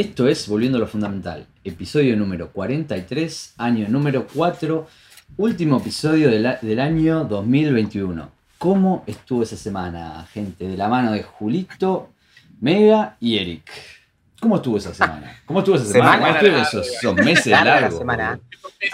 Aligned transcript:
Esto 0.00 0.28
es 0.28 0.48
Volviendo 0.48 0.78
a 0.78 0.80
lo 0.80 0.86
Fundamental, 0.86 1.46
episodio 1.62 2.16
número 2.16 2.50
43, 2.52 3.56
año 3.58 3.86
número 3.86 4.26
4, 4.32 4.88
último 5.36 5.76
episodio 5.76 6.30
del, 6.30 6.56
del 6.62 6.80
año 6.80 7.24
2021. 7.24 8.30
¿Cómo 8.56 9.04
estuvo 9.06 9.42
esa 9.42 9.58
semana, 9.58 10.26
gente? 10.32 10.66
De 10.66 10.78
la 10.78 10.88
mano 10.88 11.12
de 11.12 11.22
Julito, 11.22 12.08
Mega 12.62 13.18
y 13.20 13.36
Eric. 13.36 13.70
¿Cómo 14.40 14.56
estuvo 14.56 14.78
esa 14.78 14.94
semana? 14.94 15.36
¿Cómo 15.44 15.58
estuvo 15.58 15.76
esa 15.76 15.84
semana? 15.84 16.12
Semana 16.12 16.26
¿Cómo 16.26 16.36
estuvo 16.38 16.52
larga, 16.52 16.68
esos, 16.68 16.80
güey. 16.86 16.96
esos 16.96 17.14
meses 17.16 17.46
Larga 17.46 17.80
largos? 17.80 17.98
semana. 17.98 18.40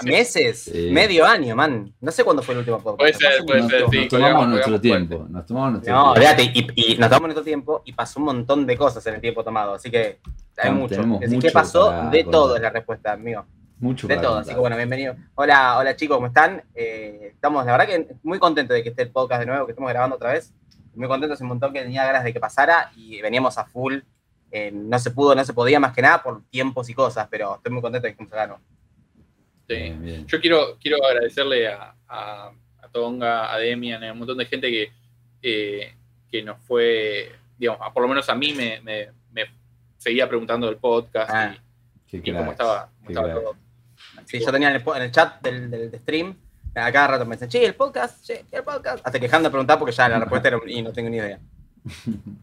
Meses, 0.02 0.64
Sí. 0.64 0.90
medio 0.90 1.24
año, 1.24 1.54
man. 1.54 1.92
No 2.00 2.10
sé 2.10 2.24
cuándo 2.24 2.42
fue 2.42 2.54
el 2.54 2.58
último 2.60 2.78
podcast. 2.80 2.98
Puede 2.98 3.14
ser, 3.14 3.44
puede 3.46 3.60
Nos, 3.62 3.70
ser, 3.70 3.80
nos 3.82 3.90
sí. 3.90 4.08
tomamos 4.08 4.48
nuestro 4.48 4.80
tiempo. 4.80 5.26
Nos 5.28 5.46
tomamos 5.46 5.70
nuestro 5.72 5.94
No, 5.94 6.12
tiempo. 6.14 6.32
olvídate, 6.34 6.42
y, 6.74 6.94
y 6.94 6.98
nos 6.98 7.08
tomamos 7.08 7.22
nuestro 7.28 7.44
tiempo 7.44 7.82
y 7.84 7.92
pasó 7.92 8.18
un 8.20 8.26
montón 8.26 8.66
de 8.66 8.76
cosas 8.76 9.06
en 9.06 9.14
el 9.14 9.20
tiempo 9.20 9.44
tomado, 9.44 9.74
así 9.74 9.90
que 9.90 9.98
hay 9.98 10.18
Tenemos 10.56 10.90
mucho. 10.90 11.02
mucho 11.06 11.26
Así 11.26 11.38
que 11.38 11.50
pasó 11.50 11.88
para 11.90 12.10
de 12.10 12.24
todo 12.24 12.56
es 12.56 12.62
la 12.62 12.70
respuesta, 12.70 13.12
amigo. 13.12 13.44
Mucho 13.78 14.08
De 14.08 14.16
todo, 14.16 14.24
contar. 14.26 14.42
así 14.42 14.54
que 14.54 14.58
bueno, 14.60 14.76
bienvenido. 14.76 15.14
Hola, 15.36 15.76
hola 15.78 15.94
chicos, 15.96 16.16
¿cómo 16.16 16.26
están? 16.28 16.62
Eh, 16.74 17.30
estamos, 17.34 17.64
la 17.66 17.72
verdad 17.72 17.86
que 17.86 18.08
muy 18.22 18.38
contentos 18.38 18.74
de 18.74 18.82
que 18.82 18.88
esté 18.88 19.02
el 19.02 19.10
podcast 19.10 19.40
de 19.40 19.46
nuevo, 19.46 19.66
que 19.66 19.72
estemos 19.72 19.90
grabando 19.90 20.16
otra 20.16 20.32
vez. 20.32 20.52
Muy 20.94 21.06
contentos, 21.08 21.40
un 21.42 21.48
montón 21.48 21.72
que 21.74 21.82
tenía 21.82 22.04
ganas 22.06 22.24
de 22.24 22.32
que 22.32 22.40
pasara 22.40 22.90
y 22.96 23.20
veníamos 23.20 23.58
a 23.58 23.66
full. 23.66 23.98
Eh, 24.58 24.70
no 24.72 24.98
se 24.98 25.10
pudo, 25.10 25.34
no 25.34 25.44
se 25.44 25.52
podía 25.52 25.78
más 25.78 25.92
que 25.94 26.00
nada 26.00 26.22
por 26.22 26.42
tiempos 26.48 26.88
y 26.88 26.94
cosas, 26.94 27.28
pero 27.30 27.56
estoy 27.56 27.72
muy 27.72 27.82
contento 27.82 28.06
de 28.08 28.16
que 28.16 28.22
acá, 28.24 28.46
¿no? 28.46 28.58
Sí. 29.68 29.74
Bien, 29.74 30.02
bien. 30.02 30.26
Yo 30.26 30.40
quiero, 30.40 30.78
quiero 30.80 31.04
agradecerle 31.04 31.68
a, 31.68 31.94
a, 32.08 32.52
a 32.80 32.88
Tonga, 32.90 33.52
a 33.52 33.58
Demian, 33.58 34.02
a 34.02 34.12
un 34.12 34.18
montón 34.20 34.38
de 34.38 34.46
gente 34.46 34.70
que, 34.70 34.90
eh, 35.42 35.94
que 36.30 36.42
nos 36.42 36.58
fue, 36.62 37.32
digamos, 37.58 37.80
a- 37.82 37.92
por 37.92 38.02
lo 38.02 38.08
menos 38.08 38.26
a 38.30 38.34
mí 38.34 38.54
me, 38.54 38.80
me- 38.80 39.10
me 39.32 39.42
seguía 39.98 40.26
preguntando 40.26 40.66
del 40.68 40.76
podcast 40.78 41.30
Ah, 41.30 41.54
y, 42.10 42.16
y 42.16 42.32
cómo 42.32 42.52
estaba, 42.52 42.88
cómo 42.98 43.10
estaba 43.10 43.34
todo. 43.34 43.56
Sí, 44.24 44.38
yo 44.40 44.50
tenía 44.52 44.70
en 44.70 44.76
el, 44.76 44.82
en 44.96 45.02
el 45.02 45.10
chat 45.10 45.42
del, 45.42 45.70
del, 45.70 45.90
del 45.90 46.00
stream, 46.00 46.34
a 46.74 46.90
cada 46.92 47.08
rato 47.08 47.26
me 47.26 47.36
decían, 47.36 47.50
che, 47.50 47.66
el 47.66 47.74
podcast, 47.74 48.24
che, 48.24 48.44
el 48.52 48.62
podcast. 48.62 49.04
Hasta 49.04 49.18
que 49.18 49.26
dejaban 49.26 49.42
de 49.42 49.50
preguntar 49.50 49.78
porque 49.78 49.92
ya 49.92 50.08
la 50.08 50.18
respuesta 50.20 50.48
era 50.48 50.58
y 50.66 50.80
no 50.80 50.92
tengo 50.92 51.10
ni 51.10 51.18
idea. 51.18 51.38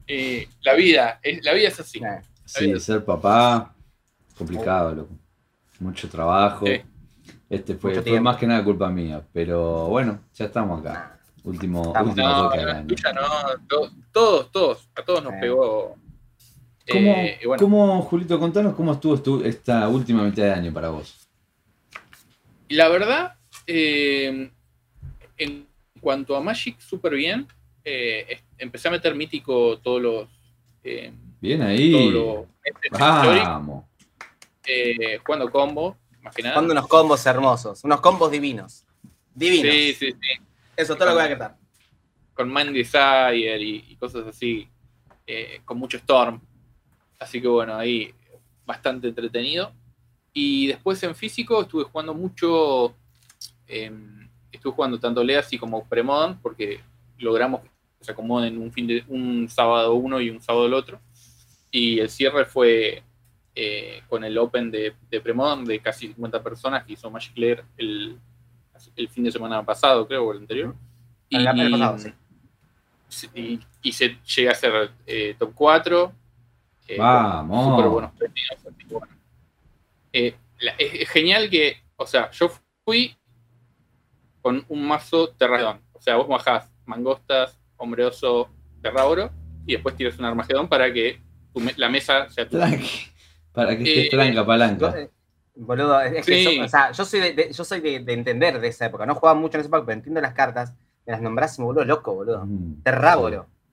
Eh, 0.08 0.48
la 0.62 0.74
vida, 0.74 1.20
es, 1.22 1.44
la 1.44 1.54
vida 1.54 1.68
es 1.68 1.80
así. 1.80 2.00
Eh, 2.00 2.22
Sí, 2.46 2.80
ser 2.80 3.04
papá, 3.06 3.74
complicado, 4.38 4.94
loco. 4.96 5.14
Mucho 5.80 6.08
trabajo. 6.10 6.66
Sí. 6.66 6.82
Este 7.50 7.76
fue, 7.76 7.92
Mucho 7.92 8.02
fue 8.04 8.12
tiempo. 8.12 8.24
más 8.30 8.38
que 8.38 8.48
nada 8.48 8.64
culpa 8.64 8.90
mía, 8.90 9.22
pero 9.34 9.88
bueno, 9.88 10.20
ya 10.34 10.46
estamos 10.46 10.82
acá. 10.82 11.18
Último, 11.44 11.88
Estamos. 11.88 12.10
último 12.10 12.28
No, 12.28 12.44
toque 12.50 12.62
no, 12.64 12.72
año. 12.72 12.88
tuya 12.88 13.14
no, 13.14 13.22
to- 13.68 13.92
todos, 14.12 14.52
todos, 14.52 14.90
a 14.96 15.02
todos 15.04 15.24
nos 15.24 15.34
Eh. 15.34 15.38
pegó. 15.42 15.96
¿Cómo, 16.92 17.12
eh, 17.12 17.40
bueno, 17.46 17.62
cómo, 17.64 18.02
Julito, 18.02 18.40
contanos 18.40 18.76
cómo 18.76 18.92
estuvo 18.94 19.16
estu- 19.18 19.46
esta 19.46 19.88
última 19.88 20.24
mitad 20.24 20.44
de 20.44 20.52
año 20.54 20.74
para 20.74 20.90
vos? 20.90 21.28
Y 22.68 22.76
la 22.76 22.88
verdad, 22.90 23.36
eh, 23.68 24.52
en 25.38 25.68
cuanto 26.02 26.36
a 26.36 26.42
Magic, 26.42 26.80
súper 26.80 27.14
bien. 27.16 27.48
Eh, 27.86 28.42
empecé 28.58 28.88
a 28.88 28.92
meter 28.92 29.14
mítico 29.16 29.78
todos 29.80 30.02
los. 30.02 30.28
eh, 30.84 31.12
Bien 31.42 31.60
todos 31.60 31.72
ahí. 31.72 32.12
los 32.12 32.48
meses 32.64 32.82
históricos, 32.84 33.48
Vamos. 33.48 33.86
eh, 34.66 35.18
jugando 35.26 35.52
combo, 35.52 35.98
más 36.22 36.34
que 36.34 36.42
nada. 36.44 36.56
Jugando 36.56 36.72
unos 36.74 36.88
combos 36.88 37.26
hermosos, 37.26 37.84
unos 37.84 38.00
combos 38.00 38.32
divinos. 38.32 38.86
Divinos. 39.36 39.74
Sí, 39.74 39.94
sí, 39.94 40.12
sí. 40.12 40.42
Eso, 40.78 40.96
todo 40.96 41.06
lo 41.10 41.12
que 41.12 41.22
voy 41.24 41.32
a 41.32 41.34
quitar. 41.36 41.58
Con 42.34 42.54
Mind 42.54 42.72
Desire 42.72 43.62
y, 43.62 43.86
y 43.90 43.96
cosas 43.98 44.26
así. 44.28 44.68
eh, 45.28 45.62
con 45.66 45.78
mucho 45.78 45.98
Storm. 45.98 46.40
Así 47.20 47.42
que 47.42 47.48
bueno, 47.48 47.76
ahí 47.76 48.14
bastante 48.66 49.08
entretenido. 49.10 49.74
Y 50.34 50.68
después 50.68 51.02
en 51.04 51.14
físico 51.16 51.62
estuve 51.62 51.84
jugando 51.84 52.14
mucho. 52.14 52.96
eh, 53.68 53.92
estuve 54.52 54.74
jugando 54.74 55.00
tanto 55.00 55.24
Legacy 55.24 55.58
como 55.58 55.84
Premodern 55.88 56.40
porque 56.42 56.80
logramos 57.18 57.62
se 58.04 58.12
acomoden 58.12 58.58
un, 58.62 58.72
fin 58.72 58.88
de, 58.88 59.04
un 59.08 59.48
sábado 59.50 59.94
uno 59.96 60.20
y 60.22 60.30
un 60.30 60.42
sábado 60.42 60.66
el 60.66 60.74
otro. 60.74 61.00
Y 61.72 62.00
el 62.00 62.10
cierre 62.10 62.46
fue 62.46 63.04
eh, 63.56 64.02
con 64.10 64.24
el 64.24 64.38
Open 64.38 64.70
de, 64.72 64.94
de 65.10 65.22
Premodern 65.22 65.66
de 65.66 65.80
casi 65.80 66.08
50 66.08 66.44
personas 66.44 66.84
que 66.84 66.94
hizo 66.94 67.10
Magic 67.10 67.38
Lair 67.38 67.64
el, 67.78 68.18
el 68.96 69.10
fin 69.10 69.24
de 69.24 69.32
semana 69.32 69.64
pasado, 69.66 70.08
creo, 70.08 70.26
o 70.26 70.32
el 70.34 70.40
anterior. 70.40 70.76
El- 71.30 71.48
el 71.48 71.72
pasado, 71.72 71.98
sí. 73.10 73.28
y, 73.34 73.60
y 73.82 73.92
se 73.92 74.18
llega 74.36 74.52
a 74.52 74.56
ser 74.56 74.92
eh, 75.08 75.36
top 75.40 75.52
4. 75.56 76.12
eh, 76.90 76.98
Vamos. 76.98 77.66
con 77.66 77.76
súper 77.78 77.90
buenos 77.92 78.12
premios, 78.12 78.50
así 78.52 78.86
que 78.88 78.94
bueno. 78.94 79.16
Eh, 80.12 80.36
la- 80.60 80.72
es, 80.78 80.94
es 81.02 81.10
genial 81.10 81.50
que, 81.50 81.78
o 81.96 82.06
sea, 82.06 82.30
yo 82.32 82.52
fui 82.86 83.16
con 84.42 84.64
un 84.68 84.88
mazo 84.88 85.30
Terradón. 85.30 85.80
O 85.94 86.02
sea, 86.02 86.18
vos 86.18 86.28
bajás 86.28 86.70
mangostas, 86.86 87.58
hombre 87.84 88.06
oso, 88.06 88.50
terraoro, 88.82 89.30
y 89.68 89.74
después 89.74 89.96
tiras 89.96 90.18
un 90.18 90.26
armagedón 90.26 90.68
para 90.68 90.92
que 90.92 91.20
tu 91.54 91.60
me- 91.60 91.74
la 91.78 91.90
mesa 91.90 92.30
sea 92.30 92.48
tu. 92.48 92.58
Para 93.52 93.78
que 93.78 93.84
estés 93.84 94.06
Eh, 94.06 94.10
tranca, 94.10 94.46
palanca. 94.46 94.94
eh, 95.00 95.10
Boludo, 95.56 96.02
es 96.02 96.26
que 96.26 96.44
Sí. 96.44 96.58
yo, 96.58 96.64
o 96.64 96.68
sea, 96.68 96.92
yo 96.92 97.06
soy, 97.06 97.20
de, 97.20 97.34
de- 97.34 97.54
yo 97.54 97.64
soy 97.64 97.80
de, 97.80 98.00
de 98.00 98.14
entender 98.14 98.60
de 98.60 98.68
esa 98.70 98.88
época. 98.88 99.06
No 99.06 99.14
jugaba 99.14 99.40
mucho 99.40 99.58
en 99.58 99.60
esa 99.62 99.68
época, 99.68 99.86
pero 99.86 99.98
entiendo 99.98 100.20
las 100.20 100.34
cartas. 100.34 100.74
Me 101.06 101.12
las 101.14 101.22
nombrás 101.22 101.58
y 101.58 101.62
me 101.62 101.66
vuelvo 101.66 101.84
loco, 101.84 102.14
boludo. 102.16 102.44
Mm. 102.46 102.82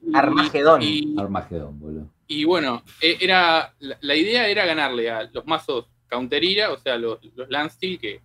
Y- 0.02 0.14
Armagedón. 0.16 0.82
y- 0.82 1.14
Armagedón, 1.18 1.80
boludo. 1.80 2.06
Y 2.26 2.44
bueno, 2.44 2.82
e- 3.00 3.16
era, 3.20 3.72
la, 3.78 3.96
la 4.00 4.14
idea 4.14 4.46
era 4.48 4.66
ganarle 4.66 5.10
a 5.10 5.22
los 5.32 5.46
mazos 5.46 5.86
Counterira, 6.10 6.70
o 6.72 6.76
sea, 6.78 6.96
los, 6.98 7.18
los 7.36 7.48
Landsteel 7.48 7.98
que, 7.98 8.20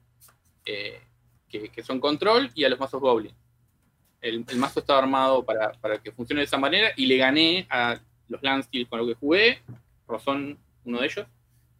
eh, 0.65 0.99
que, 1.47 1.69
que 1.69 1.83
son 1.83 1.99
control, 2.01 2.51
y 2.55 2.63
a 2.65 2.69
los 2.69 2.79
mazos 2.79 2.99
Goblin. 2.99 3.31
El, 4.21 4.43
el 4.47 4.57
mazo 4.57 4.79
estaba 4.79 4.99
armado 4.99 5.43
para, 5.43 5.71
para 5.73 5.97
que 5.99 6.11
funcione 6.11 6.41
de 6.41 6.45
esa 6.45 6.57
manera, 6.57 6.89
y 6.95 7.05
le 7.05 7.17
gané 7.17 7.67
a 7.69 7.99
los 8.29 8.41
Landsteel 8.41 8.87
con 8.87 8.99
lo 8.99 9.07
que 9.07 9.13
jugué, 9.15 9.59
Rosón, 10.07 10.57
uno 10.83 10.99
de 10.99 11.05
ellos, 11.05 11.25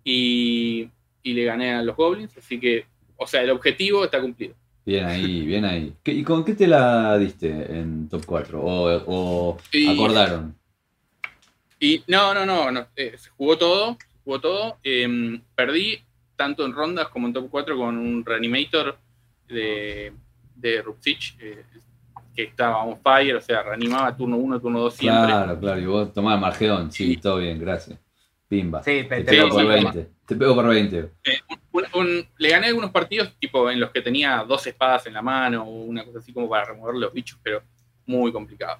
y, 0.03 0.89
y 1.23 1.33
le 1.33 1.43
gané 1.45 1.73
a 1.73 1.81
los 1.81 1.95
Goblins, 1.95 2.37
así 2.37 2.59
que, 2.59 2.85
o 3.17 3.25
sea, 3.25 3.41
el 3.41 3.49
objetivo 3.49 4.03
está 4.05 4.21
cumplido. 4.21 4.53
Bien 4.85 5.05
ahí, 5.05 5.45
bien 5.45 5.65
ahí. 5.65 5.93
¿Qué- 6.03 6.13
¿Y 6.13 6.23
con 6.23 6.45
qué 6.45 6.53
te 6.53 6.67
la 6.67 7.17
diste 7.17 7.49
en 7.49 8.07
top 8.07 8.23
4? 8.25 8.61
¿O, 8.61 9.03
o 9.07 9.57
Y- 9.71 9.91
acordaron? 9.91 10.55
Y 11.79 12.03
no, 12.07 12.33
no, 12.33 12.45
no, 12.45 12.71
no, 12.71 12.87
eh, 12.95 13.15
se 13.17 13.29
jugó 13.31 13.57
todo, 13.57 13.97
se 13.99 14.17
jugó 14.23 14.39
todo. 14.39 14.77
eh, 14.83 15.39
perdí 15.55 15.99
tanto 16.35 16.65
en 16.65 16.73
rondas 16.73 17.07
como 17.09 17.27
en 17.27 17.33
top 17.33 17.47
4 17.49 17.75
con 17.77 17.97
un 17.97 18.23
reanimator 18.25 18.97
de, 19.47 20.13
de 20.55 20.81
Rupsich, 20.81 21.35
eh, 21.39 21.63
que 22.35 22.43
estaba 22.43 22.83
on 22.83 22.97
fire, 23.01 23.35
o 23.35 23.41
sea, 23.41 23.63
reanimaba 23.63 24.15
turno 24.15 24.37
1, 24.37 24.59
turno 24.59 24.79
2 24.81 24.93
siempre. 24.93 25.25
Claro, 25.27 25.59
claro. 25.59 25.79
Y 25.81 25.85
vos 25.85 26.13
tomás 26.13 26.39
Margedón. 26.39 26.91
Sí, 26.91 27.13
Sí. 27.13 27.17
todo 27.17 27.37
bien, 27.37 27.59
gracias. 27.59 27.97
Pimba. 28.47 28.83
Sí, 28.83 29.03
Te 29.03 29.03
te, 29.03 29.23
te 29.23 29.31
pego 29.31 29.45
sí, 29.47 29.51
por 29.53 29.61
sí, 29.61 29.67
20. 29.83 30.09
Te 30.27 30.35
pego 30.35 30.55
por 30.55 30.67
20. 30.67 30.97
Eh, 31.23 31.39
un- 31.71 31.85
un- 31.95 32.25
le 32.37 32.49
gané 32.49 32.67
algunos 32.67 32.91
partidos 32.91 33.33
tipo 33.39 33.69
en 33.71 33.79
los 33.79 33.89
que 33.91 34.01
tenía 34.01 34.43
dos 34.47 34.65
espadas 34.67 35.07
en 35.07 35.13
la 35.13 35.21
mano 35.21 35.63
o 35.63 35.83
una 35.83 36.03
cosa 36.03 36.19
así 36.19 36.31
como 36.33 36.47
para 36.49 36.65
remover 36.65 36.95
los 36.95 37.11
bichos, 37.13 37.39
pero 37.41 37.61
muy 38.05 38.31
complicado. 38.31 38.77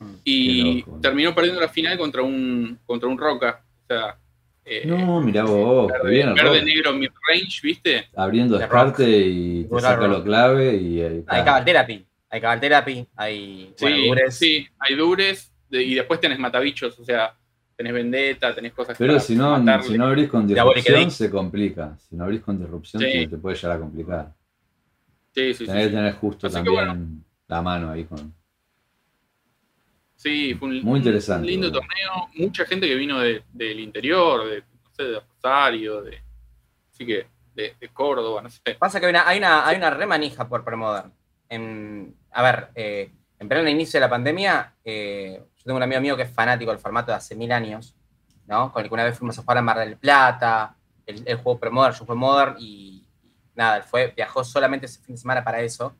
Mm, 0.00 0.14
Y 0.24 0.80
loco. 0.80 0.98
terminó 1.00 1.34
perdiendo 1.34 1.60
la 1.60 1.68
final 1.68 1.96
contra 1.96 2.22
un, 2.22 2.78
contra 2.86 3.08
un 3.08 3.16
Roca. 3.18 3.62
O 3.84 3.86
sea, 3.86 4.18
eh, 4.64 4.82
No, 4.86 5.20
mirá 5.20 5.44
vos. 5.44 5.92
qué 6.02 6.08
bien 6.08 6.34
verde, 6.34 6.62
negro, 6.64 6.92
mid-range, 6.94 7.60
¿viste? 7.62 8.08
Abriendo 8.16 8.54
De 8.54 8.60
descarte 8.62 9.08
y 9.08 9.64
te 9.64 9.80
saca 9.80 10.08
lo 10.08 10.24
clave 10.24 10.74
y 10.74 11.00
ahí 11.02 11.18
está. 11.18 11.64
Therapy. 11.64 12.04
Hay 12.34 12.40
Cabal 12.40 12.58
Therapy. 12.60 13.06
Hay 13.14 13.72
Sí, 13.76 13.84
bueno, 13.84 13.96
Dures. 14.08 14.34
sí, 14.36 14.66
hay 14.80 14.96
dures 14.96 15.52
de- 15.68 15.84
y 15.84 15.94
después 15.94 16.18
tenés 16.18 16.36
matabichos, 16.40 16.98
o 16.98 17.04
sea, 17.04 17.32
tenés 17.76 17.92
vendetta, 17.92 18.52
tenés 18.52 18.72
cosas 18.72 18.98
Pero 18.98 19.12
para 19.12 19.20
si 19.20 19.36
no, 19.36 19.56
matarle. 19.56 19.86
si 19.86 19.96
no 19.96 20.06
abrís 20.06 20.28
con 20.28 20.44
disrupción, 20.48 21.10
se 21.12 21.30
complica. 21.30 21.96
Si 22.08 22.16
no 22.16 22.24
abrís 22.24 22.40
con 22.42 22.58
disrupción, 22.58 23.00
Sí. 23.04 23.12
te, 23.12 23.28
te 23.28 23.38
puede 23.38 23.54
llegar 23.54 23.76
a 23.76 23.80
complicar. 23.80 24.34
Sí, 25.32 25.54
sí, 25.54 25.58
sí, 25.58 25.66
Tenés 25.66 25.82
que 25.84 25.88
sí. 25.90 25.94
tener 25.94 26.14
justo 26.14 26.46
Así 26.48 26.56
que 26.56 26.64
también 26.64 27.24
la 27.46 27.62
mano 27.62 27.90
ahí 27.92 28.02
con. 28.04 28.34
Sí, 30.16 30.54
fue 30.54 30.68
un, 30.70 30.82
Muy 30.82 30.98
interesante, 30.98 31.42
un 31.46 31.50
lindo 31.50 31.70
torneo, 31.70 32.28
mucha 32.36 32.64
gente 32.66 32.88
que 32.88 32.94
vino 32.96 33.20
de- 33.20 33.44
del 33.52 33.78
interior, 33.78 34.44
de, 34.48 34.60
no 34.60 34.90
sé, 34.92 35.02
de 35.04 35.20
Rosario, 35.20 36.02
de, 36.02 36.18
así 36.92 37.04
que 37.06 37.26
de, 37.54 37.74
de 37.80 37.88
Córdoba, 37.90 38.42
no 38.42 38.50
sé. 38.50 38.60
Pasa 38.78 38.98
que 38.98 39.06
hay 39.06 39.10
una, 39.10 39.28
hay 39.28 39.38
una, 39.38 39.66
hay 39.68 39.76
una 39.76 39.90
remanija 39.90 40.48
por 40.48 40.64
Premodern. 40.64 41.12
En, 41.48 42.16
a 42.34 42.42
ver, 42.42 42.68
eh, 42.74 43.10
en 43.38 43.48
pleno 43.48 43.68
inicio 43.68 43.98
de 43.98 44.06
la 44.06 44.10
pandemia, 44.10 44.74
eh, 44.84 45.38
yo 45.56 45.62
tengo 45.64 45.76
un 45.76 45.82
amigo 45.82 46.00
mío 46.00 46.16
que 46.16 46.22
es 46.24 46.30
fanático 46.30 46.70
del 46.70 46.80
formato 46.80 47.10
de 47.12 47.16
hace 47.16 47.34
mil 47.34 47.50
años, 47.52 47.94
¿no? 48.46 48.72
Con 48.72 48.82
el 48.82 48.88
que 48.88 48.94
una 48.94 49.04
vez 49.04 49.16
fuimos 49.18 49.38
a 49.38 49.42
jugar 49.42 49.58
a 49.58 49.62
Mar 49.62 49.78
del 49.78 49.96
Plata, 49.96 50.76
él, 51.06 51.22
él 51.26 51.36
jugó 51.38 51.58
Premodern, 51.58 51.94
yo 51.94 52.04
jugué 52.04 52.16
Modern 52.18 52.56
y, 52.58 53.06
y 53.06 53.08
nada, 53.54 53.78
él 53.78 53.82
fue, 53.84 54.12
viajó 54.16 54.44
solamente 54.44 54.86
ese 54.86 55.00
fin 55.00 55.14
de 55.14 55.20
semana 55.20 55.42
para 55.44 55.60
eso. 55.60 55.94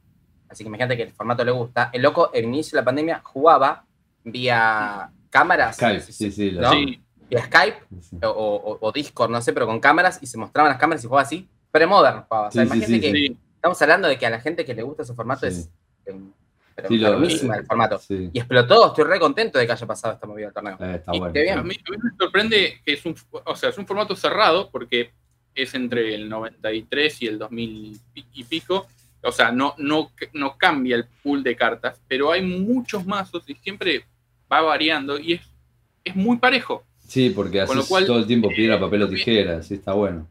Así 0.49 0.63
que 0.65 0.69
imagínate 0.69 0.97
que 0.97 1.03
el 1.05 1.13
formato 1.13 1.45
le 1.45 1.51
gusta. 1.51 1.91
El 1.93 2.03
loco, 2.03 2.31
el 2.33 2.45
inicio 2.45 2.77
de 2.77 2.83
la 2.83 2.85
pandemia, 2.85 3.21
jugaba 3.25 3.85
vía 4.23 5.11
cámaras. 5.31 5.77
Skype, 5.77 6.01
sí, 6.01 6.31
sí. 6.31 6.51
¿No? 6.53 6.71
Sí, 6.73 7.01
Vía 7.29 7.45
Skype 7.47 7.79
o, 8.23 8.29
o- 8.29 8.79
o 8.81 8.93
Discord, 8.93 9.31
no 9.31 9.41
sé, 9.41 9.53
pero 9.53 9.67
con 9.67 9.81
cámaras 9.81 10.19
y 10.23 10.27
se 10.27 10.37
mostraban 10.39 10.71
las 10.71 10.79
cámaras 10.79 11.03
y 11.03 11.07
jugaba 11.09 11.23
así. 11.23 11.49
Pre-modern 11.71 12.23
jugaba. 12.29 12.49
O 12.49 12.51
sea, 12.51 12.63
imagínate 12.65 13.01
que 13.01 13.37
estamos 13.57 13.81
hablando 13.83 14.09
de 14.09 14.19
que 14.19 14.27
a 14.27 14.31
la 14.31 14.41
gente 14.41 14.65
que 14.65 14.75
le 14.75 14.83
gusta 14.83 15.03
ese 15.03 15.15
formato 15.15 15.47
es 15.47 15.71
pero 16.05 16.89
Sí, 16.89 16.99
lo- 16.99 17.09
enfermísima 17.15 17.57
el 17.57 17.67
formato. 17.67 17.99
Sí. 17.99 18.31
Y 18.33 18.39
explotó, 18.39 18.89
estoy 18.89 19.05
re 19.05 19.21
contento 19.21 19.59
de 19.59 19.67
que 19.67 19.73
haya 19.73 19.87
pasado 19.87 20.15
esta 20.15 20.27
movida 20.27 20.47
del 20.47 20.55
torneo. 20.55 20.77
Eh, 20.81 20.95
está 20.97 21.15
Y 21.15 21.19
bueno. 21.19 21.33
qué 21.33 21.43
bien. 21.43 21.59
A 21.59 21.63
mí, 21.63 21.75
a 21.87 21.91
mí 21.91 21.97
me 22.03 22.11
sorprende 22.19 22.81
que 22.85 22.93
es 22.95 23.05
un, 23.07 23.15
o 23.45 23.55
sea, 23.57 23.71
es 23.71 23.79
un 23.79 23.87
formato 23.87 24.17
cerrado 24.17 24.71
porque 24.71 25.13
es 25.55 25.73
entre 25.75 26.15
el 26.17 26.29
93 26.29 27.23
y 27.23 27.27
el 27.29 27.39
2000 27.39 28.01
pi- 28.13 28.27
y 28.35 28.45
pico. 28.45 28.87
O 29.23 29.31
sea, 29.33 29.53
no, 29.53 29.75
no, 29.79 30.11
no 30.33 30.59
cambia 30.59 30.97
el 30.97 31.05
pool 31.23 31.43
de 31.45 31.55
cartas, 31.57 32.01
pero 32.09 32.33
hay 32.33 32.43
muchos 32.43 33.07
mazos 33.07 33.45
y 33.49 33.55
siempre 33.55 34.05
va 34.53 34.61
variando 34.61 35.19
y 35.19 35.35
es, 35.35 35.43
es 36.03 36.15
muy 36.17 36.37
parejo. 36.39 36.85
Sí, 37.07 37.31
porque 37.31 37.65
Con 37.65 37.77
lo 37.77 37.83
haces 37.83 37.89
cual, 37.89 38.05
todo 38.07 38.19
el 38.19 38.27
tiempo 38.27 38.49
piedra, 38.49 38.77
eh, 38.77 38.81
papel 38.81 39.03
o 39.03 39.07
no- 39.07 39.11
tijera, 39.13 39.63
sí, 39.63 39.75
está 39.75 39.93
bueno. 39.93 40.29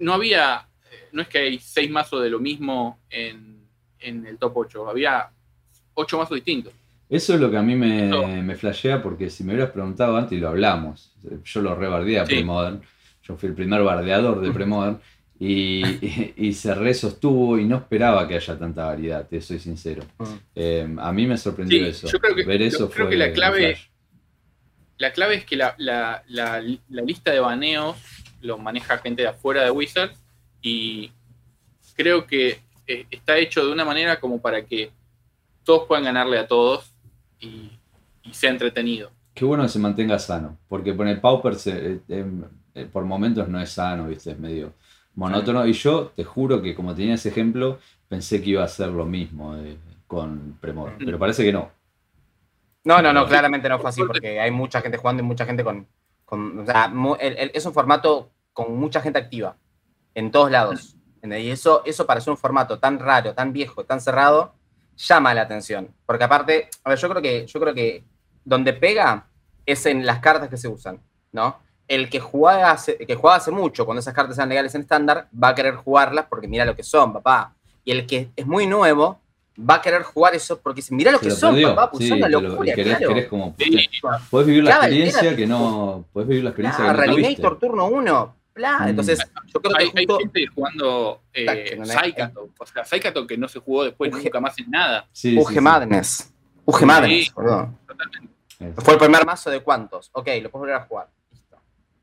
No 0.00 0.12
había, 0.14 0.66
eh, 0.90 1.08
no 1.12 1.22
es 1.22 1.28
que 1.28 1.38
hay 1.38 1.58
seis 1.60 1.88
mazos 1.90 2.22
de 2.22 2.28
lo 2.28 2.40
mismo 2.40 2.98
en, 3.08 3.53
en 4.04 4.26
el 4.26 4.38
top 4.38 4.56
8, 4.56 4.88
había 4.88 5.30
ocho 5.94 6.18
mazos 6.18 6.34
distintos. 6.36 6.72
Eso 7.08 7.34
es 7.34 7.40
lo 7.40 7.50
que 7.50 7.56
a 7.56 7.62
mí 7.62 7.76
me, 7.76 8.42
me 8.42 8.54
flashea, 8.56 9.02
porque 9.02 9.28
si 9.30 9.44
me 9.44 9.52
hubieras 9.52 9.70
preguntado 9.72 10.16
antes 10.16 10.36
y 10.36 10.40
lo 10.40 10.48
hablamos, 10.48 11.12
yo 11.44 11.60
lo 11.60 11.74
rebardeé 11.74 12.18
a 12.18 12.26
Sí. 12.26 12.34
Premodern, 12.36 12.80
yo 13.22 13.36
fui 13.36 13.48
el 13.50 13.54
primer 13.54 13.82
bardeador 13.82 14.40
de 14.40 14.50
Premodern, 14.50 14.98
y, 15.38 15.84
y, 15.84 16.34
y 16.36 16.52
se 16.54 16.74
re 16.74 16.94
sostuvo 16.94 17.58
y 17.58 17.64
no 17.64 17.76
esperaba 17.76 18.26
que 18.26 18.36
haya 18.36 18.58
tanta 18.58 18.86
variedad, 18.86 19.26
te 19.28 19.40
soy 19.40 19.58
sincero. 19.58 20.02
Mm. 20.18 20.24
Eh, 20.54 20.94
a 20.98 21.12
mí 21.12 21.26
me 21.26 21.36
sorprendió 21.36 21.78
Sí, 21.84 21.90
eso. 21.90 22.08
yo 22.08 22.18
creo 22.20 22.34
que- 22.34 22.44
Ver 22.44 22.60
yo 22.60 22.66
eso 22.66 22.90
creo 22.90 23.06
fue 23.06 23.10
que 23.10 23.16
la 23.18 23.32
clave-. 23.32 23.76
La 24.96 25.12
clave 25.12 25.34
es 25.34 25.44
que 25.44 25.56
la, 25.56 25.74
la- 25.78 26.22
la- 26.28 26.62
la 26.88 27.02
lista 27.02 27.32
de 27.32 27.40
baneos 27.40 27.96
lo 28.40 28.58
maneja 28.58 28.98
gente 28.98 29.22
de 29.22 29.28
afuera 29.28 29.64
de 29.64 29.70
Wizards 29.70 30.18
y 30.62 31.10
creo 31.96 32.26
que 32.26 32.60
eh, 32.86 33.06
está 33.10 33.36
hecho 33.38 33.64
de 33.64 33.72
una 33.72 33.84
manera 33.84 34.20
como 34.20 34.40
para 34.40 34.64
que 34.64 34.90
todos 35.64 35.86
puedan 35.86 36.04
ganarle 36.04 36.38
a 36.38 36.46
todos 36.46 36.92
y, 37.40 37.70
y 38.22 38.34
sea 38.34 38.50
entretenido. 38.50 39.10
Qué 39.34 39.44
bueno 39.44 39.64
que 39.64 39.68
se 39.70 39.78
mantenga 39.78 40.18
sano, 40.18 40.56
porque 40.68 40.92
poner 40.94 41.20
Pauper 41.20 41.56
se- 41.56 42.00
eh, 42.08 42.24
eh, 42.74 42.88
por 42.92 43.04
momentos 43.04 43.48
no 43.48 43.60
es 43.60 43.70
sano, 43.70 44.06
¿viste? 44.08 44.32
Es 44.32 44.38
medio 44.38 44.72
monótono. 45.14 45.66
Y 45.66 45.72
yo 45.72 46.12
te 46.14 46.24
juro 46.24 46.62
que 46.62 46.74
como 46.74 46.94
tenía 46.94 47.14
ese 47.14 47.30
ejemplo, 47.30 47.78
pensé 48.08 48.42
que 48.42 48.50
iba 48.50 48.62
a 48.64 48.68
ser 48.68 48.88
lo 48.90 49.04
mismo 49.06 49.56
eh, 49.56 49.76
con 50.06 50.56
Premodern, 50.60 50.98
pero 51.04 51.18
parece 51.18 51.42
que 51.44 51.52
no. 51.52 51.70
No, 52.84 53.00
no, 53.00 53.12
no, 53.12 53.26
claramente 53.26 53.68
no 53.68 53.78
fue 53.78 53.88
así 53.90 54.02
porque 54.04 54.40
hay 54.40 54.50
mucha 54.50 54.80
gente 54.82 54.98
jugando 54.98 55.22
y 55.22 55.26
mucha 55.26 55.46
gente 55.46 55.64
con. 55.64 55.86
con- 56.24 56.60
o 56.60 56.66
sea, 56.66 56.88
mu- 56.88 57.16
el- 57.18 57.36
el- 57.38 57.50
es 57.54 57.64
un 57.66 57.72
formato 57.72 58.30
con 58.52 58.76
mucha 58.76 59.00
gente 59.00 59.18
activa 59.18 59.56
en 60.14 60.30
todos 60.30 60.50
lados. 60.50 60.96
¿Entendés? 61.24 61.44
Y 61.46 61.50
eso, 61.50 61.82
eso 61.86 62.06
para 62.06 62.20
ser 62.20 62.30
un 62.32 62.36
formato 62.36 62.78
tan 62.78 62.98
raro, 62.98 63.32
tan 63.34 63.52
viejo, 63.52 63.84
tan 63.84 64.00
cerrado, 64.00 64.52
llama 64.96 65.32
la 65.34 65.42
atención. 65.42 65.88
Porque 66.04 66.24
aparte, 66.24 66.68
a 66.84 66.90
ver, 66.90 66.98
yo 66.98 67.08
creo 67.08 67.22
que, 67.22 67.46
yo 67.46 67.60
creo 67.60 67.74
que 67.74 68.04
donde 68.44 68.74
pega 68.74 69.26
es 69.64 69.86
en 69.86 70.04
las 70.04 70.18
cartas 70.18 70.48
que 70.50 70.58
se 70.58 70.68
usan, 70.68 71.00
¿no? 71.32 71.56
El 71.88 72.10
que 72.10 72.20
juega 72.20 72.70
hace, 72.70 72.98
que 72.98 73.14
juega 73.14 73.36
hace 73.36 73.50
mucho, 73.50 73.84
cuando 73.86 74.00
esas 74.00 74.12
cartas 74.14 74.36
sean 74.36 74.48
legales 74.50 74.74
en 74.74 74.82
estándar, 74.82 75.28
va 75.42 75.48
a 75.48 75.54
querer 75.54 75.76
jugarlas 75.76 76.26
porque 76.28 76.46
mira 76.46 76.64
lo 76.66 76.76
que 76.76 76.82
son, 76.82 77.12
papá. 77.14 77.54
Y 77.84 77.92
el 77.92 78.06
que 78.06 78.28
es 78.36 78.46
muy 78.46 78.66
nuevo 78.66 79.18
va 79.58 79.76
a 79.76 79.82
querer 79.82 80.02
jugar 80.02 80.34
eso 80.34 80.58
porque 80.60 80.78
dice, 80.78 80.94
mira 80.94 81.10
lo 81.10 81.18
que 81.20 81.28
lo 81.30 81.34
son, 81.36 81.52
perdió. 81.52 81.74
papá, 81.74 81.90
pues 81.90 82.04
Sí, 82.04 82.08
son 82.10 82.18
una 82.18 82.26
te 82.26 82.32
lo- 82.32 82.40
locura, 82.42 82.70
y 82.70 82.74
querés, 82.74 82.96
claro. 82.98 83.14
querés 83.14 83.28
como. 83.28 83.54
Sí, 83.58 83.88
Podés 84.30 84.46
vivir 84.46 84.64
la 84.64 84.70
Claro, 84.70 84.82
experiencia 84.84 85.20
era 85.22 85.36
que 85.36 85.46
no. 85.46 86.04
Podés 86.12 86.28
vivir 86.28 86.44
la 86.44 86.50
experiencia 86.50 86.84
que 86.84 87.42
no 87.42 87.56
turno 87.56 87.86
1. 87.86 88.36
Bla. 88.54 88.78
Mm. 88.80 88.88
Entonces, 88.88 89.18
yo 89.52 89.60
creo 89.60 89.74
que 89.74 89.82
Hay, 89.84 89.90
hay 89.96 90.06
justo. 90.06 90.18
gente 90.18 90.46
jugando 90.54 91.22
eh, 91.32 91.78
o 92.58 92.66
sea, 92.66 92.84
Saikato 92.84 93.26
que 93.26 93.36
no 93.36 93.48
se 93.48 93.58
jugó 93.58 93.84
después 93.84 94.12
Uge- 94.12 94.22
nunca 94.24 94.40
más 94.40 94.58
en 94.58 94.70
nada. 94.70 95.08
Sí, 95.12 95.32
sí, 95.32 95.38
UG 95.38 95.48
sí. 95.54 95.60
Madness. 95.60 96.32
UG 96.64 96.78
Sí. 96.78 96.84
Madness, 96.84 97.30
perdón. 97.30 97.78
Totalmente. 97.86 98.34
Fue 98.80 98.94
el 98.94 99.00
primer 99.00 99.26
mazo 99.26 99.50
de 99.50 99.60
cuántos. 99.60 100.08
Ok, 100.12 100.26
lo 100.40 100.50
puedes 100.50 100.52
volver 100.60 100.74
a 100.76 100.80
jugar. 100.86 101.08
Listo. 101.32 101.56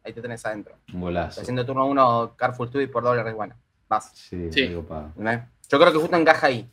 Ahí 0.04 0.14
te 0.14 0.22
tenés 0.22 0.46
adentro. 0.46 0.76
Un. 0.94 1.10
Estás 1.18 1.40
haciendo 1.40 1.66
turno 1.66 1.86
1 1.88 2.34
Careful 2.36 2.68
Study 2.68 2.88
por 2.88 3.04
doble 3.04 3.24
resguana. 3.24 3.56
Vas. 3.88 4.12
Sí. 4.14 4.50
Yo 4.70 4.86
creo 5.80 5.92
que 5.94 5.98
justo 6.00 6.16
encaja 6.18 6.48
ahí. 6.48 6.70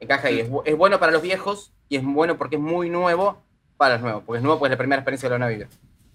Encaja 0.00 0.28
ahí. 0.28 0.40
Es, 0.40 0.50
bu- 0.50 0.62
es 0.64 0.76
bueno 0.76 0.98
para 0.98 1.12
los 1.12 1.22
viejos 1.22 1.72
y 1.88 1.96
es 1.96 2.04
bueno 2.04 2.36
porque 2.36 2.56
es 2.56 2.62
muy 2.62 2.90
nuevo 2.90 3.42
para 3.76 3.94
los 3.94 4.02
nuevos. 4.02 4.22
Porque 4.26 4.38
es 4.38 4.42
nuevo 4.42 4.58
porque 4.58 4.68
es 4.72 4.76
la 4.76 4.78
primera 4.78 5.00
experiencia 5.00 5.28
que 5.28 5.30
lo 5.30 5.34
van 5.38 5.42
a 5.44 5.48
vivir. 5.48 5.68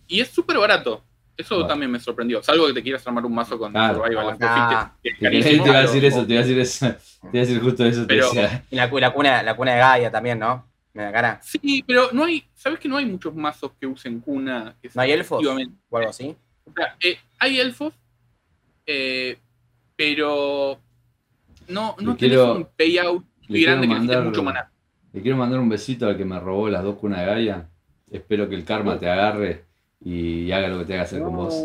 Y 0.08 0.20
es 0.22 0.30
súper 0.30 0.58
barato. 0.58 1.04
Eso 1.38 1.68
también 1.68 1.92
me 1.92 2.00
sorprendió. 2.00 2.42
Salvo 2.42 2.68
que 2.68 2.74
te 2.74 2.84
quieras 2.84 3.06
armar 3.06 3.26
un 3.26 3.34
mazo 3.36 3.58
con 3.60 3.72
Claro. 3.72 3.96
Survival 4.02 4.38
Ah. 4.42 4.94
Que 5.04 5.12
Te, 5.12 5.42
te 5.42 5.54
iba 5.54 5.78
a 5.80 5.82
decir 5.82 6.06
eso, 6.06 6.26
te 6.26 6.34
iba 6.34 6.42
a 6.42 6.46
decir 6.46 6.60
eso. 6.60 6.88
Te 6.88 7.28
iba 7.38 7.44
a 7.44 7.46
decir 7.46 7.62
justo 7.62 7.86
eso. 7.86 8.02
Te 8.02 8.08
Pero- 8.08 8.26
decía. 8.28 8.64
Y 8.72 8.76
la, 8.76 8.90
cu- 8.90 9.00
la 9.00 9.12
cuna, 9.12 9.44
la 9.44 9.56
cuna 9.56 9.74
de 9.74 9.80
Gaia 9.80 10.12
también, 10.12 10.40
¿no? 10.40 10.66
Me 10.94 11.04
da 11.04 11.12
cara. 11.12 11.40
Sí, 11.44 11.84
pero 11.86 12.10
no 12.14 12.24
hay, 12.24 12.46
¿sabes 12.54 12.80
que 12.80 12.88
no 12.88 12.96
hay 12.96 13.06
muchos 13.06 13.36
mazos 13.36 13.72
que 13.80 13.86
usen 13.86 14.22
cuna? 14.22 14.76
Que 14.82 14.90
¿No 14.94 15.02
hay 15.02 15.12
elfos? 15.12 15.46
O 15.46 15.52
algo 15.98 16.10
así. 16.10 16.34
O 16.64 16.72
sea, 16.74 16.96
eh, 17.02 17.18
hay 17.40 17.60
elfos, 17.60 17.94
eh, 18.86 19.38
pero 19.98 20.80
no, 21.68 21.96
no 22.00 22.16
tenés 22.16 22.18
quiero- 22.38 22.56
un 22.56 22.68
payout 22.78 23.26
muy 23.50 23.62
grande 23.62 23.88
que 23.88 23.94
mandar- 23.94 24.24
mucho 24.24 24.42
maná. 24.44 24.72
Le 25.12 25.22
quiero 25.22 25.38
mandar 25.38 25.60
un 25.60 25.70
besito 25.70 26.08
al 26.08 26.18
que 26.18 26.26
me 26.26 26.40
robó 26.40 26.70
las 26.70 26.84
dos 26.84 26.96
cunas 26.96 27.20
de 27.20 27.26
Gaia. 27.26 27.70
Espero 28.10 28.48
que 28.48 28.56
el 28.56 28.64
karma 28.64 28.98
te 29.00 29.10
agarre 29.10 29.66
y 30.06 30.52
haga 30.52 30.68
lo 30.70 30.78
que 30.80 30.86
tenga 30.86 31.00
que 31.00 31.06
hacer 31.06 31.22
con 31.24 31.36
vos. 31.36 31.56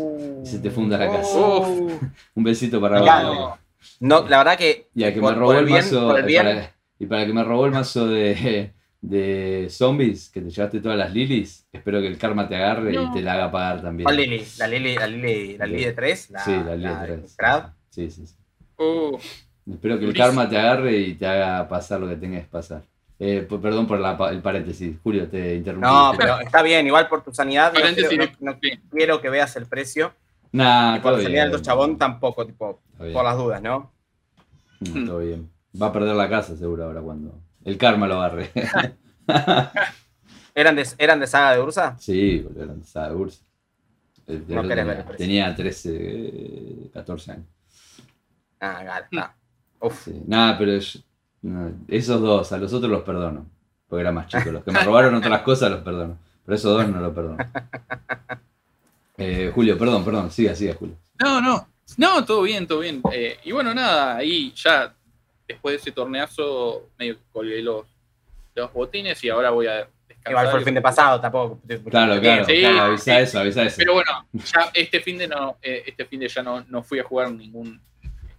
Y 0.43 0.45
se 0.47 0.59
te 0.59 0.69
funda 0.71 0.97
la 0.97 1.07
casa. 1.09 1.37
Uf. 1.39 1.67
Un 2.35 2.43
besito 2.43 2.81
para 2.81 2.99
vos. 2.99 3.59
No, 3.99 4.27
la 4.27 4.39
verdad 4.39 4.57
que. 4.57 4.89
Y 4.95 5.03
que 5.03 5.21
por- 5.21 5.33
me 5.33 5.39
robó 5.39 5.53
el, 5.53 5.65
bien- 5.65 5.77
mazo. 5.77 6.17
el 6.17 6.33
para- 6.35 6.75
y 6.99 7.05
para 7.05 7.25
que 7.25 7.33
me 7.33 7.43
robó 7.43 7.65
el 7.67 7.71
mazo 7.71 8.07
de, 8.07 8.73
de 8.99 9.67
zombies, 9.69 10.29
que 10.29 10.41
te 10.41 10.49
llevaste 10.49 10.79
todas 10.81 10.97
las 10.97 11.13
lilies, 11.13 11.67
espero 11.71 12.01
que 12.01 12.07
el 12.07 12.17
karma 12.17 12.47
te 12.49 12.55
agarre 12.55 12.93
y 12.93 13.11
te 13.11 13.21
la 13.21 13.33
haga 13.33 13.51
pagar 13.51 13.81
también. 13.83 14.05
¿Cuál 14.05 14.17
Lili? 14.17 14.43
¿La 14.57 14.67
Lili, 14.67 14.95
la 14.95 15.07
Lili, 15.07 15.57
la 15.57 15.65
Lili 15.65 15.85
de 15.85 15.93
3? 15.93 16.29
La, 16.31 16.39
sí, 16.43 16.51
la 16.51 16.75
lili 16.75 16.83
la 16.83 17.01
de 17.05 17.17
tres. 17.17 17.35
Crab. 17.37 17.73
Sí, 17.89 18.09
sí, 18.11 18.25
sí. 18.27 18.35
uh, 18.77 19.17
Espero 19.71 19.99
que 19.99 20.05
el 20.05 20.13
karma 20.15 20.49
te 20.49 20.57
agarre 20.57 20.97
y 20.97 21.13
te 21.15 21.25
haga 21.27 21.67
pasar 21.67 21.99
lo 21.99 22.07
que 22.09 22.15
tengas 22.15 22.41
que 22.43 22.49
pasar. 22.49 22.81
Eh, 23.23 23.47
perdón 23.47 23.85
por 23.85 23.99
la 23.99 24.17
el 24.31 24.41
paréntesis. 24.41 24.97
Julio, 25.03 25.27
te 25.29 25.53
interrumpí. 25.55 25.87
No, 25.87 26.11
pero 26.17 26.39
está 26.39 26.63
bien, 26.63 26.87
igual 26.87 27.07
por 27.07 27.23
tu 27.23 27.31
sanidad. 27.31 27.71
No, 27.71 27.79
quiero, 27.93 28.25
no- 28.39 28.51
no 28.53 28.59
sí. 28.59 28.71
quiero 28.89 29.21
que 29.21 29.29
veas 29.29 29.55
el 29.57 29.67
precio. 29.67 30.11
Nah, 30.51 30.97
y 30.97 30.99
por 31.01 31.13
la 31.13 31.21
sanidad 31.21 31.51
del 31.51 31.61
chabón 31.61 31.99
tampoco, 31.99 32.47
tipo, 32.47 32.81
por 32.97 33.23
las 33.23 33.37
dudas, 33.37 33.61
¿no? 33.61 33.91
No, 34.79 35.05
todo 35.05 35.19
bien. 35.19 35.47
Va 35.79 35.87
a 35.87 35.93
perder 35.93 36.15
la 36.15 36.27
casa 36.27 36.57
seguro 36.57 36.83
ahora 36.85 37.01
cuando 37.01 37.39
el 37.63 37.77
karma 37.77 38.07
lo 38.07 38.15
agarre. 38.21 38.49
¿Eran 40.55 40.75
de, 40.75 40.87
eran 40.97 41.19
de 41.19 41.27
saga 41.27 41.53
de 41.55 41.61
Ursa? 41.61 41.95
sí, 41.99 42.39
boludo, 42.39 42.63
era 42.63 42.73
lanzada 42.73 43.09
de 43.09 43.15
Ursa. 43.15 43.43
El- 44.27 44.45
No 44.47 44.63
querés 44.67 44.85
ver 44.85 44.95
tenía, 44.95 44.97
el 44.97 45.05
precio. 45.05 45.25
tenía 45.25 45.55
13, 45.55 45.97
eh, 45.99 46.89
14 46.93 47.31
años. 47.33 47.45
Ah, 48.59 48.83
gala, 48.83 48.99
está. 49.11 49.35
Uf. 49.79 50.03
Sí. 50.05 50.21
Nada, 50.27 50.57
pero 50.57 50.77
yo- 50.77 50.99
no, 51.41 51.71
esos 51.87 52.21
dos, 52.21 52.51
a 52.51 52.57
los 52.57 52.71
otros 52.73 52.91
los 52.91 53.03
perdono. 53.03 53.45
Porque 53.87 54.01
eran 54.01 54.15
más 54.15 54.27
chicos. 54.27 54.47
Los 54.47 54.63
que 54.63 54.71
me 54.71 54.79
robaron 54.83 55.15
otras 55.15 55.41
cosas 55.41 55.71
los 55.71 55.81
perdono. 55.81 56.17
Pero 56.45 56.55
esos 56.55 56.71
dos 56.71 56.87
no 56.87 56.99
los 56.99 57.13
perdono. 57.13 57.37
Eh, 59.17 59.51
Julio, 59.53 59.77
perdón, 59.77 60.03
perdón. 60.03 60.31
Siga, 60.31 60.55
siga, 60.55 60.73
Julio. 60.73 60.95
no, 61.19 61.39
no, 61.39 61.67
no, 61.97 62.25
todo 62.25 62.41
bien, 62.41 62.65
todo 62.65 62.79
bien. 62.79 63.03
Eh, 63.11 63.37
y 63.43 63.51
bueno, 63.51 63.71
nada, 63.71 64.15
ahí 64.15 64.51
ya 64.55 64.95
después 65.47 65.73
de 65.73 65.77
ese 65.77 65.91
torneazo 65.91 66.89
medio 66.97 67.17
que 67.17 67.23
colgué 67.31 67.61
los, 67.61 67.85
los 68.55 68.73
botines 68.73 69.23
y 69.23 69.29
ahora 69.29 69.51
voy 69.51 69.67
a 69.67 69.87
descansar. 70.07 70.31
Igual 70.31 70.49
fue 70.49 70.59
el 70.59 70.65
fin 70.65 70.73
de 70.73 70.81
pasado, 70.81 71.21
tampoco. 71.21 71.59
Claro, 71.91 72.19
claro. 72.19 72.45
Sí, 72.45 72.61
claro, 72.61 72.81
avisa 72.81 73.03
sí. 73.03 73.21
eso, 73.21 73.39
avisa 73.39 73.61
eso. 73.61 73.75
Pero 73.77 73.93
bueno, 73.93 74.25
ya 74.33 74.71
este 74.73 75.01
fin 75.01 75.19
de 75.19 75.27
no, 75.27 75.57
eh, 75.61 75.83
este 75.85 76.05
fin 76.05 76.19
de 76.19 76.27
ya 76.27 76.41
no, 76.41 76.63
no 76.67 76.81
fui 76.81 76.97
a 76.97 77.03
jugar 77.03 77.31
ningún, 77.31 77.79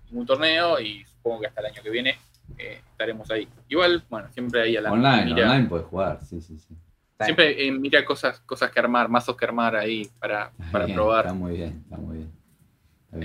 ningún 0.06 0.26
torneo 0.26 0.80
y 0.80 1.04
supongo 1.04 1.42
que 1.42 1.46
hasta 1.46 1.60
el 1.60 1.66
año 1.66 1.80
que 1.80 1.90
viene 1.90 2.18
eh, 2.58 2.80
estaremos 2.90 3.30
ahí. 3.30 3.48
Igual, 3.68 4.04
bueno, 4.10 4.28
siempre 4.32 4.62
ahí 4.62 4.76
a 4.76 4.80
la 4.80 4.92
online, 4.92 5.24
mira, 5.34 5.50
online 5.50 5.68
puedes 5.68 5.86
jugar. 5.86 6.20
Sí, 6.24 6.40
sí, 6.40 6.58
sí. 6.58 6.74
siempre 7.20 7.66
eh, 7.66 7.70
mira 7.72 8.04
cosas, 8.04 8.40
cosas 8.40 8.70
que 8.70 8.80
armar, 8.80 9.08
mazos 9.08 9.36
que 9.36 9.44
armar 9.44 9.76
ahí 9.76 10.08
para, 10.18 10.52
Está 10.58 10.72
para 10.72 10.84
bien, 10.86 10.96
probar. 10.96 11.26
Está 11.26 11.34
muy 11.34 11.52
bien, 11.56 11.82
está 11.84 11.96
muy 11.96 12.16
bien. 12.18 12.32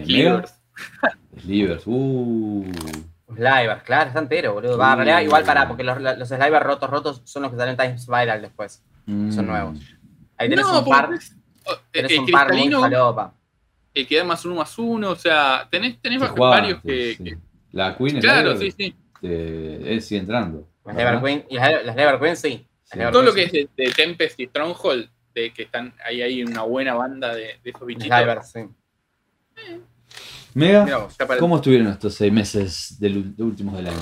Slivers. 0.06 0.54
Slivers, 1.42 1.84
uh. 1.88 2.66
Slivers, 3.34 3.84
claro, 3.84 4.08
está 4.10 4.20
entero, 4.20 4.54
boludo. 4.54 4.78
Va, 4.78 4.92
en 4.92 4.98
realidad, 4.98 5.22
igual 5.22 5.44
para, 5.44 5.68
porque 5.68 5.84
los, 5.84 6.00
los 6.02 6.28
slivers 6.30 6.66
rotos, 6.66 6.90
rotos 6.90 7.22
son 7.26 7.44
los 7.44 7.52
que 7.52 7.58
salen 7.58 7.76
Times 7.78 8.04
Spiral 8.04 8.42
después. 8.42 8.84
Son 9.06 9.46
Mm. 9.46 9.48
nuevos. 9.48 9.80
Ahí 10.38 10.50
tenés 10.50 10.66
No, 10.66 10.80
un 10.80 10.86
par, 10.86 11.10
eh, 11.14 11.72
tenés 11.92 12.12
el 12.12 12.20
un 12.20 12.28
par 12.28 12.54
muy 12.54 12.70
falopa. 12.72 13.34
el 13.94 14.08
que 14.08 14.18
da 14.18 14.24
más 14.24 14.46
uno 14.46 14.56
más 14.56 14.78
uno, 14.78 15.12
o 15.12 15.16
sea, 15.16 15.68
tenés, 15.72 16.00
tenés 16.02 16.22
varios 16.36 16.82
que, 16.82 17.16
sí. 17.18 17.24
que- 17.24 17.38
La 17.72 17.96
Queen 17.98 18.20
Claro, 18.20 18.56
sí, 18.58 18.72
sí. 18.72 18.96
Eh, 19.22 19.82
eh, 19.86 20.02
sigue 20.02 20.22
entrando. 20.22 20.68
Las. 20.86 20.96
Lever 20.96 21.22
Queen, 21.22 21.46
y 21.50 21.56
las, 21.56 21.86
las 21.86 21.96
Lever 21.96 22.20
Queen 22.20 22.36
sí. 22.38 22.50
Las 22.50 22.92
Sí. 22.92 22.98
Lever 23.00 23.12
Todo 23.12 23.22
Queen 23.24 23.26
lo 23.26 23.34
que 23.34 23.50
sí. 23.50 23.60
es 23.60 23.70
de, 23.76 23.84
de 23.86 23.92
Tempest 23.92 24.40
y 24.40 24.46
Stronghold 24.48 25.10
de 25.36 25.54
que 25.54 25.64
están 25.64 25.94
ahí 26.06 26.22
hay 26.22 26.44
una 26.44 26.64
buena 26.64 26.94
banda 26.96 27.34
de, 27.36 27.60
de 27.64 27.70
esos 27.70 27.86
bichitos. 27.86 28.18
Slivers, 28.18 28.52
sí. 28.52 28.60
Mega, 30.54 30.84
Mirá 30.86 31.08
¿cómo 31.40 31.58
estuvieron 31.58 31.88
estos 31.88 32.16
seis 32.16 32.32
meses 32.34 32.96
del, 33.00 33.36
de 33.36 33.44
últimos 33.44 33.76
del 33.76 33.88
año? 33.88 33.98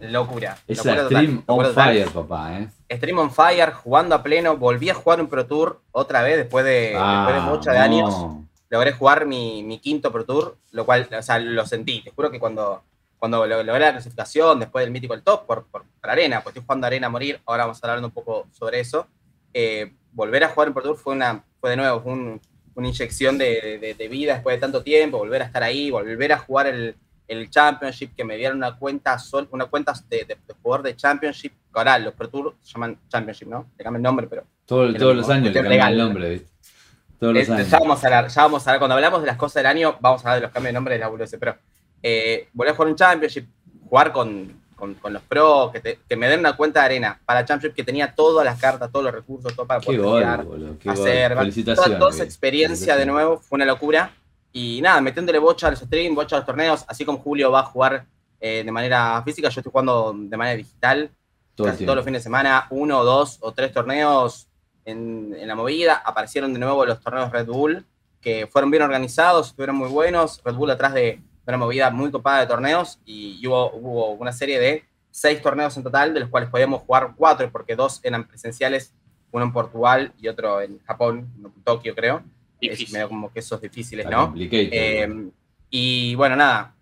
Locura. 0.00 0.56
Total, 0.66 1.06
stream 1.06 1.42
on 1.46 1.64
total. 1.64 1.74
fire, 1.94 2.08
papá, 2.10 2.58
¿eh? 2.60 2.68
Stream 2.96 3.18
on 3.18 3.30
fire, 3.30 3.72
jugando 3.72 4.14
a 4.14 4.22
pleno. 4.22 4.56
Volví 4.56 4.88
a 4.90 4.94
jugar 4.94 5.20
un 5.20 5.28
Pro 5.28 5.46
Tour 5.46 5.80
otra 5.92 6.22
vez 6.22 6.36
después 6.36 6.64
de, 6.64 6.90
después 6.90 7.34
de 7.34 7.40
muchos 7.40 7.72
de 7.72 7.78
Ah, 7.78 7.84
años. 7.84 8.14
logré 8.68 8.92
jugar 8.92 9.26
mi, 9.26 9.62
mi 9.64 9.78
quinto 9.80 10.12
Pro 10.12 10.24
Tour, 10.24 10.58
lo 10.72 10.84
cual, 10.84 11.08
o 11.16 11.22
sea, 11.22 11.38
lo 11.38 11.66
sentí. 11.66 12.02
Te 12.02 12.10
juro 12.12 12.30
que 12.30 12.38
cuando, 12.38 12.82
cuando 13.20 13.46
lo- 13.46 13.62
logré 13.62 13.84
la 13.84 13.92
clasificación, 13.92 14.58
después 14.58 14.84
del 14.84 14.90
mítico 14.90 15.14
el 15.14 15.22
top, 15.22 15.46
por, 15.46 15.66
por, 15.66 15.84
por 16.00 16.10
arena, 16.10 16.42
pues 16.42 16.56
estoy 16.56 16.64
jugando 16.66 16.88
arena 16.88 17.06
a 17.06 17.10
morir, 17.10 17.40
ahora 17.46 17.64
vamos 17.66 17.78
a 17.84 17.86
hablar 17.86 18.04
un 18.04 18.10
poco 18.10 18.48
sobre 18.50 18.80
eso. 18.80 19.06
Eh, 19.54 19.92
volver 20.12 20.42
a 20.42 20.48
jugar 20.48 20.66
en 20.68 20.74
Pro 20.74 20.82
Tour 20.82 20.96
fue, 20.96 21.14
una, 21.14 21.44
fue 21.60 21.70
de 21.70 21.76
nuevo 21.76 22.00
fue 22.00 22.12
un- 22.12 22.40
una 22.74 22.88
inyección 22.88 23.38
de, 23.38 23.78
de- 23.80 23.94
de 23.94 24.08
vida 24.08 24.34
después 24.34 24.56
de 24.56 24.60
tanto 24.60 24.82
tiempo, 24.82 25.18
volver 25.18 25.42
a 25.42 25.44
estar 25.44 25.62
ahí, 25.62 25.90
volver 25.90 26.32
a 26.32 26.38
jugar 26.38 26.66
el, 26.68 26.96
el 27.28 27.48
Championship, 27.50 28.14
que 28.16 28.24
me 28.24 28.36
dieron 28.36 28.56
una 28.56 28.76
cuenta, 28.76 29.16
sol, 29.18 29.46
una 29.52 29.66
cuenta 29.66 29.92
de, 30.08 30.24
de- 30.24 30.38
jugador 30.62 30.82
de 30.84 30.96
Championship, 30.96 31.52
que 31.52 31.78
ahora 31.78 31.98
los 31.98 32.14
Pro 32.14 32.28
Tour 32.28 32.54
se 32.62 32.72
llaman 32.72 32.98
Championship, 33.08 33.46
¿no? 33.48 33.66
Le 33.76 33.84
cambian 33.84 34.00
el 34.00 34.02
nombre, 34.02 34.26
pero 34.28 34.44
Todo- 34.64 34.92
todos 34.94 35.14
los 35.14 35.28
años 35.28 35.52
le 35.52 35.60
cambian 35.60 35.92
el 35.92 35.98
nombre, 35.98 36.30
¿viste? 36.30 36.48
Todos 37.18 37.34
los 37.34 37.48
Eh, 37.48 37.52
años. 37.52 37.68
ya 37.68 37.78
vamos 37.80 38.02
a 38.02 38.06
hablar, 38.06 38.28
ya 38.28 38.42
vamos 38.42 38.66
a 38.66 38.70
hablar. 38.70 38.78
Cuando 38.80 38.94
hablamos 38.94 39.20
de 39.20 39.26
las 39.26 39.36
cosas 39.36 39.54
del 39.56 39.66
año, 39.66 39.96
vamos 40.00 40.24
a 40.24 40.28
hablar 40.28 40.36
de 40.36 40.46
los 40.46 40.52
cambios 40.52 40.68
de 40.70 40.72
nombre 40.72 40.94
de 40.94 41.00
la 41.00 41.08
WS, 41.08 41.36
pero 41.38 41.56
eh, 42.02 42.48
volví 42.52 42.70
a 42.70 42.74
jugar 42.74 42.88
un 42.88 42.96
Championship, 42.96 43.46
jugar 43.88 44.12
con, 44.12 44.60
con, 44.76 44.94
con 44.94 45.12
los 45.12 45.22
pros, 45.22 45.70
que, 45.72 45.80
te- 45.80 45.98
que 46.08 46.16
me 46.16 46.28
den 46.28 46.40
una 46.40 46.56
cuenta 46.56 46.80
de 46.80 46.86
arena 46.86 47.20
para 47.26 47.44
Championship 47.44 47.74
que 47.76 47.84
tenía 47.84 48.14
todas 48.14 48.44
las 48.44 48.58
cartas, 48.60 48.90
todos 48.90 49.04
los 49.04 49.14
recursos, 49.14 49.54
todo 49.54 49.66
para 49.66 49.80
poder 49.80 50.00
gol, 50.00 50.22
boludo. 50.44 50.76
Hacer. 50.92 51.34
Toda, 51.76 51.86
toda 51.98 52.10
esa 52.10 52.24
experiencia 52.24 52.96
de 52.96 53.06
nuevo 53.06 53.38
fue 53.38 53.56
una 53.56 53.64
locura. 53.66 54.14
Y 54.52 54.80
nada, 54.82 55.00
metiéndole 55.00 55.38
bocha 55.38 55.68
a 55.68 55.70
los 55.70 55.80
streams, 55.80 56.16
bocha 56.16 56.36
a 56.36 56.38
los 56.40 56.46
torneos, 56.46 56.84
así 56.88 57.04
como 57.04 57.18
Julio 57.18 57.52
va 57.52 57.60
a 57.60 57.64
jugar 57.64 58.06
eh, 58.40 58.62
de 58.64 58.72
manera 58.72 59.22
física, 59.24 59.48
yo 59.48 59.60
estoy 59.60 59.70
jugando 59.70 60.12
de 60.16 60.36
manera 60.36 60.56
digital 60.56 61.10
Todo 61.54 61.66
casi 61.68 61.84
todos 61.84 61.96
los 61.96 62.04
fines 62.04 62.20
de 62.20 62.24
semana, 62.24 62.66
uno, 62.70 63.04
dos 63.04 63.38
o 63.42 63.52
tres 63.52 63.70
torneos 63.72 64.48
en, 64.84 65.36
en 65.38 65.46
la 65.46 65.54
movida. 65.54 66.02
Aparecieron 66.04 66.52
de 66.52 66.58
nuevo 66.58 66.84
los 66.86 66.98
torneos 67.00 67.30
Red 67.30 67.46
Bull, 67.46 67.84
que 68.20 68.48
fueron 68.48 68.70
bien 68.72 68.82
organizados, 68.82 69.48
estuvieron 69.48 69.76
muy 69.76 69.88
buenos. 69.88 70.40
Red 70.42 70.54
Bull 70.54 70.70
atrás 70.70 70.94
de 70.94 71.20
una 71.50 71.58
movida 71.58 71.90
muy 71.90 72.10
copada 72.10 72.40
de 72.40 72.46
torneos 72.46 72.98
y, 73.04 73.46
hubo, 73.46 73.72
hubo 73.72 74.10
una 74.12 74.32
serie 74.32 74.58
de 74.58 74.84
seis 75.10 75.42
torneos 75.42 75.76
en 75.76 75.82
total, 75.82 76.14
de 76.14 76.20
los 76.20 76.28
cuales 76.28 76.48
podíamos 76.48 76.82
jugar 76.82 77.12
cuatro, 77.16 77.50
porque 77.50 77.76
dos 77.76 78.00
eran 78.02 78.26
presenciales, 78.26 78.94
uno 79.32 79.44
en 79.44 79.52
Portugal 79.52 80.12
y 80.18 80.28
otro 80.28 80.60
en 80.60 80.78
Japón, 80.84 81.30
en 81.36 81.62
Tokio 81.62 81.94
creo. 81.94 82.22
Es 82.60 82.92
medio 82.92 83.08
como 83.08 83.32
que 83.32 83.40
esos 83.40 83.60
difíciles, 83.60 84.04
Está 84.04 84.16
¿no? 84.16 84.34
Eh, 84.36 85.30
y 85.70 86.14
bueno, 86.16 86.36
nada, 86.36 86.74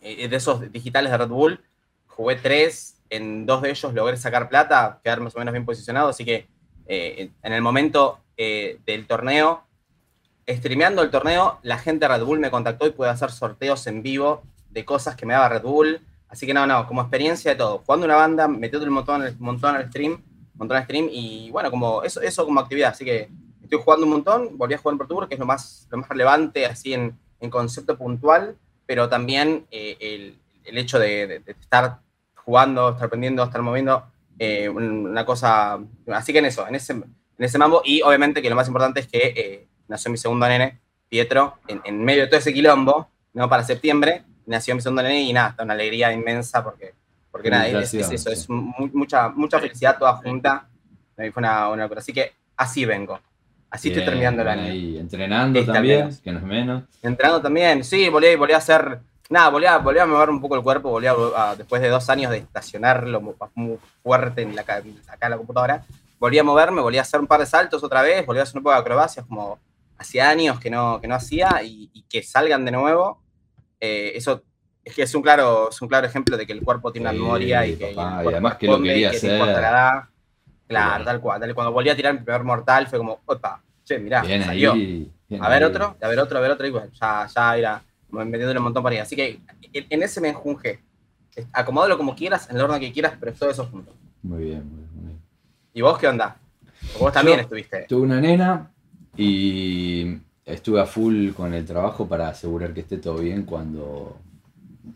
eh, 0.00 0.28
de 0.28 0.36
esos 0.36 0.72
digitales 0.72 1.10
de 1.10 1.18
Red 1.18 1.28
Bull, 1.28 1.60
jugué 2.06 2.36
tres, 2.36 3.00
en 3.10 3.44
dos 3.44 3.60
de 3.62 3.70
ellos 3.70 3.92
logré 3.92 4.16
sacar 4.16 4.48
plata, 4.48 5.00
quedar 5.02 5.20
más 5.20 5.34
o 5.34 5.38
menos 5.38 5.52
bien 5.52 5.66
posicionado, 5.66 6.08
así 6.08 6.24
que 6.24 6.46
eh, 6.86 7.30
en 7.42 7.52
el 7.52 7.60
momento 7.60 8.20
eh, 8.36 8.78
del 8.86 9.06
torneo, 9.06 9.64
streameando 10.48 11.02
el 11.02 11.10
torneo, 11.10 11.58
la 11.62 11.78
gente 11.78 12.06
de 12.08 12.14
Red 12.16 12.24
Bull 12.24 12.38
me 12.40 12.50
contactó 12.50 12.86
y 12.86 12.90
pude 12.90 13.08
hacer 13.08 13.30
sorteos 13.30 13.86
en 13.86 14.02
vivo 14.02 14.42
de 14.70 14.84
cosas 14.84 15.16
que 15.16 15.26
me 15.26 15.34
daba 15.34 15.48
Red 15.48 15.62
Bull, 15.62 16.00
así 16.28 16.46
que 16.46 16.54
no, 16.54 16.66
no, 16.66 16.86
como 16.86 17.02
experiencia 17.02 17.52
de 17.52 17.56
todo, 17.56 17.78
jugando 17.84 18.06
una 18.06 18.16
banda, 18.16 18.48
metiendo 18.48 18.86
un 18.86 18.94
montón, 18.94 19.22
un 19.22 19.36
montón 19.38 19.74
al 19.76 19.88
stream, 19.88 20.22
montón 20.54 20.76
al 20.76 20.84
stream, 20.84 21.08
y 21.10 21.50
bueno, 21.50 21.70
como 21.70 22.02
eso, 22.02 22.20
eso 22.20 22.44
como 22.44 22.60
actividad, 22.60 22.90
así 22.90 23.04
que 23.04 23.28
estoy 23.62 23.80
jugando 23.82 24.06
un 24.06 24.12
montón, 24.12 24.58
volví 24.58 24.74
a 24.74 24.78
jugar 24.78 24.94
en 24.94 24.98
Pro 24.98 25.06
Tour, 25.06 25.28
que 25.28 25.34
es 25.34 25.40
lo 25.40 25.46
más, 25.46 25.86
lo 25.90 25.98
más 25.98 26.08
relevante 26.08 26.66
así 26.66 26.92
en, 26.94 27.16
en 27.40 27.50
concepto 27.50 27.96
puntual, 27.96 28.56
pero 28.86 29.08
también 29.08 29.66
eh, 29.70 29.96
el, 30.00 30.38
el 30.64 30.78
hecho 30.78 30.98
de, 30.98 31.42
estar 31.46 32.00
jugando, 32.34 32.90
estar 32.90 33.06
aprendiendo, 33.06 33.42
estar 33.44 33.62
moviendo, 33.62 34.04
eh, 34.38 34.68
un- 34.68 35.06
una 35.08 35.24
cosa, 35.24 35.78
así 36.08 36.32
que 36.32 36.40
en 36.40 36.46
eso, 36.46 36.66
en 36.66 36.74
ese, 36.74 36.92
en 36.94 37.04
ese 37.38 37.58
mambo, 37.58 37.82
y 37.84 38.02
obviamente 38.02 38.42
que 38.42 38.50
lo 38.50 38.56
más 38.56 38.66
importante 38.66 39.00
es 39.00 39.06
que 39.06 39.18
eh, 39.36 39.66
nació 39.90 40.10
mi 40.10 40.16
segundo 40.16 40.48
nene, 40.48 40.78
Pietro, 41.08 41.58
en, 41.66 41.80
en 41.84 42.02
medio 42.04 42.22
de 42.22 42.28
todo 42.28 42.38
ese 42.38 42.52
quilombo, 42.54 43.08
¿no? 43.34 43.48
Para 43.48 43.64
septiembre, 43.64 44.22
nació 44.46 44.74
mi 44.74 44.80
segundo 44.80 45.02
nene 45.02 45.22
y 45.22 45.32
nada, 45.32 45.50
está 45.50 45.64
una 45.64 45.74
alegría 45.74 46.12
inmensa 46.12 46.62
porque, 46.62 46.94
porque 47.30 47.50
nada, 47.50 47.66
es, 47.66 47.92
es 47.94 48.10
eso, 48.12 48.30
es 48.30 48.48
mu- 48.48 48.88
mucha, 48.92 49.28
mucha 49.28 49.58
felicidad 49.58 49.98
toda 49.98 50.14
junta, 50.16 50.68
y 51.18 51.30
fue 51.30 51.40
una, 51.42 51.68
una. 51.68 51.84
Así 51.96 52.12
que 52.12 52.32
así 52.56 52.84
vengo, 52.84 53.18
así 53.70 53.88
estoy 53.88 54.04
terminando 54.04 54.42
el 54.42 54.48
año. 54.48 55.00
entrenando 55.00 55.64
también, 55.64 55.98
menos. 56.00 56.20
que 56.20 56.32
no 56.32 56.38
es 56.38 56.44
menos. 56.44 56.82
Entrenando 57.02 57.42
también, 57.42 57.82
sí, 57.84 58.08
volví, 58.08 58.36
volví 58.36 58.52
a 58.52 58.58
hacer, 58.58 59.00
nada, 59.28 59.48
volví 59.48 59.66
a, 59.66 59.78
volví 59.78 59.98
a 59.98 60.06
mover 60.06 60.30
un 60.30 60.40
poco 60.40 60.54
el 60.54 60.62
cuerpo, 60.62 60.90
volví 60.90 61.08
a, 61.08 61.14
a- 61.36 61.56
después 61.56 61.82
de 61.82 61.88
dos 61.88 62.08
años 62.08 62.30
de 62.30 62.38
estacionarlo 62.38 63.20
mu- 63.20 63.34
muy, 63.54 63.78
fuerte 64.02 64.42
en 64.42 64.54
la, 64.54 64.62
acá 64.62 64.78
en 64.78 65.30
la 65.30 65.36
computadora, 65.36 65.84
volví 66.20 66.38
a 66.38 66.44
moverme, 66.44 66.80
volví 66.80 66.98
a 66.98 67.02
hacer 67.02 67.18
un 67.20 67.26
par 67.26 67.40
de 67.40 67.46
saltos 67.46 67.82
otra 67.82 68.02
vez, 68.02 68.24
volví 68.24 68.38
a 68.40 68.44
hacer 68.44 68.56
un 68.56 68.62
poco 68.62 68.74
de 68.74 68.80
acrobacias 68.80 69.26
como 69.26 69.58
hacía 70.00 70.28
años 70.30 70.58
que 70.58 70.70
no, 70.70 71.00
que 71.00 71.06
no 71.08 71.14
hacía 71.14 71.62
y, 71.62 71.90
y 71.92 72.02
que 72.04 72.22
salgan 72.22 72.64
de 72.64 72.70
nuevo, 72.72 73.22
eh, 73.78 74.12
eso 74.14 74.42
es 74.82 74.94
que 74.94 75.02
es 75.02 75.14
un 75.14 75.22
claro, 75.22 75.68
es 75.70 75.80
un 75.82 75.88
claro 75.88 76.06
ejemplo 76.06 76.36
de 76.36 76.46
que 76.46 76.52
el 76.52 76.62
cuerpo 76.62 76.90
tiene 76.90 77.08
una 77.08 77.12
Sí, 77.12 77.18
memoria 77.22 77.66
y 77.66 77.76
que, 77.76 77.88
papá, 77.94 78.20
el 78.20 78.24
y 78.26 78.28
además 78.32 78.54
que 78.56 78.66
lo 78.66 78.82
quería 78.82 79.10
que 79.10 79.16
hacer. 79.18 79.38
Claro, 79.38 80.08
Claro. 80.66 81.04
tal 81.04 81.20
cual. 81.20 81.40
tal- 81.40 81.54
Cuando 81.54 81.72
volví 81.72 81.90
a 81.90 81.96
tirar 81.96 82.14
mi 82.14 82.20
primer 82.20 82.44
mortal 82.44 82.86
fue 82.86 82.98
como, 82.98 83.20
opa, 83.26 83.62
che, 83.84 83.98
mirá, 83.98 84.22
Bien 84.22 84.42
salió. 84.42 84.72
ahí. 84.72 85.10
bien 85.28 85.44
A 85.44 85.48
ver 85.48 85.62
ahí. 85.64 85.68
otro, 85.68 85.96
a 86.00 86.08
ver 86.08 86.18
otro, 86.18 86.38
a 86.38 86.40
ver 86.40 86.50
otro, 86.52 86.66
y 86.66 86.70
bueno, 86.70 86.88
ya, 86.98 87.26
ya 87.26 87.58
irá 87.58 87.82
metiéndole 88.10 88.58
un 88.58 88.64
montón 88.64 88.82
para 88.82 88.94
ahí. 88.94 89.00
Así 89.00 89.14
que 89.16 89.40
en, 89.90 90.02
ese 90.02 90.20
me 90.20 90.28
enjunge. 90.28 90.80
Acomódalo 91.52 91.96
como 91.98 92.14
quieras, 92.14 92.48
en 92.50 92.56
el 92.56 92.62
orden 92.62 92.80
que 92.80 92.92
quieras, 92.92 93.14
pero 93.20 93.32
todo 93.32 93.50
eso 93.50 93.66
junto. 93.66 93.94
Muy 94.22 94.44
bien, 94.44 94.64
muy 94.68 94.76
bien, 94.78 94.90
muy 94.94 95.04
bien. 95.06 95.20
¿Y 95.74 95.80
vos 95.82 95.98
qué 95.98 96.08
onda? 96.08 96.36
Vos 96.98 97.12
también 97.12 97.38
Yo- 97.38 97.42
estuviste. 97.42 97.86
Tuve 97.88 98.02
una 98.02 98.20
nena 98.20 98.70
y 99.16 100.18
estuve 100.44 100.80
a 100.80 100.86
full 100.86 101.30
con 101.30 101.54
el 101.54 101.64
trabajo 101.64 102.08
para 102.08 102.28
asegurar 102.28 102.72
que 102.72 102.80
esté 102.80 102.98
todo 102.98 103.18
bien 103.18 103.44
cuando, 103.44 104.18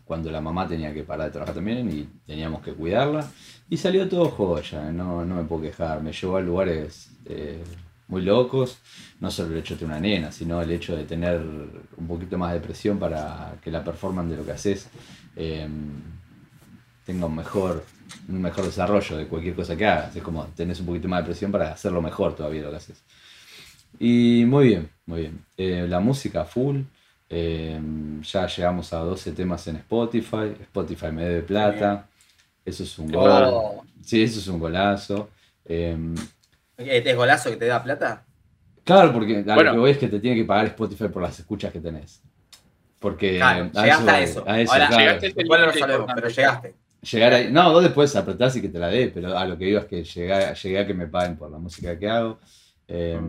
cuando 0.03 0.31
la 0.31 0.41
mamá 0.41 0.67
tenía 0.67 0.93
que 0.93 1.03
parar 1.03 1.27
de 1.27 1.31
trabajar 1.31 1.55
también 1.55 1.89
y 1.91 2.07
teníamos 2.25 2.61
que 2.61 2.73
cuidarla. 2.73 3.27
Y 3.69 3.77
salió 3.77 4.07
todo 4.07 4.29
joya, 4.29 4.91
no, 4.91 5.25
no 5.25 5.35
me 5.35 5.43
puedo 5.43 5.63
quejar. 5.63 6.01
Me 6.01 6.11
llevó 6.11 6.37
a 6.37 6.41
lugares 6.41 7.11
eh, 7.25 7.63
muy 8.07 8.21
locos. 8.21 8.77
No 9.19 9.31
solo 9.31 9.53
el 9.53 9.59
hecho 9.59 9.75
de 9.75 9.85
una 9.85 9.99
nena, 9.99 10.31
sino 10.31 10.61
el 10.61 10.71
hecho 10.71 10.95
de 10.95 11.05
tener 11.05 11.41
un 11.41 12.07
poquito 12.07 12.37
más 12.37 12.53
de 12.53 12.59
presión 12.59 12.99
para 12.99 13.55
que 13.61 13.71
la 13.71 13.83
performance 13.83 14.31
de 14.31 14.37
lo 14.37 14.45
que 14.45 14.51
haces 14.51 14.87
eh, 15.35 15.67
tenga 17.05 17.25
un 17.25 17.35
mejor, 17.35 17.83
un 18.27 18.41
mejor 18.41 18.65
desarrollo 18.65 19.17
de 19.17 19.27
cualquier 19.27 19.55
cosa 19.55 19.75
que 19.75 19.85
hagas. 19.85 20.15
Es 20.15 20.23
como 20.23 20.45
tenés 20.55 20.79
un 20.79 20.87
poquito 20.87 21.07
más 21.07 21.21
de 21.21 21.25
presión 21.25 21.51
para 21.51 21.71
hacerlo 21.71 22.01
mejor 22.01 22.35
todavía 22.35 22.61
lo 22.61 22.71
que 22.71 22.77
haces. 22.77 23.03
Y 23.99 24.43
muy 24.45 24.67
bien, 24.67 24.89
muy 25.05 25.21
bien. 25.21 25.45
Eh, 25.57 25.85
la 25.87 25.99
música 25.99 26.45
full. 26.45 26.81
eh, 27.29 27.79
ya 28.21 28.45
llegamos 28.47 28.93
a 28.93 28.97
12 28.99 29.31
temas 29.31 29.65
en 29.67 29.77
Spotify. 29.77 30.53
Spotify 30.61 31.11
me 31.11 31.25
debe 31.25 31.41
plata. 31.41 32.07
Eso 32.63 32.83
es 32.83 32.97
un 32.99 33.11
gol. 33.11 33.29
Oh, 33.47 33.83
Sí, 34.01 34.21
eso 34.23 34.39
es 34.39 34.47
un 34.47 34.59
golazo. 34.59 35.29
Eh, 35.65 35.97
¿Es 36.77 37.15
golazo 37.15 37.49
que 37.49 37.57
te 37.57 37.65
da 37.65 37.81
plata? 37.83 38.23
claro, 38.83 39.11
porque 39.11 39.39
a 39.39 39.55
Bueno. 39.55 39.63
lo 39.63 39.71
que 39.71 39.79
voy 39.79 39.91
es 39.91 39.97
que 39.97 40.07
te 40.07 40.19
tiene 40.19 40.35
que 40.37 40.45
pagar 40.45 40.65
Spotify 40.67 41.07
por 41.07 41.21
las 41.23 41.39
escuchas 41.39 41.71
que 41.73 41.79
tenés. 41.79 42.21
Porque 42.99 43.37
Claro, 43.37 43.71
a 43.73 43.81
llegaste 43.81 44.09
a 44.09 44.13
voy, 44.13 44.23
eso. 44.23 44.43
a 44.47 44.61
eso, 44.61 44.73
Ahora, 44.73 44.87
claro. 44.87 45.01
llegaste 45.03 45.25
a 45.25 45.29
ese 45.29 45.37
Después 45.37 45.61
lo 45.61 45.73
sabemos, 45.73 46.11
pero 46.15 46.27
llegaste. 46.29 46.75
Llegar 47.11 47.33
ahí. 47.33 47.51
No, 47.51 47.71
vos 47.71 47.83
después 47.83 48.15
apretás 48.15 48.55
y 48.55 48.61
que 48.61 48.69
te 48.69 48.79
la 48.79 48.87
dé, 48.89 49.07
pero 49.13 49.37
a 49.37 49.45
lo 49.45 49.57
que 49.57 49.65
digo 49.65 49.79
es 49.79 49.85
que 49.85 50.03
llegué, 50.03 50.53
llegué 50.55 50.79
a 50.79 50.87
que 50.87 50.93
me 50.93 51.07
paguen 51.07 51.35
por 51.37 51.49
la 51.51 51.57
música 51.57 51.97
que 51.97 52.07
hago. 52.09 52.39
Eh, 52.87 53.19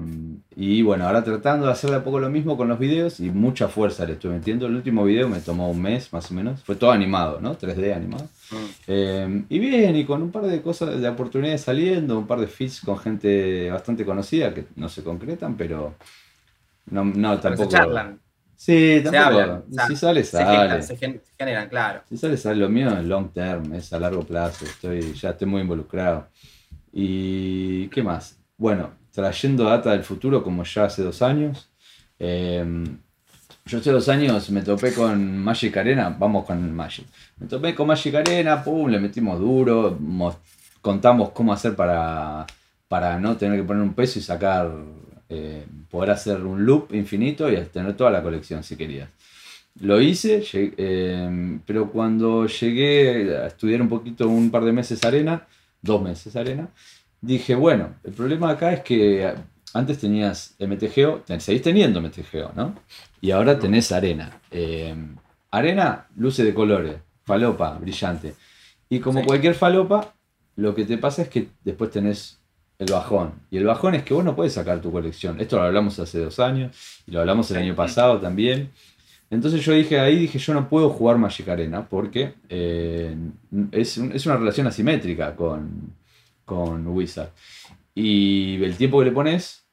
y 0.54 0.82
bueno, 0.82 1.06
ahora 1.06 1.25
tratando 1.25 1.66
de 1.66 1.72
hacer 1.72 1.90
de 1.90 1.96
a 1.96 2.04
poco 2.04 2.18
lo 2.18 2.28
mismo 2.28 2.56
con 2.56 2.68
los 2.68 2.78
videos 2.78 3.20
y 3.20 3.30
mucha 3.30 3.68
fuerza 3.68 4.04
le 4.04 4.14
estoy 4.14 4.30
metiendo. 4.32 4.66
El 4.66 4.75
último 4.76 5.04
video 5.04 5.28
me 5.28 5.40
tomó 5.40 5.70
un 5.70 5.80
mes 5.80 6.12
más 6.12 6.30
o 6.30 6.34
menos. 6.34 6.62
Fue 6.62 6.76
todo 6.76 6.90
animado, 6.90 7.40
¿no? 7.40 7.56
3D 7.56 7.92
animado. 7.94 8.25
Mm. 8.50 8.56
Eh, 8.86 9.44
y 9.48 9.58
bien, 9.58 9.96
y 9.96 10.04
con 10.04 10.22
un 10.22 10.30
par 10.30 10.44
de 10.44 10.60
cosas, 10.62 11.00
de 11.00 11.08
oportunidades 11.08 11.62
saliendo, 11.62 12.18
un 12.18 12.26
par 12.26 12.40
de 12.40 12.46
feats 12.48 12.80
con 12.80 12.98
gente 12.98 13.70
bastante 13.70 14.04
conocida 14.04 14.52
que 14.54 14.66
no 14.76 14.88
se 14.88 15.02
concretan, 15.02 15.56
pero 15.56 15.94
no, 16.90 17.04
no 17.04 17.12
Pero 17.12 17.36
se 17.36 17.42
tampoco. 17.42 17.70
charlan, 17.70 18.20
Sí, 18.56 18.72
se 18.98 19.00
tampoco. 19.02 19.25
hablan. 19.40 19.64
o 19.70 19.72
sea, 19.75 19.86
si 19.86 19.96
sale, 19.96 20.25
se 20.25 20.30
sale. 20.32 20.46
generan, 20.56 20.82
se 20.82 20.96
gen- 20.96 21.20
se 21.25 21.32
generan, 21.38 21.68
claro. 21.68 22.02
Si 22.08 22.16
sale, 22.16 22.36
sale. 22.36 22.56
Lo 22.56 22.68
mío 22.68 22.88
es 22.98 23.04
long 23.04 23.30
term, 23.32 23.75
es 23.75 23.92
a 23.92 23.98
largo 23.98 24.22
plazo. 24.22 24.64
Estoy, 24.64 25.12
ya 25.14 25.30
estoy 25.30 25.46
muy 25.48 25.60
involucrado. 25.62 26.28
¿Y 26.92 27.88
qué 27.88 28.02
más? 28.02 28.38
Bueno, 28.56 28.90
trayendo 29.20 29.64
data 29.64 29.92
del 29.92 30.04
futuro 30.04 30.42
como 30.44 30.62
ya 30.62 30.85
hace 30.85 31.02
dos 31.02 31.23
años. 31.23 31.68
eh, 32.18 32.64
yo 33.64 33.78
hace 33.78 33.90
dos 33.90 34.08
años 34.08 34.49
me 34.50 34.62
topé 34.62 34.92
con 34.92 35.38
Magic 35.38 35.76
Arena. 35.76 36.14
Vamos 36.16 36.44
con 36.44 36.73
Magic. 36.73 37.04
Me 37.38 37.49
topé 37.49 37.75
con 37.75 37.88
Magic 37.88 38.14
Arena, 38.14 38.62
pum, 38.62 38.88
le 38.88 39.00
metimos 39.00 39.40
duro. 39.40 39.96
mos- 39.99 40.37
contamos 40.80 41.30
cómo 41.30 41.52
hacer 41.52 41.75
para, 41.75 42.46
para 42.87 43.18
no 43.18 43.37
tener 43.37 43.58
que 43.58 43.64
poner 43.66 43.82
un 43.82 43.92
peso 43.94 44.20
y 44.20 44.23
sacar, 44.23 44.70
eh, 45.28 45.64
poder 45.90 46.11
hacer 46.12 46.42
un 46.44 46.64
loop 46.64 46.94
infinito 46.94 47.50
y 47.50 47.56
tener 47.73 47.96
toda 47.96 48.11
la 48.12 48.23
colección 48.23 48.62
si 48.62 48.76
querías. 48.76 49.08
Lo 49.80 50.00
hice, 50.00 50.42
llegué- 50.42 50.75
eh, 50.78 51.58
pero 51.66 51.90
cuando 51.90 52.46
llegué 52.46 53.37
a 53.37 53.46
estudiar 53.49 53.82
un 53.82 53.88
poquito, 53.88 54.28
un 54.28 54.50
par 54.52 54.64
de 54.64 54.73
meses 54.73 55.02
arena, 55.04 55.44
dos 55.82 56.00
meses 56.02 56.37
arena, 56.37 56.68
dije, 57.20 57.54
bueno, 57.54 57.94
el 58.04 58.12
problema 58.12 58.50
acá 58.50 58.73
es 58.73 58.80
que 58.80 59.32
antes 59.75 59.99
tenías 59.99 60.54
MTGO, 60.58 61.23
seguís 61.38 61.62
teniendo 61.62 62.00
MTGO, 62.00 62.52
¿no? 62.54 62.75
Y 63.20 63.30
ahora 63.30 63.58
tenés 63.58 63.92
arena. 63.92 64.40
Eh, 64.50 64.94
arena, 65.50 66.06
luce 66.16 66.44
de 66.44 66.54
colores, 66.54 66.96
falopa, 67.25 67.76
brillante. 67.78 68.35
Y 68.88 69.00
como 69.00 69.20
Sí. 69.20 69.26
cualquier 69.26 69.54
falopa, 69.54 70.14
lo 70.56 70.75
que 70.75 70.85
te 70.85 70.96
pasa 70.99 71.23
es 71.23 71.28
que 71.28 71.49
después 71.64 71.90
tenés 71.90 72.38
el 72.78 72.90
bajón. 72.92 73.32
Y 73.50 73.56
el 73.58 73.64
bajón 73.64 73.94
es 73.94 74.02
que 74.04 74.14
vos 74.14 74.25
no 74.25 74.37
puedes 74.37 74.52
sacar 74.52 74.80
tu 74.80 74.92
colección. 74.92 75.40
Esto 75.40 75.56
lo 75.56 75.62
hablamos 75.64 75.99
hace 75.99 76.18
dos 76.20 76.38
años 76.40 76.76
y 77.06 77.11
lo 77.11 77.20
hablamos 77.20 77.50
el 77.50 77.56
año 77.58 77.75
pasado 77.75 78.18
también. 78.20 78.70
Entonces 79.28 79.64
yo 79.64 79.73
dije 79.73 79.99
ahí, 79.99 80.18
dije 80.20 80.38
yo 80.38 80.54
no 80.54 80.68
puedo 80.68 80.88
jugar 80.90 81.18
Magic 81.18 81.49
Arena 81.49 81.87
porque 81.88 82.35
eh, 82.49 83.16
es, 83.73 83.99
un- 83.99 84.12
es 84.12 84.25
una 84.26 84.37
relación 84.37 84.66
asimétrica 84.68 85.35
con, 85.35 85.92
con 86.46 86.86
Wizard. 86.86 87.28
Y 87.94 88.62
el 88.64 88.74
tiempo 88.76 88.98
que 89.00 89.06
le 89.06 89.12
pones 89.12 89.66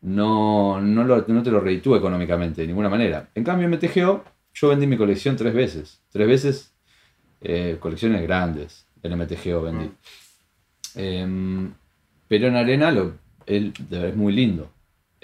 no, 0.00 0.80
no, 0.80 1.04
lo- 1.04 1.24
no 1.28 1.42
te 1.42 1.50
lo 1.52 1.60
reditúa 1.60 1.98
económicamente 1.98 2.62
de 2.62 2.66
ninguna 2.66 2.88
manera. 2.88 3.28
En 3.34 3.44
cambio 3.44 3.66
en 3.66 3.72
MTGO 3.74 4.24
yo 4.54 4.68
vendí 4.68 4.86
mi 4.88 4.96
colección 4.96 5.36
tres 5.36 5.54
veces. 5.54 6.02
Tres 6.10 6.26
veces 6.26 6.74
eh, 7.40 7.76
colecciones 7.78 8.22
grandes 8.22 8.88
en 9.02 9.12
MTGO 9.12 9.62
vendí. 9.62 9.90
Em, 10.94 11.72
pero 12.28 12.48
en 12.48 12.56
Arena 12.56 12.90
lo, 12.90 13.14
el- 13.46 13.72
es 13.90 14.16
muy 14.16 14.32
lindo. 14.32 14.70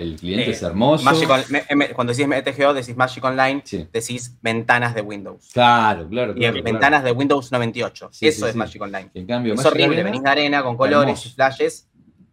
El 0.03 0.17
cliente 0.17 0.49
Eh, 0.51 0.53
es 0.53 0.63
hermoso. 0.63 1.05
Magic 1.05 1.31
On- 1.31 1.45
me- 1.51 1.65
me- 1.77 1.89
cuando 1.91 2.13
decís 2.13 2.27
MTGO, 2.27 2.75
decís 2.75 2.97
Magic 2.97 3.23
Online, 3.25 3.63
Sí. 3.65 3.87
decís 3.93 4.37
ventanas 4.43 4.95
de 4.95 5.01
Windows. 5.03 5.51
Claro, 5.53 6.09
claro. 6.09 6.33
Y 6.33 6.41
claro, 6.41 6.57
en 6.57 6.63
claro. 6.63 6.65
ventanas 6.65 7.05
de 7.05 7.13
Windows 7.13 7.53
98. 7.53 8.09
Sí, 8.13 8.27
Eso 8.27 8.41
sí, 8.41 8.47
es 8.47 8.53
sí. 8.53 8.59
Magic 8.59 8.83
Online. 8.83 9.11
En 9.15 9.27
cambio, 9.27 9.55
Es 9.55 9.59
Magic 9.59 9.73
horrible, 9.73 9.95
Arena- 9.97 10.05
venís 10.11 10.23
de 10.25 10.31
arena 10.31 10.63
con 10.63 10.77
colores 10.77 11.05
hermoso. 11.11 11.29
y 11.29 11.33
flashes, 11.33 11.89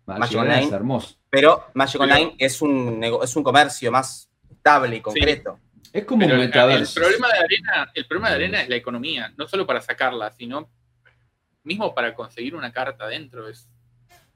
Magic 0.06 0.38
Online. 0.40 0.64
es 0.66 0.72
hermoso. 0.72 1.16
pero 1.30 1.66
Magic 1.76 2.02
Pero- 2.02 2.04
Online 2.14 2.36
es 2.40 2.62
un, 2.64 3.04
es 3.24 3.36
un 3.36 3.44
comercio 3.44 3.92
más 3.92 4.28
estable 4.50 4.96
y 4.96 5.02
concreto. 5.02 5.60
Es 5.94 6.06
como 6.06 6.22
Pero 6.22 6.34
un 6.36 6.42
el, 6.42 6.48
metaverso. 6.48 7.00
el 7.00 7.04
problema 7.06 7.28
de 7.28 7.40
arena, 7.40 7.92
el 7.94 8.06
problema 8.08 8.30
de 8.30 8.36
arena 8.36 8.62
es 8.64 8.70
la 8.70 8.76
economía, 8.76 9.32
no 9.38 9.48
solo 9.48 9.66
para 9.68 9.80
sacarla, 9.82 10.32
sino 10.32 10.70
mismo 11.64 11.94
para 11.94 12.16
conseguir 12.16 12.56
una 12.56 12.72
carta 12.72 13.04
adentro 13.06 13.48
es 13.48 13.70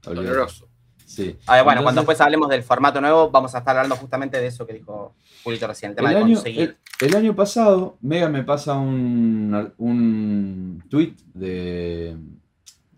doloroso. 0.04 0.70
Sí. 1.06 1.36
Ah, 1.46 1.62
bueno, 1.64 1.84
cuando 1.84 2.02
después 2.02 2.20
hablemos 2.22 2.50
del 2.50 2.64
formato 2.64 3.00
nuevo, 3.02 3.30
vamos 3.30 3.54
a 3.56 3.60
estar 3.60 3.76
hablando 3.78 3.96
justamente 3.96 4.40
de 4.40 4.48
eso 4.48 4.66
que 4.66 4.74
dijo 4.74 5.16
Julito 5.44 5.68
recién, 5.68 5.92
el 5.92 5.96
tema 5.98 6.10
el 6.10 6.16
de 6.16 6.22
año, 6.24 6.36
conseguir. 6.36 6.62
el- 6.62 7.08
el 7.08 7.16
año 7.16 7.36
pasado, 7.36 7.98
Mega 8.02 8.30
me 8.30 8.44
pasa 8.44 8.74
un, 8.76 9.72
un 9.78 10.84
tweet 10.90 11.14
de, 11.34 12.16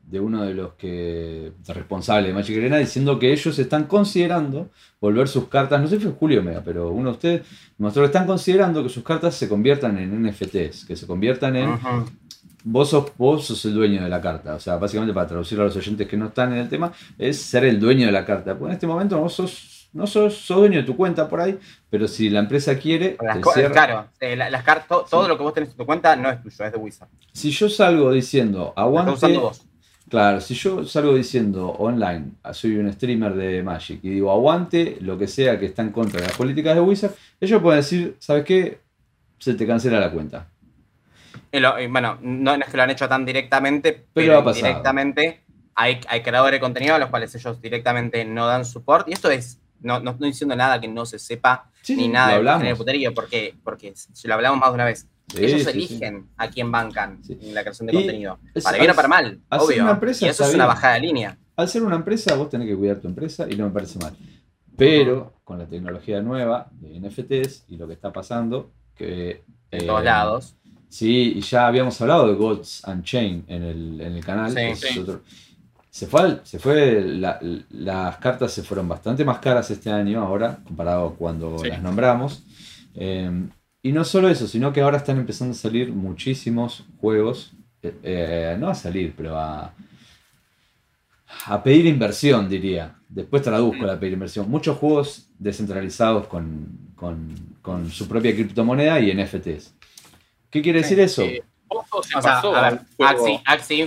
de 0.06 0.20
uno 0.20 0.44
de 0.44 0.54
los 0.54 0.74
que 0.74 1.52
responsables 1.68 2.28
de 2.28 2.34
Magic 2.34 2.58
Arena 2.58 2.78
diciendo 2.78 3.18
que 3.18 3.32
ellos 3.34 3.58
están 3.58 3.86
considerando 3.86 4.70
volver 5.02 5.28
sus 5.28 5.48
cartas, 5.48 5.82
no 5.82 5.88
sé 5.88 5.98
si 5.98 6.04
fue 6.04 6.12
Julio 6.14 6.44
Mega, 6.44 6.62
pero 6.64 6.92
uno 6.92 7.10
de 7.10 7.16
ustedes 7.16 7.48
mostró 7.80 8.04
que 8.04 8.08
están 8.08 8.28
considerando 8.28 8.84
que 8.84 8.90
sus 8.90 9.04
cartas 9.04 9.34
se 9.36 9.50
conviertan 9.50 9.98
en 9.98 10.24
NFTs, 10.26 10.86
que 10.86 10.96
se 10.96 11.08
conviertan 11.08 11.56
en. 11.56 11.70
Vos 12.66 12.90
sos, 12.90 13.12
vos 13.18 13.46
sos 13.46 13.64
el 13.66 13.74
dueño 13.74 14.04
de 14.04 14.10
la 14.10 14.20
carta. 14.20 14.56
O 14.56 14.60
sea, 14.60 14.76
básicamente 14.78 15.14
para 15.14 15.28
traducirlo 15.28 15.64
a 15.64 15.68
los 15.68 15.76
oyentes 15.78 16.08
que 16.08 16.18
no 16.18 16.26
están 16.28 16.52
en 16.52 16.60
el 16.60 16.68
tema, 16.70 16.92
es 17.18 17.40
ser 17.42 17.64
el 17.64 17.80
dueño 17.80 18.08
de 18.08 18.12
la 18.12 18.26
carta. 18.26 18.54
Porque 18.58 18.72
en 18.72 18.74
este 18.74 18.88
momento 18.88 19.18
no 19.20 19.30
sos, 19.30 19.88
no 19.94 20.06
sos, 20.08 20.36
sos 20.36 20.58
dueño 20.58 20.80
de 20.80 20.84
tu 20.84 20.98
cuenta 20.98 21.30
por 21.30 21.40
ahí, 21.40 21.58
pero 21.90 22.08
si 22.08 22.30
la 22.30 22.40
empresa 22.40 22.78
quiere, 22.78 23.16
Las 23.24 23.40
te 23.40 23.50
cierra. 23.54 23.72
claro, 23.72 24.08
eh, 24.20 24.36
la- 24.36 24.50
las 24.50 24.64
cartas, 24.64 24.88
to- 24.90 25.06
todo 25.10 25.24
Sí. 25.24 25.30
lo 25.30 25.38
que 25.38 25.44
vos 25.44 25.54
tenés 25.54 25.70
en 25.70 25.78
tu 25.78 25.86
cuenta 25.86 26.16
no 26.18 26.30
es 26.30 26.42
tuyo, 26.42 26.66
es 26.66 26.72
de 26.74 26.78
Wizard. 26.78 27.08
Si 27.32 27.51
yo 27.51 27.70
salgo 27.70 28.12
diciendo, 28.12 28.74
usando 28.75 28.82
aguante. 28.82 29.38
vos. 29.38 29.62
Claro, 30.10 30.40
si 30.40 30.54
yo 30.54 30.86
salgo 30.86 31.16
diciendo 31.16 31.68
online, 31.70 32.32
soy 32.54 32.75
un 32.78 32.92
streamer 32.94 33.34
de 33.36 33.64
Magic 33.64 34.00
y 34.04 34.10
digo 34.10 34.32
aguante 34.32 34.98
lo 35.01 35.18
que 35.18 35.28
sea 35.28 35.58
que 35.60 35.66
está 35.66 35.82
en 35.82 35.90
contra 35.92 36.20
de 36.22 36.28
las 36.28 36.38
políticas 36.38 36.75
de 36.75 36.82
Wizard, 36.82 37.12
ellos 37.42 37.60
pueden 37.62 37.80
decir, 37.82 38.16
¿sabes 38.20 38.44
qué? 38.46 38.80
Se 39.40 39.56
te 39.56 39.66
cancela 39.66 40.00
la 40.00 40.12
cuenta. 40.12 40.48
Y 41.55 41.59
lo- 41.59 41.79
y 41.79 41.87
bueno, 41.87 42.18
no, 42.22 42.57
no 42.57 42.63
es 42.65 42.70
que 42.70 42.77
lo 42.77 42.83
han 42.83 42.89
hecho 42.89 43.07
tan 43.07 43.25
directamente, 43.25 44.07
Pero 44.13 44.41
directamente 44.53 45.44
hay, 45.74 46.00
hay 46.07 46.22
creadores 46.22 46.57
de 46.57 46.59
contenido 46.59 46.96
a 46.96 47.00
los 47.00 47.09
cuales 47.09 47.33
ellos 47.35 47.61
directamente 47.61 48.25
no 48.25 48.48
dan 48.48 48.65
support. 48.65 49.07
Y 49.07 49.13
esto 49.13 49.29
es, 49.29 49.59
no, 49.79 50.00
no 50.00 50.11
estoy 50.11 50.29
diciendo 50.29 50.55
nada 50.55 50.79
que 50.81 50.87
no 50.87 51.05
se 51.05 51.20
sepa 51.20 51.70
Sí, 51.81 51.96
ni 51.96 52.07
nada 52.07 52.37
de 52.39 52.59
género 52.59 52.77
puterío, 52.77 53.13
porque, 53.13 53.55
porque 53.63 53.94
si 53.96 54.27
lo 54.27 54.33
hablamos 54.33 54.59
más 54.59 54.70
de 54.70 54.75
una 54.75 54.85
vez. 54.85 55.07
Sí, 55.27 55.44
ellos 55.44 55.63
sí, 55.63 55.70
eligen 55.70 56.29
a 56.37 56.50
quién 56.50 56.72
bancan 56.72 57.20
en 57.27 57.53
la 57.53 57.61
creación 57.61 57.87
de 57.87 57.94
Y 57.94 57.96
contenido. 57.96 58.39
Para 58.63 58.77
bien 58.77 58.91
o 58.91 58.96
para 58.96 59.07
mal, 59.07 59.39
obvio. 59.50 59.83
una 59.83 59.91
empresa 59.94 60.25
y 60.25 60.29
eso 60.29 60.46
es 60.46 60.53
una 60.53 60.65
bajada 60.65 60.96
de 60.96 61.00
línea. 61.00 61.37
Al 61.55 61.68
ser 61.68 61.83
una 61.83 61.96
empresa, 61.96 62.35
vos 62.35 62.50
tenés 62.50 62.68
que 62.68 62.75
cuidar 62.75 62.98
tu 62.98 63.07
empresa 63.07 63.48
y 63.50 63.55
no 63.55 63.65
me 63.65 63.72
parece 63.72 63.98
mal. 64.00 64.15
Pero 64.77 65.33
con 65.44 65.57
la 65.57 65.65
tecnología 65.65 66.22
nueva 66.22 66.68
de 66.74 67.00
NFTs 67.00 67.65
y 67.70 67.77
lo 67.77 67.87
que 67.87 67.94
está 67.94 68.11
pasando, 68.11 68.72
que. 68.96 69.44
En 69.72 69.81
eh, 69.83 69.87
todos 69.87 70.03
lados. 70.03 70.55
Sí, 70.90 71.34
y 71.36 71.42
ya 71.42 71.68
habíamos 71.68 72.00
hablado 72.02 72.28
de 72.28 72.36
Gods 72.36 72.84
Unchained 72.88 73.44
en 73.48 73.64
el, 73.64 74.02
en 74.02 74.14
el 74.14 74.24
canal. 74.26 74.52
Sí, 74.52 74.88
sí. 74.88 75.00
otro- 75.00 75.22
Se 75.90 76.08
fue, 76.08 76.40
se 76.44 76.60
fue 76.60 77.02
la- 77.02 77.40
las 77.70 78.18
cartas 78.18 78.52
se 78.52 78.64
fueron 78.64 78.88
bastante 78.90 79.24
más 79.24 79.40
caras 79.40 79.72
este 79.72 79.90
año 79.92 80.22
ahora, 80.22 80.60
comparado 80.66 81.08
a 81.08 81.16
cuando 81.16 81.58
Sí. 81.60 81.70
las 81.70 81.82
nombramos. 81.82 82.44
Eh, 82.96 83.30
y 83.82 83.92
no 83.94 84.04
solo 84.04 84.28
eso, 84.30 84.48
sino 84.48 84.74
que 84.74 84.82
ahora 84.82 84.98
están 84.98 85.18
empezando 85.18 85.54
a 85.54 85.56
salir 85.58 85.92
muchísimos 85.94 86.84
juegos, 87.00 87.54
eh, 87.82 87.94
eh, 88.04 88.58
no 88.60 88.68
a 88.68 88.76
salir, 88.76 89.14
pero 89.16 89.38
a, 89.38 89.74
a 91.48 91.64
pedir 91.64 91.86
inversión, 91.86 92.50
diría. 92.50 92.96
Después 93.08 93.44
traduzco 93.44 93.84
Mm. 93.84 93.86
la 93.86 94.00
pedir 94.00 94.14
inversión. 94.14 94.50
Muchos 94.50 94.78
juegos 94.78 95.28
descentralizados 95.40 96.28
con, 96.28 96.92
con- 96.96 97.36
con 97.62 97.90
su 97.90 98.08
propia 98.08 98.34
criptomoneda 98.34 99.00
y 99.00 99.12
NFTs. 99.12 99.75
¿Qué 100.55 100.61
quiere 100.61 100.81
decir 100.83 100.98
eso? 101.01 101.22
Eh, 101.24 101.44
se 102.03 102.18
O 102.18 102.22
pasó 102.22 102.55
a 102.55 102.68
a 102.68 102.70
ver, 102.72 102.79
un 102.79 102.87
juego- 102.96 103.11
Axie, 103.25 103.41
Axie 103.46 103.77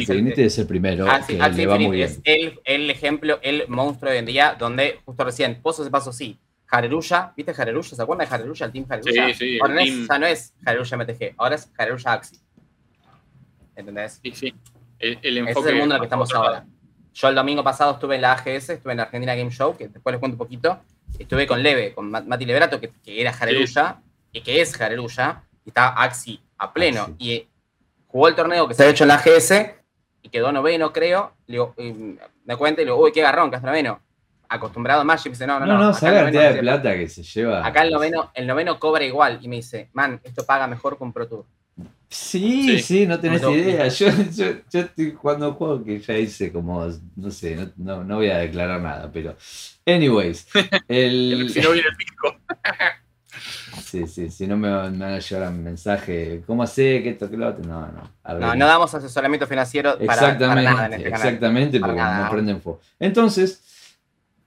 Infinite. 0.00 0.44
Es 0.46 0.58
el 0.58 0.66
primero 0.66 1.06
Axie, 1.10 1.36
que 1.36 1.42
Axie 1.42 1.56
le 1.58 1.66
va 1.66 1.74
muy 1.76 1.84
Infinite 2.02 2.22
bien. 2.24 2.48
es 2.48 2.58
el, 2.64 2.82
el 2.84 2.90
ejemplo, 2.90 3.38
el 3.42 3.68
monstruo 3.68 4.10
de 4.10 4.16
hoy 4.16 4.20
en 4.20 4.24
día, 4.24 4.56
donde 4.58 5.00
justo 5.04 5.24
recién, 5.24 5.60
Pozo 5.60 5.84
se 5.84 5.90
pasó 5.90 6.10
sí. 6.10 6.38
Hareruya, 6.70 7.34
¿viste 7.36 7.52
Hareruya? 7.54 7.94
¿Se 7.96 8.00
acuerdan 8.00 8.26
de 8.26 8.34
Hareruya, 8.34 8.64
el 8.64 8.72
team 8.72 8.86
Hareruya? 8.88 9.26
Sí, 9.26 9.34
sí, 9.34 9.58
Ahora 9.60 9.74
no 9.74 9.80
es, 9.80 9.86
team- 9.90 10.06
ya 10.08 10.18
no 10.18 10.26
es 10.26 10.54
Hareruya 10.64 10.96
MTG, 10.96 11.34
ahora 11.36 11.54
es 11.56 11.70
Hareruya 11.76 12.12
Axie. 12.14 12.38
¿Entendés? 13.76 14.20
Sí, 14.22 14.32
sí. 14.34 14.54
El, 14.98 15.18
el 15.22 15.38
Ese 15.38 15.48
enfoque 15.48 15.68
es 15.68 15.72
el 15.74 15.78
mundo 15.80 15.94
en 15.94 15.96
el 15.96 16.00
que 16.00 16.06
estamos 16.06 16.32
ahora. 16.34 16.64
Yo 17.12 17.28
el 17.28 17.34
domingo 17.34 17.62
pasado 17.64 17.92
estuve 17.92 18.14
en 18.16 18.22
la 18.22 18.32
AGS, 18.32 18.70
estuve 18.70 18.92
en 18.92 18.96
la 18.98 19.02
Argentina 19.04 19.34
Game 19.34 19.50
Show, 19.50 19.76
que 19.76 19.88
después 19.88 20.12
les 20.14 20.20
cuento 20.20 20.34
un 20.34 20.38
poquito. 20.38 20.80
Estuve 21.18 21.46
con 21.46 21.62
Leve, 21.62 21.92
con 21.92 22.10
Ma- 22.10 22.20
Mati 22.22 22.44
Leberato, 22.46 22.80
que, 22.80 22.90
que 23.04 23.20
era 23.20 23.30
Hareruya, 23.30 24.00
y 24.32 24.40
que 24.42 24.60
es 24.60 24.80
Hareruya, 24.80 25.42
y 25.64 25.70
estaba 25.70 25.88
Axi 26.02 26.40
a 26.58 26.72
pleno. 26.72 27.14
Y 27.18 27.32
eh, 27.32 27.48
jugó 28.06 28.28
el 28.28 28.34
torneo 28.34 28.66
que 28.68 28.74
se 28.74 28.82
había 28.82 28.92
hecho 28.92 29.04
en 29.04 29.08
la 29.08 29.14
AGS, 29.14 29.52
y 30.22 30.28
quedó 30.28 30.52
noveno, 30.52 30.92
creo. 30.92 31.32
Le 31.46 31.52
digo, 31.54 31.74
y 31.78 32.16
me 32.44 32.56
cuenta 32.56 32.82
y 32.82 32.84
le 32.84 32.90
digo, 32.92 33.02
uy, 33.02 33.12
qué 33.12 33.22
garrón, 33.22 33.50
que 33.50 33.56
es 33.56 33.62
noveno. 33.62 34.00
Acostumbrado 34.48 35.02
a 35.02 35.04
Magic, 35.04 35.26
me 35.26 35.30
dice, 35.30 35.46
no, 35.46 35.60
no, 35.60 35.66
No, 35.66 35.74
no. 35.74 35.78
no, 35.84 35.88
acá 35.90 35.98
¿sabes 36.00 36.12
el 36.12 36.16
la 36.18 36.22
cantidad 36.24 36.50
de 36.50 36.54
no 36.56 36.60
plata 36.62 36.94
que 36.96 37.08
se 37.08 37.22
lleva? 37.22 37.64
Acá 37.64 37.82
el 37.82 37.90
noveno, 37.92 38.30
el 38.34 38.46
noveno 38.46 38.78
cobra 38.80 39.04
igual. 39.04 39.38
Y 39.42 39.48
me 39.48 39.56
dice, 39.56 39.88
man, 39.92 40.20
esto 40.24 40.44
paga 40.44 40.66
mejor 40.66 40.98
que 40.98 41.04
un 41.04 41.12
Pro 41.12 41.28
Tour. 41.28 41.44
Sí, 42.08 42.64
sí, 42.64 42.82
Sí. 42.82 43.06
no 43.06 43.20
tenés 43.20 43.40
No, 43.40 43.52
idea. 43.52 43.86
Yo, 43.86 44.08
yo, 44.34 44.46
yo 44.68 44.80
estoy 44.80 45.12
jugando 45.12 45.50
un 45.50 45.54
juego 45.54 45.84
que 45.84 46.00
ya 46.00 46.14
hice 46.18 46.52
como, 46.52 46.84
no 47.14 47.30
sé, 47.30 47.54
no, 47.54 47.70
no, 47.76 48.02
no 48.04 48.16
voy 48.16 48.28
a 48.30 48.38
declarar 48.38 48.80
nada, 48.80 49.08
pero... 49.12 49.36
Anyways, 49.86 50.48
el... 50.88 51.48
Si 51.50 51.60
no 51.60 51.70
viene 51.70 51.88
el 51.88 51.94
fisco. 51.96 52.36
Sí, 53.90 54.06
sí, 54.06 54.30
si 54.30 54.46
no 54.46 54.56
me, 54.56 54.70
van 54.70 54.96
me 54.96 55.04
van 55.04 55.14
a 55.14 55.18
llevar 55.18 55.48
un 55.48 55.64
mensaje, 55.64 56.42
¿cómo 56.46 56.64
sé 56.66 57.02
que 57.02 57.10
esto 57.10 57.28
que 57.28 57.36
lo 57.36 57.48
otro? 57.48 57.64
No, 57.64 57.80
no. 57.88 58.38
No, 58.38 58.54
no 58.54 58.66
damos 58.66 58.94
asesoramiento 58.94 59.46
financiero 59.46 59.98
para, 59.98 60.06
para 60.06 60.14
Exactamente, 60.14 60.70
nada 60.70 60.86
en 60.86 60.92
este 60.92 61.10
canal. 61.10 61.26
exactamente, 61.26 61.80
Para 61.80 61.92
porque 61.92 62.00
nada. 62.02 62.24
no 62.24 62.30
prenden 62.30 62.60
fuego. 62.60 62.80
Entonces, 63.00 63.96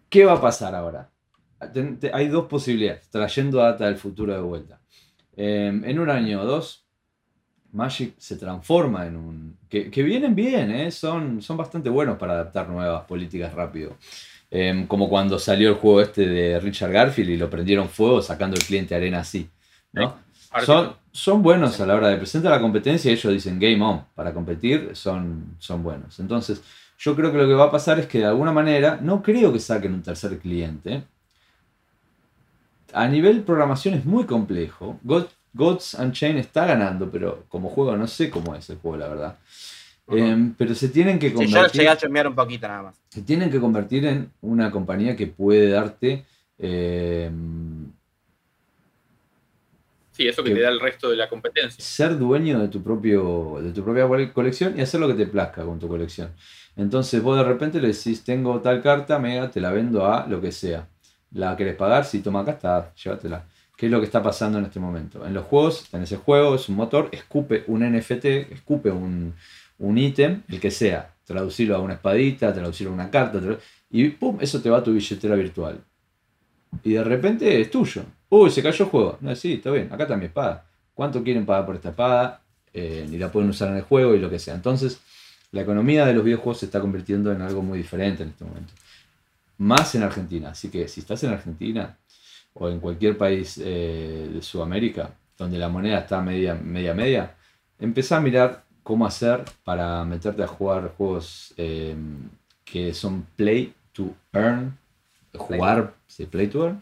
¿qué 0.09 0.23
va 0.25 0.33
a 0.33 0.41
pasar 0.41 0.73
ahora? 0.75 1.09
Hay 2.13 2.27
dos 2.29 2.45
posibilidades, 2.47 3.09
trayendo 3.09 3.57
data 3.57 3.85
del 3.85 3.97
futuro 3.97 4.33
de 4.33 4.41
vuelta. 4.41 4.79
Eh, 5.35 5.67
en 5.83 5.99
un 5.99 6.09
año 6.09 6.41
o 6.41 6.45
dos, 6.45 6.85
Magic 7.73 8.13
se 8.17 8.35
transforma 8.37 9.05
en 9.07 9.15
un... 9.17 9.57
Que, 9.67 9.89
que 9.89 10.03
vienen 10.03 10.35
bien, 10.35 10.71
¿eh? 10.71 10.91
son, 10.91 11.41
son 11.41 11.57
bastante 11.57 11.89
buenos 11.89 12.17
para 12.17 12.33
adaptar 12.33 12.69
nuevas 12.69 13.03
políticas 13.05 13.53
rápido. 13.53 13.97
Eh, 14.55 14.85
como 14.87 15.09
cuando 15.09 15.39
salió 15.39 15.69
el 15.69 15.75
juego 15.75 16.01
este 16.01 16.27
de 16.27 16.59
Richard 16.59 16.91
Garfield 16.91 17.31
y 17.31 17.37
lo 17.37 17.49
prendieron 17.49 17.89
fuego 17.89 18.21
sacando 18.21 18.55
el 18.55 18.63
cliente 18.63 18.93
arena 18.93 19.19
así. 19.21 19.49
¿no? 19.93 20.15
Son, 20.65 20.95
son 21.11 21.41
buenos 21.41 21.79
a 21.81 21.87
la 21.87 21.95
hora 21.95 22.09
de 22.09 22.17
presentar 22.17 22.51
la 22.51 22.61
competencia 22.61 23.09
y 23.09 23.15
ellos 23.15 23.33
dicen 23.33 23.57
game 23.59 23.81
on. 23.83 24.03
Para 24.13 24.31
competir 24.31 24.91
son, 24.93 25.55
son 25.59 25.81
buenos. 25.81 26.19
Entonces, 26.19 26.61
Yo 26.99 27.15
creo 27.15 27.31
que 27.31 27.37
lo 27.39 27.47
que 27.47 27.53
va 27.55 27.65
a 27.65 27.71
pasar 27.71 27.99
es 27.99 28.05
que 28.05 28.19
de 28.19 28.25
alguna 28.25 28.51
manera, 28.53 28.99
no 29.01 29.21
creo 29.23 29.51
que 29.51 29.59
saquen 29.59 29.93
un 29.93 30.03
tercer 30.03 30.37
cliente. 30.37 31.03
A 32.93 33.07
nivel 33.07 33.41
programación 33.41 33.95
es 33.95 34.05
muy 34.05 34.25
complejo. 34.25 34.99
God- 35.03 35.27
Gods 35.55 35.95
Unchained 35.95 36.39
está 36.39 36.65
ganando, 36.65 37.09
pero 37.11 37.43
como 37.49 37.69
juego 37.69 37.95
no 37.95 38.07
sé 38.07 38.29
cómo 38.29 38.55
es 38.55 38.69
el 38.69 38.77
juego, 38.77 38.97
la 38.97 39.07
verdad. 39.07 39.37
Em, 40.09 40.53
pero 40.57 40.75
se 40.75 40.89
tienen 40.89 41.17
que 41.17 41.29
Sí, 41.29 41.35
yo 41.35 41.41
lo 41.41 41.45
convertir 41.47 41.81
llegué 41.81 41.89
a 41.89 41.97
chusmear 41.97 42.27
un 42.27 42.35
poquito 42.35 42.67
nada 42.67 42.83
más. 42.83 42.95
se 43.09 43.21
tienen 43.21 43.49
que 43.49 43.59
convertir 43.59 44.05
en 44.05 44.31
una 44.41 44.69
compañía 44.69 45.15
que 45.15 45.27
puede 45.27 45.69
darte 45.69 46.25
eh, 46.59 47.31
Sí, 50.11 50.27
eso 50.27 50.43
que 50.43 50.49
Que- 50.49 50.55
te 50.57 50.61
da 50.61 50.69
el 50.69 50.79
resto 50.79 51.09
de 51.09 51.15
la 51.15 51.27
competencia. 51.27 51.83
ser 51.83 52.17
dueño 52.19 52.59
de 52.59 52.67
tu 52.67 52.83
propio 52.83 53.57
de 53.61 53.71
tu 53.71 53.83
propia 53.83 54.07
cole- 54.07 54.31
colección 54.31 54.77
y 54.77 54.81
hacer 54.81 54.99
lo 54.99 55.07
que 55.07 55.15
te 55.15 55.25
plazca 55.25 55.63
con 55.63 55.79
tu 55.79 55.87
colección. 55.87 56.29
Entonces 56.75 57.21
vos 57.23 57.35
de 57.37 57.43
repente 57.43 57.81
le 57.81 57.87
decís, 57.89 58.23
tengo 58.23 58.59
tal 58.61 58.81
carta, 58.83 59.17
mega, 59.17 59.49
te 59.49 59.59
la 59.59 59.71
vendo 59.71 60.05
a 60.05 60.27
lo 60.27 60.39
que 60.39 60.51
sea. 60.51 60.87
¿La 61.31 61.55
querés 61.57 61.75
pagar? 61.75 62.05
Sí, 62.05 62.19
toma 62.21 62.41
acá 62.41 62.51
está, 62.51 62.93
llévatela. 62.93 63.45
¿Qué 63.75 63.87
es 63.87 63.91
lo 63.91 63.99
que 63.99 64.05
está 64.05 64.21
pasando 64.21 64.59
en 64.59 64.65
este 64.65 64.79
momento? 64.79 65.25
En 65.25 65.33
los 65.33 65.45
juegos, 65.45 65.87
tenés 65.89 66.11
el 66.11 66.19
juego, 66.19 66.53
es 66.55 66.69
un 66.69 66.75
motor, 66.75 67.09
escupe 67.11 67.63
un 67.67 67.81
NFT, 67.81 68.53
escupe 68.53 68.91
un, 68.91 69.33
un 69.79 69.97
ítem, 69.97 70.43
el 70.47 70.59
que 70.59 70.71
sea, 70.71 71.13
traducirlo 71.25 71.75
a 71.75 71.79
una 71.79 71.95
espadita, 71.95 72.53
traducirlo 72.53 72.91
a 72.91 72.95
una 72.95 73.09
carta, 73.09 73.39
y 73.89 74.09
pum, 74.09 74.37
eso 74.41 74.61
te 74.61 74.69
va 74.69 74.79
a 74.79 74.83
tu 74.83 74.93
billetera 74.93 75.35
virtual. 75.35 75.83
Y 76.83 76.93
de 76.93 77.03
repente 77.03 77.61
es 77.61 77.69
tuyo. 77.69 78.03
Uy, 78.29 78.49
se 78.49 78.63
cayó 78.63 78.85
el 78.85 78.91
juego. 78.91 79.17
No, 79.21 79.35
sí, 79.35 79.53
está 79.53 79.69
bien, 79.71 79.89
acá 79.91 80.03
está 80.03 80.17
mi 80.17 80.25
espada. 80.25 80.65
¿Cuánto 80.93 81.23
quieren 81.23 81.45
pagar 81.45 81.65
por 81.65 81.75
esta 81.75 81.89
espada? 81.89 82.41
Eh, 82.73 83.07
y 83.11 83.17
la 83.17 83.31
pueden 83.31 83.49
usar 83.49 83.69
en 83.69 83.77
el 83.77 83.83
juego 83.83 84.15
y 84.15 84.19
lo 84.19 84.29
que 84.29 84.39
sea. 84.39 84.55
Entonces, 84.55 84.99
la 85.51 85.61
economía 85.61 86.05
de 86.05 86.13
los 86.13 86.23
videojuegos 86.23 86.59
se 86.59 86.65
está 86.65 86.81
convirtiendo 86.81 87.31
en 87.31 87.41
algo 87.41 87.61
muy 87.61 87.77
diferente 87.77 88.23
en 88.23 88.29
este 88.29 88.43
momento. 88.43 88.73
Más 89.59 89.93
en 89.93 90.01
Argentina. 90.01 90.49
Así 90.49 90.69
que 90.69 90.87
si 90.87 91.01
estás 91.01 91.23
en 91.23 91.29
Argentina 91.29 91.95
o 92.53 92.69
en 92.69 92.79
cualquier 92.79 93.17
país 93.17 93.61
eh, 93.63 94.29
de 94.33 94.41
Sudamérica, 94.41 95.11
donde 95.37 95.59
la 95.59 95.69
moneda 95.69 95.99
está 95.99 96.21
media, 96.21 96.55
media, 96.55 96.95
media, 96.95 97.35
empezá 97.79 98.17
a 98.17 98.21
mirar 98.21 98.62
cómo 98.83 99.05
hacer 99.05 99.45
para 99.63 100.03
meterte 100.05 100.43
a 100.43 100.47
jugar 100.47 100.93
juegos 100.97 101.53
eh, 101.57 101.95
que 102.65 102.93
son 102.93 103.25
play 103.35 103.73
to 103.93 104.13
earn. 104.33 104.77
Jugar, 105.33 105.95
sí, 106.05 106.25
play 106.25 106.47
to 106.47 106.65
earn, 106.65 106.81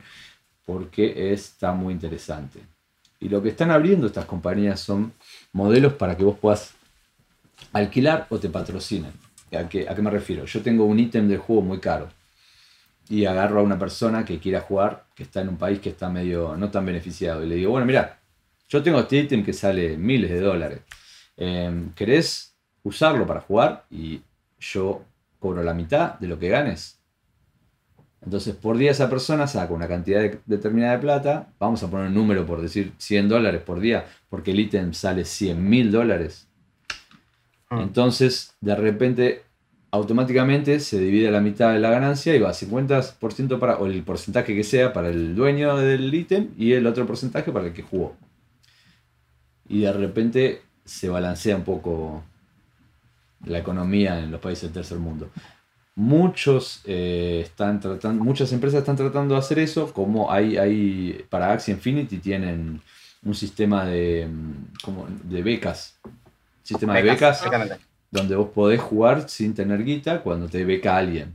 porque 0.66 1.32
está 1.32 1.72
muy 1.72 1.94
interesante. 1.94 2.60
Y 3.20 3.30
lo 3.30 3.42
que 3.42 3.50
están 3.50 3.72
abriendo 3.72 4.08
estas 4.08 4.26
compañías 4.26 4.80
son 4.80 5.14
modelos 5.54 5.94
para 5.94 6.18
que 6.18 6.24
vos 6.24 6.38
puedas 6.38 6.74
alquilar 7.72 8.28
o 8.30 8.40
te 8.40 8.50
patrocinen. 8.50 9.14
¿A 9.58 9.70
qué, 9.70 9.88
a 9.88 9.96
qué 9.96 10.02
me 10.02 10.10
refiero? 10.10 10.46
Yo 10.46 10.62
tengo 10.62 10.86
un 10.86 11.00
ítem 11.00 11.28
del 11.28 11.38
juego 11.38 11.62
muy 11.62 11.80
caro 11.80 12.10
y 13.10 13.26
agarro 13.26 13.60
a 13.60 13.64
una 13.64 13.78
persona 13.78 14.24
que 14.24 14.40
quiera 14.40 14.62
jugar, 14.62 15.06
que 15.14 15.24
está 15.24 15.42
en 15.42 15.50
un 15.50 15.58
país 15.58 15.80
que 15.80 15.90
está 15.90 16.10
medio 16.10 16.56
no 16.56 16.72
tan 16.72 16.86
beneficiado, 16.86 17.44
y 17.44 17.48
le 17.48 17.56
digo, 17.56 17.72
bueno, 17.72 17.86
mira, 17.86 18.20
yo 18.70 18.82
tengo 18.82 19.02
este 19.02 19.18
ítem 19.18 19.44
que 19.44 19.52
sale 19.52 19.98
miles 19.98 20.32
de 20.32 20.40
dólares. 20.40 20.80
Eh, 21.38 21.90
¿Querés 21.96 22.56
usarlo 22.84 23.26
para 23.26 23.42
jugar? 23.42 23.86
Y 23.90 24.22
yo 24.60 25.04
cobro 25.40 25.64
la 25.64 25.74
mitad 25.74 26.20
de 26.20 26.28
lo 26.28 26.38
que 26.38 26.50
ganes. 26.50 27.00
Entonces, 28.24 28.56
por 28.56 28.78
día 28.78 28.92
esa 28.92 29.10
persona 29.10 29.48
saca 29.48 29.74
una 29.74 29.88
cantidad 29.88 30.22
de- 30.22 30.40
determinada 30.46 30.94
de 30.94 31.00
plata, 31.00 31.48
vamos 31.58 31.82
a 31.82 31.90
poner 31.90 32.08
un 32.08 32.14
número 32.14 32.46
por 32.46 32.62
decir 32.62 32.94
100 33.00 33.28
dólares 33.28 33.62
por 33.64 33.80
día, 33.80 34.06
porque 34.30 34.52
el 34.52 34.60
ítem 34.60 34.94
sale 34.94 35.26
100 35.26 35.68
mil 35.68 35.92
dólares. 35.92 36.48
Mm. 37.72 37.80
Entonces, 37.80 38.56
de 38.62 38.76
repente, 38.76 39.42
automáticamente 39.90 40.80
se 40.80 41.00
divide 41.00 41.32
la 41.32 41.42
mitad 41.42 41.74
de 41.74 41.80
la 41.80 41.90
ganancia 41.90 42.36
y 42.36 42.40
va 42.40 42.54
50% 42.54 43.58
para, 43.60 43.78
o 43.78 43.88
el 43.88 44.04
porcentaje 44.04 44.56
que 44.56 44.64
sea 44.64 44.94
para 44.94 45.10
el 45.10 45.36
dueño 45.36 45.76
del 45.78 46.14
ítem 46.14 46.52
y 46.58 46.74
el 46.74 46.86
otro 46.86 47.08
porcentaje 47.08 47.52
para 47.52 47.68
el 47.68 47.74
que 47.74 47.82
jugó. 47.82 48.16
Y 49.68 49.82
de 49.82 49.94
repente 49.94 50.62
se 50.92 51.10
balancea 51.10 51.56
un 51.56 51.64
poco 51.64 52.24
la 53.46 53.60
economía 53.60 54.20
en 54.20 54.32
los 54.32 54.42
países 54.42 54.64
del 54.64 54.74
tercer 54.74 54.98
mundo. 55.00 55.30
Muchos 55.96 56.82
eh, 56.86 57.42
están 57.44 57.80
tratando, 57.80 58.24
muchas 58.24 58.52
empresas 58.54 58.80
están 58.80 58.96
tratando 58.96 59.34
de 59.36 59.40
hacer 59.40 59.60
eso, 59.60 59.92
como 59.94 60.32
hay, 60.32 60.58
hay 60.58 61.26
para 61.30 61.52
Axie 61.52 61.74
Infinity 61.74 62.18
tienen 62.18 62.82
un 63.24 63.36
sistema 63.36 63.86
de, 63.86 64.28
mm, 64.28 64.82
como 64.84 65.08
de 65.24 65.42
becas, 65.44 65.96
sistema 66.64 66.96
de 66.96 67.04
becas 67.04 67.44
donde 68.10 68.36
vos 68.36 68.50
podés 68.50 68.82
jugar 68.82 69.30
sin 69.30 69.54
tener 69.54 69.84
guita 69.84 70.22
cuando 70.22 70.48
te 70.48 70.66
beca 70.66 70.98
alguien 70.98 71.34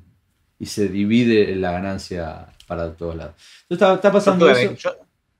y 0.58 0.66
se 0.66 0.88
divide 0.88 1.54
la 1.56 1.72
ganancia 1.72 2.46
para 2.66 2.92
todos 2.92 3.16
lados. 3.16 3.34
Entonces 3.68 3.88
está, 3.88 3.94
está 3.94 4.08
Yo, 4.08 4.12
pasando 4.12 4.46
tuve- 4.46 4.62
eso. 4.62 4.74
yo- 4.74 4.96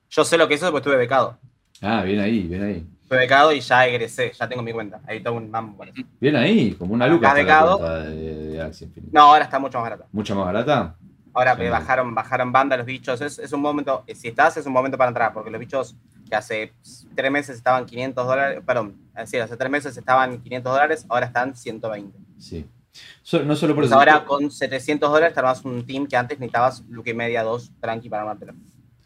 yo 0.09 0.24
sé 0.24 0.38
lo 0.38 0.46
que 0.48 0.55
es 0.55 0.62
eso 0.62 0.70
porque 0.70 0.88
estuve 0.88 0.96
becado. 0.96 1.38
Ah, 1.83 2.02
bien 2.02 2.20
ahí, 2.20 2.42
bien 2.42 2.62
ahí. 2.62 2.87
Estuve 3.07 3.21
becado 3.21 3.53
y 3.53 3.61
ya 3.61 3.87
egresé, 3.87 4.33
ya 4.37 4.49
tengo 4.49 4.62
mi 4.64 4.73
cuenta. 4.73 5.01
Ahí 5.07 5.21
tengo 5.23 5.37
un 5.37 5.49
mambo. 5.49 5.85
eso. 5.85 5.92
Bien 6.21 6.35
ahí, 6.35 6.73
como 6.73 6.92
una 6.92 7.07
luca 7.07 7.29
está 7.29 7.38
becado. 7.40 7.79
cuenta 7.79 7.99
de, 8.01 8.47
de 8.49 8.61
Axie 8.62 8.88
Infinity. 8.88 9.12
No, 9.14 9.21
ahora 9.23 9.45
está 9.45 9.61
mucho 9.61 9.79
más 9.79 9.85
barato. 9.85 10.07
Mucho 10.11 10.35
más 10.35 10.45
barata. 10.47 10.97
Ahora 11.33 11.55
bajaron, 11.55 12.12
bajaron 12.16 12.51
banda 12.51 12.77
los 12.77 12.85
bichos. 12.85 13.21
Es, 13.21 13.38
es 13.38 13.53
un 13.53 13.61
momento, 13.61 14.03
si 14.12 14.27
estás, 14.27 14.57
es 14.57 14.66
un 14.66 14.73
momento 14.73 14.99
para 14.99 15.07
entrar, 15.09 15.33
porque 15.33 15.53
los 15.53 15.61
bichos 15.61 15.95
que 16.29 16.35
hace 16.35 16.73
tres 17.14 17.31
meses 17.31 17.57
estaban 17.57 17.87
500 17.87 18.27
dólares, 18.27 18.61
perdón, 18.66 18.97
es 19.11 19.21
decir, 19.31 19.40
hace 19.40 19.57
tres 19.57 19.71
meses 19.71 19.97
estaban 19.97 20.40
500 20.42 20.73
dólares, 20.73 21.07
ahora 21.09 21.27
están 21.27 21.55
120. 21.55 22.19
Sí. 22.38 22.66
So- 23.23 23.45
no 23.45 23.55
solo 23.55 23.73
por 23.77 23.83
Pues 23.85 23.90
eso. 23.92 23.99
ahora 24.01 24.25
con 24.25 24.51
700 24.51 25.09
dólares 25.09 25.33
te 25.33 25.38
armas 25.38 25.64
un 25.64 25.87
team 25.87 26.09
que 26.09 26.16
antes 26.16 26.40
necesitabas 26.40 26.81
luque 26.88 27.11
y 27.11 27.14
media, 27.14 27.45
dos, 27.45 27.71
tranqui 27.81 28.09
para 28.09 28.23
armártelo. 28.23 28.55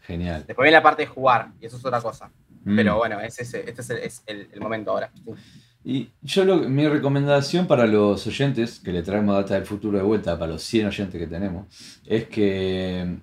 Genial. 0.01 0.43
Después 0.47 0.63
viene 0.65 0.77
la 0.77 0.81
parte 0.81 1.03
de 1.03 1.07
jugar, 1.07 1.49
y 1.59 1.67
eso 1.67 1.77
es 1.77 1.85
otra 1.85 2.01
cosa. 2.01 2.31
Mm. 2.63 2.75
Pero 2.75 2.97
bueno, 2.97 3.19
es 3.19 3.39
ese- 3.39 3.67
este 3.67 3.81
es, 3.81 3.89
el, 3.89 3.97
es 3.97 4.23
el- 4.27 4.47
el 4.53 4.59
momento 4.61 4.91
ahora. 4.91 5.11
Y 5.83 6.09
yo 6.21 6.45
lo- 6.45 6.57
mi 6.69 6.87
recomendación 6.87 7.65
para 7.67 7.87
los 7.87 8.25
oyentes, 8.27 8.79
que 8.79 8.91
le 8.93 9.01
traemos 9.01 9.35
data 9.35 9.55
del 9.55 9.65
futuro 9.65 9.97
de 9.97 10.03
vuelta, 10.03 10.37
para 10.37 10.51
los 10.53 10.61
100 10.63 10.87
oyentes 10.87 11.19
que 11.19 11.27
tenemos, 11.27 11.65
es 12.05 12.25
que 12.27 13.17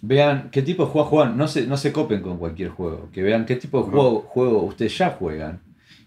vean 0.00 0.50
qué 0.50 0.62
tipo 0.62 0.84
de 0.84 0.90
juego 0.90 1.08
juegan, 1.08 1.36
no 1.36 1.46
se, 1.46 1.66
no 1.66 1.76
se 1.76 1.92
copen 1.92 2.20
con 2.22 2.38
cualquier 2.38 2.70
juego, 2.70 3.08
que 3.12 3.22
vean 3.22 3.46
qué 3.46 3.54
tipo 3.56 3.82
de 3.84 3.90
juego, 3.90 4.20
juego 4.22 4.62
ustedes 4.64 4.98
ya 4.98 5.10
juegan 5.10 5.60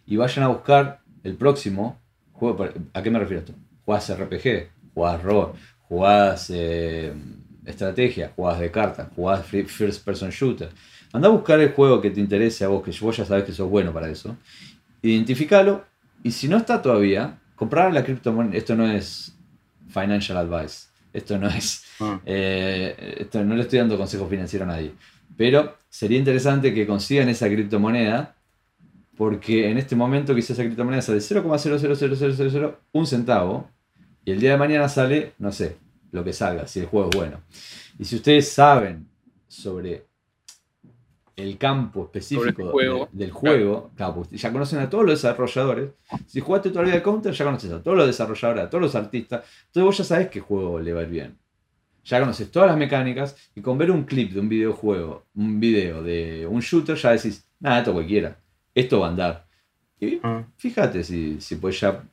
y 0.05 0.17
vayan 0.17 0.43
a 0.45 0.49
buscar 0.49 0.99
el 1.23 1.35
próximo 1.35 1.97
juego. 2.33 2.57
para- 2.57 2.73
¿A 2.93 3.01
qué 3.01 3.09
me 3.09 3.19
refiero 3.19 3.39
esto? 3.39 3.53
¿Jugás 3.85 4.09
RPG? 4.09 4.69
¿Jugás 4.93 5.23
rol? 5.23 5.53
¿Jugás 5.87 6.49
eh, 6.53 7.13
estrategia? 7.65 8.33
¿Jugás 8.35 8.59
de 8.59 8.69
cartas? 8.71 9.07
¿Jugás 9.15 9.45
first 9.45 10.03
person 10.03 10.29
shooter? 10.29 10.69
Anda 11.15 11.27
a 11.27 11.31
buscar 11.31 11.59
el 11.59 11.71
juego 11.71 12.01
que 12.01 12.11
te 12.11 12.19
interese 12.19 12.65
a 12.65 12.67
vos, 12.67 12.83
que 12.83 12.91
vos 13.01 13.17
ya 13.17 13.25
sabés 13.25 13.43
que 13.43 13.51
sos 13.51 13.69
bueno 13.69 13.91
para 13.93 14.09
eso 14.09 14.35
identificalo 15.09 15.85
y 16.23 16.31
si 16.31 16.47
no 16.47 16.57
está 16.57 16.81
todavía, 16.81 17.39
comprar 17.55 17.93
la 17.93 18.03
criptomoneda. 18.03 18.57
Esto 18.57 18.75
no 18.75 18.89
es 18.89 19.35
financial 19.87 20.37
advice. 20.37 20.87
Esto 21.13 21.37
no 21.37 21.47
es. 21.47 21.83
Mm. 21.99 22.13
eh, 22.25 23.15
esto 23.19 23.43
no 23.43 23.55
le 23.55 23.61
estoy 23.61 23.79
dando 23.79 23.97
consejo 23.97 24.27
financiero 24.27 24.65
a 24.65 24.69
nadie. 24.69 24.91
Pero 25.37 25.77
sería 25.89 26.17
interesante 26.17 26.73
que 26.73 26.87
consigan 26.87 27.29
esa 27.29 27.47
criptomoneda. 27.47 28.35
Porque 29.15 29.69
en 29.69 29.77
este 29.77 29.95
momento 29.95 30.35
quizás 30.35 30.51
esa 30.51 30.63
criptomoneda 30.63 31.01
sale 31.01 31.19
0,0000000 31.19 32.75
un 32.91 33.07
centavo. 33.07 33.69
Y 34.25 34.31
el 34.31 34.39
día 34.39 34.51
de 34.51 34.57
mañana 34.57 34.89
sale, 34.89 35.33
no 35.37 35.51
sé, 35.51 35.77
lo 36.11 36.23
que 36.23 36.33
salga, 36.33 36.67
si 36.67 36.79
el 36.79 36.87
juego 36.87 37.09
es 37.11 37.15
bueno. 37.15 37.41
Y 37.99 38.05
si 38.05 38.15
ustedes 38.15 38.51
saben 38.51 39.07
sobre 39.47 40.07
el 41.35 41.57
campo 41.57 42.05
específico 42.05 42.45
Sobre 42.45 42.63
el 42.65 42.71
juego. 42.71 43.09
de- 43.11 43.17
del 43.25 43.31
juego, 43.31 43.91
claro, 43.95 44.15
pues 44.15 44.29
ya 44.41 44.51
conocen 44.51 44.79
a 44.79 44.89
todos 44.89 45.05
los 45.05 45.21
desarrolladores. 45.21 45.89
Si 46.27 46.39
jugaste 46.39 46.69
todavía 46.69 46.93
de 46.93 47.01
Counter, 47.03 47.33
ya 47.33 47.43
conoces 47.45 47.71
a 47.71 47.83
todos 47.83 47.97
los 47.97 48.07
desarrolladores, 48.07 48.63
a 48.63 48.69
todos 48.69 48.81
los 48.81 48.95
artistas. 48.95 49.43
Entonces 49.67 49.83
vos 49.83 49.97
ya 49.97 50.03
sabés 50.05 50.29
qué 50.29 50.39
juego 50.39 50.79
le 50.79 50.93
va 50.93 51.01
a 51.01 51.03
ir 51.03 51.09
bien. 51.09 51.37
Ya 52.05 52.19
conoces 52.19 52.51
todas 52.51 52.69
las 52.69 52.77
mecánicas 52.77 53.35
y 53.55 53.61
con 53.61 53.77
ver 53.77 53.91
un 53.91 54.03
clip 54.03 54.31
de 54.31 54.39
un 54.39 54.47
videojuego, 54.47 55.25
un 55.35 55.59
video 55.59 56.01
de 56.03 56.45
un 56.47 56.61
shooter, 56.61 56.95
ya 56.95 57.11
decís, 57.11 57.45
nada, 57.59 57.79
esto 57.79 57.93
cualquiera. 57.93 58.37
Esto 58.73 58.99
va 58.99 59.07
a 59.07 59.09
andar. 59.09 59.47
Y 59.99 60.17
Mm. 60.17 60.45
fíjate 60.57 61.03
si, 61.03 61.41
si 61.41 61.55
puedes 61.55 61.79
ya 61.79 62.03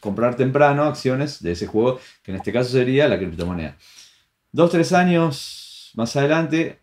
comprar 0.00 0.34
temprano 0.36 0.84
acciones 0.84 1.42
de 1.42 1.52
ese 1.52 1.66
juego, 1.66 1.98
que 2.22 2.30
en 2.30 2.36
este 2.38 2.52
caso 2.52 2.70
sería 2.70 3.06
la 3.08 3.18
criptomoneda. 3.18 3.76
Dos, 4.52 4.70
tres 4.70 4.92
años 4.92 5.90
más 5.94 6.14
adelante, 6.16 6.78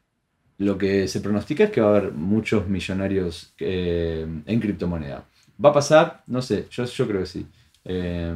lo 0.60 0.78
que 0.78 1.08
se 1.08 1.22
pronostica 1.22 1.66
es 1.66 1.70
que 1.72 1.82
va 1.82 1.88
a 1.88 1.98
haber 1.98 2.12
muchos 2.12 2.68
millonarios 2.68 3.54
eh, 3.60 4.26
en 4.46 4.60
criptomoneda. 4.60 5.24
¿Va 5.64 5.70
a 5.70 5.74
pasar? 5.74 6.24
No 6.28 6.42
sé, 6.42 6.68
yo, 6.72 6.86
yo 6.86 7.08
creo 7.08 7.20
que 7.22 7.26
sí. 7.28 7.46
Eh, 7.86 8.34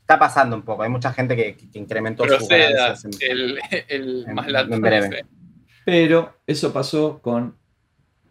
Está 0.00 0.18
pasando 0.18 0.56
un 0.56 0.62
poco, 0.62 0.82
hay 0.82 0.88
mucha 0.90 1.12
gente 1.12 1.36
que, 1.36 1.54
que 1.54 1.78
incrementó 1.78 2.24
sus 2.26 2.48
ganancias 2.48 3.04
en- 3.04 3.30
el, 3.30 3.58
el 3.88 4.24
en- 4.26 4.34
más 4.34 4.46
en 4.48 4.80
breve. 4.80 5.24
pero 5.84 6.34
eso 6.46 6.72
pasó 6.72 7.18
con 7.20 7.54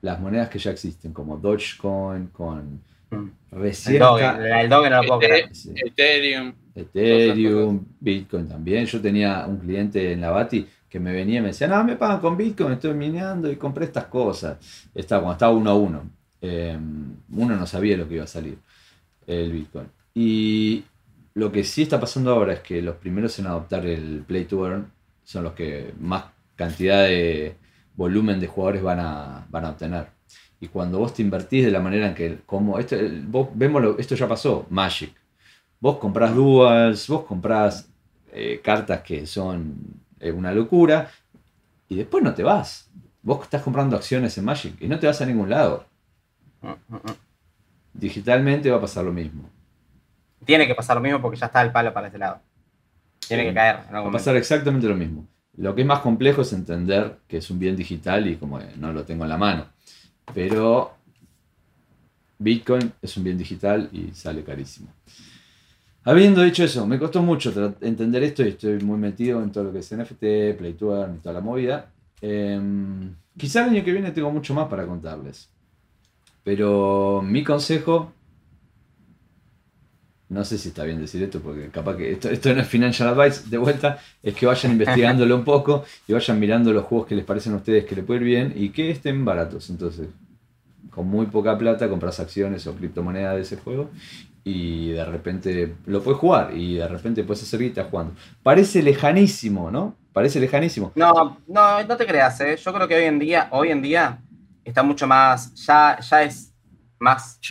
las 0.01 0.19
monedas 0.19 0.49
que 0.49 0.57
ya 0.59 0.71
existen, 0.71 1.13
como 1.13 1.37
Dogecoin, 1.37 2.27
con 2.27 2.81
Mm. 3.09 3.29
Recién 3.51 3.95
El 3.95 3.99
Doge, 4.01 4.21
ca- 4.21 4.61
el 4.61 4.69
Doge 4.69 4.89
no 4.89 5.01
lo 5.01 5.07
puedo 5.07 5.19
creer. 5.21 5.55
sí. 5.55 5.71
Ethereum. 5.77 6.53
Ethereum, 6.75 7.85
Bitcoin 8.01 8.49
también. 8.49 8.85
Yo 8.85 8.99
tenía 8.99 9.45
un 9.47 9.57
cliente 9.59 10.11
en 10.11 10.19
la 10.19 10.31
Bati 10.31 10.67
me 10.99 11.11
venía 11.13 11.39
y 11.39 11.41
me 11.41 11.47
decía, 11.49 11.67
no, 11.67 11.83
me 11.83 11.95
pagan 11.95 12.19
con 12.19 12.37
Bitcoin, 12.37 12.73
estoy 12.73 12.93
mineando 12.93 13.51
y 13.51 13.55
compré 13.55 13.85
estas 13.85 14.05
cosas. 14.05 14.57
Estaba, 14.93 15.21
cuando 15.21 15.33
estaba 15.33 15.53
uno 15.53 15.69
a 15.71 15.75
uno. 15.75 16.09
Eh, 16.41 16.77
uno 17.31 17.55
no 17.55 17.65
sabía 17.65 17.97
lo 17.97 18.07
que 18.07 18.15
iba 18.15 18.23
a 18.23 18.27
salir, 18.27 18.57
el 19.25 19.51
Bitcoin. 19.51 19.87
Y 20.13 20.83
lo 21.33 21.51
que 21.51 21.63
sí 21.63 21.83
está 21.83 21.99
pasando 21.99 22.31
ahora 22.31 22.53
es 22.53 22.59
que 22.61 22.81
los 22.81 22.95
primeros 22.95 23.37
en 23.39 23.47
adoptar 23.47 23.85
el 23.85 24.23
Play 24.25 24.45
to 24.45 24.67
Earn 24.67 24.91
son 25.23 25.43
los 25.43 25.53
que 25.53 25.93
más 25.99 26.25
cantidad 26.55 27.03
de 27.03 27.55
volumen 27.95 28.39
de 28.39 28.47
jugadores 28.47 28.81
van 28.81 28.99
a, 28.99 29.45
van 29.49 29.65
a 29.65 29.69
obtener. 29.71 30.07
Y 30.59 30.67
cuando 30.67 30.99
vos 30.99 31.13
te 31.13 31.21
invertís 31.21 31.65
de 31.65 31.71
la 31.71 31.79
manera 31.79 32.07
en 32.07 32.15
que, 32.15 32.39
como 32.45 32.79
esto, 32.79 32.95
vos, 33.27 33.49
esto 33.99 34.15
ya 34.15 34.27
pasó, 34.27 34.65
Magic. 34.69 35.13
Vos 35.79 35.97
comprás 35.97 36.33
duals, 36.33 37.07
vos 37.07 37.25
comprás 37.25 37.87
eh, 38.31 38.59
cartas 38.63 39.01
que 39.01 39.27
son 39.27 39.75
eh, 40.19 40.31
una 40.31 40.51
locura 40.51 41.09
y 41.89 41.95
después 41.95 42.23
no 42.23 42.33
te 42.33 42.43
vas. 42.43 42.89
Vos 43.21 43.43
estás 43.43 43.61
comprando 43.61 43.95
acciones 43.95 44.37
en 44.37 44.45
Magic 44.45 44.75
y 44.81 44.87
no 44.87 44.99
te 44.99 45.07
vas 45.07 45.21
a 45.21 45.25
ningún 45.25 45.49
lado. 45.49 45.85
Mm, 46.61 46.67
mm, 46.69 46.95
mm. 46.95 47.15
Digitalmente 47.93 48.69
va 48.71 48.77
a 48.77 48.81
pasar 48.81 49.03
lo 49.05 49.11
mismo. 49.11 49.49
Tiene 50.45 50.67
que 50.67 50.75
pasar 50.75 50.95
lo 50.97 51.01
mismo 51.01 51.21
porque 51.21 51.37
ya 51.37 51.47
está 51.47 51.61
el 51.61 51.71
palo 51.71 51.93
para 51.93 52.07
ese 52.07 52.17
lado. 52.17 52.39
Tiene 53.27 53.43
Sí. 53.43 53.49
que 53.49 53.55
caer. 53.55 53.75
en 53.75 53.79
algún 53.81 53.93
Va 53.93 53.97
a 53.97 54.01
momento. 54.03 54.17
pasar 54.17 54.35
exactamente 54.35 54.87
lo 54.87 54.95
mismo. 54.95 55.27
Lo 55.57 55.73
que 55.73 55.81
es 55.81 55.87
más 55.87 55.99
complejo 55.99 56.41
es 56.43 56.53
entender 56.53 57.17
que 57.27 57.37
es 57.37 57.49
un 57.49 57.57
bien 57.59 57.75
digital 57.75 58.27
y 58.27 58.35
como 58.37 58.59
no 58.77 58.93
lo 58.93 59.03
tengo 59.03 59.23
en 59.23 59.29
la 59.29 59.37
mano. 59.37 59.65
Pero 60.33 60.93
Bitcoin 62.37 62.93
es 63.01 63.17
un 63.17 63.23
bien 63.23 63.37
digital 63.37 63.89
y 63.91 64.13
sale 64.13 64.43
carísimo. 64.43 64.89
Habiendo 66.07 66.41
dicho 66.41 66.63
eso, 66.63 66.87
me 66.87 66.97
costó 66.97 67.21
mucho 67.21 67.75
entender 67.81 68.23
esto 68.23 68.41
y 68.41 68.47
estoy 68.47 68.79
muy 68.79 68.97
metido 68.97 69.43
en 69.43 69.51
todo 69.51 69.65
lo 69.65 69.73
que 69.73 69.79
es 69.79 69.93
NFT, 69.93 70.57
Play 70.57 70.73
to 70.79 70.95
Earn 70.95 71.15
y 71.15 71.17
toda 71.17 71.33
la 71.33 71.41
movida. 71.41 71.91
Em, 72.21 73.13
quizá 73.37 73.65
el 73.65 73.71
año 73.71 73.83
que 73.83 73.91
viene 73.91 74.11
tengo 74.11 74.31
mucho 74.31 74.53
más 74.53 74.69
para 74.69 74.85
contarles. 74.85 75.49
Pero 76.45 77.21
mi 77.21 77.43
consejo, 77.43 78.13
no 80.29 80.45
sé 80.45 80.57
si 80.57 80.69
está 80.69 80.85
bien 80.85 81.01
decir 81.01 81.21
esto 81.23 81.41
porque 81.41 81.67
capaz 81.67 81.97
que 81.97 82.13
esto, 82.13 82.29
esto 82.29 82.53
no 82.53 82.61
es 82.61 82.67
financial 82.69 83.09
advice, 83.09 83.49
de 83.49 83.57
vuelta, 83.57 83.99
es 84.23 84.33
que 84.33 84.45
vayan 84.45 84.71
investigándolo 84.79 85.35
un 85.35 85.43
poco 85.43 85.83
y 86.07 86.13
vayan 86.13 86.39
mirando 86.39 86.71
los 86.71 86.85
juegos 86.85 87.05
que 87.05 87.15
les 87.15 87.25
parecen 87.25 87.51
a 87.51 87.57
ustedes 87.57 87.83
que 87.83 87.97
le 87.97 88.03
pueden 88.03 88.23
ir 88.23 88.27
bien 88.29 88.53
y 88.55 88.69
que 88.69 88.91
estén 88.91 89.25
baratos. 89.25 89.69
Entonces, 89.69 90.07
con 90.89 91.05
muy 91.05 91.25
poca 91.25 91.57
plata 91.57 91.89
compras 91.89 92.21
acciones 92.21 92.65
o 92.65 92.73
criptomonedas 92.75 93.35
de 93.35 93.41
ese 93.41 93.57
juego 93.57 93.89
y 94.49 94.91
de 94.91 95.03
repente 95.03 95.75
lo 95.87 96.01
puedes 96.01 96.19
jugar 96.21 96.55
y 96.55 96.75
de 96.75 96.87
repente 96.87 97.21
puedes 97.25 97.43
hacer 97.43 97.59
guita 97.59 97.83
jugando. 97.83 98.13
Parece 98.41 98.81
lejanísimo, 98.81 99.69
¿no? 99.69 99.93
Parece 100.13 100.39
lejanísimo. 100.39 100.93
No, 100.95 101.37
no, 101.47 101.83
no 101.83 101.97
te 101.97 102.05
creas, 102.05 102.39
¿eh? 102.39 102.55
Yo 102.55 102.73
creo 102.73 102.87
que 102.87 102.95
hoy 102.95 103.03
en 103.03 103.19
día, 103.19 103.49
hoy 103.51 103.71
en 103.71 103.81
día 103.81 104.19
está 104.63 104.83
mucho 104.83 105.05
más, 105.05 105.53
ya, 105.65 105.99
ya 105.99 106.23
es 106.23 106.53
más 106.97 107.41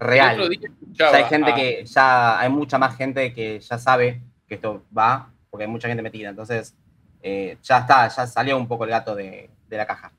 real. 0.00 0.50
Ya 0.90 1.10
hay 1.10 1.24
gente 1.24 1.52
a- 1.52 1.54
que, 1.54 1.84
ya 1.86 2.40
hay 2.40 2.48
mucha 2.48 2.78
más 2.78 2.96
gente 2.96 3.32
que 3.32 3.60
ya 3.60 3.78
sabe 3.78 4.20
que 4.48 4.56
esto 4.56 4.82
va, 4.96 5.30
porque 5.50 5.64
hay 5.66 5.70
mucha 5.70 5.86
gente 5.86 6.02
metida. 6.02 6.30
Entonces, 6.30 6.74
eh, 7.22 7.58
ya 7.62 7.78
está, 7.78 8.08
ya 8.08 8.26
salió 8.26 8.56
un 8.56 8.66
poco 8.66 8.82
el 8.84 8.90
gato 8.90 9.14
de, 9.14 9.50
de 9.68 9.76
la 9.76 9.86
caja. 9.86 10.12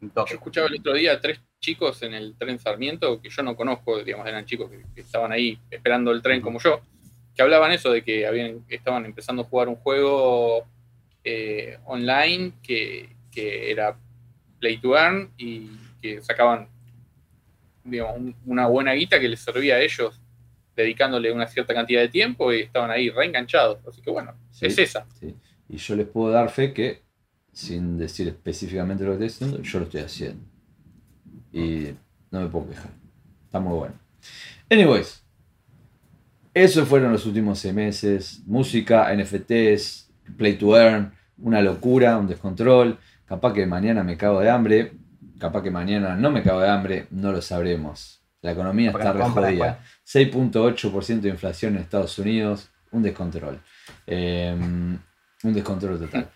Un 0.00 0.10
Yo 0.14 0.24
escuchaba 0.30 0.66
el 0.68 0.80
otro 0.80 0.94
día 0.94 1.20
tres 1.20 1.40
chicos 1.60 2.02
en 2.02 2.14
el 2.14 2.36
tren 2.36 2.58
Sarmiento, 2.58 3.20
que 3.20 3.30
yo 3.30 3.42
no 3.42 3.56
conozco, 3.56 4.02
digamos, 4.02 4.26
eran 4.26 4.44
chicos 4.46 4.70
que, 4.70 4.82
que 4.94 5.00
estaban 5.00 5.32
ahí 5.32 5.58
esperando 5.70 6.10
el 6.12 6.22
tren 6.22 6.40
como 6.40 6.58
yo, 6.60 6.80
que 7.34 7.42
hablaban 7.42 7.72
eso 7.72 7.90
de 7.90 8.02
que 8.02 8.26
habían, 8.26 8.64
estaban 8.68 9.04
empezando 9.04 9.42
a 9.42 9.44
jugar 9.44 9.68
un 9.68 9.76
juego 9.76 10.64
eh, 11.24 11.78
online 11.86 12.52
que, 12.62 13.08
que 13.30 13.70
era 13.70 13.96
Play 14.60 14.78
to 14.78 14.96
Earn 14.96 15.30
y 15.36 15.68
que 16.00 16.22
sacaban 16.22 16.68
digamos, 17.84 18.16
un- 18.18 18.36
una 18.46 18.66
buena 18.66 18.92
guita 18.92 19.18
que 19.18 19.28
les 19.28 19.40
servía 19.40 19.76
a 19.76 19.80
ellos 19.80 20.20
dedicándole 20.76 21.32
una 21.32 21.46
cierta 21.48 21.74
cantidad 21.74 22.00
de 22.00 22.08
tiempo 22.08 22.52
y 22.52 22.60
estaban 22.60 22.90
ahí 22.90 23.10
reenganchados. 23.10 23.78
Así 23.86 24.00
que 24.00 24.10
bueno, 24.10 24.32
Sí. 24.50 24.66
es 24.66 24.78
esa. 24.78 25.06
Sí. 25.18 25.34
Y 25.68 25.76
yo 25.76 25.96
les 25.96 26.06
puedo 26.06 26.30
dar 26.30 26.50
fe 26.50 26.72
que, 26.72 27.02
sin 27.52 27.98
decir 27.98 28.28
específicamente 28.28 29.02
lo 29.04 29.18
que 29.18 29.24
estoy 29.26 29.48
haciendo, 29.48 29.62
yo 29.68 29.78
lo 29.80 29.84
estoy 29.86 30.00
haciendo. 30.02 30.44
Y 31.52 31.94
no 32.30 32.40
me 32.40 32.48
puedo 32.48 32.68
quejar. 32.68 32.90
Está 33.44 33.60
muy 33.60 33.78
bueno. 33.78 33.94
Anyways, 34.70 35.22
esos 36.54 36.88
fueron 36.88 37.12
los 37.12 37.24
últimos 37.26 37.58
seis 37.58 37.74
meses. 37.74 38.42
Música, 38.46 39.14
NFTs, 39.14 40.10
Play 40.36 40.54
to 40.54 40.76
Earn, 40.76 41.12
una 41.38 41.62
locura, 41.62 42.16
un 42.16 42.26
descontrol. 42.26 42.98
Capaz 43.24 43.52
que 43.52 43.66
mañana 43.66 44.02
me 44.02 44.16
cago 44.16 44.40
de 44.40 44.50
hambre. 44.50 44.92
Capaz 45.38 45.62
que 45.62 45.70
mañana 45.70 46.16
no 46.16 46.30
me 46.30 46.42
cago 46.42 46.60
de 46.60 46.68
hambre. 46.68 47.06
No 47.10 47.32
lo 47.32 47.40
sabremos. 47.40 48.22
La 48.42 48.52
economía 48.52 48.92
Porque 48.92 49.06
está 49.06 49.18
re 49.18 49.30
jodida. 49.30 49.80
6.8% 50.06 51.20
de 51.20 51.28
inflación 51.28 51.76
en 51.76 51.82
Estados 51.82 52.18
Unidos. 52.18 52.70
Un 52.90 53.02
descontrol. 53.02 53.60
Eh, 54.06 54.54
un 54.54 55.54
descontrol 55.54 55.98
total. 55.98 56.28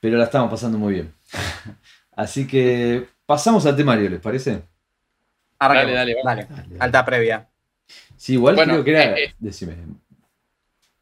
Pero 0.00 0.16
la 0.16 0.24
estamos 0.24 0.50
pasando 0.50 0.78
muy 0.78 0.94
bien. 0.94 1.14
Así 2.16 2.46
que 2.46 3.08
pasamos 3.30 3.64
al 3.64 3.76
temario, 3.76 4.10
¿les 4.10 4.18
parece? 4.18 4.60
Arranquemos. 5.56 5.94
Dale, 5.94 6.16
dale, 6.24 6.46
dale. 6.48 6.76
Alta 6.80 7.04
previa. 7.04 7.48
Sí, 8.16 8.32
igual 8.32 8.56
Bueno, 8.56 8.72
creo 8.72 8.84
que 8.84 8.90
era. 8.90 9.04
eh, 9.16 9.24
eh. 9.26 9.34
Decime. 9.38 9.74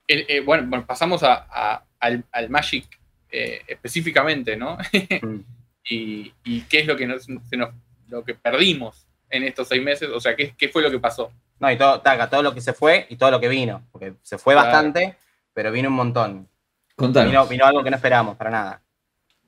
Eh, 0.07 0.27
eh, 0.29 0.41
bueno, 0.41 0.65
bueno, 0.69 0.85
pasamos 0.87 1.23
a- 1.23 1.47
a- 1.51 1.85
al, 2.01 2.23
al 2.33 2.51
Magic 2.51 2.87
eh, 3.31 3.63
específicamente, 3.67 4.57
¿no? 4.59 4.77
Mm. 5.23 5.39
y, 5.91 6.33
y 6.45 6.61
qué 6.69 6.81
es 6.81 6.87
lo 6.87 6.97
que, 6.99 7.07
nos, 7.07 7.25
se 7.25 7.57
nos- 7.57 7.71
lo 8.09 8.23
que 8.25 8.35
perdimos 8.35 9.07
en 9.31 9.45
estos 9.45 9.69
seis 9.69 9.83
meses, 9.83 10.11
o 10.15 10.21
sea, 10.21 10.37
qué, 10.37 10.55
qué 10.57 10.69
fue 10.69 10.83
lo 10.83 10.91
que 10.91 10.99
pasó. 10.99 11.33
No, 11.61 11.71
y 11.71 11.79
todo, 11.79 12.01
taca, 12.03 12.29
todo 12.29 12.43
lo 12.43 12.53
que 12.55 12.61
se 12.61 12.75
fue 12.75 13.07
y 13.09 13.17
todo 13.17 13.31
lo 13.31 13.41
que 13.41 13.49
vino. 13.49 13.83
Porque 13.91 14.13
se 14.23 14.37
fue 14.37 14.53
Claro. 14.55 14.67
bastante, 14.71 15.17
pero 15.55 15.73
vino 15.73 15.89
un 15.89 15.95
montón. 15.95 16.47
Contanos. 16.95 17.31
Vino, 17.31 17.47
vino 17.47 17.65
algo 17.65 17.83
que 17.83 17.91
no 17.91 17.97
esperábamos 17.97 18.37
para 18.37 18.51
nada. 18.51 18.83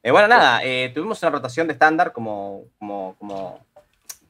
Eh, 0.02 0.10
bueno, 0.10 0.28
nada, 0.28 0.60
eh, 0.64 0.90
tuvimos 0.94 1.20
una 1.22 1.30
rotación 1.30 1.66
de 1.66 1.74
estándar 1.74 2.12
como, 2.12 2.64
como, 2.78 3.14
como, 3.18 3.64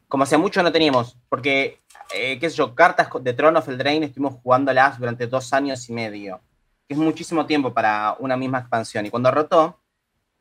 como 0.09 0.25
hace 0.25 0.37
mucho 0.37 0.63
no 0.63 0.73
teníamos. 0.73 1.17
Porque, 1.29 1.79
eh, 2.15 2.39
qué 2.41 2.51
sé 2.51 2.57
yo, 2.57 2.75
cartas 2.75 3.09
de 3.21 3.33
Throne 3.33 3.59
of 3.59 3.69
Eldraine 3.69 4.07
estuvimos 4.07 4.35
jugándolas 4.43 4.99
durante 4.99 5.27
dos 5.27 5.53
años 5.53 5.89
y 5.89 5.93
medio. 5.93 6.41
Que 6.89 6.95
es 6.95 6.99
muchísimo 7.01 7.47
tiempo 7.47 7.73
para 7.73 8.17
una 8.19 8.37
misma 8.37 8.59
expansión. 8.59 9.07
Y 9.07 9.11
cuando 9.11 9.31
rotó, 9.31 9.79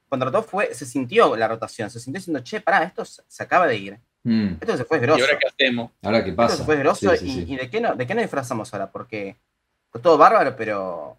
cuando 0.07 0.25
rotó 0.25 0.41
fue, 0.41 0.73
se 0.73 0.85
sintió 0.87 1.35
la 1.35 1.47
rotación. 1.47 1.91
Se 1.91 1.99
sintió 1.99 2.19
diciendo, 2.19 2.39
che, 2.43 2.59
pará, 2.61 2.83
esto 2.83 3.05
se 3.05 3.43
acaba 3.43 3.67
de 3.67 3.75
ir. 3.77 3.99
Mm, 4.23 4.55
Esto 4.59 4.75
se 4.75 4.83
fue 4.83 4.97
¿Y 4.97 5.01
grosso. 5.01 5.23
ahora 5.23 5.37
qué 5.39 5.47
hacemos? 5.47 5.91
ahora 6.03 6.23
qué 6.23 6.31
Esto 6.31 6.41
pasa. 6.41 6.57
se 6.57 6.63
fue 6.65 6.75
grosso 6.77 7.11
Sí, 7.11 7.17
sí, 7.19 7.25
y, 7.27 7.31
sí. 7.45 7.53
y 7.53 7.55
de, 7.55 7.69
qué 7.69 7.79
no, 7.79 7.95
de 7.95 8.05
qué 8.05 8.13
nos 8.15 8.23
disfrazamos 8.23 8.73
ahora, 8.73 8.91
porque 8.91 9.37
fue 9.91 10.01
todo 10.01 10.17
bárbaro, 10.17 10.55
pero, 10.57 11.17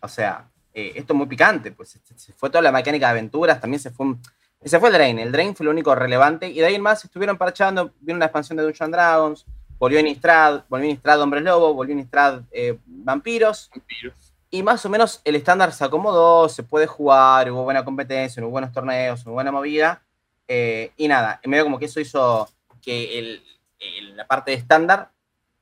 o 0.00 0.08
sea, 0.08 0.48
eh, 0.78 0.92
esto 0.94 1.14
es 1.14 1.16
muy 1.16 1.26
picante, 1.26 1.72
pues 1.72 1.98
se- 2.16 2.32
fue 2.34 2.50
toda 2.50 2.60
la 2.62 2.70
mecánica 2.70 3.06
de 3.06 3.12
aventuras, 3.12 3.58
también 3.60 3.80
se 3.80 3.90
fue, 3.90 4.06
un- 4.06 4.20
se 4.64 4.78
fue 4.78 4.90
el 4.90 4.94
Drain, 4.94 5.18
el 5.18 5.32
Drain 5.32 5.56
fue 5.56 5.64
lo 5.64 5.70
único 5.70 5.94
relevante, 5.94 6.48
y 6.48 6.58
de 6.60 6.66
ahí 6.66 6.74
en 6.74 6.82
más 6.82 7.02
estuvieron 7.04 7.38
parchando, 7.38 7.92
vino 8.00 8.16
una 8.16 8.26
expansión 8.26 8.56
de 8.58 8.62
Dungeons 8.64 8.80
and 8.82 8.94
Dragons, 8.94 9.46
volvió 9.78 9.98
Innistrad, 10.00 10.64
volvió 10.68 10.86
Innistrad 10.88 11.20
Hombres 11.20 11.42
Lobo, 11.44 11.72
volvió 11.74 11.92
Innistrad 11.94 12.42
eh, 12.50 12.78
Vampiros, 12.84 13.70
Vampiros. 13.74 14.34
y 14.50 14.62
más 14.62 14.84
o 14.84 14.88
menos 14.90 15.20
el 15.24 15.36
estándar 15.36 15.72
se 15.72 15.84
acomodó, 15.84 16.48
se 16.48 16.62
puede 16.62 16.86
jugar, 16.86 17.50
hubo 17.50 17.62
buena 17.64 17.84
competencia, 17.84 18.42
hubo 18.42 18.50
buenos 18.50 18.72
torneos, 18.72 19.24
hubo 19.24 19.32
buena 19.34 19.50
movida. 19.52 20.02
eh, 20.48 20.92
y 20.96 21.08
nada, 21.08 21.40
en 21.42 21.50
medio 21.50 21.64
como 21.64 21.76
que 21.78 21.86
eso 21.86 21.98
hizo 21.98 22.48
que 22.80 23.18
el- 23.18 23.42
el- 23.80 24.16
la 24.16 24.26
parte 24.28 24.52
de 24.52 24.56
estándar 24.58 25.10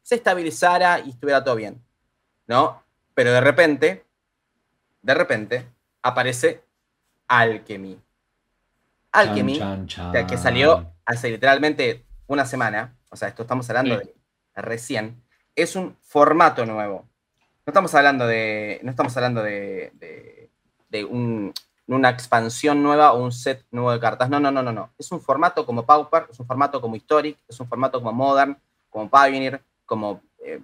se 0.03 0.17
estabilizara 0.17 1.01
y 1.01 1.09
estuviera 1.11 1.43
todo 1.43 1.55
bien. 1.57 1.81
¿No? 2.47 2.83
Pero 3.15 3.33
de 3.33 3.41
repente, 3.41 4.05
de 5.05 5.15
repente, 5.15 5.67
aparece 6.03 6.65
Alchemy. 7.29 8.01
Alchemy, 9.13 9.59
Chan, 9.59 9.87
chan, 9.87 10.09
o 10.09 10.13
sea, 10.13 10.27
que 10.27 10.37
salió 10.39 10.93
hace 11.07 11.31
literalmente 11.31 12.05
una 12.27 12.45
semana, 12.47 12.97
o 13.11 13.17
sea, 13.17 13.29
esto 13.29 13.43
estamos 13.43 13.69
hablando 13.71 14.01
Sí. 14.01 14.11
de 14.57 14.63
recién, 14.63 15.23
es 15.55 15.77
un 15.77 15.97
formato 16.01 16.67
nuevo. 16.67 17.07
No 17.67 17.71
estamos 17.71 17.95
hablando 17.95 18.27
de, 18.27 18.81
no 18.83 18.91
estamos 18.91 19.17
hablando 19.17 19.43
de, 19.43 19.93
de- 19.95 20.51
de 20.89 21.05
un- 21.05 21.53
una 21.87 22.09
expansión 22.11 22.83
nueva 22.83 23.13
o 23.13 23.23
un 23.23 23.31
set 23.31 23.65
nuevo 23.71 23.93
de 23.93 24.01
cartas. 24.01 24.29
No, 24.31 24.41
no, 24.41 24.51
no, 24.51 24.63
no, 24.63 24.73
no. 24.73 24.91
Es 24.99 25.13
un 25.13 25.21
formato 25.21 25.65
como 25.67 25.85
Pauper, 25.85 26.27
es 26.31 26.41
un 26.41 26.47
formato 26.47 26.81
como 26.81 26.97
Historic, 26.97 27.39
es 27.47 27.61
un 27.61 27.69
formato 27.69 27.99
como 28.01 28.13
Modern, 28.13 28.57
como 28.91 29.11
Pioneer, 29.11 29.63
como 29.87 30.23
eh, 30.45 30.61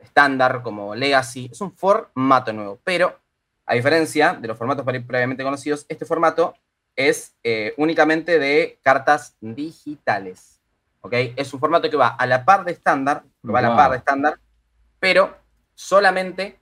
Standard, 0.00 0.62
como 0.62 0.94
Legacy. 0.94 1.48
Es 1.50 1.60
un 1.62 1.72
formato 1.72 2.52
nuevo. 2.52 2.78
Pero, 2.84 3.18
a 3.68 3.74
diferencia 3.74 4.32
de 4.32 4.48
los 4.48 4.56
formatos 4.56 4.84
pre- 4.84 5.00
previamente 5.00 5.44
conocidos, 5.44 5.84
este 5.88 6.04
formato 6.04 6.54
es 6.96 7.36
eh, 7.44 7.74
únicamente 7.76 8.38
de 8.38 8.80
cartas 8.82 9.36
digitales. 9.40 10.60
¿Ok? 11.00 11.12
Es 11.36 11.54
un 11.54 11.60
formato 11.60 11.88
que 11.88 11.96
va 11.96 12.08
a 12.08 12.26
la 12.26 12.44
par 12.44 12.64
de 12.64 12.72
estándar, 12.72 13.22
va 13.44 13.60
a 13.60 13.62
la 13.62 13.76
par 13.76 13.92
de 13.92 13.98
estándar, 13.98 14.40
pero 14.98 15.36
solamente 15.74 16.58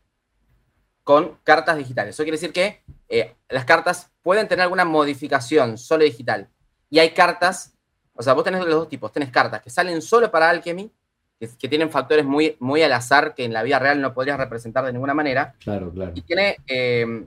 con 1.05 1.39
cartas 1.43 1.79
digitales. 1.79 2.15
Eso 2.15 2.23
quiere 2.23 2.37
decir 2.37 2.53
que 2.53 2.83
eh, 3.09 3.35
las 3.49 3.65
cartas 3.65 4.13
pueden 4.23 4.47
tener 4.47 4.65
alguna 4.65 4.85
modificación 4.85 5.79
solo 5.79 6.05
digital. 6.05 6.51
Y 6.91 6.99
hay 6.99 7.11
cartas, 7.15 7.73
o 8.13 8.23
sea, 8.23 8.35
vos 8.35 8.45
tenés 8.45 8.61
los 8.61 8.75
dos 8.75 8.89
tipos. 8.89 9.11
Tenés 9.11 9.31
cartas 9.31 9.63
que 9.63 9.71
salen 9.71 10.03
solo 10.03 10.31
para 10.31 10.51
Alchemy, 10.51 10.93
que, 11.39 11.49
que 11.59 11.69
tienen 11.69 11.91
factores 11.91 12.25
muy, 12.25 12.57
muy 12.61 12.83
al 12.83 12.93
azar 12.93 13.35
que 13.35 13.45
en 13.45 13.53
la 13.53 13.63
vida 13.63 13.79
real 13.79 14.01
no 14.01 14.15
podrías 14.15 14.39
representar 14.39 14.85
de 14.85 14.93
ninguna 14.93 15.15
manera. 15.15 15.55
Claro, 15.61 15.91
claro. 15.93 16.13
Y 16.15 16.23
tiene 16.23 16.57
eh, 16.67 17.27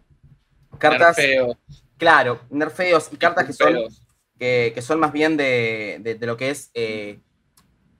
cartas, 0.78 1.18
Nerfeos, 1.18 1.58
claro, 1.98 2.40
nerfeos 2.50 3.10
y 3.12 3.18
cartas 3.18 3.46
que 3.46 3.54
son 3.54 3.76
que, 4.40 4.72
que 4.74 4.82
son 4.82 5.00
más 5.00 5.12
bien 5.12 5.36
de, 5.36 5.98
de- 6.02 6.16
de 6.16 6.26
lo 6.26 6.38
que 6.38 6.50
es 6.50 6.72
eh, 6.74 7.20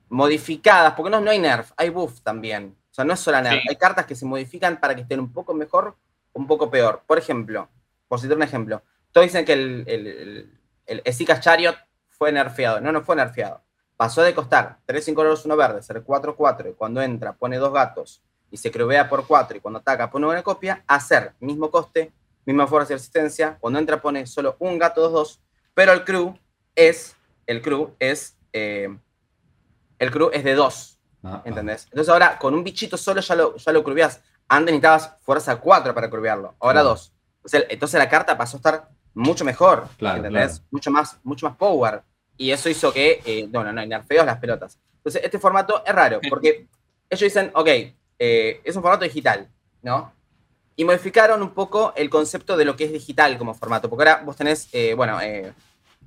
modificadas, 0.08 0.94
porque 0.94 1.10
no, 1.10 1.20
no 1.20 1.30
hay 1.30 1.38
nerf, 1.38 1.72
hay 1.76 1.90
buff 1.90 2.20
también. 2.22 2.74
O 2.90 2.94
sea, 2.94 3.04
no 3.04 3.12
es 3.14 3.20
solo 3.20 3.40
nerf, 3.40 3.60
Sí. 3.62 3.68
hay 3.68 3.76
cartas 3.76 4.06
que 4.06 4.14
se 4.14 4.24
modifican 4.26 4.80
para 4.80 4.94
que 4.94 5.02
estén 5.02 5.20
un 5.20 5.32
poco 5.32 5.54
mejor 5.54 5.96
o 6.32 6.40
un 6.40 6.46
poco 6.46 6.70
peor. 6.70 7.02
Por 7.06 7.18
ejemplo, 7.18 7.68
por 8.08 8.20
citar 8.20 8.36
un 8.36 8.42
ejemplo, 8.42 8.82
todos 9.12 9.26
dicen 9.26 9.44
que 9.44 9.52
el, 9.52 9.84
el, 9.86 10.06
el, 10.06 10.58
el 10.86 11.02
Esika 11.04 11.38
Chariot 11.40 11.76
fue 12.08 12.32
nerfeado. 12.32 12.80
No, 12.80 12.90
no 12.90 13.02
fue 13.02 13.16
nerfeado. 13.16 13.62
Pasó 14.00 14.22
de 14.22 14.34
costar 14.34 14.78
3 14.86 15.04
sin 15.04 15.14
colores, 15.14 15.44
1 15.44 15.54
verde, 15.58 15.82
ser 15.82 16.02
4-4, 16.02 16.70
y 16.70 16.72
cuando 16.72 17.02
entra 17.02 17.34
pone 17.34 17.58
dos 17.58 17.70
gatos 17.70 18.22
y 18.50 18.56
se 18.56 18.70
crevea 18.70 19.06
por 19.10 19.26
4, 19.26 19.58
y 19.58 19.60
cuando 19.60 19.78
ataca 19.80 20.10
pone 20.10 20.26
una 20.26 20.42
copia, 20.42 20.82
a 20.86 20.98
ser 21.00 21.34
mismo 21.38 21.70
coste, 21.70 22.10
misma 22.46 22.66
fuerza 22.66 22.94
y 22.94 22.96
resistencia, 22.96 23.58
cuando 23.60 23.78
entra 23.78 24.00
pone 24.00 24.24
solo 24.26 24.56
un 24.58 24.78
gato 24.78 25.12
2-2, 25.12 25.38
pero 25.74 25.92
el 25.92 26.02
crew 26.06 26.34
es, 26.74 27.14
el 27.46 27.60
crew 27.60 27.94
es, 27.98 28.38
eh, 28.54 28.88
el 29.98 30.10
crew 30.10 30.30
es 30.32 30.44
de 30.44 30.54
2, 30.54 30.98
Ah, 31.22 31.32
ah. 31.34 31.42
¿entendés? 31.44 31.84
Entonces 31.90 32.08
ahora 32.08 32.38
con 32.38 32.54
un 32.54 32.64
bichito 32.64 32.96
solo 32.96 33.20
ya 33.20 33.34
lo, 33.34 33.54
ya 33.56 33.70
lo 33.70 33.84
curveás. 33.84 34.22
Antes 34.48 34.72
necesitabas 34.72 35.14
fuerza 35.20 35.56
4 35.56 35.94
para 35.94 36.08
curvearlo, 36.08 36.54
ahora 36.58 36.80
Claro. 36.80 36.88
2. 36.88 37.12
Entonces, 37.44 37.66
entonces 37.68 37.98
la 37.98 38.08
carta 38.08 38.38
pasó 38.38 38.56
a 38.56 38.60
estar 38.60 38.88
mucho 39.12 39.44
mejor, 39.44 39.88
Claro, 39.98 40.16
¿entendés? 40.16 40.52
claro. 40.52 40.64
Mucho, 40.70 40.90
más, 40.90 41.18
mucho 41.22 41.46
más 41.46 41.56
power. 41.58 42.02
Y 42.40 42.52
eso 42.52 42.70
hizo 42.70 42.90
que, 42.90 43.20
eh, 43.26 43.46
no, 43.52 43.62
no, 43.62 43.70
no, 43.70 43.84
nerfeos 43.84 44.24
las 44.24 44.38
pelotas. 44.38 44.78
Entonces 44.96 45.20
este 45.22 45.38
formato 45.38 45.82
es 45.84 45.94
raro, 45.94 46.20
porque 46.30 46.66
ellos 47.10 47.20
dicen, 47.20 47.50
ok, 47.54 47.68
eh, 48.18 48.60
es 48.64 48.74
un 48.74 48.80
formato 48.80 49.04
digital, 49.04 49.46
¿no? 49.82 50.10
Y 50.74 50.86
modificaron 50.86 51.42
un 51.42 51.50
poco 51.50 51.92
el 51.96 52.08
concepto 52.08 52.56
de 52.56 52.64
lo 52.64 52.76
que 52.76 52.84
es 52.84 52.92
digital 52.92 53.36
como 53.36 53.52
formato, 53.52 53.90
porque 53.90 54.08
ahora 54.08 54.24
vos 54.24 54.36
tenés, 54.36 54.70
eh, 54.72 54.94
bueno, 54.94 55.20
eh, 55.20 55.52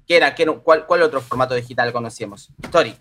¿qué 0.08 0.18
era? 0.18 0.34
¿Qué, 0.34 0.48
cuál, 0.48 0.88
¿Cuál 0.88 1.04
otro 1.04 1.22
formato 1.22 1.54
digital 1.54 1.94
conocíamos? 1.94 2.50
Historic. 2.64 2.98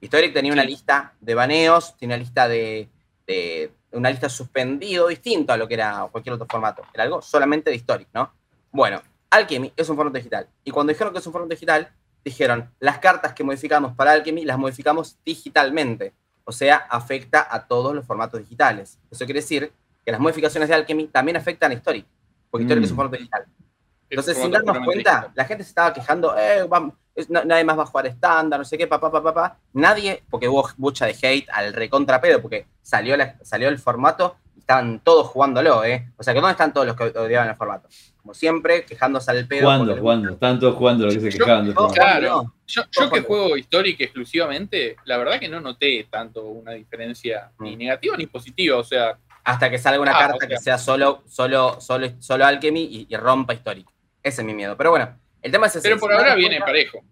Historic 0.00 0.32
tenía 0.32 0.54
una 0.54 0.64
lista 0.64 1.12
de 1.20 1.34
baneos, 1.34 1.94
tenía 1.98 2.16
una 2.16 2.22
lista 2.24 2.48
de, 2.48 2.88
de- 3.26 3.70
una 3.92 4.08
lista 4.10 4.30
suspendido 4.30 5.08
distinto 5.08 5.52
a 5.52 5.58
lo 5.58 5.68
que 5.68 5.74
era 5.74 6.08
cualquier 6.10 6.32
otro 6.34 6.46
formato. 6.50 6.82
Era 6.94 7.04
algo 7.04 7.20
solamente 7.20 7.68
de 7.68 7.76
Historic, 7.76 8.08
¿no? 8.14 8.32
Bueno, 8.72 9.02
Alchemy 9.28 9.74
es 9.76 9.88
un 9.90 9.96
formato 9.96 10.16
digital. 10.16 10.48
Y 10.64 10.70
cuando 10.70 10.92
dijeron 10.94 11.12
que 11.12 11.18
es 11.18 11.26
un 11.26 11.32
formato 11.32 11.54
digital, 11.54 11.90
dijeron, 12.30 12.70
las 12.80 12.98
cartas 12.98 13.32
que 13.32 13.44
modificamos 13.44 13.94
para 13.94 14.12
Alchemy 14.12 14.44
las 14.44 14.58
modificamos 14.58 15.16
digitalmente. 15.24 16.12
O 16.44 16.52
sea, 16.52 16.76
afecta 16.90 17.46
a 17.50 17.66
todos 17.66 17.94
los 17.94 18.04
formatos 18.04 18.40
digitales. 18.40 18.98
Eso 19.10 19.24
quiere 19.24 19.40
decir 19.40 19.72
que 20.04 20.12
las 20.12 20.20
modificaciones 20.20 20.68
de 20.68 20.74
Alchemy 20.74 21.08
también 21.08 21.36
afectan 21.36 21.70
a 21.70 21.74
Historic. 21.74 22.06
Porque 22.50 22.64
Historic 22.64 22.84
es 22.84 22.90
un 22.90 22.94
Mm. 22.94 22.98
formato 22.98 23.16
digital. 23.16 23.42
Es 23.42 24.10
Entonces, 24.10 24.36
sin 24.38 24.50
darnos 24.52 24.76
cuenta, 24.78 24.92
digital. 24.94 25.32
la 25.34 25.44
gente 25.44 25.64
se 25.64 25.68
estaba 25.70 25.92
quejando, 25.92 26.36
eh, 26.38 26.68
es- 27.16 27.28
no- 27.30 27.44
nadie 27.44 27.64
más 27.64 27.78
va 27.78 27.82
a 27.82 27.86
jugar 27.86 28.06
estándar, 28.06 28.58
no 28.60 28.64
sé 28.64 28.76
qué, 28.78 28.86
papá, 28.86 29.10
papá, 29.10 29.32
papá. 29.34 29.58
Nadie, 29.72 30.22
porque 30.30 30.48
hubo 30.48 30.68
mucha 30.76 31.06
de 31.06 31.16
hate 31.20 31.48
al 31.52 31.72
recontra 31.72 32.20
pedo, 32.20 32.40
porque 32.42 32.66
salió, 32.82 33.16
la- 33.16 33.36
salió 33.42 33.68
el 33.68 33.78
formato 33.78 34.36
y 34.54 34.60
estaban 34.60 35.00
todos 35.00 35.26
jugándolo, 35.28 35.82
¿eh? 35.84 36.12
O 36.16 36.22
sea, 36.22 36.32
que 36.34 36.40
¿dónde 36.40 36.52
están 36.52 36.72
todos 36.72 36.86
los 36.86 36.96
que 36.96 37.04
odiaban 37.18 37.48
el 37.48 37.56
formato? 37.56 37.88
Como 38.26 38.34
siempre, 38.34 38.84
quejándose 38.84 39.30
al 39.30 39.46
pedo. 39.46 39.66
Jugando. 39.96 40.30
Están 40.32 40.58
todos 40.58 40.74
jugando 40.74 41.06
lo 41.06 41.12
que 41.12 41.20
se 41.20 41.30
Yo- 41.38 41.44
Todos 41.44 41.74
formato. 41.74 41.94
Claro. 41.94 42.52
Yo, 42.66 42.82
yo 42.90 43.08
que 43.08 43.20
juego 43.20 43.56
Historic 43.56 44.00
exclusivamente, 44.00 44.96
la 45.04 45.16
verdad 45.16 45.38
que 45.38 45.46
no 45.48 45.60
noté 45.60 46.08
tanto 46.10 46.42
una 46.42 46.72
diferencia 46.72 47.52
ni 47.60 47.76
Mm. 47.76 47.78
negativa 47.78 48.16
ni 48.16 48.26
positiva. 48.26 48.78
O 48.78 48.82
sea, 48.84 49.16
Hasta 49.44 49.70
que 49.70 49.78
salga 49.78 50.00
una 50.00 50.10
Ah, 50.10 50.26
carta 50.26 50.48
que 50.48 50.58
sea 50.58 50.76
solo, 50.76 51.22
solo, 51.28 51.80
solo, 51.80 52.08
solo 52.18 52.44
Alchemy 52.44 52.80
y, 52.82 53.06
y 53.08 53.16
rompa 53.16 53.54
Historic. 53.54 53.86
Ese 54.20 54.40
es 54.40 54.44
mi 54.44 54.54
miedo. 54.54 54.76
Pero 54.76 54.90
bueno, 54.90 55.16
el 55.40 55.52
tema 55.52 55.68
es 55.68 55.76
ese. 55.76 55.82
pero 55.88 56.00
por 56.00 56.12
ahora 56.12 56.34
viene 56.34 56.58
parejo. 56.58 57.04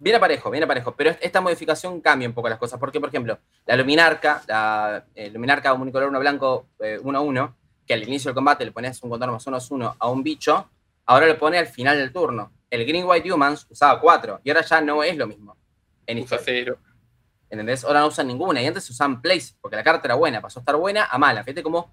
Viene 0.00 0.18
parejo, 0.18 0.50
viene 0.50 0.66
parejo, 0.66 0.96
pero 0.96 1.10
est- 1.10 1.24
esta 1.24 1.40
modificación 1.40 2.00
cambia 2.00 2.26
un 2.26 2.34
poco 2.34 2.48
las 2.48 2.58
cosas. 2.58 2.80
Porque, 2.80 2.98
por 2.98 3.10
ejemplo, 3.10 3.38
la 3.66 3.76
luminarca, 3.76 4.42
la 4.48 5.04
eh, 5.14 5.30
luminarca 5.30 5.72
unicolor 5.74 6.08
1 6.08 6.18
blanco 6.18 6.66
1-1, 6.80 7.54
que 7.86 7.94
al 7.94 8.02
inicio 8.02 8.28
del 8.30 8.34
combate 8.34 8.64
le 8.64 8.72
ponías 8.72 9.00
un 9.02 9.10
contorno 9.10 9.34
más 9.34 9.46
1-1 9.46 9.96
a 9.98 10.08
un 10.08 10.22
bicho, 10.22 10.68
ahora 11.06 11.26
lo 11.26 11.38
pone 11.38 11.58
al 11.58 11.66
final 11.66 11.96
del 11.96 12.12
turno. 12.12 12.52
El 12.68 12.84
Green 12.84 13.04
White 13.06 13.32
Humans 13.32 13.66
usaba 13.70 14.00
4 14.00 14.40
y 14.42 14.50
ahora 14.50 14.62
ya 14.62 14.80
no 14.80 15.02
es 15.02 15.16
lo 15.16 15.26
mismo. 15.26 15.56
En 16.06 16.18
Usa 16.18 16.36
Historia, 16.38 16.62
cero. 16.64 16.78
¿Entendés? 17.48 17.84
Ahora 17.84 18.00
no 18.00 18.08
usan 18.08 18.26
ninguna 18.26 18.60
y 18.60 18.66
antes 18.66 18.84
se 18.84 18.92
usaban 18.92 19.22
plays 19.22 19.56
porque 19.60 19.76
la 19.76 19.84
carta 19.84 20.06
era 20.08 20.14
buena, 20.16 20.40
pasó 20.40 20.58
a 20.58 20.62
estar 20.62 20.76
buena 20.76 21.04
a 21.04 21.16
mala. 21.18 21.44
Fíjate 21.44 21.62
como 21.62 21.92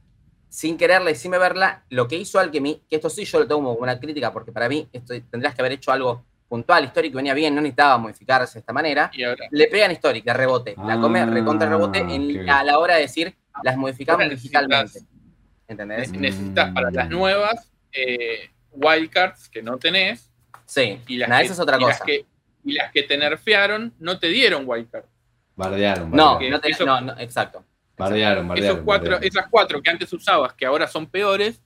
sin 0.50 0.78
quererla 0.78 1.12
y 1.12 1.16
sin 1.16 1.32
verla, 1.32 1.84
lo 1.90 2.08
que 2.08 2.16
hizo 2.16 2.40
Alchemy, 2.40 2.84
que 2.90 2.96
esto 2.96 3.10
sí 3.10 3.26
yo 3.26 3.40
lo 3.40 3.48
tomo 3.48 3.70
como 3.74 3.84
una 3.84 4.00
crítica 4.00 4.32
porque 4.32 4.52
para 4.52 4.68
mí 4.70 4.88
esto 4.94 5.14
tendrías 5.30 5.54
que 5.56 5.62
haber 5.62 5.74
hecho 5.74 5.92
algo 5.92 6.26
puntual, 6.48 6.84
histórico, 6.86 7.18
venía 7.18 7.34
bien, 7.34 7.56
no 7.56 7.62
necesitaba 7.62 7.98
modificarse 7.98 8.54
de 8.56 8.60
esta 8.60 8.74
manera 8.74 9.10
Y 9.14 9.24
ahora, 9.24 9.46
le 9.50 9.68
pegan 9.68 9.92
Historic 9.92 10.24
de 10.24 10.34
rebote. 10.34 10.76
la 10.86 11.00
come 11.00 11.22
Ah, 11.22 11.26
recontra 11.26 11.68
rebote 11.70 12.00
en- 12.00 12.48
a 12.50 12.64
la 12.64 12.78
hora 12.78 12.96
de 12.96 13.02
decir 13.02 13.36
las 13.64 13.76
modificamos 13.78 14.22
Ahora 14.24 14.34
necesitas- 14.36 14.62
digitalmente. 14.68 15.00
¿Entendés? 15.68 16.12
ne- 16.12 16.18
necesitas 16.20 16.72
para 16.74 16.92
las 16.92 17.08
Mm. 17.08 17.12
nuevas 17.12 17.72
eh, 17.96 18.50
wildcards 18.72 19.50
que 19.50 19.62
no 19.62 19.78
tenés. 19.78 20.32
Sí. 20.66 21.00
Y 21.08 21.18
las, 21.18 21.30
Nah, 21.30 21.38
que, 21.40 21.44
esa 21.46 21.54
es 21.54 21.60
otra 21.60 21.78
y 21.78 21.82
las 21.82 21.90
cosa. 22.00 22.06
que- 22.06 22.26
y 22.66 22.74
las 22.74 22.92
que 22.92 23.04
te 23.04 23.18
nerfearon 23.18 23.94
no 24.00 24.18
te 24.20 24.28
dieron 24.28 24.64
wildcard. 24.66 25.06
Bardearon, 25.56 26.10
No, 26.12 26.34
bardearon. 26.34 26.50
no, 26.52 26.60
te- 26.62 26.72
eso- 26.72 26.86
no, 26.86 27.00
no, 27.02 27.20
exacto. 27.20 27.64
Bardearon, 27.98 28.48
bardearon. 28.48 28.72
Esos 28.78 28.84
cuatro, 28.86 29.12
bardearon. 29.12 29.28
esas 29.28 29.48
cuatro 29.52 29.82
que 29.82 29.90
antes 29.92 30.12
usabas, 30.14 30.54
que 30.54 30.66
ahora 30.66 30.88
son 30.88 31.06
peores, 31.08 31.62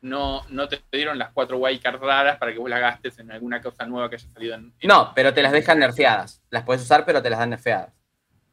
no, 0.00 0.42
no 0.48 0.66
te 0.68 0.80
dieron 0.90 1.18
las 1.18 1.30
cuatro 1.32 1.58
wildcards 1.58 2.00
raras 2.00 2.38
para 2.38 2.52
que 2.52 2.58
vos 2.58 2.70
las 2.70 2.80
gastes 2.80 3.18
en 3.18 3.30
alguna 3.30 3.60
cosa 3.60 3.84
nueva 3.86 4.08
que 4.08 4.16
haya 4.16 4.28
salido 4.32 4.54
en. 4.54 4.72
en- 4.80 4.88
No, 4.88 5.12
pero 5.14 5.34
te 5.34 5.42
las 5.42 5.52
dejan 5.52 5.78
nerfeadas. 5.78 6.42
Las 6.48 6.62
puedes 6.64 6.82
usar, 6.82 7.04
pero 7.04 7.20
te 7.20 7.28
las 7.28 7.38
dan 7.38 7.50
nerfeadas. 7.50 7.92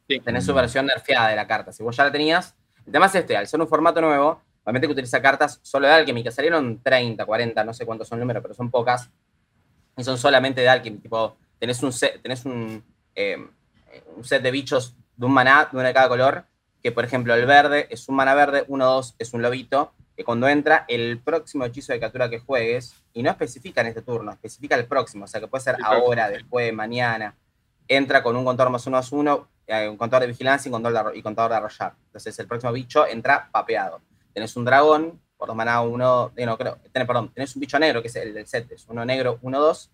Sí. 0.06 0.20
Tenés 0.20 0.44
su 0.44 0.52
versión 0.52 0.84
nerfeada 0.86 1.28
de 1.30 1.36
la 1.36 1.46
carta. 1.46 1.72
Si 1.72 1.82
vos 1.82 1.96
ya 1.96 2.04
la 2.04 2.12
tenías. 2.12 2.54
El 2.84 2.92
tema 2.92 3.06
es 3.06 3.14
este: 3.14 3.34
al 3.36 3.46
ser 3.46 3.60
un 3.60 3.68
formato 3.68 4.00
nuevo, 4.02 4.42
obviamente 4.68 4.86
que 4.86 4.92
utiliza 4.92 5.22
cartas 5.22 5.60
solo 5.62 5.86
de 5.86 5.94
Alchemy, 5.94 6.22
que 6.22 6.30
salieron 6.30 6.82
30, 6.82 7.24
40, 7.24 7.64
no 7.64 7.72
sé 7.72 7.86
cuántos 7.86 8.06
son 8.06 8.18
el 8.18 8.20
número, 8.20 8.42
pero 8.42 8.52
son 8.52 8.70
pocas. 8.70 9.08
Y 9.96 10.04
son 10.04 10.18
solamente 10.18 10.60
de 10.60 10.68
Alchemy. 10.68 10.98
Tipo, 10.98 11.38
tenés 11.58 11.82
un 11.82 11.90
set, 11.90 12.20
tenés 12.20 12.44
un, 12.44 12.84
eh, 13.14 13.38
un 14.14 14.24
set 14.24 14.42
de 14.42 14.50
bichos 14.50 14.94
de 15.16 15.24
un 15.24 15.32
maná, 15.32 15.70
de 15.72 15.78
una 15.78 15.88
de 15.88 15.94
cada 15.94 16.08
color. 16.08 16.44
Que 16.82 16.92
por 16.92 17.02
ejemplo, 17.02 17.34
el 17.34 17.46
verde 17.46 17.86
es 17.88 18.10
un 18.10 18.16
maná 18.16 18.34
verde, 18.34 18.66
1-2 18.66 19.14
es 19.18 19.32
un 19.32 19.40
lobito. 19.40 19.94
Que 20.14 20.22
cuando 20.22 20.46
entra 20.48 20.84
el 20.86 21.18
próximo 21.18 21.64
hechizo 21.64 21.94
de 21.94 22.00
captura 22.00 22.28
que 22.28 22.38
juegues, 22.38 22.94
y 23.14 23.22
no 23.22 23.30
especifica 23.30 23.80
en 23.80 23.86
este 23.86 24.02
turno, 24.02 24.32
especifica 24.32 24.74
el 24.74 24.84
próximo, 24.84 25.24
o 25.24 25.28
sea 25.28 25.40
que 25.40 25.48
puede 25.48 25.64
ser 25.64 25.76
ahora, 25.82 26.26
sí. 26.26 26.34
después, 26.34 26.74
mañana. 26.74 27.34
Entra 27.86 28.22
con 28.22 28.36
un 28.36 28.44
contador 28.44 28.70
más 28.70 28.86
1 28.86 28.94
más 28.94 29.12
1, 29.12 29.48
un 29.88 29.96
contador 29.96 30.22
de 30.22 30.26
vigilancia 30.26 30.68
y, 30.68 30.72
contador 30.72 31.14
de, 31.14 31.18
y 31.18 31.22
contador 31.22 31.52
de 31.52 31.56
arrollar. 31.56 31.94
Entonces 32.04 32.38
el 32.38 32.46
próximo 32.46 32.70
bicho 32.72 33.06
entra 33.06 33.48
papeado. 33.50 34.02
Tenés 34.38 34.54
un 34.54 34.64
dragón, 34.64 35.20
por 35.36 35.48
dos 35.48 35.56
maná, 35.56 35.80
uno, 35.80 36.30
eh, 36.36 36.46
no, 36.46 36.56
creo, 36.56 36.78
tenés, 36.92 37.08
perdón, 37.08 37.32
tenés 37.34 37.56
un 37.56 37.60
bicho 37.60 37.76
negro, 37.76 38.00
que 38.00 38.06
es 38.06 38.14
el 38.14 38.32
del 38.32 38.46
set, 38.46 38.70
es 38.70 38.86
uno 38.88 39.04
negro, 39.04 39.40
uno, 39.42 39.58
dos, 39.60 39.90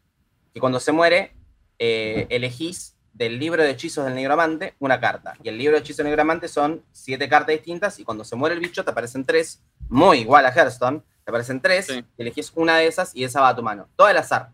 que 0.53 0.61
cuando 0.61 0.79
se 0.81 0.93
muere, 0.93 1.33
eh, 1.79 2.27
elegís 2.29 2.95
del 3.15 3.38
libro 3.38 3.63
de 3.63 3.71
hechizos 3.71 4.05
del 4.05 4.15
negromante 4.15 4.75
una 4.81 5.01
carta. 5.01 5.33
Y 5.42 5.49
el 5.49 5.57
libro 5.57 5.77
de 5.77 5.81
hechizos 5.81 5.99
del 5.99 6.09
negromante 6.09 6.47
son 6.49 6.83
siete 6.92 7.27
cartas 7.27 7.55
distintas, 7.55 7.99
y 7.99 8.05
cuando 8.05 8.23
se 8.23 8.37
muere 8.37 8.55
el 8.55 8.61
bicho 8.61 8.85
te 8.85 8.90
aparecen 8.90 9.25
tres, 9.25 9.63
muy 9.88 10.19
igual 10.19 10.45
a 10.45 10.51
Hearthstone, 10.53 11.01
te 11.25 11.31
aparecen 11.31 11.63
tres, 11.63 11.87
Sí. 11.87 12.05
y 12.19 12.21
elegís 12.23 12.53
una 12.55 12.77
de 12.77 12.87
esas 12.87 13.17
y 13.17 13.25
esa 13.25 13.40
va 13.40 13.49
a 13.49 13.57
tu 13.57 13.63
mano. 13.63 13.88
Todo 13.97 14.09
al 14.09 14.19
azar. 14.19 14.51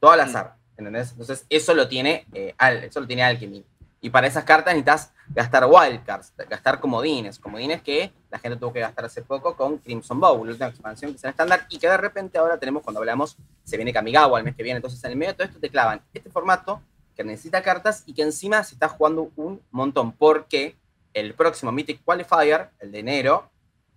Todo 0.00 0.10
al 0.10 0.20
azar. 0.20 0.56
¿Entendés? 0.76 1.12
Entonces, 1.12 1.46
eso 1.48 1.74
lo 1.74 1.86
tiene, 1.86 2.26
eh, 2.32 2.54
Al- 2.58 2.82
eso 2.82 2.98
lo 3.00 3.06
tiene 3.06 3.22
Alchemy. 3.22 3.64
Y 4.04 4.10
para 4.10 4.26
esas 4.26 4.42
cartas 4.42 4.74
necesitas 4.74 5.12
gastar 5.28 5.64
wildcards, 5.64 6.34
gastar 6.50 6.80
comodines. 6.80 7.38
Comodines 7.38 7.82
que 7.82 8.12
la 8.30 8.38
gente 8.40 8.58
tuvo 8.58 8.72
que 8.72 8.80
gastar 8.80 9.04
hace 9.04 9.22
poco 9.22 9.54
con 9.56 9.78
Crimson 9.78 10.18
Bowl, 10.18 10.44
la 10.44 10.50
última 10.50 10.68
expansión 10.68 11.14
que 11.14 11.20
en 11.22 11.30
estándar, 11.30 11.66
y 11.70 11.78
que 11.78 11.88
de 11.88 11.96
repente 11.96 12.36
ahora 12.36 12.58
tenemos 12.58 12.82
cuando 12.82 12.98
hablamos, 12.98 13.36
se 13.62 13.76
viene 13.76 13.92
Kamigawa 13.92 14.40
el 14.40 14.44
mes 14.44 14.56
que 14.56 14.64
viene. 14.64 14.78
Entonces, 14.78 15.02
en 15.04 15.12
el 15.12 15.16
medio 15.16 15.32
de 15.32 15.36
todo 15.36 15.46
esto 15.46 15.60
te 15.60 15.70
clavan 15.70 16.02
este 16.12 16.30
formato 16.30 16.82
que 17.14 17.22
necesita 17.22 17.62
cartas 17.62 18.02
y 18.04 18.12
que 18.12 18.22
encima 18.22 18.64
se 18.64 18.74
está 18.74 18.88
jugando 18.88 19.30
un 19.36 19.62
montón, 19.70 20.10
porque 20.10 20.74
el 21.14 21.34
próximo 21.34 21.70
Mythic 21.70 22.02
Qualifier, 22.02 22.70
el 22.80 22.90
de 22.90 22.98
enero, 22.98 23.50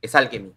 es 0.03 0.13
Alchemy. 0.13 0.53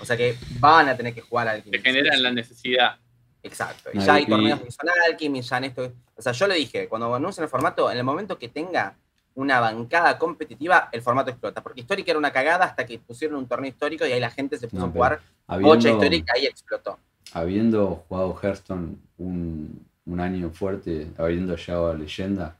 O 0.00 0.06
sea 0.06 0.16
que 0.16 0.34
van 0.60 0.88
a 0.88 0.96
tener 0.96 1.12
que 1.12 1.20
jugar 1.20 1.46
Alchemy. 1.46 1.72
Te 1.72 1.82
generan 1.82 2.22
la 2.22 2.32
necesidad. 2.32 2.96
Exacto. 3.42 3.90
Y 3.92 3.98
No, 3.98 4.04
ya 4.04 4.14
hay 4.14 4.22
y- 4.24 4.26
torneos 4.26 4.60
que 4.60 4.70
son 4.70 4.88
Alchemy, 5.06 5.40
ya 5.42 5.56
en 5.58 5.64
esto. 5.64 5.92
O 6.16 6.22
sea, 6.22 6.32
yo 6.32 6.46
le 6.48 6.54
dije, 6.56 6.88
cuando 6.88 7.14
anuncien 7.14 7.44
el 7.44 7.50
formato, 7.50 7.90
en 7.90 7.96
el 7.98 8.04
momento 8.04 8.38
que 8.38 8.48
tenga 8.48 8.96
una 9.34 9.60
bancada 9.60 10.18
competitiva, 10.18 10.88
el 10.90 11.00
formato 11.02 11.30
explota. 11.30 11.62
Porque 11.62 11.80
Historic 11.80 12.08
era 12.08 12.18
una 12.18 12.32
cagada 12.32 12.64
hasta 12.64 12.84
que 12.84 12.98
pusieron 12.98 13.36
un 13.38 13.46
torneo 13.46 13.68
histórico 13.70 14.04
y 14.04 14.10
ahí 14.12 14.18
la 14.20 14.30
gente 14.30 14.56
se 14.58 14.66
puso 14.66 14.82
No, 14.82 14.88
a 14.88 14.92
jugar 14.92 15.20
Habiendo, 15.46 15.74
Bocha 15.76 15.90
Histórica 15.90 16.32
ahí 16.34 16.46
explotó. 16.46 16.98
habiendo 17.32 18.04
jugado 18.08 18.36
Hearthstone 18.42 18.96
un, 19.18 19.86
un 20.06 20.20
año 20.20 20.50
fuerte, 20.50 21.12
habiendo 21.16 21.54
llegado 21.54 21.90
a 21.90 21.94
leyenda, 21.94 22.56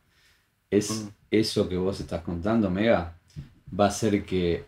es 0.71 0.91
Mm. 1.05 1.09
eso 1.33 1.69
que 1.69 1.77
vos 1.77 1.99
estás 1.99 2.23
contando, 2.23 2.71
Mega, 2.71 3.15
va 3.79 3.87
a 3.87 3.89
hacer 3.89 4.25
que 4.25 4.65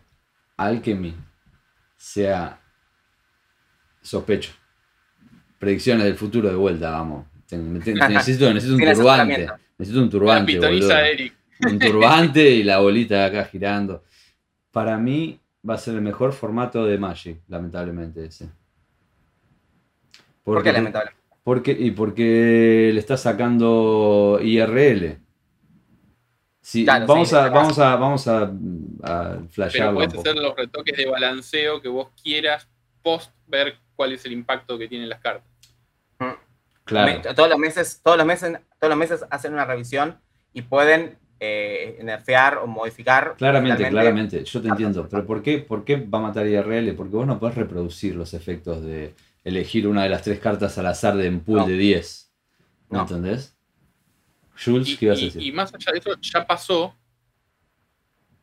Alchemy 0.57 1.15
sea 1.95 2.59
sospecho. 4.01 4.51
Predicciones 5.61 6.05
del 6.05 6.15
futuro 6.15 6.49
de 6.49 6.55
vuelta, 6.55 6.89
vamos. 6.89 7.27
Necesito, 7.51 8.51
necesito 8.51 8.75
un 8.75 8.93
turbante. 8.95 9.47
Necesito 9.77 9.99
un 9.99 10.05
La 10.05 10.11
turbante, 10.11 11.11
Eric. 11.11 11.33
Un 11.69 11.77
turbante 11.77 12.49
y 12.49 12.63
la 12.63 12.79
bolita 12.79 13.25
acá 13.25 13.45
girando. 13.45 14.03
Para 14.71 14.97
mí 14.97 15.39
va 15.69 15.75
a 15.75 15.77
ser 15.77 15.93
el 15.93 16.01
mejor 16.01 16.33
formato 16.33 16.83
de 16.87 16.97
Magic, 16.97 17.41
lamentablemente 17.47 18.25
ese. 18.25 18.49
¿Por 20.43 20.63
qué 20.63 20.73
lamentable? 20.73 21.11
porque, 21.43 21.77
y 21.77 21.91
porque 21.91 22.89
le 22.91 22.99
está 22.99 23.15
sacando 23.15 24.39
IRL. 24.41 25.19
Sí, 26.61 26.83
Claro, 26.85 27.05
vamos, 27.05 27.29
sí, 27.29 27.35
a, 27.35 27.49
vamos 27.49 27.77
a 27.77 27.95
vamos 27.97 28.27
a, 28.27 28.41
a 29.03 29.33
Pero 29.33 29.47
flashearlo 29.49 29.93
puedes 29.93 30.13
un 30.13 30.15
poco. 30.17 30.29
hacer 30.29 30.41
los 30.41 30.55
retoques 30.55 30.97
de 30.97 31.05
balanceo 31.05 31.79
que 31.81 31.89
vos 31.89 32.09
quieras 32.23 32.67
post 33.03 33.31
ver 33.45 33.75
cuál 33.95 34.13
es 34.13 34.25
el 34.25 34.31
impacto 34.31 34.79
que 34.79 34.87
tienen 34.87 35.07
las 35.09 35.19
cartas. 35.19 35.50
Claro, 36.85 37.11
Me- 37.23 37.33
todos 37.33 37.49
los 37.49 37.59
meses, 37.59 38.01
todos 38.03 38.17
los 38.17 38.25
meses, 38.25 38.57
todos 38.79 38.89
los 38.89 38.97
meses 38.97 39.23
hacen 39.29 39.53
una 39.53 39.65
revisión 39.65 40.19
y 40.53 40.63
pueden 40.63 41.17
eh, 41.39 41.97
nerfear 42.03 42.57
o 42.59 42.67
modificar. 42.67 43.35
claramente, 43.37 43.87
claramente, 43.89 44.43
yo 44.43 44.61
te 44.61 44.67
entiendo. 44.67 45.07
Pero 45.09 45.25
¿por 45.25 45.41
qué, 45.41 45.57
¿por 45.59 45.83
qué 45.83 45.95
va 45.97 46.19
a 46.19 46.21
matar 46.21 46.45
IRL? 46.47 46.93
Porque 46.95 47.15
vos 47.15 47.25
no 47.25 47.39
podés 47.39 47.55
reproducir 47.55 48.15
los 48.15 48.33
efectos 48.35 48.83
de 48.83 49.15
elegir 49.43 49.87
una 49.87 50.03
de 50.03 50.09
las 50.09 50.21
tres 50.21 50.39
cartas 50.39 50.77
al 50.77 50.85
azar 50.87 51.15
de 51.15 51.29
un 51.29 51.39
pool 51.39 51.57
No. 51.59 51.65
de 51.65 51.73
10. 51.77 52.31
¿Me 52.89 52.97
No. 52.97 53.03
entendés? 53.03 53.55
Jules, 54.63 54.89
Y, 54.89 54.97
¿qué 54.97 55.05
ibas 55.05 55.17
a 55.17 55.21
decir? 55.21 55.41
y 55.41 55.51
más 55.51 55.73
allá 55.73 55.91
de 55.93 55.97
eso, 55.99 56.11
ya 56.21 56.45
pasó 56.45 56.95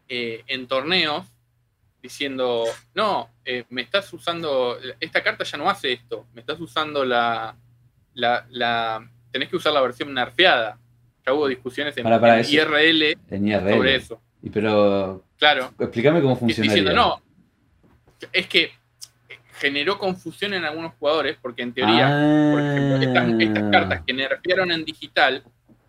eh, 0.09 0.43
en 0.49 0.67
torneos 0.67 1.27
diciendo, 2.03 2.65
no, 2.95 3.29
eh, 3.45 3.65
me 3.71 3.83
estás 3.83 4.13
usando, 4.13 4.79
esta 5.01 5.23
carta 5.23 5.45
ya 5.45 5.59
no 5.59 5.69
hace 5.69 5.93
esto, 5.93 6.27
me 6.33 6.41
estás 6.41 6.59
usando 6.61 7.05
la, 7.05 7.55
la, 8.19 8.45
la- 8.51 9.09
tenés 9.31 9.49
que 9.49 9.57
usar 9.57 9.73
la 9.73 9.81
versión 9.81 10.13
nerfeada. 10.13 10.79
Ya 11.25 11.33
hubo 11.33 11.47
discusiones 11.47 11.97
en, 11.97 12.03
Para, 12.05 12.21
para, 12.21 12.35
en 12.35 12.41
eso- 12.41 12.53
IRL 12.53 13.17
En 13.31 13.47
IRL. 13.49 13.71
sobre 13.75 13.95
eso. 13.95 14.21
Y 14.43 14.51
pero 14.51 15.25
Claro, 15.39 15.73
explícame 15.79 16.21
cómo 16.21 16.35
funciona. 16.37 16.65
diciendo, 16.65 16.93
no, 16.93 17.23
es 18.33 18.47
que 18.49 18.73
generó 19.61 19.99
confusión 19.99 20.55
en 20.55 20.65
algunos 20.65 20.93
jugadores 20.99 21.37
porque 21.41 21.63
en 21.63 21.73
teoría 21.73 22.07
por 22.53 22.61
ejemplo, 22.61 22.97
estas, 23.09 23.41
estas 23.41 23.71
cartas 23.71 24.03
que 24.07 24.13
nerfearon 24.13 24.71
en 24.73 24.85
digital, 24.85 25.45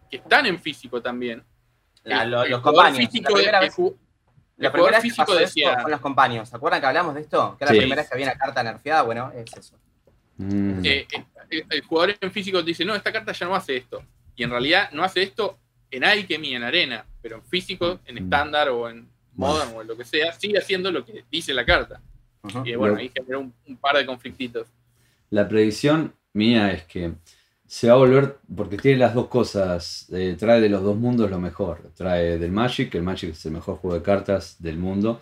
que 0.09 0.17
están 0.17 0.45
en 0.45 0.59
físico 0.59 1.01
también. 1.01 1.43
La- 2.03 2.23
el- 2.23 2.31
lo- 2.31 2.43
el 2.43 2.51
los 2.51 2.61
compañeros. 2.61 2.97
físico 3.09 3.29
La 3.29 3.35
primera 3.35 3.59
de- 3.59 3.65
vez- 3.67 3.79
el 3.79 3.85
ju- 3.85 3.95
La 4.57 4.71
primera 4.71 4.91
vez 4.91 5.01
que 5.01 5.09
físico 5.09 5.25
pasó 5.27 5.39
decía, 5.39 5.71
esto 5.71 5.83
con 5.83 5.91
los 5.91 6.01
compañeros. 6.01 6.49
¿Se 6.49 6.55
acuerdan 6.55 6.81
que 6.81 6.87
hablamos 6.87 7.15
de 7.15 7.21
esto? 7.21 7.55
Que 7.57 7.63
era 7.63 7.71
Sí. 7.71 7.77
la 7.77 7.81
primera 7.81 8.01
vez 8.01 8.09
que 8.09 8.15
había 8.15 8.25
una 8.27 8.37
carta 8.37 8.61
nerfeada. 8.63 9.01
Bueno, 9.03 9.31
es 9.33 9.53
eso. 9.57 9.75
Mm. 10.37 10.85
eh, 10.85 11.07
eh, 11.11 11.25
el, 11.49 11.81
jugador 11.81 12.15
en 12.19 12.31
físico 12.31 12.61
dice, 12.61 12.85
no, 12.85 12.95
esta 12.95 13.11
carta 13.11 13.31
ya 13.31 13.47
no 13.47 13.55
hace 13.55 13.77
esto. 13.77 14.03
Y 14.35 14.43
en 14.43 14.49
realidad 14.49 14.91
no 14.91 15.03
hace 15.03 15.23
esto 15.23 15.57
en 15.91 16.03
Alchemy, 16.03 16.55
en 16.55 16.63
Arena, 16.63 17.05
pero 17.21 17.37
en 17.37 17.43
físico, 17.43 17.99
en 18.05 18.15
Mm. 18.15 18.17
estándar 18.19 18.69
o 18.69 18.89
en 18.89 19.07
Modern 19.35 19.75
o 19.75 19.81
en 19.81 19.87
lo 19.87 19.97
que 19.97 20.05
sea, 20.05 20.31
sigue 20.33 20.57
haciendo 20.57 20.91
lo 20.91 21.05
que 21.05 21.23
dice 21.31 21.53
la 21.53 21.65
carta. 21.65 22.01
Y 22.63 22.75
bueno, 22.75 22.97
ahí 22.97 23.11
generó 23.13 23.41
un, 23.41 23.53
un 23.67 23.77
par 23.77 23.97
de 23.97 24.05
conflictitos. 24.05 24.67
La 25.29 25.47
predicción 25.47 26.13
mía 26.33 26.71
es 26.71 26.83
que 26.83 27.13
se 27.69 27.87
va 27.87 27.93
a 27.93 27.97
volver, 27.97 28.37
porque 28.55 28.77
tiene 28.77 28.97
las 28.97 29.13
dos 29.13 29.27
cosas, 29.27 30.07
eh, 30.11 30.35
trae 30.39 30.59
de 30.59 30.69
los 30.69 30.81
dos 30.81 30.97
mundos 30.97 31.29
lo 31.29 31.39
mejor. 31.39 31.91
Trae 31.95 32.39
del 32.39 32.51
Magic, 32.51 32.95
el 32.95 33.03
Magic 33.03 33.29
es 33.29 33.45
el 33.45 33.51
mejor 33.51 33.77
juego 33.77 33.95
de 33.95 34.01
cartas 34.01 34.55
del 34.59 34.77
mundo, 34.77 35.21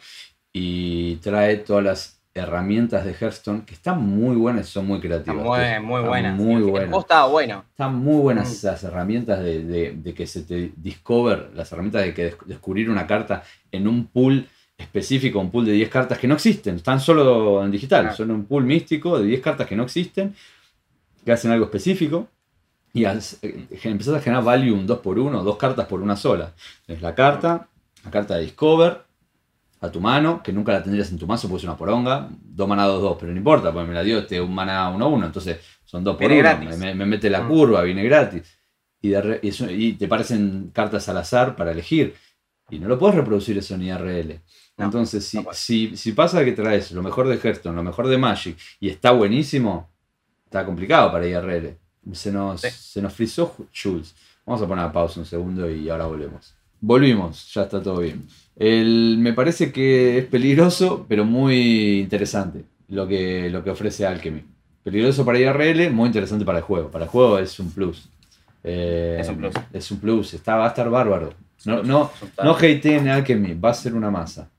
y 0.53 1.17
trae 1.17 1.57
todas 1.57 1.84
las 1.84 2.16
herramientas 2.39 3.03
de 3.05 3.13
Hearthstone 3.13 3.63
que 3.65 3.73
están 3.73 4.01
muy 4.01 4.35
buenas 4.35 4.67
y 4.67 4.71
son 4.71 4.85
muy 4.88 4.97
Está 4.97 5.07
creativas. 5.07 5.45
muy, 5.45 5.59
Están 5.59 5.85
muy 5.85 6.01
buena. 6.01 6.33
Muy 6.33 6.63
sí. 6.63 6.69
Buenas. 6.69 6.97
estaba 6.99 7.27
bueno. 7.27 7.65
Están 7.69 7.95
muy 7.95 8.21
buenas 8.21 8.49
Mm. 8.49 8.51
esas 8.51 8.83
herramientas 8.83 9.39
de, 9.43 9.63
de- 9.63 9.91
de 9.93 10.13
que 10.13 10.25
se 10.27 10.41
te 10.43 10.71
discover, 10.75 11.51
las 11.55 11.71
herramientas 11.71 12.03
de 12.05 12.13
que 12.13 12.23
des- 12.25 12.38
descubrir 12.45 12.89
una 12.89 13.05
carta 13.07 13.43
en 13.71 13.88
un 13.88 14.05
pool 14.07 14.47
específico, 14.77 15.39
un 15.39 15.49
pool 15.49 15.65
de 15.65 15.71
10 15.71 15.89
cartas 15.89 16.17
que 16.19 16.27
no 16.27 16.35
existen, 16.35 16.75
están 16.75 16.99
solo 16.99 17.63
en 17.65 17.71
digital, 17.71 18.01
Claro. 18.03 18.15
son 18.17 18.31
un 18.31 18.45
pool 18.45 18.63
místico 18.63 19.17
de 19.19 19.25
10 19.25 19.41
cartas 19.41 19.65
que 19.67 19.75
no 19.75 19.83
existen, 19.83 20.35
que 21.25 21.31
hacen 21.31 21.49
algo 21.51 21.65
específico, 21.65 22.27
y 22.93 23.05
as- 23.05 23.39
eh, 23.41 23.65
empezás 23.83 24.15
a 24.15 24.21
generar 24.21 24.43
value 24.43 24.73
un 24.73 24.85
2 24.85 24.99
por 24.99 25.17
1 25.19 25.43
dos 25.43 25.57
cartas 25.57 25.88
por 25.88 26.01
una 26.01 26.15
sola. 26.15 26.53
Es 26.88 27.01
la 27.01 27.15
carta, 27.15 27.67
la 28.05 28.11
carta 28.11 28.35
de 28.35 28.43
Discover, 28.43 29.01
a 29.80 29.91
tu 29.91 30.01
mano, 30.01 30.41
que 30.43 30.51
nunca 30.51 30.71
la 30.73 30.82
tendrías 30.84 31.11
en 31.11 31.19
tu 31.19 31.28
mazo, 31.28 31.47
porque 31.47 31.59
es 31.59 31.63
una 31.65 31.78
poronga, 31.78 32.30
2 32.32 32.67
maná 32.67 32.86
2 32.86 33.01
2, 33.01 33.17
pero 33.19 33.32
no 33.32 33.38
importa, 33.38 33.71
porque 33.71 33.88
me 33.88 33.93
la 33.93 34.03
dio 34.03 34.19
este 34.19 34.41
un 34.41 34.53
maná 34.53 34.89
1 34.89 35.07
1, 35.07 35.25
entonces 35.28 35.59
son 35.86 36.03
2 36.03 36.15
por 36.15 36.19
Viene 36.28 36.39
1, 36.41 36.43
gratis. 36.43 36.78
me, 36.80 36.95
me 36.95 37.05
mete 37.05 37.30
la 37.30 37.41
Mm. 37.43 37.47
curva, 37.47 37.82
viene 37.84 38.03
gratis. 38.03 38.43
Y, 39.01 39.09
de 39.09 39.21
re- 39.21 39.39
y 39.43 39.49
eso- 39.49 39.69
y 39.69 39.93
te 39.93 40.07
parecen 40.07 40.71
cartas 40.73 41.07
al 41.09 41.17
azar 41.17 41.55
para 41.55 41.71
elegir. 41.71 42.15
Y 42.69 42.80
no 42.80 42.88
lo 42.88 42.97
puedes 42.99 43.15
reproducir 43.15 43.57
eso 43.57 43.75
en 43.75 43.84
IRL. 43.84 44.41
No, 44.78 44.86
Entonces, 44.86 45.25
si, 45.25 45.38
no 45.38 45.43
puedes. 45.43 45.59
si, 45.59 45.95
si 45.95 46.11
pasa 46.11 46.43
que 46.43 46.51
traes 46.51 46.91
lo 46.91 47.01
mejor 47.03 47.28
de 47.28 47.36
Hearthstone, 47.38 47.75
lo 47.75 47.84
mejor 47.84 48.07
de 48.07 48.17
Magic, 48.17 48.57
y 48.80 48.89
está 48.89 49.11
buenísimo, 49.11 49.89
está 50.45 50.65
complicado 50.65 51.11
para 51.11 51.25
IRL. 51.28 51.78
Se 52.13 52.32
nos, 52.32 52.61
Sí. 52.61 52.69
se 52.71 53.01
nos 53.01 53.13
frizó 53.13 53.55
Jules. 53.73 54.15
Vamos 54.45 54.61
a 54.61 54.67
poner 54.67 54.86
a 54.86 54.91
pausa 54.91 55.19
un 55.19 55.25
segundo 55.25 55.69
y 55.69 55.88
ahora 55.89 56.05
volvemos. 56.07 56.55
Volvimos, 56.82 57.53
ya 57.53 57.63
está 57.63 57.82
todo 57.82 57.99
bien. 57.99 58.25
El, 58.59 59.17
me 59.19 59.33
parece 59.33 59.71
que 59.71 60.17
es 60.17 60.25
peligroso, 60.25 61.05
pero 61.07 61.25
muy 61.25 61.99
interesante 61.99 62.63
lo 62.89 63.07
que, 63.07 63.49
lo 63.49 63.63
que 63.63 63.69
ofrece 63.69 64.05
Alchemy. 64.05 64.43
Peligroso 64.83 65.25
para 65.25 65.39
IRL, 65.39 65.91
muy 65.91 66.07
interesante 66.07 66.45
para 66.45 66.59
el 66.59 66.63
juego. 66.63 66.89
Para 66.89 67.05
el 67.05 67.09
juego 67.11 67.37
es 67.39 67.59
un 67.59 67.71
plus. 67.71 68.09
Eh, 68.63 69.17
Es 69.19 69.29
un 69.29 69.37
plus. 69.37 69.53
Es 69.73 69.91
un 69.91 69.99
plus, 69.99 70.33
está, 70.33 70.55
va 70.55 70.65
a 70.65 70.69
estar 70.69 70.89
bárbaro. 70.89 71.33
No, 71.65 71.83
no, 71.83 72.11
no 72.43 72.51
hateen 72.55 73.07
Alchemy, 73.09 73.53
va 73.55 73.71
a 73.71 73.73
ser 73.73 73.93
una 73.93 74.09
masa. 74.09 74.49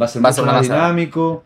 Va 0.00 0.06
a 0.06 0.08
ser 0.08 0.22
Va 0.24 0.28
a 0.28 0.32
mucho 0.32 0.42
ser 0.42 0.52
más 0.52 0.68
masa. 0.68 0.74
dinámico, 0.74 1.44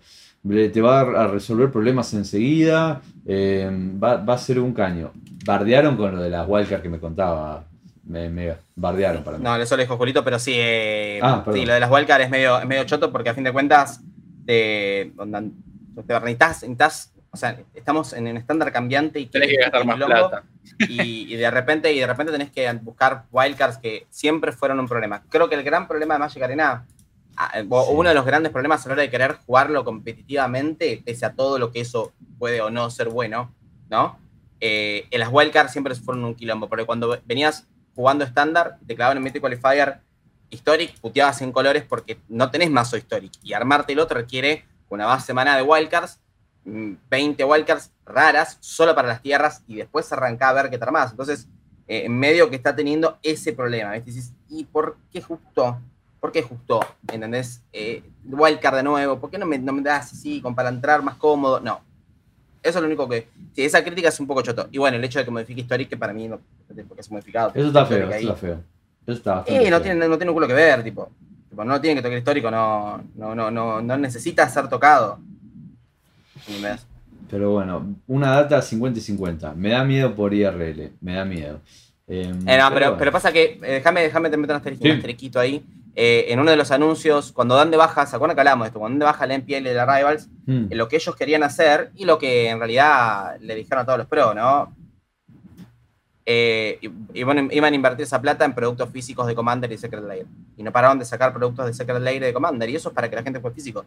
te 0.73 0.81
va 0.81 1.01
a 1.01 1.27
resolver 1.29 1.71
problemas 1.71 2.13
enseguida, 2.15 3.03
eh, 3.27 3.71
va, 4.03 4.17
va 4.17 4.35
a 4.35 4.39
ser 4.39 4.59
un 4.59 4.73
caño. 4.73 5.13
Bardearon 5.45 5.97
con 5.97 6.17
lo 6.17 6.23
de 6.23 6.31
las 6.31 6.49
wildcards 6.49 6.83
que 6.83 6.89
me 6.89 6.99
contaba. 6.99 7.65
Me, 8.09 8.29
me 8.31 8.57
bardearon 8.75 9.23
para 9.23 9.37
mí. 9.39 9.45
No, 9.45 9.55
eso 9.57 9.77
lo 9.77 9.83
dijo 9.83 9.97
Julito, 9.99 10.25
pero 10.25 10.39
sí, 10.39 10.55
eh, 10.57 11.21
Ah, 11.23 11.45
sí, 11.53 11.67
lo 11.67 11.75
de 11.75 11.81
las 11.81 11.91
wildcards 11.91 12.25
es 12.25 12.31
medio, 12.31 12.59
es 12.59 12.67
medio 12.67 12.85
choto 12.85 13.13
porque 13.13 13.29
a 13.29 13.35
fin 13.35 13.45
de 13.45 13.53
cuentas 13.53 14.01
te, 14.47 15.13
onda- 15.19 15.43
te 15.43 16.15
necesitas, 16.15 16.63
necesitas- 16.63 17.13
o 17.31 17.37
sea, 17.37 17.61
estamos 17.75 18.15
en 18.15 18.27
un 18.27 18.37
estándar 18.39 18.73
cambiante 18.73 19.21
y 19.21 19.27
Tenés 19.27 19.51
que 19.51 19.57
gastar 19.59 19.85
más 19.85 19.97
plata. 19.97 20.45
y, 20.89 21.33
y 21.33 21.37
de 21.37 21.51
repente 21.51 21.93
y 21.93 21.99
de 22.01 22.07
repente 22.07 22.33
tenés 22.33 22.51
que 22.51 22.73
buscar 22.81 23.25
wildcards 23.31 23.77
que 23.79 24.07
siempre 24.09 24.53
fueron 24.53 24.81
un 24.81 24.89
problema. 24.89 25.23
Creo 25.29 25.49
que 25.51 25.55
el 25.55 25.63
gran 25.63 25.87
problema 25.87 26.15
de 26.15 26.21
Magic 26.21 26.43
Arena, 26.43 26.87
ah, 27.37 27.53
o 27.69 27.85
Sí. 27.85 27.91
uno 27.93 28.09
de 28.09 28.15
los 28.15 28.25
grandes 28.25 28.51
problemas 28.53 28.85
a 28.87 28.89
la 28.89 28.93
hora 28.95 29.03
de 29.03 29.11
querer 29.11 29.37
jugarlo 29.45 29.85
competitivamente, 29.85 31.03
pese 31.05 31.27
a 31.27 31.35
todo 31.35 31.59
lo 31.59 31.71
que 31.73 31.81
eso 31.81 32.13
puede 32.39 32.63
o 32.63 32.71
no 32.71 32.89
ser 32.91 33.11
bueno, 33.11 33.53
¿no? 33.91 34.19
Eh, 34.61 35.07
en 35.11 35.21
las 35.21 35.29
wildcards 35.31 35.73
siempre 35.73 35.95
fueron 35.95 36.25
un 36.25 36.35
quilombo, 36.35 36.69
porque 36.69 36.87
cuando 36.87 37.19
venías 37.27 37.67
jugando 37.99 38.23
estándar, 38.23 38.79
te 38.87 38.95
clavaban 38.95 39.17
en 39.17 39.25
Mythic 39.25 39.41
Qualifier 39.41 39.99
Historic, 40.51 41.01
puteabas 41.01 41.43
en 41.43 41.51
colores 41.51 41.83
porque 41.83 42.21
no 42.29 42.49
tenés 42.49 42.71
mazo 42.71 42.97
Historic. 42.97 43.33
Y 43.43 43.55
armarte 43.55 43.93
el 43.93 43.99
otro 43.99 44.19
requiere 44.19 44.65
una 44.89 45.05
base 45.05 45.35
maná 45.35 45.57
de 45.57 45.65
wildcards, 45.65 46.21
mm, 46.65 46.93
20 47.11 47.43
wildcards 47.43 47.91
raras, 48.07 48.57
solo 48.61 48.95
para 48.95 49.09
las 49.09 49.21
tierras, 49.21 49.65
y 49.67 49.75
después 49.75 50.13
arrancá 50.13 50.51
a 50.51 50.53
ver 50.53 50.71
qué 50.71 50.79
te 50.79 50.85
armás. 50.85 51.11
Entonces, 51.11 51.49
eh, 51.89 52.05
en 52.05 52.17
medio 52.17 52.49
que 52.49 52.55
está 52.55 52.77
teniendo 52.77 53.19
ese 53.21 53.53
problema. 53.53 53.97
Y 53.97 54.03
dices, 54.03 54.33
¿y 54.49 54.65
por 54.65 54.97
qué 55.11 55.21
justo? 55.21 55.81
¿Por 56.21 56.31
qué 56.31 56.43
justo? 56.43 56.79
¿Entendés? 57.13 57.65
Eh, 57.73 58.05
wildcard 58.25 58.77
de 58.77 58.85
nuevo, 58.85 59.19
¿por 59.19 59.29
qué 59.29 59.39
no 59.39 59.47
me, 59.47 59.59
no 59.59 59.73
me 59.73 59.83
das 59.83 60.13
así, 60.13 60.41
para 60.55 60.69
entrar 60.69 61.03
más 61.03 61.17
cómodo? 61.17 61.59
No. 61.59 61.81
Eso 62.69 62.79
es 62.79 62.83
lo 62.83 62.87
único 62.89 63.09
que. 63.09 63.29
Sí, 63.55 63.63
esa 63.65 63.83
crítica 63.83 64.09
es 64.09 64.21
un 64.21 64.27
poco 64.27 64.43
choto. 64.43 64.69
Y 64.71 64.79
bueno, 64.79 64.97
el 64.97 65.05
hecho 65.05 65.19
de 65.19 65.25
que 65.25 65.31
modifique 65.31 65.61
Historic, 65.63 65.89
que 65.89 65.97
para 65.97 66.13
mí 66.13 66.29
no. 66.29 66.39
Porque 66.87 67.01
es 67.01 67.11
modificado. 67.11 67.51
Eso 67.55 67.69
está 67.69 67.87
feo, 67.87 68.09
eso 68.11 68.19
está 68.19 68.35
feo. 68.37 68.61
Eso 69.07 69.13
está 69.17 69.35
bastante 69.37 69.67
Eh, 69.67 69.71
no 69.71 69.77
feo. 69.77 69.83
tiene, 69.85 70.09
no 70.09 70.17
tiene 70.19 70.31
un 70.31 70.35
culo 70.35 70.47
que 70.47 70.55
ver, 70.55 70.83
tipo. 70.85 71.11
Tipo, 71.49 71.65
no 71.65 71.81
tiene 71.81 71.97
que 71.97 72.03
tocar 72.03 72.19
histórico, 72.19 72.51
no, 72.51 73.03
no, 73.17 73.35
no, 73.35 73.51
no, 73.51 73.81
no 73.81 73.97
necesita 73.97 74.49
ser 74.49 74.69
tocado. 74.69 75.19
Pero 77.31 77.53
bueno, 77.53 77.95
una 78.07 78.31
data 78.33 78.63
50 78.63 78.99
y 78.99 79.03
50. 79.03 79.55
Me 79.55 79.71
da 79.71 79.85
miedo 79.85 80.15
por 80.15 80.33
IRL, 80.33 80.93
me 81.01 81.15
da 81.15 81.25
miedo. 81.25 81.61
Eh, 82.07 82.23
Eh, 82.47 82.59
no, 82.59 82.69
pero, 82.73 82.87
bueno. 82.87 82.97
pero 82.99 83.13
pasa 83.13 83.33
que, 83.33 83.59
eh, 83.63 83.73
déjame, 83.75 84.03
déjame 84.03 84.31
te 84.31 84.37
meter 84.39 84.55
un 84.55 84.57
asterisco, 84.59 84.85
Sí. 84.85 85.39
ahí. 85.39 85.63
Eh, 85.97 86.27
en 86.29 86.39
uno 86.39 86.51
de 86.51 86.57
los 86.57 86.71
anuncios, 86.71 87.33
cuando 87.33 87.57
dan 87.57 87.71
de 87.73 87.77
baja, 87.77 88.07
¿se 88.07 88.15
acuerdan 88.15 88.37
que 88.37 88.41
hablamos 88.43 88.65
de 88.65 88.69
esto? 88.69 88.79
Cuando 88.79 88.95
dan 88.95 88.99
de 89.01 89.05
baja 89.07 89.25
el 89.25 89.31
NPL 89.33 89.65
de 89.65 89.75
la 89.75 89.85
Rivals, 89.99 90.29
Mm. 90.47 90.67
eh, 90.71 90.75
lo 90.77 90.87
que 90.89 90.97
ellos 90.97 91.17
querían 91.17 91.43
hacer 91.43 91.91
y 91.97 92.05
lo 92.05 92.19
que 92.19 92.49
en 92.51 92.59
realidad 92.59 93.37
le 93.41 93.55
dijeron 93.57 93.81
a 93.83 93.85
todos 93.85 93.99
los 93.99 94.07
pros, 94.07 94.35
¿no? 94.35 94.73
Eh, 96.31 96.79
y- 96.83 97.21
y 97.21 97.23
bueno, 97.23 97.49
iban 97.51 97.73
a 97.73 97.77
invertir 97.77 98.03
esa 98.05 98.21
plata 98.21 98.45
en 98.45 98.55
productos 98.55 98.91
físicos 98.91 99.27
de 99.27 99.35
Commander 99.35 99.73
y 99.73 99.79
Secret 99.79 100.05
Lair. 100.05 100.27
Y 100.59 100.63
no 100.63 100.71
pararon 100.71 100.99
de 100.99 101.07
sacar 101.07 101.33
productos 101.33 101.67
de 101.67 101.73
Secret 101.73 102.01
Lair 102.03 102.21
y 102.23 102.27
de 102.27 102.33
Commander. 102.35 102.69
Y 102.69 102.77
eso 102.77 102.91
es 102.91 102.95
para 102.95 103.09
que 103.09 103.17
la 103.17 103.23
gente 103.23 103.41
juegue 103.41 103.55
físico. 103.55 103.87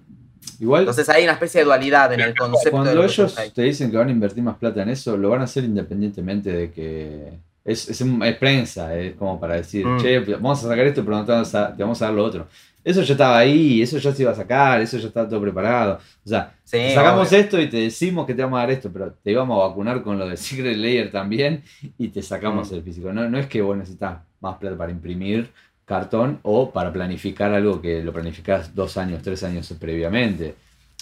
Igual, 0.60 0.82
Entonces 0.82 1.08
hay 1.10 1.24
una 1.24 1.34
especie 1.34 1.62
de 1.62 1.66
dualidad 1.66 2.12
en 2.14 2.20
el 2.22 2.36
concepto 2.36 2.72
cuando 2.72 3.04
ellos 3.04 3.36
te 3.54 3.62
dicen 3.62 3.92
que 3.92 3.98
van 3.98 4.08
a 4.08 4.12
invertir 4.12 4.42
más 4.44 4.58
plata 4.58 4.82
en 4.82 4.90
eso, 4.90 5.16
lo 5.18 5.30
van 5.30 5.42
a 5.42 5.44
hacer 5.44 5.64
independientemente 5.64 6.52
de 6.52 6.72
que. 6.72 7.34
Es, 7.64 7.88
es, 7.90 8.02
es 8.02 8.36
prensa, 8.38 8.96
es 8.98 9.16
como 9.16 9.40
para 9.40 9.56
decir, 9.56 9.86
Mm. 9.86 10.00
che, 10.02 10.20
vamos 10.20 10.64
a 10.64 10.68
sacar 10.68 10.86
esto, 10.88 11.04
pero 11.06 11.18
no 11.18 11.26
te 11.26 11.32
vamos, 11.32 11.54
a, 11.56 11.76
te 11.76 11.84
vamos 11.84 12.02
a 12.02 12.06
dar 12.06 12.14
lo 12.14 12.24
otro. 12.24 12.48
Eso 12.84 13.04
ya 13.04 13.14
estaba 13.14 13.38
ahí, 13.38 13.80
eso 13.84 14.00
ya 14.00 14.12
se 14.12 14.24
iba 14.24 14.32
a 14.32 14.36
sacar, 14.36 14.82
eso 14.82 14.98
ya 14.98 15.08
estaba 15.08 15.30
todo 15.30 15.40
preparado. 15.42 16.00
O 16.26 16.30
sea, 16.30 16.56
Sí, 16.64 16.80
sacamos 16.96 17.28
obvio. 17.28 17.40
esto 17.40 17.62
y 17.62 17.70
te 17.70 17.78
decimos 17.78 18.26
que 18.26 18.34
te 18.34 18.42
vamos 18.42 18.58
a 18.58 18.62
dar 18.62 18.72
esto, 18.72 18.90
pero 18.92 19.14
te 19.24 19.32
íbamos 19.32 19.62
a 19.64 19.68
vacunar 19.68 20.02
con 20.02 20.18
lo 20.18 20.28
de 20.28 20.36
Secret 20.38 20.76
Layer 20.78 21.12
también 21.12 21.64
y 22.00 22.08
te 22.08 22.24
sacamos 22.24 22.72
Mm. 22.72 22.76
el 22.76 22.82
físico. 22.84 23.14
No, 23.14 23.30
no 23.30 23.38
es 23.38 23.46
que 23.46 23.62
vos 23.62 23.78
necesitas 23.78 24.18
más 24.40 24.58
plata 24.58 24.76
para 24.78 24.92
imprimir 24.92 25.52
cartón 25.86 26.40
o 26.42 26.72
para 26.72 26.92
planificar 26.92 27.54
algo 27.54 27.80
que 27.82 28.02
lo 28.04 28.12
planificás 28.14 28.74
dos 28.74 28.98
años, 28.98 29.22
tres 29.22 29.44
años 29.44 29.72
previamente. 29.80 30.56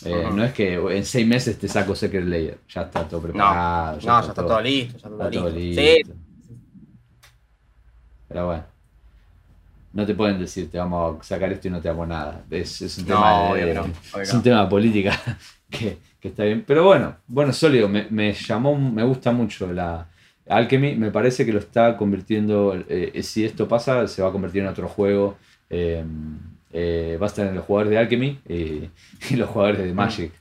Eh. 0.03 0.27
No 0.33 0.43
es 0.43 0.51
que 0.53 0.73
en 0.75 1.05
seis 1.05 1.25
meses 1.27 1.57
te 1.57 1.67
saco 1.69 1.95
Secret 1.95 2.25
Layer, 2.25 2.57
ya 2.67 2.81
está 2.81 3.03
todo 3.07 3.21
preparado. 3.21 3.93
No, 3.95 3.99
ya 3.99 4.19
está 4.19 4.33
todo 4.33 4.61
listo, 4.61 4.97
ya 4.97 5.07
está 5.07 5.09
todo 5.09 5.23
está 5.29 5.39
todo 5.39 5.49
listo. 5.51 5.81
listo. 5.81 6.11
Sí, 6.11 6.13
Pero 8.29 8.47
bueno. 8.47 8.65
No 9.91 10.05
te 10.05 10.13
pueden 10.15 10.39
decir 10.39 10.69
te 10.71 10.77
vamos 10.77 11.19
a 11.19 11.23
sacar 11.23 11.51
esto 11.51 11.67
y 11.67 11.71
no 11.71 11.81
te 11.81 11.87
damos 11.89 12.07
nada. 12.07 12.45
Es, 12.51 12.81
es 12.81 12.99
un 12.99 13.07
No, 13.07 13.15
tema 13.15 13.53
de, 13.55 13.73
no, 13.73 13.87
es 14.21 14.33
un 14.33 14.43
tema 14.43 14.63
de 14.63 14.69
política 14.69 15.19
que, 15.69 15.97
que 16.19 16.27
está 16.29 16.43
bien. 16.45 16.63
Pero 16.67 16.83
bueno, 16.85 17.17
bueno, 17.27 17.53
sólido, 17.53 17.89
me, 17.89 18.07
me 18.11 18.33
llamó, 18.33 18.77
me 18.77 19.03
gusta 19.03 19.31
mucho 19.31 19.73
la 19.73 20.07
Alchemy, 20.47 20.95
me 20.95 21.11
parece 21.11 21.45
que 21.45 21.53
lo 21.53 21.59
está 21.59 21.97
convirtiendo, 21.97 22.75
eh, 22.87 23.21
si 23.23 23.45
esto 23.45 23.67
pasa, 23.67 24.07
se 24.07 24.21
va 24.21 24.29
a 24.29 24.31
convertir 24.31 24.61
en 24.63 24.69
otro 24.69 24.87
juego. 24.87 25.37
eh, 25.69 26.05
eh, 26.71 27.17
va 27.21 27.25
a 27.25 27.29
estar 27.29 27.47
en 27.47 27.55
los 27.55 27.65
jugadores 27.65 27.91
de 27.91 27.97
Alchemy 27.97 28.41
y, 28.47 28.89
y 29.33 29.35
los 29.37 29.49
jugadores 29.49 29.83
de 29.85 29.93
Magic. 29.93 30.31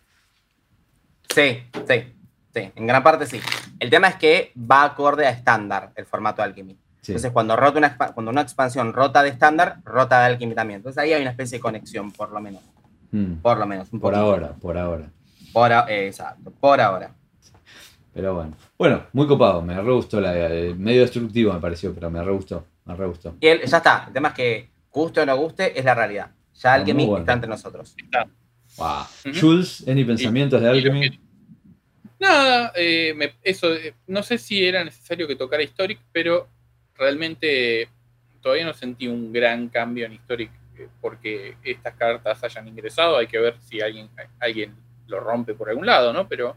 Sí, 1.35 1.63
sí, 1.87 2.15
sí, 2.55 2.73
en 2.75 2.87
gran 2.87 3.03
parte 3.03 3.27
sí. 3.27 3.41
El 3.79 3.91
tema 3.91 4.09
es 4.09 4.17
que 4.17 4.53
va 4.59 4.85
acorde 4.85 5.27
a 5.27 5.31
estándar 5.31 5.93
el 5.95 6.07
formato 6.07 6.43
Alchemy. 6.43 6.77
Sí. 7.01 7.13
Entonces, 7.13 7.33
cuando, 7.33 7.57
rota 7.57 7.79
una, 7.79 7.97
cuando 7.97 8.31
una 8.31 8.41
expansión 8.43 8.93
rota 8.93 9.23
de 9.23 9.31
estándar, 9.31 9.79
rota 9.85 10.21
de 10.21 10.27
Alchemy 10.27 10.55
también. 10.55 10.79
Entonces, 10.79 10.99
ahí 11.03 11.13
hay 11.13 11.23
una 11.23 11.31
especie 11.31 11.59
de 11.59 11.63
conexión, 11.63 12.11
por 12.13 12.31
lo 12.33 12.41
menos. 12.41 12.63
Mm, 13.13 13.35
Por 13.37 13.57
lo 13.59 13.67
menos. 13.67 13.93
un 13.93 14.01
por 14.01 14.13
poquito. 14.13 14.21
ahora, 14.31 14.53
por 14.55 14.77
ahora. 14.77 15.11
Por 15.53 15.73
a- 15.73 15.87
eh, 15.89 16.09
exacto, 16.09 16.51
por 16.51 16.81
ahora. 16.81 17.15
Pero 18.13 18.35
bueno. 18.35 18.55
Bueno, 18.77 19.07
muy 19.13 19.27
copado, 19.27 19.63
me 19.63 19.81
re 19.81 19.93
gustó 19.93 20.21
la 20.21 20.37
eh, 20.37 20.75
medio 20.75 21.01
destructivo 21.03 21.53
me 21.53 21.61
pareció, 21.61 21.95
pero 21.95 22.11
me 22.11 22.23
re 22.23 22.33
gustó, 22.33 22.67
me 22.85 22.95
re 22.95 23.07
gustó. 23.07 23.37
Y 23.41 23.47
el- 23.47 23.63
ya 23.65 23.77
está. 23.79 24.05
El 24.09 24.13
tema 24.13 24.29
es 24.29 24.35
que, 24.35 24.71
guste 24.93 25.21
o 25.21 25.27
no 25.27 25.37
guste, 25.37 25.79
es 25.79 25.85
la 25.85 25.95
realidad. 25.95 26.31
Ya 26.61 26.75
Alchemy 26.75 27.07
bueno. 27.07 27.21
está 27.21 27.33
entre 27.35 27.49
nosotros. 27.49 27.95
Wow. 28.77 28.89
Ujú. 29.27 29.41
Jules, 29.41 29.85
¿any 29.89 30.05
pensamientos 30.05 30.61
de 30.61 30.67
y 30.67 30.71
Alchemy? 30.71 31.21
Nada, 32.21 32.73
eh, 32.75 33.15
me- 33.17 33.35
eso, 33.43 33.73
eh, 33.73 33.95
no 34.09 34.23
sé 34.23 34.39
si 34.39 34.65
era 34.67 34.83
necesario 34.85 35.29
que 35.29 35.37
tocara 35.37 35.63
Historic, 35.63 36.01
pero 36.13 36.49
realmente 36.99 37.89
todavía 38.43 38.67
no 38.67 38.75
sentí 38.75 39.07
un 39.09 39.33
gran 39.33 39.69
cambio 39.69 40.07
en 40.07 40.13
Historic 40.13 40.51
eh, 40.79 40.89
porque 41.01 41.57
estas 41.65 41.95
cartas 41.95 42.43
hayan 42.45 42.69
ingresado. 42.69 43.17
Hay 43.17 43.27
que 43.27 43.39
ver 43.39 43.57
si 43.61 43.81
alguien, 43.81 44.09
alguien 44.41 44.75
lo 45.07 45.21
rompe 45.21 45.55
por 45.55 45.71
algún 45.71 45.87
lado, 45.87 46.13
¿no? 46.13 46.29
Pero 46.29 46.57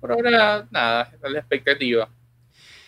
por 0.00 0.12
ahora, 0.12 0.66
nada, 0.70 1.10
es 1.22 1.30
la 1.32 1.38
expectativa. 1.40 2.08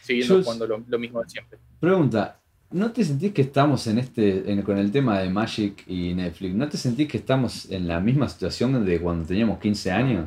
Siguiendo 0.00 0.34
Jules. 0.34 0.44
jugando 0.46 0.66
lo, 0.66 0.84
lo 0.88 0.98
mismo 0.98 1.22
de 1.22 1.28
siempre. 1.28 1.58
Pregunta, 1.78 2.38
¿no 2.70 2.90
te 2.92 3.04
sentís 3.04 3.32
que 3.32 3.42
estamos 3.42 3.86
en 3.86 3.98
este, 3.98 4.50
en- 4.50 4.62
con 4.62 4.78
el 4.78 4.90
tema 4.90 5.18
de 5.20 5.28
Magic 5.30 5.84
y 5.86 6.14
Netflix? 6.14 6.54
¿No 6.54 6.68
te 6.68 6.76
sentís 6.76 7.08
que 7.08 7.18
estamos 7.18 7.70
en 7.70 7.86
la 7.88 8.00
misma 8.00 8.28
situación 8.28 8.84
de 8.84 9.00
cuando 9.00 9.26
teníamos 9.26 9.58
15 9.58 9.90
años? 9.90 10.26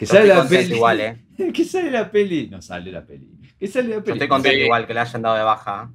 Que 0.00 0.06
Yo 0.06 0.14
sale 0.14 0.28
la 0.28 0.48
peli. 0.48 0.74
igual, 0.74 1.00
¿eh? 1.02 1.24
Que 1.52 1.62
sale 1.62 1.90
la 1.90 2.10
peli. 2.10 2.48
No 2.48 2.62
sale 2.62 2.90
la 2.90 3.04
peli. 3.04 3.28
Que 3.58 3.66
sale 3.66 3.88
la 3.88 3.96
Yo 3.96 4.02
peli. 4.04 4.14
estoy 4.14 4.28
contento 4.28 4.56
Sí. 4.56 4.64
igual 4.64 4.86
que 4.86 4.94
le 4.94 5.00
hayan 5.00 5.20
dado 5.20 5.36
de 5.36 5.42
baja. 5.42 5.90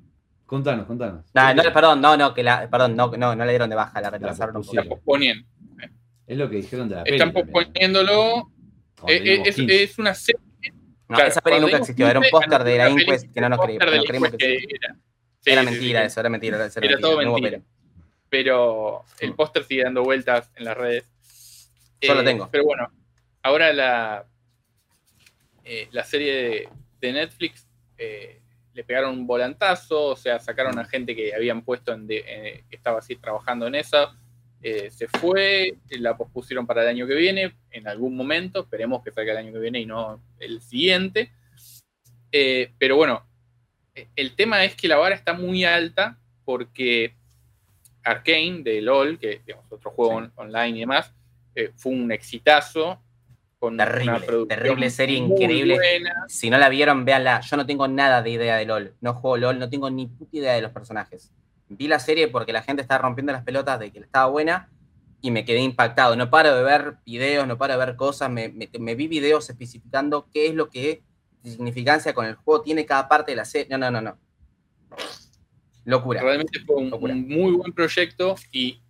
Contanos, 0.45 0.85
contanos. 0.85 1.25
No, 1.33 1.53
no, 1.55 1.63
perdón, 1.73 2.01
no, 2.01 2.15
no, 2.15 2.31
que 2.35 2.43
la, 2.43 2.69
perdón, 2.69 2.95
no, 2.95 3.07
no, 3.17 3.35
no 3.35 3.45
le 3.45 3.51
dieron 3.51 3.67
de 3.67 3.75
baja, 3.75 3.99
la 4.01 4.11
retrasaron 4.11 4.57
un 4.57 4.61
poco. 4.61 4.73
Están 4.77 4.89
posponiendo. 4.89 5.47
Es 6.27 6.37
lo 6.37 6.47
que 6.51 6.57
dijeron 6.57 6.87
de 6.87 6.95
la 6.97 7.03
peli. 7.03 7.15
Están 7.15 7.33
posponiéndolo. 7.33 8.51
Eh, 9.07 9.21
eh, 9.25 9.41
es, 9.43 9.55
15. 9.55 9.83
es 9.83 9.97
una 9.97 10.13
serie. 10.13 10.39
No, 11.09 11.15
claro, 11.15 11.29
esa 11.31 11.41
peli 11.41 11.59
nunca 11.59 11.77
existió, 11.77 12.07
era 12.07 12.19
un 12.19 12.25
15, 12.25 12.31
póster 12.31 12.63
de 12.63 12.77
la 12.77 12.89
Inquest 12.91 13.31
que 13.33 13.41
no 13.41 13.49
nos 13.49 13.59
el 13.59 13.65
creí- 13.65 13.77
póster 13.79 13.89
que 13.89 13.91
de 13.91 13.97
no 13.97 14.03
la 14.03 14.07
creímos 14.07 14.29
que 14.29 14.35
existía. 14.53 14.77
era. 14.83 14.95
Sí, 15.41 15.49
Era 15.51 15.61
sí, 15.61 15.65
mentira 15.71 15.99
sí. 16.01 16.05
eso, 16.05 16.19
era 16.19 16.29
mentira. 16.29 16.57
Era, 16.57 16.87
Era 16.87 16.99
todo 16.99 17.21
no 17.23 17.31
mentira. 17.33 17.49
peli. 17.57 17.63
pero 18.29 19.03
el 19.19 19.33
póster 19.33 19.63
sigue 19.63 19.83
dando 19.83 20.03
vueltas 20.03 20.51
en 20.55 20.65
las 20.65 20.77
redes. 20.77 21.05
Yo 22.01 22.13
lo 22.13 22.21
Eh, 22.21 22.23
tengo. 22.23 22.49
Pero 22.51 22.65
bueno, 22.65 22.87
ahora 23.45 23.71
la, 23.73 24.25
eh, 25.63 25.87
la 25.91 26.03
serie 26.03 26.33
de, 26.33 26.69
de 26.99 27.13
Netflix 27.13 27.67
eh, 27.97 28.41
le 28.73 28.83
pegaron 28.83 29.11
un 29.17 29.27
volantazo, 29.27 30.07
o 30.07 30.15
sea, 30.15 30.39
sacaron 30.39 30.77
a 30.79 30.85
gente 30.85 31.15
que 31.15 31.33
habían 31.33 31.61
puesto 31.63 31.93
en 31.93 32.07
de- 32.07 32.23
eh, 32.27 32.63
que 32.69 32.75
estaba 32.75 32.99
así 32.99 33.15
trabajando 33.15 33.67
en 33.67 33.75
esa. 33.75 34.15
eh, 34.61 34.89
se 34.89 35.07
fue, 35.07 35.75
la 35.91 36.17
pospusieron 36.17 36.65
para 36.65 36.81
el 36.81 36.87
año 36.87 37.05
que 37.05 37.13
viene, 37.13 37.55
en 37.69 37.87
algún 37.87 38.15
momento, 38.15 38.61
esperemos 38.61 39.03
que 39.03 39.11
salga 39.11 39.33
el 39.33 39.37
año 39.37 39.53
que 39.53 39.59
viene 39.59 39.79
y 39.79 39.85
no 39.85 40.19
el 40.39 40.59
siguiente. 40.61 41.31
Pero 42.31 42.95
bueno, 42.97 43.23
eh, 43.93 44.07
el 44.15 44.35
tema 44.35 44.63
es 44.65 44.75
que 44.75 44.87
la 44.87 44.97
vara 44.97 45.13
está 45.15 45.33
muy 45.33 45.63
alta 45.65 46.17
porque 46.43 47.13
Arkane 48.03 48.61
de 48.63 48.81
LOL, 48.81 49.19
que 49.19 49.41
digamos 49.45 49.71
otro 49.71 49.91
juego 49.91 50.11
Sí. 50.13 50.17
on- 50.17 50.33
online 50.35 50.77
y 50.77 50.79
demás, 50.81 51.13
eh, 51.53 51.71
fue 51.75 51.91
un 51.93 52.11
exitazo. 52.11 52.99
Con 53.65 53.77
Terrible, 53.77 54.45
terrible 54.47 54.89
serie, 54.89 55.17
increíble. 55.17 55.75
buena. 55.75 56.25
Si 56.27 56.49
no 56.49 56.57
la 56.57 56.69
vieron, 56.69 57.03
véanla. 57.05 57.41
Yo 57.41 57.57
no 57.57 57.65
tengo 57.65 57.87
nada 57.87 58.21
de 58.21 58.29
idea 58.29 58.57
de 58.57 58.65
LOL. 58.65 58.93
No 59.01 59.13
juego 59.15 59.37
LOL, 59.37 59.57
no 59.59 59.69
tengo 59.69 59.89
ni 59.89 60.07
puta 60.07 60.37
idea 60.37 60.53
de 60.53 60.61
los 60.61 60.71
personajes. 60.71 61.31
Vi 61.69 61.87
la 61.87 61.99
serie 61.99 62.27
porque 62.27 62.53
la 62.53 62.61
gente 62.61 62.81
estaba 62.81 63.01
rompiendo 63.01 63.31
las 63.33 63.43
pelotas 63.43 63.79
de 63.79 63.91
que 63.91 63.99
estaba 63.99 64.27
buena 64.27 64.69
y 65.21 65.31
me 65.31 65.45
quedé 65.45 65.59
impactado. 65.61 66.15
No 66.15 66.29
paro 66.29 66.55
de 66.55 66.61
ver 66.63 66.97
videos, 67.05 67.47
no 67.47 67.57
paro 67.57 67.73
de 67.73 67.79
ver 67.85 67.95
cosas. 67.95 68.29
Me, 68.29 68.49
me- 68.49 68.69
me 68.79 68.93
vi 68.95 69.07
videos 69.07 69.49
especificando 69.49 70.27
qué 70.31 70.47
es 70.47 70.53
lo 70.53 70.69
que 70.69 71.01
significancia 71.43 72.13
con 72.13 72.25
el 72.25 72.35
juego 72.35 72.61
tiene 72.61 72.85
cada 72.85 73.07
parte 73.07 73.31
de 73.31 73.35
la 73.37 73.45
serie. 73.45 73.67
No, 73.69 73.77
no, 73.77 73.89
no, 73.89 74.01
no. 74.01 74.17
Locura. 75.85 76.21
Realmente 76.21 76.59
fue 76.65 76.75
un, 76.77 76.89
Locura. 76.89 77.13
un 77.13 77.27
muy 77.27 77.51
buen 77.53 77.73
proyecto 77.73 78.35
y, 78.51 78.81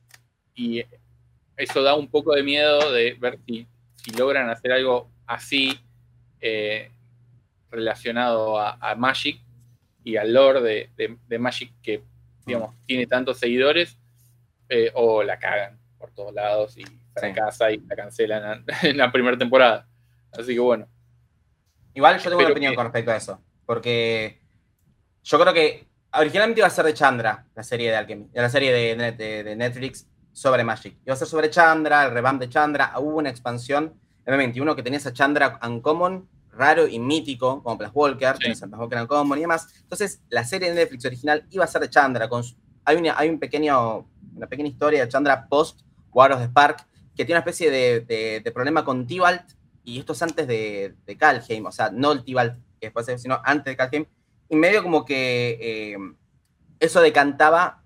y 0.54 0.84
eso 1.58 1.82
da 1.82 1.96
un 1.96 2.08
poco 2.10 2.34
de 2.34 2.44
miedo 2.44 2.92
de 2.92 3.14
ver 3.14 3.40
si, 3.46 3.68
si 4.06 4.12
logran 4.12 4.47
hacer 4.51 4.72
algo 4.72 5.10
así 5.26 5.80
eh, 6.39 6.91
relacionado 7.72 8.60
a, 8.60 8.78
a 8.80 8.93
Magic 8.95 9.41
y 10.03 10.18
al 10.18 10.32
lore 10.32 10.62
de, 10.62 10.89
de- 10.95 11.18
de 11.28 11.39
Magic 11.39 11.74
que, 11.82 12.03
digamos, 12.45 12.76
tiene 12.86 13.08
tantos 13.08 13.39
seguidores 13.39 13.97
eh, 14.70 14.91
o 14.93 15.24
la 15.24 15.39
cagan 15.39 15.80
por 15.97 16.12
todos 16.12 16.32
lados 16.34 16.78
y 16.78 16.84
fracasa 17.14 17.72
y 17.72 17.78
la 17.80 17.95
cancelan 17.95 18.64
en 18.84 18.97
la 18.97 19.12
primera 19.12 19.38
temporada. 19.38 19.88
Así 20.32 20.53
que 20.53 20.60
bueno, 20.60 20.88
Igual 21.95 22.18
yo 22.20 22.24
tengo 22.30 22.38
una 22.41 22.49
opinión 22.51 22.72
que- 22.74 22.76
con 22.76 22.86
respecto 22.86 23.12
a 23.12 23.16
eso. 23.16 23.41
Porque 23.66 24.39
yo 25.24 25.39
creo 25.39 25.53
que 25.53 25.88
originalmente 26.14 26.60
iba 26.60 26.68
a 26.68 26.70
ser 26.70 26.86
de 26.86 26.93
Chandra, 26.93 27.47
la 27.56 27.64
serie 27.64 27.89
de 27.89 27.95
Alchemy, 27.95 28.30
la 28.34 28.49
serie 28.49 28.72
de 28.72 29.56
Netflix 29.56 30.08
sobre 30.36 30.66
Magic. 30.66 30.98
Iba 31.06 31.14
a 31.14 31.18
ser 31.18 31.28
sobre 31.30 31.50
Chandra, 31.50 32.06
el 32.06 32.12
revamp 32.12 32.42
de 32.42 32.50
Chandra. 32.50 32.92
Hubo 33.00 33.18
una 33.20 33.30
expansión 33.30 33.94
M21 34.26 34.76
que 34.76 34.84
tenía 34.84 34.98
esa 35.00 35.14
Chandra 35.14 35.58
Uncommon, 35.66 36.28
raro 36.52 36.88
y 36.88 37.00
mítico, 37.00 37.64
como 37.64 37.78
Plas 37.78 37.92
Walker, 37.94 38.36
Sí. 38.42 38.52
a 38.52 38.68
Plas 38.68 38.80
Walker 38.82 39.02
Uncommon 39.02 39.38
y 39.38 39.42
demás. 39.42 39.74
Entonces, 39.82 40.22
la 40.30 40.44
serie 40.44 40.70
de 40.70 40.76
Netflix 40.76 41.06
original 41.06 41.46
iba 41.52 41.64
a 41.64 41.68
ser 41.68 41.82
de 41.82 41.90
Chandra. 41.90 42.28
Con 42.28 42.44
su- 42.44 42.58
hay 42.84 42.98
una, 42.98 43.18
hay 43.18 43.30
un 43.30 43.40
pequeño, 43.40 44.08
una 44.36 44.48
pequeña 44.48 44.68
historia 44.70 45.04
de 45.06 45.10
Chandra 45.10 45.48
post 45.48 45.82
War 46.12 46.34
of 46.34 46.40
the 46.40 46.46
Spark 46.48 46.86
que 47.16 47.24
tiene 47.24 47.36
una 47.36 47.40
especie 47.40 47.72
de, 47.72 48.02
de- 48.02 48.42
de 48.44 48.52
problema 48.52 48.84
con 48.84 49.08
Tibalt 49.08 49.44
y 49.86 50.00
esto 50.00 50.12
es 50.12 50.22
antes 50.22 50.48
de, 50.48 50.96
de 51.06 51.18
Kalheim, 51.18 51.66
o 51.66 51.72
sea, 51.72 51.90
no 51.92 52.12
el 52.12 52.26
Tibalt 52.26 52.56
que 52.82 52.88
después, 52.88 53.08
es, 53.08 53.22
sino 53.22 53.40
antes 53.46 53.72
de 53.72 53.78
Kalheim, 53.78 54.06
y 54.50 54.56
medio 54.58 54.84
como 54.84 55.06
que 55.06 55.58
eh, 55.62 55.98
eso 56.82 57.00
decantaba 57.02 57.84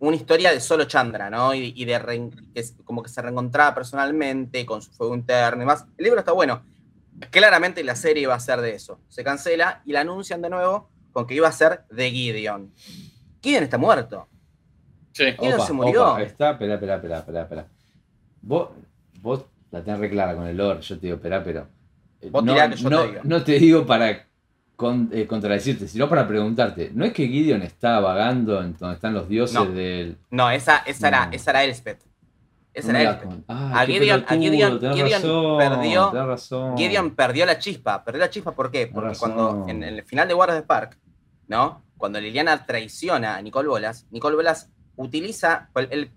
una 0.00 0.16
historia 0.16 0.52
de 0.52 0.60
solo 0.60 0.84
Chandra, 0.84 1.28
¿no? 1.30 1.54
Y, 1.54 1.72
y 1.76 1.84
de 1.84 2.30
que 2.54 2.60
es- 2.60 2.74
como 2.84 3.02
que 3.02 3.08
se 3.08 3.20
reencontraba 3.22 3.74
personalmente 3.74 4.64
con 4.64 4.80
su 4.82 4.90
fuego 4.92 5.14
interno 5.14 5.58
y 5.58 5.60
demás. 5.60 5.86
El 5.96 6.04
libro 6.04 6.20
está 6.20 6.32
bueno. 6.32 6.62
claramente 7.30 7.82
la 7.82 7.96
serie 7.96 8.22
iba 8.22 8.34
a 8.34 8.40
ser 8.40 8.60
de 8.60 8.74
eso. 8.74 9.00
Se 9.08 9.24
cancela 9.24 9.82
y 9.84 9.92
la 9.92 10.00
anuncian 10.02 10.40
de 10.40 10.50
nuevo 10.50 10.88
con 11.12 11.26
que 11.26 11.34
iba 11.34 11.48
a 11.48 11.52
ser 11.52 11.82
de 11.90 12.10
Gideon. 12.10 12.72
Gideon 13.42 13.64
está 13.64 13.76
muerto. 13.78 14.28
Sí. 15.12 15.24
Gideon 15.38 15.60
se 15.66 15.72
murió. 15.72 16.12
opa, 16.12 16.22
está, 16.22 16.50
espera, 16.52 16.74
espera, 16.74 16.94
espera, 16.96 17.18
espera, 17.18 17.42
espera. 17.42 17.66
Vos, 18.40 18.68
vos 19.20 19.44
la 19.72 19.82
tenés 19.82 19.98
re 19.98 20.10
clara 20.10 20.36
con 20.36 20.46
el 20.46 20.56
lore, 20.56 20.80
yo 20.80 20.94
te 20.96 21.06
digo, 21.06 21.16
espera, 21.16 21.42
pero. 21.42 21.66
eh, 22.20 22.28
Vos 22.30 22.44
no, 22.44 22.52
tirá 22.52 22.70
que 22.70 22.76
yo 22.76 22.88
te 22.88 22.94
no, 22.94 23.02
diga. 23.04 23.20
no 23.24 23.42
te 23.42 23.58
digo 23.58 23.84
para 23.86 24.27
con- 24.78 25.10
eh, 25.12 25.26
contradecirte, 25.26 25.88
sino 25.88 26.08
para 26.08 26.28
preguntarte. 26.28 26.92
¿No 26.94 27.04
es 27.04 27.12
que 27.12 27.26
Gideon 27.26 27.62
está 27.62 27.98
vagando 27.98 28.62
en 28.62 28.76
donde 28.76 28.94
están 28.94 29.12
los 29.12 29.28
dioses 29.28 29.56
No. 29.56 29.66
del. 29.66 30.16
No, 30.30 30.48
esa, 30.52 30.76
esa, 30.86 31.08
era, 31.08 31.28
esa 31.32 31.50
era 31.50 31.64
Elspeth. 31.64 31.98
Esa 32.72 32.92
No 32.92 32.98
era 33.00 33.10
Elspeth. 33.10 33.28
con- 33.28 33.44
Ah, 33.48 33.80
A 33.80 33.86
Gideon- 33.86 34.22
a 34.22 34.26
pelotudo, 34.26 34.38
Gideon- 34.52 34.78
tenés 34.80 34.94
Gideon 34.96 35.22
razón, 35.22 35.58
perdió-. 35.58 36.76
Gideon 36.76 37.10
perdió 37.16 37.44
la 37.44 37.58
chispa. 37.58 38.04
Perdió 38.04 38.20
la 38.20 38.30
chispa, 38.30 38.52
¿por 38.52 38.70
qué? 38.70 38.86
Porque 38.86 39.18
cuando 39.18 39.64
en, 39.66 39.82
en 39.82 39.98
el 39.98 40.04
final 40.04 40.28
de 40.28 40.34
Guardas 40.34 40.58
de 40.58 40.62
Spark, 40.62 40.96
¿no? 41.48 41.82
Cuando 41.96 42.20
Liliana 42.20 42.64
traiciona 42.64 43.34
a 43.34 43.42
Nicole 43.42 43.66
Bolas, 43.68 44.06
Nicole 44.12 44.36
Bolas 44.36 44.70
utiliza. 44.94 45.70
el- 45.74 45.88
el- 45.90 46.10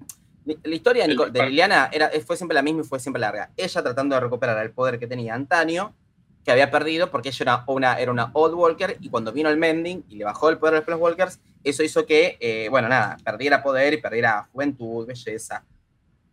la 0.63 0.75
historia 0.75 1.03
de, 1.05 1.13
El- 1.13 1.17
Nicole- 1.17 1.31
de 1.31 1.45
Liliana 1.47 1.89
era, 1.91 2.11
fue 2.27 2.37
siempre 2.37 2.53
la 2.53 2.61
misma 2.61 2.81
y 2.81 2.83
fue 2.83 2.99
siempre 2.99 3.19
larga. 3.19 3.49
Ella 3.57 3.81
tratando 3.81 4.13
de 4.13 4.21
recuperar 4.21 4.63
el 4.63 4.69
poder 4.71 4.99
que 4.99 5.07
tenía 5.07 5.33
antaño, 5.33 5.95
que 6.43 6.51
había 6.51 6.71
perdido 6.71 7.11
porque 7.11 7.29
ella 7.29 7.43
era 7.43 7.63
una, 7.67 7.99
era 7.99 8.11
una 8.11 8.31
Old 8.33 8.55
Walker 8.55 8.97
y 8.99 9.09
cuando 9.09 9.31
vino 9.31 9.49
el 9.49 9.57
Mending 9.57 10.05
y 10.09 10.15
le 10.15 10.25
bajó 10.25 10.49
el 10.49 10.57
poder 10.57 10.75
a 10.75 10.77
los 10.77 10.85
Plus 10.85 10.99
Walkers, 10.99 11.39
eso 11.63 11.83
hizo 11.83 12.05
que, 12.05 12.37
eh, 12.39 12.67
bueno, 12.69 12.89
nada, 12.89 13.17
perdiera 13.23 13.61
poder 13.61 13.93
y 13.93 13.97
perdiera 13.97 14.49
juventud, 14.51 15.05
belleza, 15.05 15.63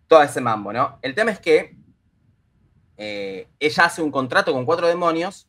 todo 0.07 0.23
ese 0.23 0.41
mambo, 0.41 0.73
¿no? 0.73 0.99
El 1.03 1.15
tema 1.15 1.31
es 1.31 1.39
que 1.41 1.77
eh, 2.97 3.49
ella 3.61 3.85
hace 3.85 4.03
un 4.03 4.11
contrato 4.11 4.53
con 4.53 4.65
cuatro 4.65 4.87
demonios, 4.89 5.47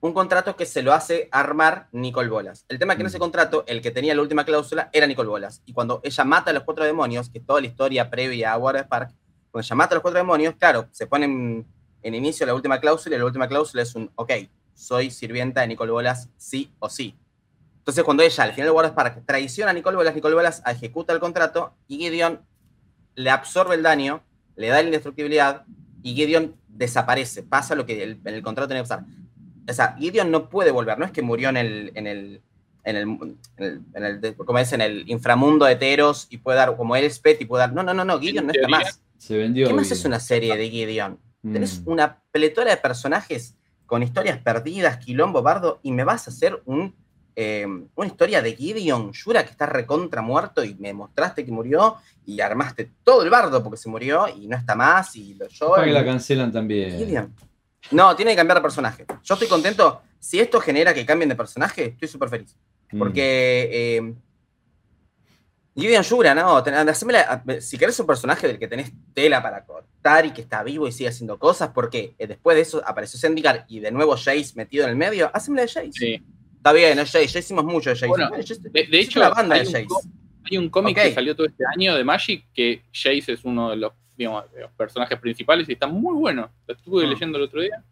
un 0.00 0.14
contrato 0.14 0.56
que 0.56 0.64
se 0.64 0.82
lo 0.82 0.94
hace 0.94 1.28
armar 1.30 1.88
Nicole 1.92 2.30
Bolas. 2.30 2.64
El 2.68 2.78
tema 2.78 2.94
es 2.94 2.96
que 2.96 3.02
en 3.02 3.06
ese 3.08 3.18
Mm. 3.18 3.20
contrato, 3.20 3.64
el 3.66 3.82
que 3.82 3.90
tenía 3.90 4.14
la 4.14 4.22
última 4.22 4.44
cláusula 4.44 4.88
era 4.92 5.06
Nicole 5.06 5.28
Bolas. 5.28 5.62
Y 5.66 5.74
cuando 5.74 6.00
ella 6.02 6.24
mata 6.24 6.50
a 6.50 6.54
los 6.54 6.62
cuatro 6.62 6.84
demonios, 6.84 7.28
que 7.28 7.38
es 7.38 7.46
toda 7.46 7.60
la 7.60 7.66
historia 7.66 8.08
previa 8.08 8.52
a 8.52 8.58
War 8.58 8.88
Park, 8.88 9.12
cuando 9.50 9.66
ella 9.66 9.76
mata 9.76 9.94
a 9.94 9.96
los 9.96 10.02
cuatro 10.02 10.18
demonios, 10.18 10.54
claro, 10.58 10.88
se 10.90 11.06
ponen 11.06 11.66
en 12.02 12.14
inicio 12.14 12.46
la 12.46 12.54
última 12.54 12.80
cláusula 12.80 13.16
y 13.16 13.18
la 13.18 13.24
última 13.24 13.48
cláusula 13.48 13.82
es 13.82 13.94
un, 13.94 14.10
ok, 14.14 14.32
soy 14.74 15.10
sirvienta 15.10 15.60
de 15.60 15.68
Nicole 15.68 15.92
Bolas, 15.92 16.28
sí 16.36 16.70
o 16.78 16.88
sí. 16.88 17.14
Entonces, 17.78 18.04
cuando 18.04 18.22
ella 18.22 18.44
al 18.44 18.52
final 18.52 18.66
de 18.68 18.70
War 18.72 18.94
Park 18.94 19.22
traiciona 19.26 19.70
a 19.70 19.74
Nicole 19.74 19.96
Bolas, 19.96 20.14
Nicole 20.14 20.34
Bolas 20.34 20.62
ejecuta 20.66 21.12
el 21.12 21.18
contrato 21.20 21.74
y 21.88 21.98
Gideon 21.98 22.40
le 23.14 23.30
absorbe 23.30 23.74
el 23.74 23.82
daño, 23.82 24.22
le 24.56 24.68
da 24.68 24.76
la 24.76 24.82
indestructibilidad 24.84 25.64
y 26.02 26.14
Gideon 26.14 26.54
desaparece. 26.68 27.42
Pasa 27.42 27.74
lo 27.74 27.84
que 27.86 28.02
el- 28.02 28.20
en 28.24 28.34
el 28.34 28.42
contrato 28.42 28.68
tenía 28.68 28.82
que 28.82 28.88
pasar. 28.88 29.04
O 29.68 29.72
sea, 29.72 29.96
Gideon 29.98 30.30
no 30.30 30.48
puede 30.48 30.70
volver, 30.70 30.98
no 30.98 31.04
es 31.04 31.10
que 31.10 31.22
murió 31.22 31.48
en 31.48 31.56
el, 31.56 31.92
en 31.94 32.06
el, 32.06 32.40
en 32.84 32.96
el, 32.96 33.02
en 33.02 33.36
el, 33.58 33.80
en 33.94 34.04
el- 34.04 34.20
de- 34.20 34.34
como 34.34 34.58
es, 34.58 34.72
en 34.72 34.80
el 34.80 35.08
inframundo 35.08 35.64
de 35.66 35.76
Teros 35.76 36.26
y 36.30 36.38
puede 36.38 36.58
dar 36.58 36.76
como 36.76 36.96
Elspeth 36.96 37.40
y 37.40 37.44
puede 37.44 37.60
dar. 37.62 37.72
No, 37.72 37.82
no, 37.82 37.92
no, 37.92 38.04
no, 38.04 38.18
Gideon 38.20 38.46
no 38.46 38.52
está 38.52 38.68
más. 38.68 39.00
Se 39.18 39.36
vendió. 39.36 39.66
¿Qué 39.66 39.74
más 39.74 39.84
Gideon. 39.84 39.98
es 39.98 40.04
una 40.06 40.20
serie 40.20 40.56
de 40.56 40.70
Gideon? 40.70 41.18
Tenés 41.42 41.80
Mm. 41.80 41.90
una 41.90 42.18
pletora 42.30 42.70
de 42.70 42.76
personajes 42.76 43.54
con 43.86 44.02
historias 44.02 44.38
perdidas, 44.38 44.98
quilombo, 44.98 45.42
bardo, 45.42 45.80
y 45.82 45.90
me 45.92 46.04
vas 46.04 46.26
a 46.28 46.30
hacer 46.30 46.62
un, 46.66 46.94
eh, 47.34 47.66
una 47.94 48.06
historia 48.06 48.42
de 48.42 48.54
Gideon 48.54 49.12
Yura 49.12 49.44
que 49.44 49.50
está 49.50 49.66
recontra 49.66 50.20
muerto 50.22 50.62
y 50.62 50.74
me 50.74 50.92
mostraste 50.92 51.44
que 51.44 51.50
murió 51.50 51.96
y 52.26 52.40
armaste 52.40 52.90
todo 53.02 53.22
el 53.22 53.30
bardo 53.30 53.62
porque 53.62 53.78
se 53.78 53.88
murió 53.88 54.28
y 54.28 54.46
no 54.46 54.56
está 54.56 54.74
más 54.74 55.16
y 55.16 55.34
lo 55.34 55.48
yo. 55.48 55.70
Capaz 55.70 55.84
que 55.84 55.90
la 55.92 56.04
cancelan 56.04 56.52
también. 56.52 56.98
Gideon. 56.98 57.34
No, 57.92 58.14
tiene 58.14 58.32
que 58.32 58.36
cambiar 58.36 58.58
de 58.58 58.62
personaje. 58.62 59.06
Yo 59.24 59.34
estoy 59.34 59.48
contento. 59.48 60.02
Si 60.18 60.38
esto 60.38 60.60
genera 60.60 60.92
que 60.92 61.06
cambien 61.06 61.30
de 61.30 61.34
personaje, 61.34 61.86
estoy 61.86 62.08
súper 62.08 62.28
feliz. 62.28 62.54
Mm. 62.92 62.98
Porque 62.98 63.70
eh, 63.72 64.14
Gideon 65.76 66.02
Yura, 66.02 66.34
¿no? 66.34 66.62
Ten- 66.62 66.74
haceme 66.74 67.12
la- 67.12 67.42
si 67.60 67.78
querés 67.78 67.98
un 68.00 68.06
personaje 68.06 68.46
del 68.46 68.58
que 68.58 68.66
tenés 68.68 68.92
tela 69.14 69.42
para 69.42 69.64
cortar 69.64 70.26
y 70.26 70.32
que 70.32 70.40
está 70.42 70.62
vivo 70.62 70.88
y 70.88 70.92
sigue 70.92 71.08
haciendo 71.08 71.38
cosas, 71.38 71.70
porque 71.72 72.14
eh, 72.18 72.26
después 72.26 72.56
de 72.56 72.62
eso 72.62 72.82
apareció 72.84 73.18
Zendikar 73.20 73.64
y 73.68 73.80
de 73.80 73.90
nuevo 73.90 74.16
Jace 74.16 74.52
metido 74.56 74.84
en 74.84 74.90
el 74.90 74.96
medio, 74.96 75.30
haceme 75.32 75.62
de 75.62 75.68
Jace. 75.68 75.92
Sí. 75.92 76.22
Está 76.56 76.72
bien, 76.72 76.98
es 76.98 77.10
Jace, 77.10 77.26
ya 77.28 77.38
hicimos 77.38 77.64
mucho 77.64 77.90
de 77.90 77.96
Jace. 77.96 78.06
Bueno, 78.08 78.28
Bueno, 78.28 78.44
Jace- 78.44 78.60
De, 78.70 78.86
de 78.86 79.00
hecho, 79.00 79.20
la 79.20 79.30
banda 79.30 79.54
hay 79.54 79.62
de 79.62 79.66
un, 79.68 79.72
Jace. 79.72 79.86
có- 79.86 80.00
hay 80.50 80.58
un 80.58 80.68
cómic 80.70 80.96
que 81.00 81.14
salió 81.14 81.34
todo 81.36 81.46
este 81.46 81.64
año 81.74 81.94
de 81.94 82.04
Magic 82.04 82.46
que 82.52 82.82
Jace 82.92 83.32
es 83.32 83.44
uno 83.44 83.70
de 83.70 83.76
los, 83.76 83.92
digamos, 84.16 84.50
de 84.52 84.62
los 84.62 84.72
personajes 84.72 85.18
principales 85.20 85.68
y 85.68 85.72
está 85.74 85.86
muy 85.86 86.14
bueno. 86.16 86.50
Lo 86.66 86.74
estuve 86.74 87.06
Mm. 87.06 87.10
leyendo 87.10 87.38
el 87.38 87.44
otro 87.44 87.60
día. 87.62 87.82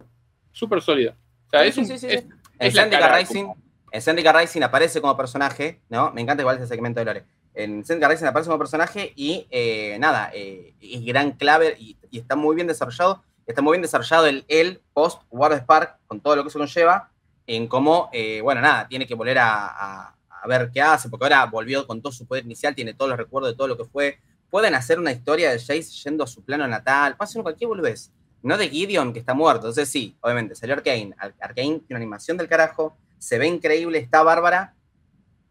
Súper 0.53 0.83
sólido. 0.83 1.13
O 1.47 1.51
sea, 1.51 1.63
Sí, 1.63 1.69
es 1.69 1.75
sí, 1.75 1.81
un- 1.81 1.87
sí, 1.87 1.99
sí. 1.99 2.07
es- 2.09 2.25
En 2.59 2.67
es 2.69 2.75
Zendikar 2.75 3.15
Rising, 3.21 3.43
como- 3.45 3.57
en 3.93 4.03
Zendikar 4.03 4.37
Rising 4.37 4.63
aparece 4.63 5.01
como 5.01 5.17
personaje, 5.17 5.81
¿no? 5.89 6.11
Me 6.13 6.21
encanta 6.21 6.43
igual 6.43 6.57
ese 6.57 6.67
segmento 6.67 6.99
de 7.01 7.05
Lore. 7.07 7.25
En 7.59 7.85
Zendikar 7.85 8.13
Rising 8.13 8.27
aparece 8.27 8.47
como 8.47 8.59
personaje 8.59 9.13
y 9.17 9.49
eh, 9.51 9.97
nada, 9.99 10.31
eh, 10.33 10.75
es 10.81 11.05
gran 11.05 11.33
clave 11.33 11.77
y, 11.77 11.97
está 12.13 12.37
muy 12.37 12.55
bien 12.55 12.69
desarrollado. 12.69 13.25
Está 13.49 13.63
muy 13.63 13.73
bien 13.73 13.83
desarrollado 13.83 14.27
el, 14.27 14.45
el 14.47 14.81
post 14.93 15.23
War 15.31 15.53
Spark 15.55 15.97
con 16.07 16.21
todo 16.21 16.37
lo 16.37 16.43
que 16.45 16.51
eso 16.51 16.59
conlleva 16.59 17.11
en 17.49 17.67
cómo, 17.67 18.11
eh, 18.13 18.41
bueno, 18.43 18.61
nada, 18.61 18.87
tiene 18.87 19.09
que 19.09 19.15
volver 19.15 19.39
a, 19.41 20.15
ver 20.47 20.71
qué 20.73 20.81
hace, 20.81 21.09
porque 21.09 21.25
ahora 21.25 21.47
volvió 21.47 21.85
con 21.85 22.01
todo 22.01 22.13
su 22.13 22.27
poder 22.27 22.45
inicial, 22.45 22.77
tiene 22.77 22.95
todos 22.95 23.09
los 23.09 23.19
recuerdos 23.19 23.51
de 23.51 23.57
todo 23.57 23.67
lo 23.67 23.77
que 23.77 23.87
fue. 23.87 24.21
Pueden 24.51 24.77
hacer 24.77 25.01
una 25.01 25.11
historia 25.11 25.51
de 25.51 25.59
Jace 25.59 25.83
yendo 26.05 26.23
a 26.23 26.27
su 26.29 26.45
plano 26.45 26.69
natal, 26.69 27.17
pasen 27.17 27.43
cualquier 27.43 27.69
boludez. 27.69 28.13
No 28.43 28.57
de 28.57 28.69
Gideon, 28.69 29.13
que 29.13 29.19
está 29.19 29.35
muerto. 29.35 29.67
Entonces, 29.67 29.89
sí, 29.89 30.17
obviamente, 30.21 30.55
salió 30.55 30.77
Arkane. 30.77 31.13
Ar- 31.19 31.35
Arkane 31.41 31.81
tiene 31.81 31.85
una 31.91 31.97
animación 31.97 32.37
del 32.37 32.49
carajo, 32.49 32.97
se 33.19 33.37
ve 33.37 33.49
increíble, 33.49 33.99
está 33.99 34.23
bárbara. 34.23 34.75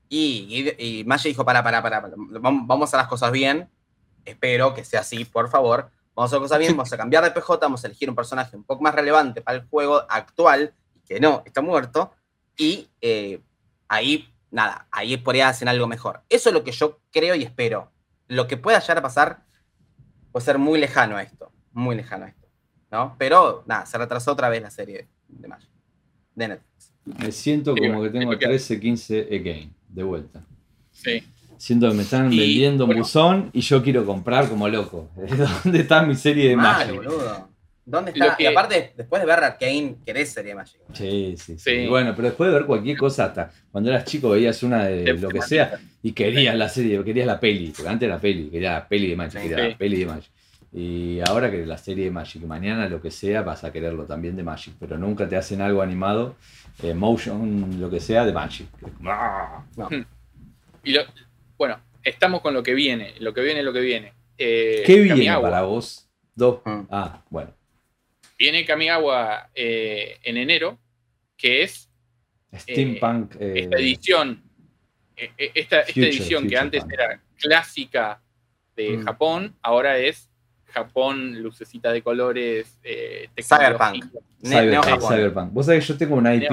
Y, 0.10 0.74
y, 0.78 1.00
y 1.00 1.04
Maggi 1.04 1.30
dijo: 1.30 1.44
para, 1.46 1.64
para, 1.64 1.82
para, 1.82 2.10
vamos, 2.16 2.94
a 2.94 2.98
las 2.98 3.08
cosas 3.08 3.32
bien. 3.32 3.70
Espero 4.26 4.74
que 4.74 4.84
sea 4.84 5.02
así, 5.02 5.26
por 5.26 5.50
favor. 5.50 5.90
Vamos 6.16 6.32
a 6.32 6.36
hacer 6.36 6.42
las 6.42 6.50
cosas 6.50 6.60
bien, 6.60 6.72
vamos 6.76 6.92
a 6.92 6.98
cambiar 6.98 7.24
de 7.24 7.32
PJ, 7.32 7.60
vamos 7.60 7.84
a 7.84 7.88
elegir 7.88 8.10
un 8.10 8.16
personaje 8.16 8.56
un 8.56 8.64
poco 8.64 8.82
más 8.84 8.94
relevante 8.96 9.42
para 9.42 9.58
el 9.60 9.66
juego 9.68 10.02
actual, 10.10 10.74
que 11.06 11.20
no, 11.20 11.44
está 11.46 11.62
muerto. 11.62 12.12
Y 12.58 12.90
eh, 13.02 13.40
ahí, 13.88 14.28
nada, 14.50 14.88
ahí 14.92 15.18
por 15.18 15.36
ahí 15.36 15.42
hacen 15.42 15.68
algo 15.68 15.88
mejor. 15.88 16.22
Eso 16.28 16.50
es 16.50 16.54
lo 16.54 16.64
que 16.64 16.72
yo 16.72 17.00
creo 17.12 17.36
y 17.36 17.44
espero. 17.44 17.92
Lo 18.28 18.48
que 18.48 18.58
pueda 18.58 18.80
llegar 18.80 18.98
a 18.98 19.02
pasar 19.02 19.44
puede 20.32 20.46
ser 20.46 20.58
muy 20.58 20.80
lejano 20.80 21.16
a 21.18 21.22
esto, 21.22 21.52
muy 21.72 21.96
lejano 21.96 22.26
a 22.26 22.30
esto. 22.30 22.48
¿no? 22.92 23.16
Pero 23.18 23.64
nada, 23.66 23.86
se 23.86 23.98
retrasó 23.98 24.32
otra 24.32 24.50
vez 24.50 24.62
la 24.62 24.72
serie 24.72 25.08
de 25.28 25.48
Magic, 25.48 25.70
de 26.36 26.48
Netflix. 26.48 26.94
Me 27.06 27.32
siento 27.32 27.76
como 27.76 28.04
que 28.04 28.10
tengo 28.10 28.32
lo 28.34 28.40
que- 28.40 28.46
13, 28.46 28.80
15 28.80 29.20
again, 29.32 29.74
de 29.90 30.04
vuelta. 30.04 30.44
Sí. 30.92 31.24
Siento 31.58 31.90
que 31.90 31.96
me 31.96 32.04
están 32.04 32.32
Y, 32.32 32.38
vendiendo 32.40 32.84
un 32.86 32.90
bueno. 32.90 33.02
buzón 33.04 33.50
y 33.54 33.62
yo 33.62 33.82
quiero 33.84 34.06
comprar 34.06 34.48
como 34.50 34.68
loco. 34.70 35.10
¿Dónde 35.64 35.80
está 35.80 36.04
mi 36.04 36.16
serie 36.16 36.50
de 36.50 36.56
Mal, 36.56 36.86
Magic? 36.88 36.96
boludo. 36.96 37.50
¿Dónde 37.86 38.12
está? 38.12 38.36
que- 38.36 38.44
Y 38.44 38.46
aparte, 38.48 38.94
después 38.98 39.22
de 39.22 39.26
ver 39.26 39.44
Arkane, 39.44 39.96
querés 40.06 40.30
serie 40.34 40.50
de 40.50 40.56
Magic. 40.56 40.80
Sí, 40.94 41.36
sí, 41.38 41.54
sí. 41.54 41.58
Sí. 41.58 41.72
Y 41.72 41.88
Bueno, 41.88 42.14
pero 42.16 42.28
después 42.28 42.50
de 42.52 42.58
ver 42.58 42.66
cualquier 42.66 42.98
cosa, 42.98 43.26
hasta 43.26 43.50
cuando 43.72 43.90
eras 43.90 44.04
chico 44.06 44.30
veías 44.32 44.62
una 44.62 44.86
de 44.86 45.14
lo 45.14 45.30
que 45.30 45.42
sea 45.42 45.80
y 46.04 46.12
querías 46.12 46.56
la 46.56 46.68
serie, 46.70 47.02
querías 47.04 47.26
la 47.26 47.40
peli, 47.40 47.72
porque 47.76 47.90
antes 47.90 48.06
era 48.08 48.16
la 48.16 48.22
peli, 48.22 48.50
quería 48.50 48.74
la 48.74 48.88
peli 48.88 49.08
de 49.10 49.16
Magic, 49.16 49.42
Sí. 49.42 49.48
quería 49.50 49.64
Sí. 49.66 49.72
la 49.72 49.78
peli 49.78 50.00
de 50.00 50.06
Magic. 50.06 50.32
Y 50.74 51.20
ahora 51.28 51.50
que 51.50 51.66
la 51.66 51.78
serie 51.78 52.04
de 52.06 52.12
Magic, 52.12 52.44
mañana 52.44 52.90
lo 52.90 53.02
que 53.02 53.10
sea, 53.10 53.42
vas 53.42 53.64
a 53.64 53.72
quererlo 53.72 54.04
también 54.04 54.36
de 54.36 54.44
Magic, 54.44 54.74
pero 54.80 54.98
nunca 54.98 55.28
te 55.28 55.38
hacen 55.38 55.62
algo 55.62 55.82
animado, 55.82 56.36
eh, 56.84 56.94
motion, 56.94 57.80
lo 57.80 57.90
que 57.90 58.00
sea, 58.00 58.26
de 58.26 58.34
¡ah! 59.06 59.66
No. 59.76 59.90
Y 60.84 60.92
lo- 60.94 61.04
bueno, 61.58 61.80
estamos 62.04 62.42
con 62.42 62.54
lo 62.54 62.62
que 62.64 62.74
viene. 62.74 63.14
Lo 63.20 63.34
que 63.34 63.42
viene, 63.42 63.64
lo 63.64 63.74
que 63.74 63.82
viene. 63.82 64.14
Eh, 64.38 64.84
¿Qué 64.86 64.96
viene 64.96 65.10
Kamigawa. 65.10 65.42
para 65.50 65.62
vos? 65.64 66.08
Dos. 66.36 66.62
Mm. 66.66 66.82
Ah, 66.92 67.24
bueno. 67.30 67.54
Viene 68.38 68.64
Kamigawa 68.66 69.50
eh, 69.56 70.18
en 70.24 70.38
enero, 70.38 70.78
que 71.36 71.64
es 71.64 71.90
Steampunk. 72.56 73.36
eh, 73.40 73.54
esta 73.62 73.78
edición. 73.78 74.44
eh, 75.16 75.32
eh, 75.38 75.52
esta, 75.56 75.80
esta 75.80 75.94
Future, 75.94 76.10
edición 76.10 76.48
que 76.48 76.58
antes 76.58 76.82
Punk. 76.82 76.94
era 76.94 77.22
clásica 77.38 78.22
de 78.76 78.98
Mm. 78.98 79.04
Japón, 79.06 79.56
ahora 79.64 79.98
es 79.98 80.27
Japón, 80.70 81.42
lucecita 81.42 81.92
de 81.92 82.02
colores, 82.02 82.78
eh, 82.84 83.30
Cyberpunk. 83.42 84.04
tecnología, 84.04 84.22
Ne- 84.42 84.50
Cyber- 84.56 84.70
Neo 84.72 84.84
Japón. 84.84 85.14
Cyberpunk. 85.16 85.54
Vos 85.54 85.66
sabés 85.66 85.86
que 85.88 85.94
yo 85.94 85.98
tengo 85.98 86.16
una 86.16 86.36
IP, 86.36 86.50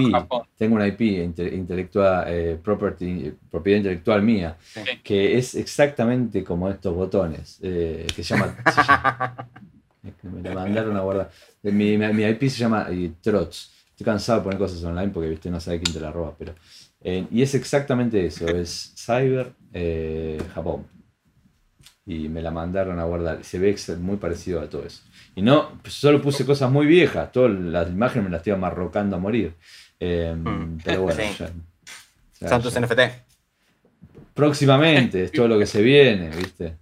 tengo 0.57 0.77
una 0.77 0.87
IP, 0.87 1.01
inte- 1.23 1.55
intelectual, 1.55 2.25
eh, 2.29 2.59
property, 2.63 3.33
propiedad 3.51 3.79
intelectual 3.79 4.23
mía, 4.23 4.57
Sí. 4.61 4.81
que 5.03 5.37
es 5.37 5.55
exactamente 5.55 6.43
como 6.43 6.71
estos 6.71 6.95
botones, 6.95 7.59
eh, 7.63 8.07
que 8.15 8.23
se 8.25 8.35
llama, 8.35 8.57
se 8.75 8.83
llama- 8.83 9.49
me 10.23 10.55
mandaron 10.55 10.97
a 10.97 11.01
guardar. 11.01 11.31
Mi, 11.63 11.97
mi, 11.99 12.13
mi 12.13 12.25
IP 12.25 12.49
se 12.49 12.59
llama 12.59 12.87
eh, 12.91 13.13
Trots. 13.21 13.73
Estoy 13.91 14.05
cansado 14.07 14.39
de 14.41 14.45
poner 14.45 14.59
cosas 14.59 14.83
online 14.85 15.09
porque 15.13 15.29
viste 15.29 15.51
no 15.51 15.61
sabe 15.61 15.81
quién 15.81 15.95
te 15.95 16.01
la 16.01 16.11
roba, 16.11 16.35
pero 16.39 16.55
eh, 17.03 17.27
y 17.31 17.43
es 17.43 17.55
exactamente 17.55 18.25
eso, 18.25 18.47
es 18.49 18.93
Cyber 18.97 19.53
eh, 19.73 20.39
Japón. 20.55 20.87
Y 22.07 22.29
me 22.29 22.43
la 22.43 22.51
mandaron 22.51 22.99
a 22.99 23.05
guardar. 23.05 23.45
Se 23.45 23.59
ve 23.59 23.77
muy 23.99 24.17
parecido 24.17 24.61
a 24.61 24.69
todo 24.69 24.85
eso. 24.85 25.03
Y 25.35 25.43
no, 25.43 25.81
solo 25.85 26.21
puse 26.21 26.45
cosas 26.45 26.71
muy 26.71 26.87
viejas, 26.87 27.33
todas 27.33 27.53
las 27.53 27.89
imágenes 27.89 28.25
me 28.25 28.31
las 28.31 28.41
estoy 28.41 28.53
amarrocando 28.53 29.17
a 29.17 29.19
morir. 29.19 29.55
Em, 29.99 30.43
mm. 30.43 30.79
Pero 30.85 31.03
bueno, 31.03 31.23
ya, 32.41 32.49
Son 32.49 32.63
tus 32.63 32.79
NFT. 32.79 33.01
Próximamente, 34.35 35.25
es 35.25 35.33
todo 35.33 35.49
lo 35.49 35.59
que 35.59 35.67
se 35.67 35.81
viene, 35.83 36.29
¿viste? 36.31 36.77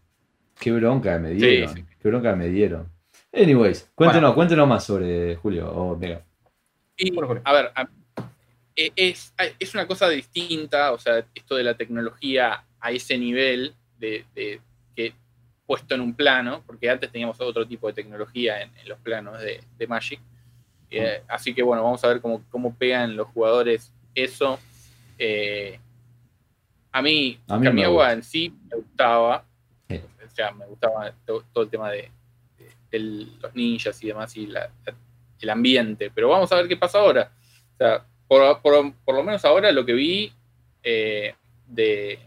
Qué 0.59 0.73
bronca 0.73 1.19
me 1.19 1.31
dieron. 1.31 1.87
Qué 2.01 2.09
bronca 2.09 2.35
me 2.35 2.49
dieron. 2.49 2.89
Anyways, 3.33 3.91
cuéntenos, 3.95 4.35
cuéntenos 4.35 4.69
más 4.69 4.85
sobre 4.85 5.37
Julio 5.37 5.71
o 5.71 5.97
Mega. 5.97 6.23
a 7.45 7.53
ver, 7.53 7.73
e, 8.77 8.93
es, 8.97 9.35
es, 9.59 9.75
una 9.75 9.87
cosa 9.87 10.09
distinta, 10.09 10.93
o 10.93 10.99
sea, 10.99 11.25
esto 11.35 11.57
de 11.57 11.65
la 11.65 11.75
tecnología 11.75 12.65
a 12.81 12.91
ese 12.91 13.17
nivel 13.19 13.75
de, 13.99 14.61
puesto 15.73 15.95
en 15.95 16.03
un 16.03 16.13
plano, 16.13 16.63
porque 16.67 16.91
antes 16.91 17.11
teníamos 17.11 17.41
otro 17.41 17.67
tipo 17.67 17.87
de 17.87 17.95
tecnología 17.95 18.61
en, 18.61 18.71
los 18.85 18.99
planos 18.99 19.41
de, 19.41 19.87
Magic. 19.87 20.21
Eh, 20.91 21.23
así 21.27 21.55
que 21.55 21.63
bueno, 21.63 21.83
vamos 21.83 22.05
a 22.05 22.09
ver 22.09 22.21
cómo, 22.21 22.45
cómo 22.51 22.75
pegan 22.75 23.17
los 23.17 23.29
jugadores 23.29 23.91
eso. 24.15 24.59
Eh, 25.17 25.81
a 26.93 27.01
mí, 27.01 27.41
a 27.49 27.57
mí 27.57 27.83
agua 27.83 28.13
en 28.13 28.23
sí 28.23 28.55
me 28.69 28.77
gustaba. 28.77 29.47
O 29.89 30.35
sea, 30.35 30.53
me 30.53 30.67
gustaba 30.67 31.11
todo, 31.25 31.63
el 31.63 31.71
tema 31.71 31.91
de, 31.91 32.11
los 33.41 33.55
ninjas 33.55 34.05
y 34.05 34.09
demás 34.09 34.37
y 34.37 34.53
el 35.41 35.49
ambiente. 35.51 36.11
Pero 36.15 36.29
vamos 36.29 36.53
a 36.53 36.57
ver 36.57 36.69
qué 36.69 36.77
pasa 36.77 36.99
ahora. 36.99 37.33
O 37.73 37.77
sea, 37.79 38.05
por, 38.29 39.15
lo 39.15 39.23
menos 39.23 39.43
ahora 39.47 39.73
lo 39.73 39.87
que 39.87 39.95
vi 39.95 40.35
eh, 40.83 41.35
de 41.67 42.19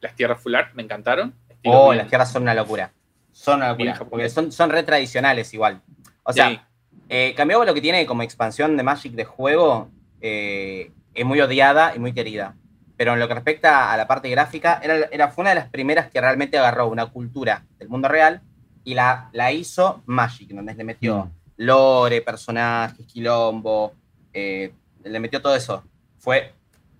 las 0.00 0.16
tierras 0.16 0.40
fular 0.40 0.70
me 0.74 0.82
encantaron. 0.82 1.34
Oh, 1.64 1.92
las 1.94 2.08
tierras 2.08 2.30
son 2.30 2.42
una 2.42 2.54
locura. 2.54 2.92
Son 3.32 3.56
una 3.56 3.70
locura. 3.70 3.98
Porque 4.08 4.28
son, 4.28 4.52
son 4.52 4.70
re 4.70 4.82
tradicionales 4.82 5.52
igual. 5.54 5.80
O 6.22 6.32
sea, 6.32 6.66
eh, 7.08 7.34
cambió 7.36 7.64
lo 7.64 7.74
que 7.74 7.80
tiene 7.80 8.06
como 8.06 8.22
expansión 8.22 8.76
de 8.76 8.82
Magic 8.82 9.12
de 9.12 9.24
juego. 9.24 9.88
Eh, 10.20 10.90
es 11.14 11.24
muy 11.24 11.40
odiada 11.40 11.94
y 11.94 11.98
muy 11.98 12.12
querida. 12.12 12.54
Pero 12.96 13.14
en 13.14 13.20
lo 13.20 13.28
que 13.28 13.34
respecta 13.34 13.92
a 13.92 13.96
la 13.96 14.06
parte 14.06 14.28
gráfica, 14.30 14.80
era, 15.10 15.28
fue 15.28 15.42
una 15.42 15.50
de 15.50 15.56
las 15.56 15.68
primeras 15.68 16.10
que 16.10 16.20
realmente 16.20 16.58
agarró 16.58 16.88
una 16.88 17.06
cultura 17.06 17.64
del 17.78 17.88
mundo 17.88 18.08
real 18.08 18.40
y 18.84 18.94
la, 18.94 19.30
la 19.32 19.50
hizo 19.50 20.02
Magic, 20.06 20.50
donde 20.50 20.74
le 20.74 20.84
metió 20.84 21.24
mm. 21.24 21.30
lore, 21.56 22.22
personajes, 22.22 23.04
quilombo, 23.06 23.94
eh, 24.32 24.72
le 25.02 25.20
metió 25.20 25.42
todo 25.42 25.56
eso. 25.56 25.82
Fue 26.18 26.52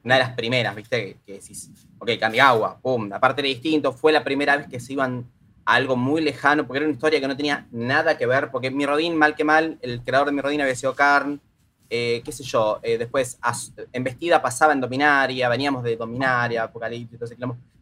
una 0.05 0.17
de 0.17 0.21
las 0.21 0.31
primeras, 0.35 0.77
¿viste? 0.77 1.19
Que, 1.27 1.33
decís, 1.35 1.71
ok, 1.99 2.11
agua, 2.41 2.79
pum, 2.81 3.11
aparte 3.13 3.41
era 3.41 3.49
distinto, 3.49 3.93
fue 3.93 4.13
la 4.13 4.23
primera 4.23 4.57
vez 4.57 4.67
que 4.69 4.79
se 4.79 4.93
iban 4.93 5.27
a 5.65 5.75
algo 5.75 5.97
muy 5.97 6.21
lejano, 6.21 6.67
porque 6.67 6.79
era 6.79 6.87
una 6.87 6.95
historia 6.95 7.21
que 7.21 7.29
no 7.29 7.37
tenía 7.37 7.67
nada 7.73 8.19
que 8.19 8.27
ver, 8.27 8.51
porque 8.51 8.71
Mirrodin, 8.71 9.17
mal 9.17 9.35
que 9.35 9.45
mal, 9.45 9.79
el 9.81 10.03
creador 10.03 10.27
de 10.27 10.33
Mirrodin 10.33 10.61
había 10.61 10.75
sido 10.75 10.95
Karn, 10.95 11.41
eh, 11.89 12.23
qué 12.25 12.33
sé 12.33 12.45
yo, 12.45 12.81
eh, 12.83 12.99
después 12.99 13.39
en 13.93 14.05
Vestida 14.05 14.43
pasaba 14.43 14.73
en 14.73 14.81
Dominaria, 14.81 15.49
veníamos 15.49 15.83
de 15.83 15.97
Dominaria, 15.97 16.65
Apocalipsis, 16.65 17.21
ese 17.21 17.37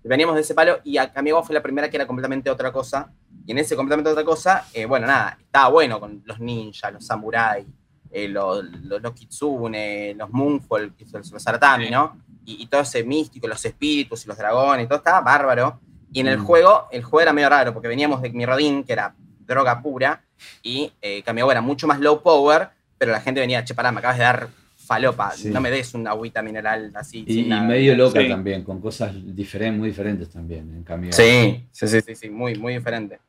veníamos 0.05 0.35
de 0.35 0.41
ese 0.41 0.55
palo, 0.55 0.79
y 0.85 0.99
a 0.99 1.13
Kamigawa 1.13 1.43
fue 1.43 1.55
la 1.55 1.63
primera 1.63 1.89
que 1.89 1.97
era 1.97 2.07
completamente 2.07 2.51
otra 2.51 2.73
cosa, 2.73 3.13
y 3.45 3.51
en 3.51 3.59
ese 3.59 3.75
completamente 3.75 4.11
otra 4.11 4.25
cosa, 4.25 4.67
eh, 4.73 4.85
bueno, 4.85 5.07
nada, 5.07 5.39
estaba 5.41 5.69
bueno 5.71 5.99
con 5.99 6.23
los 6.25 6.39
ninjas, 6.39 6.93
los 6.93 7.05
samuráis, 7.05 7.67
eh, 8.15 8.29
los, 8.29 8.63
los, 8.83 9.13
kitsune, 9.15 10.15
los 10.15 10.31
moonfolk, 10.31 10.93
los 11.33 11.47
aratami, 11.47 11.89
¿no? 11.89 12.21
Y, 12.45 12.67
todo 12.67 12.83
ese 12.83 13.03
místico, 13.05 13.49
los 13.49 13.65
espíritus 13.65 14.25
y 14.25 14.29
los 14.29 14.37
dragones, 14.37 14.85
y 14.85 14.89
todo 14.89 14.99
estaba 14.99 15.21
bárbaro. 15.21 15.81
Y 16.13 16.21
en 16.21 16.27
el 16.27 16.39
mm. 16.39 16.45
juego, 16.45 16.89
el 16.91 17.03
juego 17.03 17.23
era 17.23 17.33
medio 17.33 17.49
raro, 17.49 17.73
porque 17.73 17.89
veníamos 17.89 18.21
de 18.21 18.31
Mirrodin, 18.31 18.85
que 18.85 18.93
era 18.93 19.15
droga 19.47 19.81
pura, 19.81 20.23
y 20.63 20.93
eh, 21.01 21.23
era 21.25 21.61
mucho 21.63 21.87
más 21.87 22.01
low 22.01 22.23
power, 22.23 22.69
pero 22.99 23.13
la 23.13 23.21
gente 23.21 23.41
venía, 23.41 23.65
che, 23.65 23.75
pará, 23.75 23.91
me 23.91 24.01
acabas 24.01 24.19
de 24.19 24.25
dar 24.25 24.49
falopa, 24.77 25.33
no 25.47 25.61
me 25.61 25.71
des 25.71 25.95
una 25.95 26.11
agüita 26.11 26.43
mineral 26.43 26.93
así. 26.95 27.25
Y, 27.27 27.45
medio 27.45 27.97
loca 27.97 28.21
también, 28.29 28.63
con 28.63 28.81
cosas 28.81 29.15
diferentes, 29.35 29.79
muy 29.79 29.89
diferentes 29.89 30.29
también, 30.29 30.71
en 30.75 30.83
cambio. 30.83 31.13
Sí, 31.13 31.67
sí, 31.71 31.89
sí, 31.89 32.15
sí, 32.15 32.29
muy, 32.29 32.59
muy 32.59 32.75
diferente. 32.75 33.21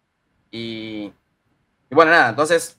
Y, 0.51 1.11
y 1.89 1.95
bueno, 1.95 2.11
nada, 2.11 2.29
entonces 2.29 2.77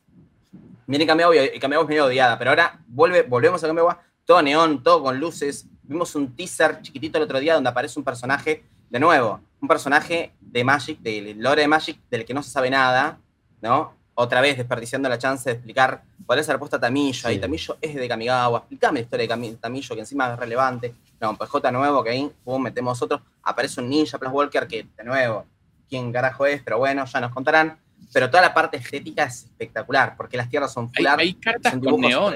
Viene 0.87 1.07
Cameo 1.07 1.33
y 1.33 1.59
Cameo 1.59 1.83
es 1.83 1.89
medio 1.89 2.07
odiada, 2.07 2.39
pero 2.39 2.51
ahora 2.51 2.79
vuelve, 2.87 3.23
volvemos 3.23 3.63
a 3.65 3.67
Cameo, 3.67 3.99
todo 4.25 4.43
neón, 4.43 4.83
todo 4.83 5.03
con 5.03 5.19
luces. 5.19 5.67
Vimos 5.83 6.15
un 6.15 6.35
teaser 6.35 6.83
chiquitito 6.83 7.19
el 7.19 7.25
otro 7.25 7.41
día 7.41 7.55
donde 7.55 7.71
aparece 7.71 7.99
un 7.99 8.05
personaje, 8.05 8.65
de 8.91 9.01
nuevo, 9.01 9.41
un 9.61 9.69
personaje 9.69 10.33
de 10.41 10.65
Magic, 10.65 10.99
del 11.01 11.39
lore 11.39 11.63
de 11.63 11.69
Magic, 11.69 12.01
del 12.11 12.25
que 12.25 12.35
no 12.35 12.43
se 12.43 12.51
sabe 12.51 12.71
nada, 12.71 13.19
¿no? 13.61 13.95
Otra 14.17 14.41
vez 14.41 14.57
desperdiciando 14.57 15.09
la 15.09 15.19
chance 15.19 15.51
de 15.51 15.57
explicar 15.57 16.05
cuál 16.25 16.39
es 16.39 16.47
la 16.47 16.55
respuesta 16.55 16.77
a 16.77 16.81
Tamillo. 16.81 17.31
Y 17.31 17.39
Tamillo 17.39 17.77
es 17.81 17.95
de 17.97 18.07
Kamigawa. 18.07 18.59
Explícame 18.59 19.01
la 19.01 19.05
historia 19.05 19.27
de 19.27 19.57
Tamillo, 19.57 19.95
que 19.95 20.01
encima 20.01 20.33
es 20.33 20.39
relevante. 20.39 20.95
No, 21.21 21.37
pues 21.37 21.51
J 21.51 21.73
nuevo, 21.73 22.05
que 22.05 22.11
ahí 22.11 22.31
pum, 22.45 22.63
metemos 22.63 23.03
otro. 23.03 23.23
Aparece 23.43 23.81
un 23.81 23.89
ninja 23.89 24.17
Plus 24.17 24.33
Walker 24.33 24.69
que, 24.69 24.87
de 24.97 25.05
nuevo, 25.05 25.45
quién 25.89 26.13
carajo 26.13 26.47
es, 26.47 26.63
pero 26.63 26.79
bueno, 26.79 27.05
ya 27.05 27.21
nos 27.21 27.33
contarán 27.33 27.77
pero 28.15 28.31
toda 28.31 28.45
la 28.45 28.55
parte 28.55 28.77
estética 28.77 29.25
es 29.25 29.47
espectacular, 29.47 30.15
porque 30.17 30.37
las 30.37 30.49
tierras 30.49 30.73
son 30.73 30.89
full 30.89 31.05
hay, 31.05 31.35
cartas 31.35 31.75
con 31.77 32.01
neón. 32.01 32.35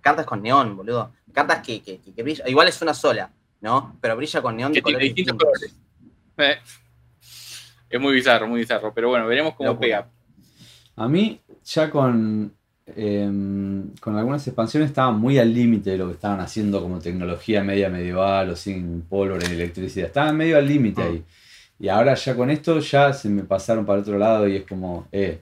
Cartas 0.00 0.26
con 0.26 0.42
neón, 0.42 0.76
boludo. 0.76 1.12
Cartas 1.32 1.64
que, 1.64 1.80
que, 1.80 2.00
que, 2.00 2.22
brillan, 2.24 2.48
igual 2.48 2.66
es 2.66 2.82
una 2.82 2.92
sola, 2.92 3.30
¿no? 3.60 3.96
Pero 4.00 4.16
brilla 4.16 4.42
con 4.42 4.56
neón 4.56 4.72
de 4.72 4.82
colores 4.82 5.14
distintos. 5.14 5.36
Colores. 5.38 5.76
Eh, 6.38 6.58
es 7.88 8.00
muy 8.00 8.14
bizarro, 8.14 8.48
muy 8.48 8.60
bizarro, 8.60 8.92
pero 8.92 9.10
bueno, 9.10 9.28
veremos 9.28 9.54
cómo 9.54 9.78
pega. 9.78 10.08
A 10.96 11.06
mí, 11.06 11.40
ya 11.64 11.88
con, 11.88 12.52
em, 12.86 13.94
con 14.00 14.16
algunas 14.16 14.44
expansiones 14.44 14.88
estaban 14.88 15.20
muy 15.20 15.38
al 15.38 15.54
límite 15.54 15.90
de 15.90 15.98
lo 15.98 16.08
que 16.08 16.14
estaban 16.14 16.40
haciendo 16.40 16.82
como 16.82 16.98
tecnología 16.98 17.62
media 17.62 17.88
medieval 17.90 18.50
o 18.50 18.56
sin 18.56 19.02
pólvora 19.02 19.46
ni 19.46 19.54
electricidad. 19.54 20.08
Estaban 20.08 20.36
medio 20.36 20.58
al 20.58 20.66
límite 20.66 21.00
ah. 21.00 21.06
ahí. 21.06 21.24
Y 21.80 21.88
ahora 21.88 22.14
ya 22.14 22.36
con 22.36 22.50
esto 22.50 22.78
ya 22.78 23.10
se 23.14 23.30
me 23.30 23.42
pasaron 23.42 23.86
para 23.86 24.00
otro 24.00 24.18
lado 24.18 24.46
y 24.46 24.56
es 24.56 24.64
como, 24.64 25.08
eh. 25.10 25.40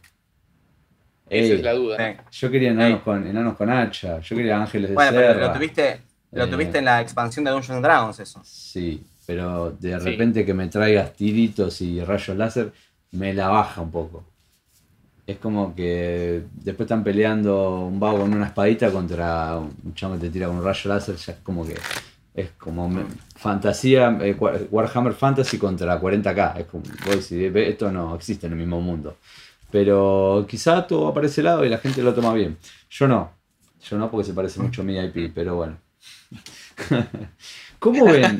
Esa 1.29 1.55
es 1.55 1.63
la 1.63 1.73
duda. 1.73 2.25
Yo 2.31 2.51
quería 2.51 2.71
enanos, 2.71 3.03
con, 3.03 3.27
enanos 3.27 3.57
con 3.57 3.69
hacha, 3.69 4.21
yo 4.21 4.37
quería 4.37 4.57
ángeles 4.57 4.91
de 4.91 4.95
bueno, 4.95 5.11
Pero 5.13 5.41
lo 5.41 5.53
tuviste, 5.53 6.01
lo 6.31 6.45
eh, 6.45 6.47
tuviste 6.47 6.79
en 6.79 6.85
la 6.85 7.01
expansión 7.01 7.45
de 7.45 7.51
Dungeons 7.51 7.83
Dragons, 7.83 8.21
eso. 8.21 8.41
Sí, 8.45 9.03
pero 9.27 9.73
de 9.73 9.99
repente 9.99 10.47
que 10.47 10.55
me 10.55 10.69
traigas 10.69 11.13
tiritos 11.13 11.81
y 11.81 12.01
rayos 12.03 12.37
láser, 12.37 12.73
me 13.11 13.35
la 13.35 13.49
baja 13.49 13.83
un 13.83 13.91
poco. 13.91 14.25
Es 15.27 15.39
como 15.39 15.75
que 15.75 16.45
después 16.55 16.87
están 16.87 17.03
peleando 17.03 17.81
un 17.81 17.99
vago 17.99 18.21
con 18.21 18.33
una 18.33 18.47
espadita 18.47 18.93
contra 18.93 19.59
un 19.59 19.93
chamo 19.95 20.15
que 20.15 20.21
te 20.21 20.31
tira 20.31 20.47
con 20.47 20.59
un 20.59 20.65
rayo 20.65 20.89
láser, 20.89 21.17
ya 21.17 21.33
es 21.33 21.41
como 21.41 21.67
que 21.67 21.75
es 22.35 22.51
como 22.53 22.91
fantasía, 23.35 24.17
eh, 24.21 24.37
Warhammer 24.71 25.13
Fantasy 25.13 25.59
contra 25.59 26.01
40k. 26.01 26.59
Es 26.59 26.67
como, 26.67 26.85
esto 27.57 27.91
no 27.91 28.15
existe 28.15 28.47
en 28.47 28.53
el 28.53 28.59
mismo 28.59 28.81
mundo. 28.81 29.17
Pero 29.71 30.47
quizá 30.49 30.87
todo 30.87 31.09
aparece 31.09 31.43
lado 31.43 31.65
y 31.65 31.69
la 31.69 31.79
gente 31.79 32.03
lo 32.03 32.15
toma 32.15 32.33
bien. 32.33 32.57
Yo 32.91 33.09
no. 33.09 33.33
Yo 33.83 33.99
no 33.99 34.11
porque 34.11 34.27
se 34.27 34.35
parece 34.35 34.61
mucho 34.61 34.83
a 34.83 34.85
mi 34.85 34.99
IP, 34.99 35.33
pero 35.35 35.57
bueno. 35.57 35.79
¿Cómo 37.79 38.05
ven? 38.07 38.39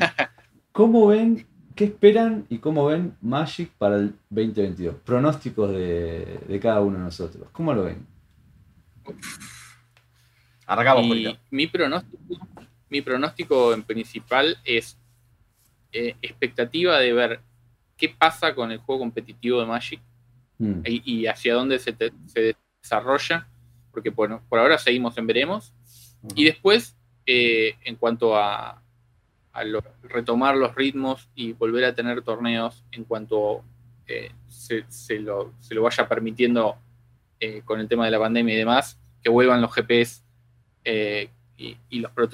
¿Cómo 0.71 1.07
ven? 1.07 1.45
¿Qué 1.75 1.85
esperan 1.85 2.45
y 2.49 2.57
cómo 2.57 2.87
ven 2.87 3.15
Magic 3.21 3.69
para 3.77 3.97
el 3.97 4.15
2022? 4.29 4.95
Pronósticos 5.05 5.71
de, 5.71 6.39
de 6.47 6.59
cada 6.59 6.81
uno 6.81 6.97
de 6.97 7.03
nosotros. 7.03 7.47
¿Cómo 7.51 7.73
lo 7.73 7.83
ven? 7.83 8.05
Arrancamos, 10.65 11.05
Mi 11.51 11.67
pronóstico 11.67 12.47
mi 12.89 13.01
pronóstico 13.01 13.73
en 13.73 13.83
principal 13.83 14.57
es 14.63 14.97
eh, 15.91 16.15
expectativa 16.21 16.99
de 16.99 17.13
ver 17.13 17.39
qué 17.97 18.09
pasa 18.09 18.53
con 18.53 18.71
el 18.71 18.77
juego 18.77 19.01
competitivo 19.01 19.59
de 19.59 19.65
Magic 19.65 19.99
mm. 20.57 20.81
y, 20.85 21.25
hacia 21.25 21.53
dónde 21.53 21.79
se, 21.79 21.95
desarrolla, 22.81 23.47
porque 23.91 24.09
bueno, 24.09 24.41
por 24.49 24.59
ahora 24.59 24.77
seguimos 24.77 25.17
en 25.17 25.27
veremos. 25.27 25.73
Y 26.35 26.45
después, 26.45 26.95
eh, 27.25 27.75
en 27.83 27.95
cuanto 27.95 28.35
a, 28.35 28.81
retomar 30.03 30.55
los 30.55 30.73
ritmos 30.73 31.27
y 31.35 31.51
volver 31.51 31.83
a 31.83 31.93
tener 31.93 32.21
torneos 32.21 32.85
en 32.91 33.03
cuanto 33.03 33.61
eh, 34.07 34.31
se, 34.47 35.19
lo, 35.19 35.51
vaya 35.81 36.07
permitiendo 36.07 36.77
con 37.65 37.79
el 37.79 37.87
tema 37.87 38.05
de 38.05 38.11
la 38.11 38.19
pandemia 38.19 38.53
y 38.53 38.57
demás, 38.57 38.97
que 39.21 39.29
vuelvan 39.29 39.59
los 39.59 39.73
GPS 39.73 40.21
y, 40.85 41.77
y, 41.89 41.99
los 41.99 42.11
Pro 42.11 42.29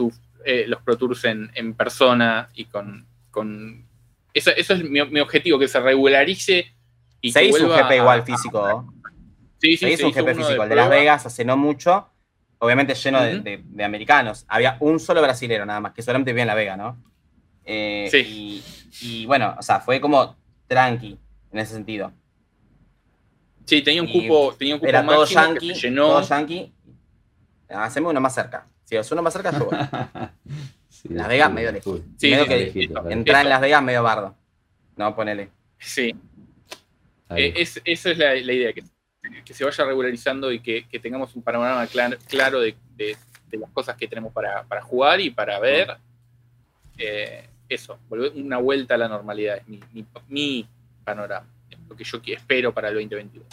eh, 0.46 0.66
los 0.68 0.82
Pro 0.82 0.98
Tours 0.98 1.26
en, 1.26 1.74
persona 1.74 2.50
y 2.54 2.66
con... 2.66 3.06
con... 3.32 3.86
Eso, 4.34 4.52
es 4.52 4.84
mi, 4.84 5.20
objetivo, 5.20 5.58
que 5.58 5.68
se 5.68 5.80
regularice 5.80 6.74
y 7.22 7.32
se 7.32 7.46
hizo 7.46 7.66
un 7.66 7.72
GP 7.72 7.96
igual 7.96 8.24
físico. 8.24 8.94
Sí, 9.60 9.78
sí, 9.78 9.78
se 9.78 9.92
hizo 9.92 10.08
un 10.08 10.14
GP 10.14 10.36
físico. 10.36 10.64
El 10.64 10.70
de 10.70 10.76
Las 10.76 10.90
Vegas 10.90 11.26
hace 11.26 11.46
no 11.46 11.56
mucho, 11.56 12.10
obviamente 12.60 12.94
lleno 12.96 13.22
de, 13.22 13.64
americanos. 13.84 14.46
Había 14.50 14.78
un 14.82 15.00
solo 15.00 15.22
brasilero 15.22 15.66
nada 15.66 15.80
más, 15.80 15.94
que 15.94 16.02
solamente 16.02 16.32
vivía 16.32 16.44
en 16.44 16.48
La 16.48 16.56
Vega, 16.56 16.76
¿no? 16.76 17.02
Eh, 17.64 18.10
sí. 18.12 18.64
Y, 19.02 19.26
bueno, 19.26 19.56
o 19.58 19.62
sea, 19.62 19.80
fue 19.80 20.02
como 20.02 20.36
tranqui. 20.68 21.18
en 21.52 21.60
ese 21.60 21.74
sentido. 21.74 22.12
Sí, 23.66 23.82
tenía 23.82 24.02
un 24.02 24.12
cupo, 24.12 24.54
tenía 24.58 24.76
un 24.76 24.80
cupo 24.80 24.90
Era 24.90 25.06
todo 25.06 25.22
máximo 25.22 25.42
que 25.42 25.48
yankee, 25.48 25.76
se 25.76 25.88
llenó. 25.88 26.08
todo 26.08 26.22
yankee. 26.22 26.74
Haceme 27.70 28.08
uno 28.10 28.22
más 28.22 28.36
cerca. 28.36 28.68
Si 28.86 28.96
es 28.96 29.12
uno 29.12 29.22
más 29.22 29.34
cerca, 29.34 29.52
yo 29.52 29.66
voy. 29.66 29.78
Sí, 30.90 31.10
Las 31.10 31.28
de 31.28 31.34
Vegas 31.34 31.52
medio 31.52 31.72
lejos. 31.74 32.00
Sí, 32.18 32.30
medio 32.32 32.44
sí, 32.44 32.50
que 32.50 32.58
sí, 32.58 32.66
lejito, 32.80 33.10
Entrar 33.10 33.42
en. 33.44 33.50
Las 33.50 33.62
Vegas 33.62 33.84
medio 33.84 34.02
bardo. 34.02 34.34
No, 34.96 35.14
ponele. 35.14 35.50
Sí, 35.78 36.16
eh, 37.32 37.54
es, 37.58 37.82
esa 37.84 38.12
es 38.12 38.18
la, 38.18 38.34
la 38.34 38.54
idea, 38.54 38.72
que, 38.74 38.82
que 39.44 39.54
se 39.54 39.66
vaya 39.66 39.84
regularizando 39.84 40.52
y 40.54 40.62
que, 40.62 40.88
que 40.88 41.00
tengamos 41.00 41.36
un 41.36 41.44
panorama 41.44 41.86
clar- 41.88 42.18
claro 42.30 42.62
de, 42.62 42.76
de- 42.96 43.18
de 43.50 43.58
las 43.58 43.70
cosas 43.72 43.98
que 43.98 44.08
tenemos 44.08 44.32
para, 44.32 44.64
para 44.64 44.82
jugar 44.82 45.20
y 45.20 45.30
para 45.32 45.60
ver. 45.60 45.98
Eh, 46.98 47.46
eso, 47.68 48.00
volver 48.08 48.32
una 48.36 48.58
vuelta 48.58 48.96
a 48.96 48.98
la 48.98 49.08
normalidad, 49.10 49.58
es 49.58 49.68
mi, 49.68 49.82
mi- 49.92 50.06
mi 50.30 50.68
panorama, 51.04 51.46
es 51.70 51.78
lo 51.90 51.96
que 51.96 52.04
yo 52.06 52.22
espero 52.26 52.74
para 52.74 52.88
el 52.88 52.94
2022. 52.96 53.46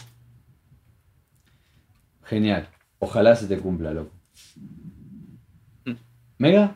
Genial. 2.23 2.69
Ojalá 2.99 3.35
se 3.35 3.47
te 3.47 3.57
cumpla, 3.59 3.91
loco. 3.91 4.11
Mega, 6.43 6.75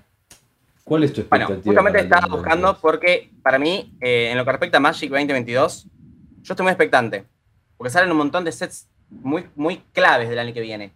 ¿cuál 0.84 1.03
es 1.03 1.13
tu 1.13 1.24
Bueno, 1.24 1.45
expectativa? 1.45 1.74
justamente 1.76 1.91
para 1.91 1.99
el 1.99 2.05
estaba 2.05 2.22
2022? 2.28 2.39
buscando 2.39 2.82
porque 2.82 3.32
para 3.43 3.59
mí, 3.59 3.93
eh, 4.01 4.30
en 4.32 4.38
lo 4.38 4.45
que 4.45 4.51
respecta 4.51 4.78
a 4.78 4.80
Magic 4.82 5.09
2022, 5.09 5.88
yo 6.41 6.53
estoy 6.53 6.63
muy 6.63 6.72
expectante. 6.72 7.26
Porque 7.78 7.91
salen 7.91 8.09
un 8.11 8.18
montón 8.18 8.43
de 8.43 8.51
sets 8.51 8.88
muy, 9.09 9.45
muy 9.55 9.78
claves 9.93 10.30
del 10.30 10.39
año 10.39 10.53
que 10.53 10.61
viene. 10.61 10.91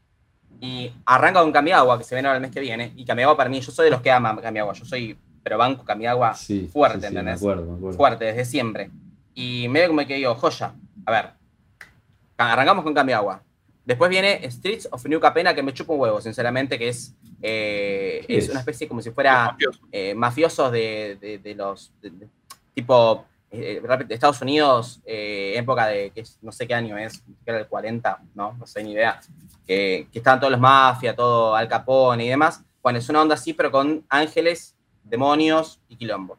Y 0.60 0.92
arranca 1.06 1.42
con 1.42 1.52
Kamiagua, 1.52 1.98
que 1.98 2.04
se 2.04 2.16
viene 2.16 2.28
ahora 2.28 2.38
el 2.38 2.42
mes 2.42 2.52
que 2.52 2.60
viene. 2.60 2.92
Y 2.96 3.06
Kamiagua 3.06 3.36
para 3.38 3.50
mí, 3.50 3.60
yo 3.62 3.72
soy 3.72 3.86
de 3.86 3.92
los 3.92 4.02
que 4.02 4.12
ama 4.12 4.40
Kamiagua. 4.42 4.74
Yo 4.74 4.86
soy, 4.86 5.18
pero 5.44 5.58
banco 5.58 5.84
Kamiagua 5.84 6.34
Sí, 6.34 6.70
fuerte, 6.72 7.02
sí, 7.02 7.08
sí, 7.08 7.14
me 7.14 7.20
¿entendés? 7.20 7.42
acuerdo, 7.42 7.66
me 7.66 7.78
acuerdo. 7.78 7.98
fuerte 7.98 8.26
desde 8.26 8.46
siempre. 8.46 8.90
Y 9.36 9.68
medio 9.70 9.90
como 9.90 10.06
que 10.06 10.16
digo, 10.16 10.34
joya. 10.36 10.74
A 11.06 11.12
ver, 11.12 11.30
arrancamos 12.38 12.84
con 12.84 12.94
Kamiagua. 12.94 13.42
Después 13.86 14.10
viene 14.10 14.42
Streets 14.50 14.88
of 14.92 15.04
New 15.06 15.20
Capena, 15.20 15.56
que 15.56 15.64
me 15.64 15.74
chupa 15.74 15.94
un 15.94 16.00
huevo, 16.00 16.22
sinceramente, 16.22 16.78
que 16.78 16.90
es, 16.90 17.16
eh, 17.42 18.24
¿Qué 18.28 18.38
es 18.38 18.46
es? 18.46 18.50
una 18.52 18.60
especie 18.60 18.88
como 18.88 19.02
si 19.02 19.10
fuera 19.12 19.46
mafiosos. 19.52 19.82
eh, 19.92 20.14
mafiosos 20.14 20.72
de, 20.72 21.18
de- 21.20 21.38
de 21.40 21.56
los 21.56 21.92
de- 22.02 22.28
tipo 22.74 23.26
eh, 23.54 23.82
de 24.08 24.14
Estados 24.14 24.40
Unidos, 24.42 25.02
eh, 25.06 25.54
época 25.58 25.88
de 25.88 26.12
que 26.12 26.22
es- 26.22 26.38
no 26.42 26.52
sé 26.54 26.66
qué 26.68 26.74
año 26.74 26.98
es, 26.98 27.20
que 27.44 27.52
era 27.52 27.60
el 27.60 27.68
40, 27.68 28.22
no, 28.36 28.54
no 28.54 28.66
sé 28.66 28.82
ni 28.84 28.94
idea, 28.94 29.20
que, 29.68 30.08
que 30.12 30.20
estaban 30.20 30.40
todos 30.40 30.52
los 30.52 30.60
mafias, 30.60 31.16
todo 31.16 31.54
Al 31.56 31.68
Capone 31.68 32.24
y 32.26 32.30
demás. 32.30 32.64
Bueno, 32.82 33.00
es 33.00 33.10
una 33.10 33.22
onda 33.22 33.36
así, 33.36 33.54
pero 33.54 33.70
con 33.72 34.06
ángeles, 34.10 34.76
demonios 35.04 35.82
y 35.90 35.98
quilombo. 35.98 36.38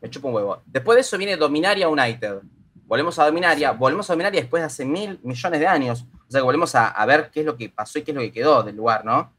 Me 0.00 0.08
chupa 0.08 0.28
un 0.28 0.34
huevo. 0.34 0.62
Después 0.64 0.96
de 0.96 1.00
eso 1.02 1.18
viene 1.18 1.36
Dominaria 1.36 1.88
United. 1.88 2.38
Volvemos 2.86 3.18
a 3.18 3.26
Dominaria, 3.26 3.72
volvemos 3.72 4.08
a 4.08 4.14
Dominaria 4.14 4.40
después 4.40 4.62
de 4.62 4.66
hace 4.66 4.84
mil 4.84 5.20
millones 5.22 5.60
de 5.60 5.66
años. 5.66 6.06
O 6.28 6.30
sea 6.30 6.40
que 6.40 6.44
volvemos 6.44 6.74
a, 6.74 6.88
a 6.88 7.06
ver 7.06 7.30
qué 7.32 7.40
es 7.40 7.46
lo 7.46 7.56
que 7.56 7.68
pasó 7.70 7.98
y 7.98 8.02
qué 8.02 8.10
es 8.10 8.14
lo 8.14 8.20
que 8.20 8.32
quedó 8.32 8.62
del 8.62 8.76
lugar, 8.76 9.04
¿no? 9.04 9.32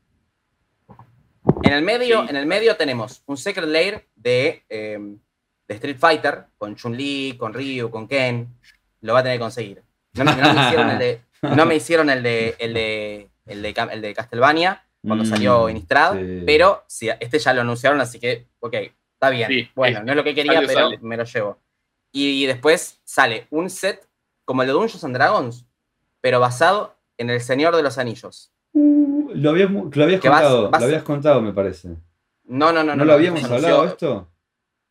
En 1.64 1.74
el 1.74 1.84
medio, 1.84 2.24
Sí. 2.24 2.28
en 2.30 2.36
el 2.36 2.46
medio 2.46 2.76
tenemos 2.76 3.22
un 3.26 3.38
Secret 3.38 3.68
Lair 3.68 4.06
de, 4.16 4.64
eh, 4.70 4.98
de 5.68 5.76
Street 5.76 5.98
Fighter, 6.00 6.46
con 6.58 6.76
Chun-Li, 6.76 7.36
con 7.38 7.54
Ryu, 7.54 7.90
con 7.90 8.08
Ken. 8.08 8.48
Lo 9.02 9.14
va 9.14 9.20
a 9.20 9.24
tener 9.24 9.38
que 9.38 9.42
conseguir. 9.42 9.84
No, 10.14 10.24
me- 10.26 10.36
no 10.36 10.54
me 10.54 10.62
hicieron 10.66 10.90
el 10.90 11.00
de, 11.00 11.22
no 11.56 11.66
me 11.66 11.76
hicieron 11.76 12.10
el 12.10 12.24
de, 12.24 12.56
el 12.60 12.74
de, 12.74 13.30
el 13.46 13.62
de, 13.62 13.74
Ca- 13.74 13.90
el 13.92 14.02
de 14.02 14.14
Castlevania 14.14 14.84
cuando 15.06 15.24
Mm, 15.24 15.28
salió 15.28 15.70
Innistrad, 15.70 16.14
sí. 16.16 16.44
pero 16.46 16.84
sí, 16.88 17.10
este 17.20 17.40
ya 17.40 17.54
lo 17.54 17.62
anunciaron, 17.62 18.02
así 18.02 18.20
que, 18.20 18.48
ok, 18.60 18.74
está 19.14 19.30
bien. 19.30 19.48
Sí, 19.50 19.70
bueno, 19.76 20.00
sí. 20.00 20.06
no 20.06 20.12
es 20.12 20.16
lo 20.18 20.24
que 20.26 20.36
quería, 20.36 20.56
Sale, 20.56 20.68
pero 20.68 20.80
sale. 20.90 20.98
me 21.02 21.16
lo 21.18 21.24
llevo. 21.24 21.58
Y, 22.12 22.46
después 22.48 23.00
sale 23.06 23.48
un 23.52 23.70
set 23.70 24.06
como 24.44 24.64
el 24.64 24.68
de 24.68 24.74
Dungeons 24.74 25.04
and 25.04 25.16
Dragons, 25.16 25.66
pero 26.22 26.40
basado 26.40 26.96
en 27.18 27.30
El 27.30 27.42
Señor 27.42 27.76
de 27.76 27.84
los 27.84 27.98
Anillos. 27.98 28.52
Uh, 28.74 29.32
lo 29.34 29.50
habías, 29.52 29.70
lo 29.72 30.04
habías 30.04 30.22
vas- 30.22 30.32
contado, 30.42 30.70
vas- 30.70 30.82
lo 30.82 30.86
habías 30.88 31.04
contado, 31.04 31.42
me 31.42 31.54
parece. 31.54 31.90
No, 32.46 32.72
no, 32.72 32.84
no. 32.84 32.84
¿No, 32.84 32.96
No, 32.98 33.06
lo 33.06 33.14
habíamos 33.14 33.44
hablado 33.44 33.86
esto? 33.86 34.28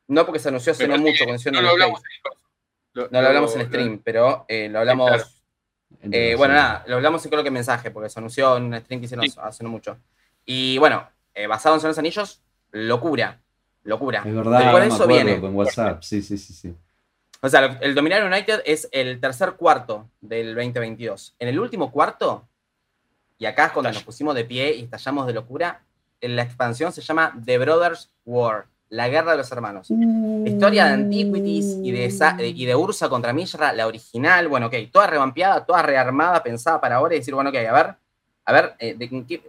No, 0.09 0.24
porque 0.24 0.39
se 0.39 0.49
anunció 0.49 0.72
hace 0.72 0.85
Pero 0.87 0.97
no 0.97 1.03
mucho. 1.03 1.24
no 1.26 1.33
el 1.59 1.64
lo 1.64 1.70
hablamos 1.70 2.01
stream. 2.01 2.12
en 2.12 2.16
el 2.16 2.22
coso. 2.22 3.09
No 3.12 3.20
lo 3.22 3.26
hablamos 3.29 3.53
en 3.55 3.59
lo- 3.61 3.66
stream, 3.66 4.01
pero 4.05 4.45
eh, 4.49 4.68
lo 4.68 4.79
hablamos. 4.81 5.09
Claro. 5.11 5.24
Eh, 6.12 6.35
bueno, 6.37 6.55
nada, 6.55 6.85
lo 6.87 6.97
hablamos 6.97 7.24
en 7.24 7.31
creo 7.31 7.43
que 7.43 7.51
mensaje, 7.51 7.91
porque 7.91 8.09
se 8.11 8.18
anunció 8.20 8.57
en 8.57 8.64
un 8.64 8.74
stream 8.81 9.01
que 9.01 9.05
hicieron 9.07 9.29
Sí. 9.29 9.39
hace 9.43 9.64
no 9.64 9.70
mucho. 9.70 9.99
Y 10.45 10.79
bueno, 10.79 11.09
eh, 11.35 11.47
basado 11.47 11.76
en 11.76 11.83
los 11.83 11.99
Anillos, 11.99 12.41
locura. 12.72 13.41
Locura. 13.85 14.22
Es 14.24 14.35
verdad, 14.35 14.59
de 14.59 14.64
me 14.81 14.87
eso 14.87 15.03
acuerdo, 15.05 15.24
viene. 15.24 15.41
con 15.41 15.55
WhatsApp. 15.55 16.03
Sí, 16.03 16.20
sí, 16.22 16.37
sí, 16.37 16.53
sí. 16.53 16.74
O 17.41 17.49
sea, 17.49 17.78
el 17.80 17.95
Dominar 17.95 18.24
United 18.24 18.62
es 18.66 18.89
el 18.91 19.20
tercer 19.20 19.53
cuarto 19.53 20.09
del 20.20 20.55
2022. 20.55 21.36
En 21.39 21.49
el 21.49 21.61
último 21.61 21.91
cuarto, 21.93 22.49
y 23.39 23.47
acá 23.47 23.66
es 23.66 23.72
cuando 23.72 23.93
nos 23.93 24.03
pusimos 24.03 24.34
de 24.34 24.45
pie 24.45 24.74
y 24.74 24.82
estallamos 24.84 25.26
de 25.26 25.34
locura, 25.34 25.82
en 26.20 26.34
la 26.34 26.43
expansión 26.43 26.93
se 26.93 27.01
llama 27.01 27.39
The 27.45 27.59
Brothers 27.59 28.11
War, 28.24 28.66
la 28.89 29.09
guerra 29.09 29.32
de 29.32 29.36
los 29.39 29.53
hermanos. 29.53 29.89
Historia 30.49 30.86
de 30.86 30.93
Antiquities 30.95 31.76
y 31.84 31.93
de, 31.93 32.11
Sa- 32.11 32.36
y 32.43 32.64
de 32.66 32.74
Ursa 32.74 33.09
contra 33.09 33.32
Mishra, 33.32 33.72
la 33.72 33.86
original, 33.86 34.49
bueno, 34.49 34.66
ok, 34.66 34.74
toda 34.91 35.07
revampeada, 35.07 35.64
toda 35.64 35.82
rearmada, 35.82 36.43
pensada 36.43 36.80
para 36.80 36.97
ahora 36.97 37.14
y 37.14 37.18
decir, 37.18 37.34
bueno, 37.34 37.51
ok, 37.51 37.57
a 37.57 37.72
ver, 37.72 37.95
a 38.47 38.53
ver, 38.53 38.74
eh, 38.80 38.95
de- 38.95 39.24
¿qué, 39.28 39.43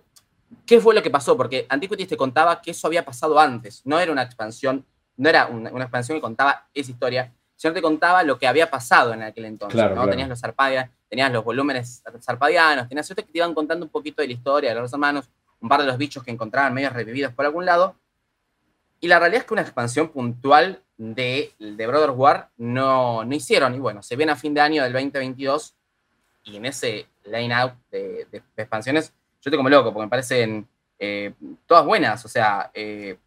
qué 0.67 0.79
fue 0.79 0.93
lo 0.93 1.01
que 1.01 1.09
pasó? 1.09 1.35
Porque 1.35 1.65
Antiquities 1.69 2.09
te 2.09 2.17
contaba 2.17 2.61
que 2.61 2.69
eso 2.71 2.85
había 2.85 3.03
pasado 3.03 3.39
antes, 3.39 3.81
no 3.83 3.99
era 3.99 4.11
una 4.11 4.21
expansión, 4.21 4.85
no 5.17 5.27
era 5.27 5.47
una, 5.47 5.71
una 5.71 5.85
expansión 5.85 6.17
que 6.17 6.21
contaba 6.21 6.67
esa 6.75 6.91
historia, 6.91 7.33
sino 7.59 7.73
te 7.73 7.81
contaba 7.81 8.23
lo 8.23 8.39
que 8.39 8.47
había 8.47 8.69
pasado 8.69 9.11
en 9.13 9.21
aquel 9.21 9.43
entonces, 9.43 9.73
Claro, 9.75 9.89
¿no? 9.89 9.95
claro. 9.95 10.11
Tenías 10.11 10.29
los 10.29 10.39
zarpadianos, 10.39 10.91
tenías 11.09 11.29
los 11.33 11.43
volúmenes 11.43 12.01
zarpadianos, 12.21 12.87
tenías 12.87 13.11
otros 13.11 13.25
que 13.25 13.33
te 13.33 13.37
iban 13.39 13.53
contando 13.53 13.85
un 13.85 13.91
poquito 13.91 14.21
de 14.21 14.29
la 14.29 14.33
historia 14.33 14.73
de 14.73 14.79
los 14.79 14.93
hermanos, 14.93 15.29
un 15.59 15.67
par 15.67 15.81
de 15.81 15.87
los 15.87 15.97
bichos 15.97 16.23
que 16.23 16.31
encontraban 16.31 16.73
medios 16.73 16.93
revividos 16.93 17.33
por 17.33 17.45
algún 17.45 17.65
lado, 17.65 17.95
y 19.01 19.07
la 19.09 19.19
realidad 19.19 19.41
es 19.41 19.47
que 19.47 19.53
una 19.53 19.61
expansión 19.63 20.07
puntual 20.07 20.81
de, 20.97 21.51
de 21.59 21.87
Brothers 21.87 22.13
War 22.15 22.49
no, 22.57 23.25
no 23.25 23.35
hicieron. 23.35 23.75
Y 23.75 23.79
bueno, 23.79 24.01
se 24.03 24.15
viene 24.15 24.31
a 24.31 24.35
fin 24.37 24.53
de 24.53 24.61
año 24.61 24.83
del 24.83 24.93
2022 24.93 25.73
y 26.45 26.55
en 26.57 26.65
ese 26.65 27.07
line-out 27.25 27.73
de, 27.91 28.25
de- 28.31 28.41
de 28.55 28.61
expansiones 28.63 29.09
yo 29.41 29.49
estoy 29.49 29.57
como 29.57 29.69
loco 29.69 29.93
porque 29.93 30.05
me 30.05 30.09
parecen 30.09 30.67
eh, 30.97 31.33
todas 31.65 31.85
buenas. 31.85 32.23
O 32.25 32.27
sea, 32.27 32.71
eh, 32.73 33.17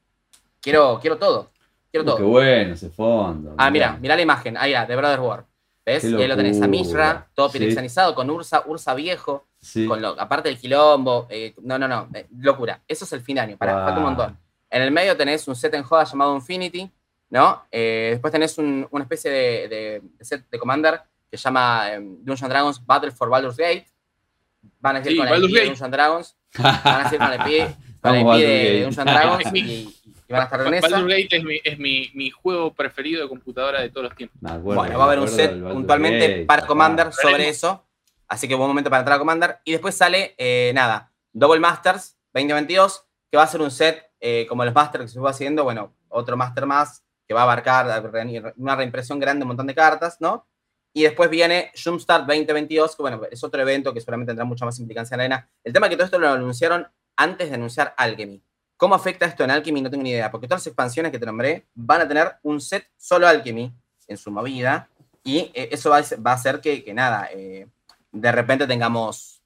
quiero, 0.60 0.98
quiero 1.00 1.16
todo. 1.16 1.50
Quiero 1.92 2.04
todo. 2.06 2.16
qué 2.16 2.22
bueno 2.24 2.74
ese 2.74 2.90
fondo. 2.90 3.54
Ah, 3.58 3.70
mira, 3.70 3.90
mirá. 3.90 4.00
mira 4.00 4.16
la 4.16 4.22
imagen. 4.22 4.56
Ahí, 4.56 4.74
ah, 4.74 4.84
de 4.86 4.96
Brothers 4.96 5.22
War. 5.22 5.44
¿Ves? 5.84 6.04
Y 6.04 6.14
ahí 6.14 6.26
lo 6.26 6.36
tenés 6.36 6.60
a. 6.62 6.66
Mishra, 6.66 7.28
todo 7.34 7.48
Sí. 7.50 7.58
pirexanizado, 7.58 8.14
con 8.14 8.28
Ursa, 8.30 8.62
Ursa 8.66 8.94
viejo, 8.94 9.46
Sí. 9.60 9.86
con 9.86 10.00
lo, 10.02 10.18
aparte 10.20 10.48
del 10.48 10.58
quilombo. 10.58 11.26
eh, 11.28 11.54
no, 11.62 11.78
no, 11.78 11.86
no. 11.86 12.08
eh, 12.14 12.26
locura. 12.38 12.80
Eso 12.88 13.04
es 13.04 13.12
el 13.12 13.20
fin 13.20 13.34
de 13.36 13.42
año. 13.42 13.56
Para, 13.58 13.74
falta 13.84 13.92
un 13.98 14.04
Wow. 14.04 14.06
montón. 14.14 14.38
En 14.70 14.82
el 14.82 14.90
medio 14.90 15.16
tenés 15.16 15.46
un 15.48 15.54
set 15.54 15.74
en 15.74 15.82
joda 15.82 16.04
llamado 16.04 16.34
Infinity, 16.34 16.90
¿no? 17.30 17.62
Eh, 17.70 18.08
después 18.12 18.32
tenés 18.32 18.56
un- 18.58 18.86
una 18.90 19.04
especie 19.04 19.30
de, 19.30 19.68
de- 19.68 20.02
de 20.18 20.24
set 20.24 20.48
de 20.50 20.58
Commander 20.58 21.00
que 21.30 21.36
se 21.36 21.42
llama 21.44 21.90
eh, 21.90 21.98
Dungeons 22.00 22.42
and 22.44 22.52
Dragons 22.52 22.86
Battle 22.86 23.10
for 23.10 23.28
Baldur's 23.28 23.56
Gate. 23.56 23.86
Van 24.80 24.96
a 24.96 24.98
ir 25.00 25.04
Sí, 25.06 25.16
con 25.16 25.26
IP 25.26 25.32
de 25.32 25.68
and 25.84 25.92
Dragons. 25.94 26.36
Van 26.58 27.06
a 27.06 27.10
ir 27.12 27.18
con 27.18 27.30
la 27.30 27.36
IP, 27.36 27.76
con 28.00 28.12
de, 28.12 28.18
de 28.18 28.24
Gate. 28.24 28.84
Dungeons 28.84 28.98
and 28.98 29.10
Dragons 29.10 29.44
y 29.54 30.11
van 30.32 30.42
a 30.42 30.44
estar 30.44 30.66
en 30.66 30.74
esa. 30.74 30.88
Baldur's 30.88 31.14
Gate 31.14 31.36
es, 31.36 31.44
mi, 31.44 31.60
es 31.62 31.78
mi, 31.78 32.10
mi 32.14 32.30
juego 32.30 32.72
preferido 32.74 33.22
de 33.22 33.28
computadora 33.28 33.80
de 33.80 33.90
todos 33.90 34.04
los 34.04 34.16
tiempos. 34.16 34.38
Acuerdo, 34.44 34.80
Bueno, 34.80 34.98
va 34.98 35.04
a 35.04 35.06
haber 35.06 35.20
un 35.20 35.28
set 35.28 35.62
puntualmente 35.62 36.28
Gate, 36.28 36.46
para. 36.46 36.66
Commander 36.66 37.12
sobre 37.12 37.34
Veremos. 37.34 37.56
eso. 37.56 37.86
Así 38.28 38.48
que 38.48 38.54
buen 38.54 38.68
momento 38.68 38.88
para 38.88 39.00
entrar 39.00 39.16
a 39.16 39.18
Commander. 39.18 39.58
Y 39.64 39.72
después 39.72 39.94
sale, 39.94 40.34
eh, 40.38 40.72
nada, 40.74 41.12
Double 41.32 41.60
Masters 41.60 42.16
2022, 42.32 43.04
que 43.30 43.36
va 43.36 43.42
a 43.42 43.46
ser 43.46 43.60
un 43.60 43.70
set 43.70 44.10
eh, 44.20 44.46
como 44.48 44.64
los 44.64 44.74
Masters 44.74 45.04
que 45.04 45.08
se 45.08 45.20
fue 45.20 45.30
haciendo. 45.30 45.64
Bueno, 45.64 45.94
otro 46.08 46.36
Master 46.36 46.66
más 46.66 47.04
que 47.26 47.34
va 47.34 47.40
a 47.40 47.44
abarcar 47.44 47.86
una 48.56 48.76
reimpresión 48.76 49.18
grande, 49.18 49.44
un 49.44 49.48
montón 49.48 49.66
de 49.66 49.74
cartas, 49.74 50.16
¿no? 50.20 50.46
Y 50.94 51.02
después 51.02 51.30
viene 51.30 51.72
Jumpstart 51.82 52.26
2022, 52.26 52.96
que 52.96 53.02
bueno, 53.02 53.22
es 53.30 53.42
otro 53.42 53.62
evento 53.62 53.94
que 53.94 54.00
seguramente 54.00 54.30
tendrá 54.30 54.44
mucha 54.44 54.64
más 54.64 54.78
implicancia 54.78 55.14
en 55.14 55.18
la 55.18 55.24
arena. 55.24 55.50
El 55.64 55.72
tema 55.72 55.86
es 55.86 55.90
que 55.90 55.96
todo 55.96 56.04
esto 56.04 56.18
lo 56.18 56.28
anunciaron 56.28 56.86
antes 57.16 57.48
de 57.48 57.54
anunciar 57.54 57.94
Alchemy. 57.96 58.42
¿Cómo 58.82 58.96
afecta 58.96 59.26
esto 59.26 59.44
en 59.44 59.52
Alchemy? 59.52 59.80
No 59.80 59.88
tengo 59.88 60.02
ni 60.02 60.10
idea, 60.10 60.28
porque 60.28 60.48
todas 60.48 60.62
las 60.62 60.66
expansiones 60.66 61.12
que 61.12 61.18
te 61.20 61.24
nombré 61.24 61.68
van 61.72 62.00
a 62.00 62.08
tener 62.08 62.32
un 62.42 62.60
set 62.60 62.88
solo 62.96 63.28
Alchemy 63.28 63.72
en 64.08 64.16
su 64.16 64.32
movida, 64.32 64.88
y 65.22 65.52
eh, 65.54 65.68
eso 65.70 65.88
va 65.90 65.98
a, 65.98 66.32
hacer 66.34 66.60
que, 66.60 66.82
que 66.82 66.92
nada, 66.92 67.28
eh, 67.32 67.68
de 68.10 68.32
repente 68.32 68.66
tengamos 68.66 69.40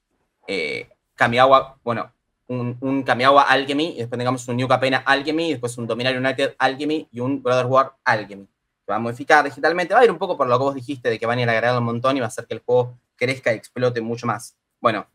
eh, 0.47 0.89
Kamigawa, 1.15 1.77
bueno, 1.85 2.11
un, 2.47 2.79
un 2.81 3.03
Kamigawa 3.03 3.43
Alchemy, 3.43 3.89
y 3.89 3.99
después 3.99 4.19
tengamos 4.19 4.49
un 4.49 4.57
New 4.57 4.67
Capena 4.67 5.03
Alchemy, 5.05 5.49
y 5.49 5.51
después 5.51 5.77
un 5.77 5.87
Dominar 5.87 6.17
United 6.17 6.55
Alchemy 6.57 7.07
y 7.13 7.21
un 7.21 7.43
Brother 7.43 7.67
War 7.67 7.95
Alchemy. 8.05 8.49
Se 8.87 8.91
va 8.91 8.97
a 8.97 9.01
modificar 9.01 9.45
digitalmente, 9.45 9.93
va 9.93 10.01
a 10.01 10.05
ir 10.05 10.11
un 10.11 10.19
poco 10.19 10.39
por 10.39 10.47
lo 10.47 10.57
que 10.57 10.65
vos 10.65 10.75
dijiste 10.75 11.11
de 11.11 11.19
que 11.19 11.27
van 11.27 11.41
a 11.41 11.43
ir 11.43 11.51
agregando 11.51 11.81
un 11.81 11.85
montón 11.85 12.17
y 12.17 12.21
va 12.21 12.25
a 12.25 12.29
hacer 12.29 12.47
que 12.47 12.55
el 12.55 12.61
juego 12.61 12.99
crezca 13.17 13.53
y 13.53 13.57
explote 13.57 14.01
mucho 14.01 14.27
más. 14.27 14.57
Bueno, 14.81 15.07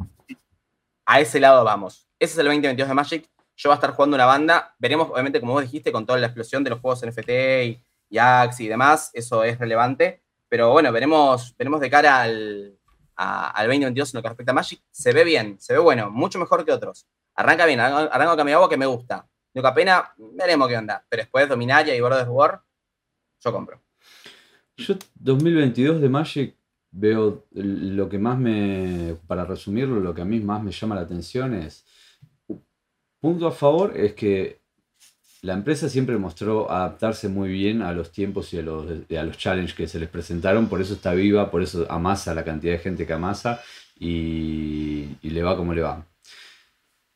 a 1.07 1.19
ese 1.19 1.39
lado 1.39 1.63
vamos. 1.63 2.07
Ese 2.19 2.33
es 2.33 2.37
el 2.37 2.45
2022 2.45 2.87
de 2.87 2.93
Magic. 2.93 3.31
Yo 3.61 3.69
voy 3.69 3.73
a 3.73 3.75
estar 3.75 3.91
jugando 3.91 4.15
una 4.15 4.25
banda. 4.25 4.73
Veremos, 4.79 5.11
obviamente, 5.11 5.39
como 5.39 5.53
vos 5.53 5.61
dijiste, 5.61 5.91
con 5.91 6.03
toda 6.03 6.17
la 6.17 6.25
explosión 6.25 6.63
de 6.63 6.71
los 6.71 6.79
juegos 6.79 7.05
NFT 7.05 7.29
y, 7.29 7.83
y 8.09 8.17
Axe 8.17 8.63
y 8.63 8.67
demás. 8.67 9.11
Eso 9.13 9.43
es 9.43 9.59
relevante. 9.59 10.23
pero 10.49 10.71
bueno, 10.71 10.91
veremos, 10.91 11.55
veremos 11.59 11.79
de 11.79 11.87
cara 11.87 12.21
al, 12.21 12.75
al 13.15 13.67
2022 13.67 14.13
en 14.13 14.17
lo 14.17 14.23
que 14.23 14.29
respecta 14.29 14.51
a 14.51 14.55
Magic. 14.55 14.81
Se 14.89 15.13
ve 15.13 15.23
bien, 15.23 15.57
se 15.59 15.73
ve 15.73 15.79
bueno, 15.79 16.09
mucho 16.09 16.39
mejor 16.39 16.65
que 16.65 16.71
otros. 16.71 17.05
Arranca 17.35 17.67
bien, 17.67 17.79
arranca 17.79 18.35
con 18.35 18.49
agua 18.49 18.67
que 18.67 18.77
me 18.77 18.87
gusta. 18.87 19.27
Digo, 19.53 19.67
apenas 19.67 20.05
veremos 20.17 20.67
qué 20.67 20.77
onda. 20.77 21.05
Pero 21.07 21.21
después 21.21 21.47
Dominaria 21.47 21.95
y 21.95 22.01
of 22.01 22.29
War, 22.29 22.63
yo 23.43 23.51
compro. 23.51 23.79
Yo 24.75 24.95
2022 25.13 26.01
de 26.01 26.09
Magic 26.09 26.55
veo 26.89 27.45
lo 27.51 28.09
que 28.09 28.17
más 28.17 28.39
me, 28.39 29.17
para 29.27 29.45
resumirlo, 29.45 29.99
lo 29.99 30.15
que 30.15 30.23
a 30.23 30.25
mí 30.25 30.39
más 30.39 30.63
me 30.63 30.71
llama 30.71 30.95
la 30.95 31.01
atención 31.01 31.53
es, 31.53 31.85
punto 33.21 33.47
a 33.47 33.51
favor 33.51 33.93
es 33.95 34.13
que 34.13 34.59
la 35.41 35.53
empresa 35.53 35.87
siempre 35.87 36.17
mostró 36.17 36.69
adaptarse 36.69 37.29
muy 37.29 37.49
bien 37.49 37.81
a 37.81 37.93
los 37.93 38.11
tiempos 38.11 38.53
y 38.53 38.59
a 38.59 38.61
los, 38.61 38.85
a 38.85 39.23
los 39.23 39.37
challenges 39.37 39.73
que 39.73 39.87
se 39.87 39.99
les 39.99 40.09
presentaron, 40.09 40.67
por 40.67 40.81
eso 40.81 40.93
está 40.93 41.13
viva, 41.13 41.49
por 41.49 41.63
eso 41.63 41.87
amasa 41.89 42.35
la 42.35 42.43
cantidad 42.43 42.73
de 42.73 42.79
gente 42.79 43.07
que 43.07 43.13
amasa 43.13 43.61
y, 43.97 45.07
le 45.21 45.43
va 45.43 45.55
como 45.55 45.73
le 45.73 45.81
va. 45.81 46.05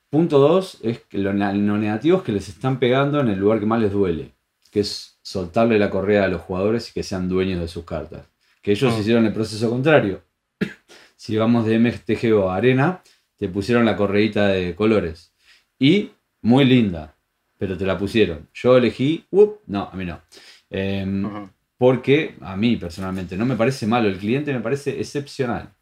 Punto 0.10 0.40
dos 0.40 0.78
es 0.82 1.00
que 1.00 1.18
lo, 1.18 1.34
lo 1.34 1.78
negativo 1.78 2.20
es 2.20 2.24
que 2.24 2.32
les 2.32 2.48
están 2.48 2.80
pegando 2.80 3.20
en 3.20 3.28
el 3.28 3.40
lugar 3.40 3.60
que 3.60 3.66
más 3.66 3.82
les 3.82 3.92
duele, 3.92 4.32
que 4.72 4.80
es 4.80 5.20
soltarle 5.22 5.78
la 5.78 5.90
correa 5.90 6.24
a 6.24 6.28
los 6.30 6.42
jugadores 6.42 6.90
y 6.90 6.94
que 6.94 7.04
sean 7.04 7.28
dueños 7.28 7.60
de 7.60 7.68
sus 7.68 7.84
cartas 7.84 8.26
que 8.66 8.72
ellos 8.72 8.96
ah. 8.96 9.00
hicieron 9.00 9.28
el 9.28 9.32
proceso 9.32 9.70
contrario. 9.70 10.24
si 11.16 11.38
vamos 11.38 11.68
de 11.68 11.78
MTGO 11.78 12.50
a 12.50 12.56
Arena, 12.56 13.04
te 13.38 13.48
pusieron 13.48 13.86
la 13.86 13.96
correíta 13.96 14.48
de 14.48 14.74
colores. 14.74 15.35
Y 15.80 16.12
muy 16.42 16.66
linda, 16.66 17.16
pero 17.58 17.78
te 17.78 17.86
la 17.86 17.98
pusieron. 17.98 18.50
Yo 18.54 18.78
elegí, 18.78 19.26
no, 19.68 19.90
a 19.92 19.96
mí 19.96 20.06
no. 20.06 20.22
Em, 20.70 21.50
porque 21.78 22.36
a 22.42 22.56
mí 22.56 22.78
personalmente 22.78 23.38
no 23.38 23.46
me 23.46 23.56
parece 23.56 23.88
malo, 23.88 24.08
el 24.08 24.18
cliente 24.18 24.54
me 24.54 24.62
parece 24.62 25.00
excepcional. 25.00 25.74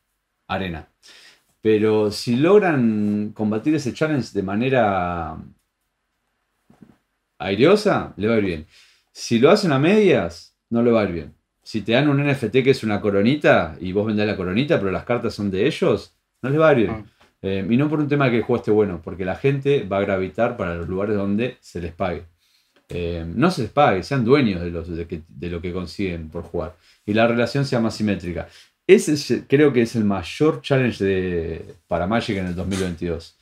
Arena. 0.47 0.87
Pero 1.61 2.11
si 2.11 2.35
logran 2.35 3.31
combatir 3.33 3.75
ese 3.75 3.93
challenge 3.93 4.33
de 4.33 4.43
manera 4.43 5.37
aireosa, 7.39 8.13
le 8.17 8.27
va 8.27 8.35
a 8.35 8.37
ir 8.39 8.45
bien. 8.45 8.67
Si 9.11 9.39
lo 9.39 9.49
hacen 9.49 9.71
a 9.71 9.79
medias, 9.79 10.57
no 10.69 10.81
le 10.83 10.91
va 10.91 11.01
a 11.01 11.05
ir 11.05 11.11
bien 11.11 11.43
si 11.63 11.81
te 11.81 11.93
dan 11.93 12.09
un 12.09 12.21
NFT 12.21 12.61
que 12.61 12.71
es 12.71 12.83
una 12.83 12.99
coronita 12.99 13.77
y 13.79 13.93
vos 13.93 14.05
vendés 14.05 14.27
la 14.27 14.35
coronita, 14.35 14.77
pero 14.77 14.91
las 14.91 15.05
cartas 15.05 15.33
son 15.33 15.49
de 15.49 15.65
ellos, 15.65 16.13
no 16.41 16.49
les 16.49 16.59
va 16.59 16.69
a 16.69 16.71
ir 16.73 16.77
bien. 16.79 17.05
Eh, 17.43 17.67
y 17.69 17.75
no 17.75 17.89
por 17.89 17.99
un 17.99 18.07
tema 18.07 18.29
que 18.31 18.37
el 18.37 18.43
juego 18.43 18.61
esté 18.61 18.71
bueno, 18.71 19.01
porque 19.03 19.25
la 19.25 19.35
gente 19.35 19.83
va 19.83 19.97
a 19.97 20.01
gravitar 20.01 20.55
para 20.55 20.75
los 20.75 20.87
lugares 20.87 21.17
donde 21.17 21.57
se 21.59 21.81
les 21.81 21.91
pague. 21.91 22.23
Eh, 22.87 23.25
no 23.27 23.51
se 23.51 23.63
les 23.63 23.71
pague, 23.71 24.01
sean 24.01 24.23
dueños 24.23 24.61
de, 24.61 25.49
lo 25.49 25.61
que 25.61 25.73
consiguen 25.73 26.29
por 26.29 26.43
jugar. 26.43 26.77
Y 27.05 27.13
la 27.13 27.27
relación 27.27 27.65
sea 27.65 27.81
más 27.81 27.95
simétrica. 27.95 28.47
Ese 28.87 29.45
creo 29.45 29.73
que 29.73 29.81
es 29.81 29.95
el 29.95 30.05
mayor 30.05 30.61
challenge 30.61 31.03
de, 31.03 31.75
para 31.87 32.07
Magic 32.07 32.37
en 32.37 32.47
el 32.47 32.55
2022. 32.55 33.37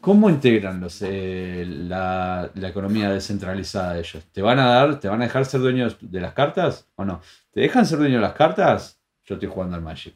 ¿Cómo 0.00 0.30
integran 0.30 0.80
los, 0.80 1.02
eh, 1.02 1.64
la, 1.66 2.50
la, 2.54 2.68
economía 2.68 3.10
descentralizada 3.10 3.94
de 3.94 4.00
ellos? 4.00 4.22
¿Te 4.32 4.42
van 4.42 4.58
a 4.58 4.66
dar, 4.66 5.00
te 5.00 5.08
van 5.08 5.22
a 5.22 5.24
dejar 5.24 5.46
ser 5.46 5.60
dueños 5.60 5.96
de 6.00 6.20
las 6.20 6.34
cartas 6.34 6.86
o 6.96 7.04
no? 7.04 7.20
¿Te 7.52 7.62
dejan 7.62 7.86
ser 7.86 7.98
dueño 7.98 8.16
de 8.16 8.22
las 8.22 8.34
cartas? 8.34 9.00
Yo 9.24 9.36
estoy 9.36 9.48
jugando 9.48 9.76
al 9.76 9.82
Magic. 9.82 10.14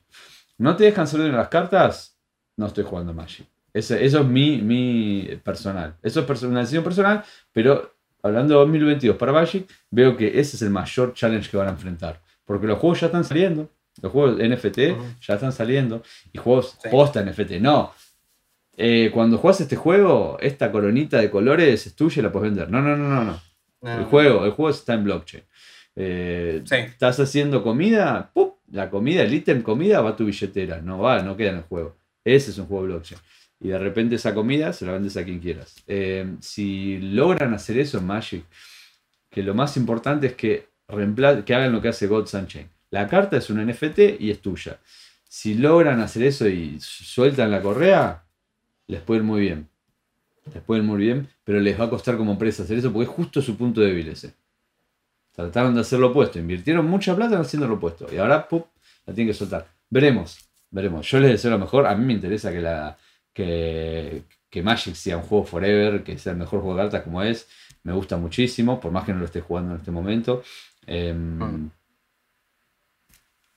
¿No 0.59 0.77
te 0.77 0.85
dejan 0.85 1.07
ser 1.07 1.21
dueño 1.21 1.33
de 1.33 1.39
las 1.39 1.49
cartas? 1.49 2.18
No 2.59 2.67
estoy 2.67 2.85
jugando 2.85 3.15
Magic. 3.15 3.47
eso 3.73 3.95
es 3.97 4.25
mi, 4.25 4.61
mi 4.61 5.29
personal. 5.43 5.97
Eso 6.03 6.27
es 6.29 6.43
una 6.43 6.61
decisión 6.61 6.85
personal, 6.85 7.25
pero 7.53 7.95
hablando 8.23 8.55
de 8.55 8.61
2022 8.61 9.17
para 9.17 9.33
Magic, 9.33 9.67
veo 9.91 10.17
que 10.17 10.41
ese 10.41 10.57
es 10.57 10.63
el 10.63 10.71
mayor 10.71 11.15
challenge 11.15 11.49
que 11.49 11.57
van 11.57 11.69
a 11.69 11.71
enfrentar. 11.71 12.21
Porque 12.45 12.67
los 12.67 12.79
juegos 12.79 13.01
ya 13.01 13.07
están 13.07 13.25
saliendo. 13.25 13.71
Los 14.03 14.13
juegos 14.13 14.39
NFT 14.39 14.79
ya 15.21 15.35
están 15.35 15.53
saliendo. 15.53 16.03
Y 16.33 16.39
juegos 16.39 16.79
posta 16.91 17.23
NFT. 17.23 17.53
No. 17.61 17.93
Eh, 18.77 19.11
cuando 19.13 19.39
juegas 19.39 19.61
este 19.61 19.77
juego, 19.77 20.37
esta 20.41 20.73
coronita 20.73 21.21
de 21.21 21.31
colores 21.31 21.87
es 21.87 21.95
tuya 21.95 22.21
y 22.21 22.23
la 22.23 22.33
puedes 22.33 22.51
vender. 22.51 22.71
No, 22.71 22.81
no, 22.81 22.97
no, 22.97 23.09
no, 23.09 23.25
no. 23.25 23.41
El 23.83 24.05
juego, 24.07 24.45
el 24.45 24.51
juego 24.51 24.71
está 24.71 24.95
en 24.95 25.05
blockchain. 25.05 25.45
Eh, 25.95 26.63
estás 26.65 27.21
haciendo 27.21 27.63
comida, 27.63 28.33
la 28.71 28.89
comida, 28.89 29.23
el 29.23 29.35
ítem 29.35 29.63
comida 29.63 30.01
va 30.01 30.11
a 30.11 30.17
tu 30.17 30.25
billetera, 30.25 30.81
no 30.81 31.01
va, 31.01 31.23
no 31.23 31.37
queda 31.37 31.51
en 31.51 31.57
el 31.57 31.63
juego. 31.65 31.98
Ese 32.35 32.51
es 32.51 32.59
un 32.59 32.67
juego 32.67 32.85
blockchain. 32.85 33.21
Y 33.61 33.69
de 33.69 33.79
repente 33.79 34.17
esa 34.17 34.35
comida 34.35 34.73
se 34.73 34.85
la 34.85 34.93
vendes 34.93 35.17
a 35.17 35.25
quien 35.25 35.41
quieras. 35.41 35.83
Eh, 35.87 36.37
si 36.41 36.99
logran 36.99 37.55
hacer 37.55 37.79
eso 37.79 37.99
en 37.99 38.07
Magic, 38.07 38.45
que 39.31 39.43
lo 39.43 39.55
más 39.55 39.77
importante 39.77 40.29
es 40.29 40.35
que, 40.35 40.69
que 41.45 41.55
hagan 41.55 41.73
lo 41.73 41.81
que 41.81 41.89
hace 41.89 42.07
Gods 42.07 42.35
Unchained. 42.35 42.71
La 42.91 43.09
carta 43.09 43.39
es 43.39 43.49
un 43.49 43.65
NFT 43.67 44.21
y 44.21 44.31
es 44.31 44.41
tuya. 44.41 44.79
Si 45.25 45.55
logran 45.55 46.01
hacer 46.01 46.23
eso 46.23 46.47
y 46.49 46.79
sueltan 46.81 47.51
la 47.51 47.63
correa, 47.63 48.25
les 48.87 49.01
puede 49.01 49.21
ir 49.21 49.25
muy 49.25 49.41
bien. 49.41 49.69
Les 50.53 50.63
puede 50.63 50.81
ir 50.81 50.87
muy 50.87 50.99
bien, 50.99 51.29
pero 51.45 51.61
les 51.61 51.81
va 51.81 51.87
a 51.87 51.91
costar 51.91 52.17
como 52.17 52.33
empresa 52.33 52.63
hacer 52.63 52.79
eso 52.79 52.93
porque 52.93 53.11
es 53.11 53.15
justo 53.15 53.41
su 53.41 53.57
punto 53.57 53.81
débil 53.81 54.09
ese. 54.09 54.35
Trataron 55.33 55.75
de 55.75 55.81
hacer 55.81 55.99
lo 55.99 56.09
opuesto, 56.09 56.39
invirtieron 56.39 56.87
mucha 56.87 57.17
plata 57.17 57.39
haciendo 57.41 57.69
lo 57.69 57.75
opuesto. 57.75 58.07
Y 58.13 58.19
ahora, 58.19 58.47
¡pum! 58.49 58.63
la 59.07 59.15
tienen 59.15 59.33
que 59.33 59.39
soltar. 59.39 59.67
Veremos, 59.91 60.48
veremos. 60.71 61.09
Yo 61.09 61.21
les 61.21 61.33
deseo 61.33 61.51
lo 61.51 61.59
mejor. 61.59 61.87
A 61.87 61.95
mí 61.95 62.05
me 62.05 62.13
interesa 62.13 62.53
que, 62.53 62.61
la, 62.61 62.97
que, 63.33 64.25
Magic 64.63 64.95
sea 64.95 65.17
un 65.17 65.23
juego 65.23 65.45
forever, 65.45 66.03
que 66.03 66.19
sea 66.19 66.33
el 66.33 66.39
mejor 66.39 66.61
juego 66.61 66.77
de 66.77 66.83
cartas 66.83 67.03
como 67.03 67.23
es. 67.23 67.49
Me 67.83 67.93
gusta 67.93 68.17
muchísimo, 68.17 68.81
por 68.81 68.93
más 68.93 69.05
que 69.05 69.13
no 69.13 69.21
lo 69.21 69.25
esté 69.25 69.41
jugando 69.41 69.73
en 69.73 69.79
este 69.79 69.91
momento. 69.91 70.43
Em, 70.87 71.71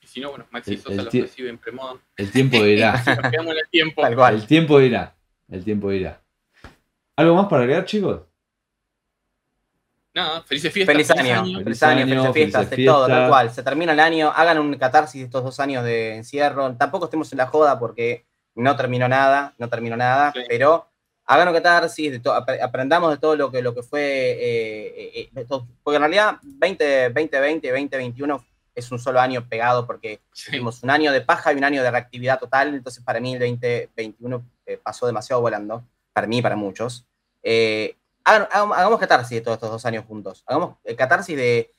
y 0.01 0.07
si 0.07 0.19
no, 0.19 0.29
bueno, 0.29 0.47
Maxi 0.51 0.77
Sosa 0.77 1.03
lo 1.03 1.09
recibe 1.09 1.49
en 1.49 1.57
Premod. 1.57 1.99
El 2.15 2.31
tiempo 2.31 2.57
dirá. 2.63 3.03
el 3.05 3.69
tiempo. 3.69 4.05
El 4.05 4.47
tiempo 4.47 4.79
dirá. 4.79 5.15
El 5.49 5.63
tiempo 5.63 5.89
dirá. 5.89 6.21
¿Algo 7.15 7.35
más 7.35 7.47
para 7.47 7.63
agregar, 7.63 7.85
chicos? 7.85 8.21
No, 10.13 10.43
felices 10.43 10.73
fiestas. 10.73 10.93
Feliz 10.93 11.11
año, 11.11 11.63
feliz, 11.63 11.83
año, 11.83 12.05
felices 12.05 12.33
fiestas, 12.33 12.69
de 12.69 12.85
todo, 12.85 13.07
tal 13.07 13.29
cual. 13.29 13.49
Se 13.51 13.63
termina 13.63 13.93
el 13.93 13.99
año, 13.99 14.31
hagan 14.35 14.59
un 14.59 14.75
catarsis 14.75 15.21
de 15.21 15.25
estos 15.25 15.43
dos 15.43 15.59
años 15.59 15.83
de 15.85 16.17
encierro. 16.17 16.75
Tampoco 16.75 17.05
estemos 17.05 17.31
en 17.31 17.37
la 17.37 17.47
joda 17.47 17.79
porque 17.79 18.25
no 18.55 18.75
terminó 18.75 19.07
nada, 19.07 19.53
no 19.57 19.69
terminó 19.69 19.95
nada, 19.95 20.33
pero 20.49 20.87
hagan 21.25 21.47
un 21.47 21.53
catarsis, 21.53 22.11
de 22.11 22.31
aprendamos 22.61 23.11
de 23.11 23.17
todo 23.17 23.37
lo 23.37 23.49
que, 23.49 23.61
lo 23.61 23.73
que 23.73 23.83
fue, 23.83 24.01
eh, 24.01 25.29
eh, 25.33 25.45
porque 25.81 25.95
en 25.95 26.01
realidad 26.01 26.37
20, 26.41 27.09
2020, 27.09 27.69
2021 27.69 28.45
es 28.75 28.91
un 28.91 28.99
solo 28.99 29.21
año 29.21 29.47
pegado 29.47 29.87
porque 29.87 30.19
tuvimos 30.45 30.83
un 30.83 30.89
año 30.89 31.13
de 31.13 31.21
paja 31.21 31.53
y 31.53 31.55
un 31.55 31.63
año 31.63 31.83
de 31.83 31.91
reactividad 31.91 32.37
total, 32.37 32.73
entonces 32.75 33.01
para 33.01 33.21
mí 33.21 33.33
el 33.33 33.39
2021 33.39 34.45
eh, 34.65 34.77
pasó 34.83 35.07
demasiado 35.07 35.41
volando, 35.41 35.85
para 36.11 36.27
mí 36.27 36.39
y 36.39 36.41
para 36.41 36.57
muchos 36.57 37.05
hagamos, 38.23 38.99
catarsis 38.99 39.37
de 39.37 39.41
todos 39.41 39.55
estos 39.55 39.71
dos 39.71 39.85
años 39.85 40.05
juntos. 40.05 40.43
Hagamos 40.45 40.77
eh, 40.83 40.95
catarsis 40.95 41.35
de, 41.35 41.73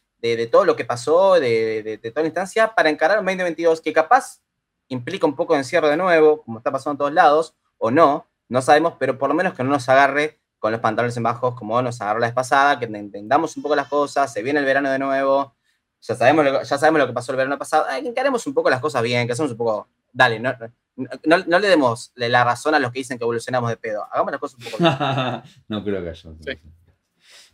todo 0.50 0.64
lo 0.64 0.76
que 0.76 0.84
pasó, 0.84 1.34
de, 1.34 1.98
toda 2.02 2.22
la 2.22 2.28
instancia, 2.28 2.74
para 2.74 2.90
encarar 2.90 3.18
un 3.18 3.26
2022 3.26 3.80
que 3.80 3.92
capaz 3.92 4.40
implica 4.88 5.26
un 5.26 5.34
poco 5.34 5.54
de 5.54 5.60
encierro 5.60 5.88
de 5.88 5.96
nuevo, 5.96 6.42
como 6.42 6.58
está 6.58 6.70
pasando 6.70 6.92
en 6.92 6.98
todos 6.98 7.12
lados, 7.12 7.54
o 7.78 7.90
no, 7.90 8.26
no 8.48 8.62
sabemos, 8.62 8.94
pero 8.98 9.18
por 9.18 9.28
lo 9.28 9.34
menos 9.34 9.54
que 9.54 9.64
no 9.64 9.70
nos 9.70 9.88
agarre 9.88 10.38
con 10.58 10.70
los 10.70 10.80
pantalones 10.80 11.16
en 11.16 11.24
bajos 11.24 11.56
como 11.56 11.80
nos 11.82 12.00
agarró 12.00 12.20
la 12.20 12.28
vez 12.28 12.34
pasada, 12.34 12.78
que 12.78 12.84
entendamos 12.84 13.56
un 13.56 13.62
poco 13.62 13.74
las 13.74 13.88
cosas, 13.88 14.32
se 14.32 14.42
viene 14.42 14.60
el 14.60 14.66
verano 14.66 14.90
de 14.90 14.98
nuevo, 14.98 15.56
ya 16.00 16.14
sabemos, 16.14 16.68
ya 16.68 16.78
sabemos 16.78 17.00
lo 17.00 17.06
que 17.06 17.12
pasó 17.12 17.32
el 17.32 17.36
verano 17.36 17.58
pasado, 17.58 17.86
encaremos 17.90 18.46
un 18.46 18.54
poco 18.54 18.70
las 18.70 18.80
cosas 18.80 19.02
bien, 19.02 19.26
que 19.26 19.32
hacemos 19.32 19.52
un 19.52 19.56
poco, 19.56 19.88
dale, 20.12 20.38
no, 20.38 20.54
no, 20.96 21.58
le 21.58 21.68
demos 21.68 22.12
la 22.14 22.44
razón 22.44 22.74
a 22.74 22.78
los 22.78 22.92
que 22.92 23.00
dicen 23.00 23.18
que 23.18 23.24
evolucionamos 23.24 23.70
de 23.70 23.76
pedo. 23.76 24.04
Hagamos 24.10 24.32
las 24.32 24.40
cosas 24.40 24.58
un 24.58 24.70
poco. 24.70 24.78
no 25.68 25.84
creo 25.84 26.02
que 26.02 26.10
haya. 26.10 26.30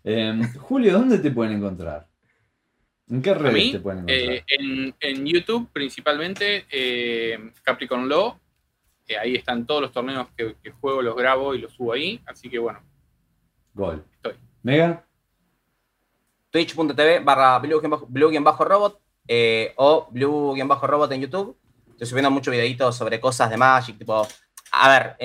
Em, 0.05 0.55
Julio, 0.55 0.93
¿dónde 0.95 1.19
te 1.19 1.31
pueden 1.31 1.55
encontrar? 1.55 2.09
¿En 3.09 3.23
qué 3.23 3.35
redes 3.35 3.73
te 3.73 3.81
pueden 3.81 4.01
encontrar? 4.01 4.19
Eh, 4.19 4.45
en, 5.01 5.27
YouTube, 5.27 5.69
principalmente, 5.73 6.67
eh, 6.71 7.53
Capricorn 7.63 8.09
Law. 8.09 8.39
ahí 9.21 9.37
están 9.37 9.67
todos 9.67 9.83
los 9.83 9.93
torneos 9.93 10.29
que, 10.37 10.55
juego, 10.81 11.03
los 11.03 11.17
grabo 11.17 11.55
y 11.55 11.59
los 11.59 11.73
subo 11.73 11.93
ahí. 11.93 12.21
Así 12.27 12.51
que 12.51 12.59
bueno. 12.59 12.81
Gol. 13.75 14.05
Estoy. 14.15 14.35
¿Mega? 14.63 15.05
Twitch.tv 16.51 17.21
barra 17.21 17.59
blue-robot 17.59 19.01
eh, 19.29 19.73
o 19.77 20.09
blue-robot 20.11 21.13
en 21.13 21.21
YouTube 21.21 21.57
estoy 21.99 22.07
subiendo 22.07 22.31
muchos 22.31 22.53
videitos 22.53 22.95
sobre 22.95 23.19
cosas 23.19 23.51
de 23.51 23.57
Magic, 23.57 23.99
tipo, 23.99 24.25
a 24.71 24.89
ver, 24.89 25.17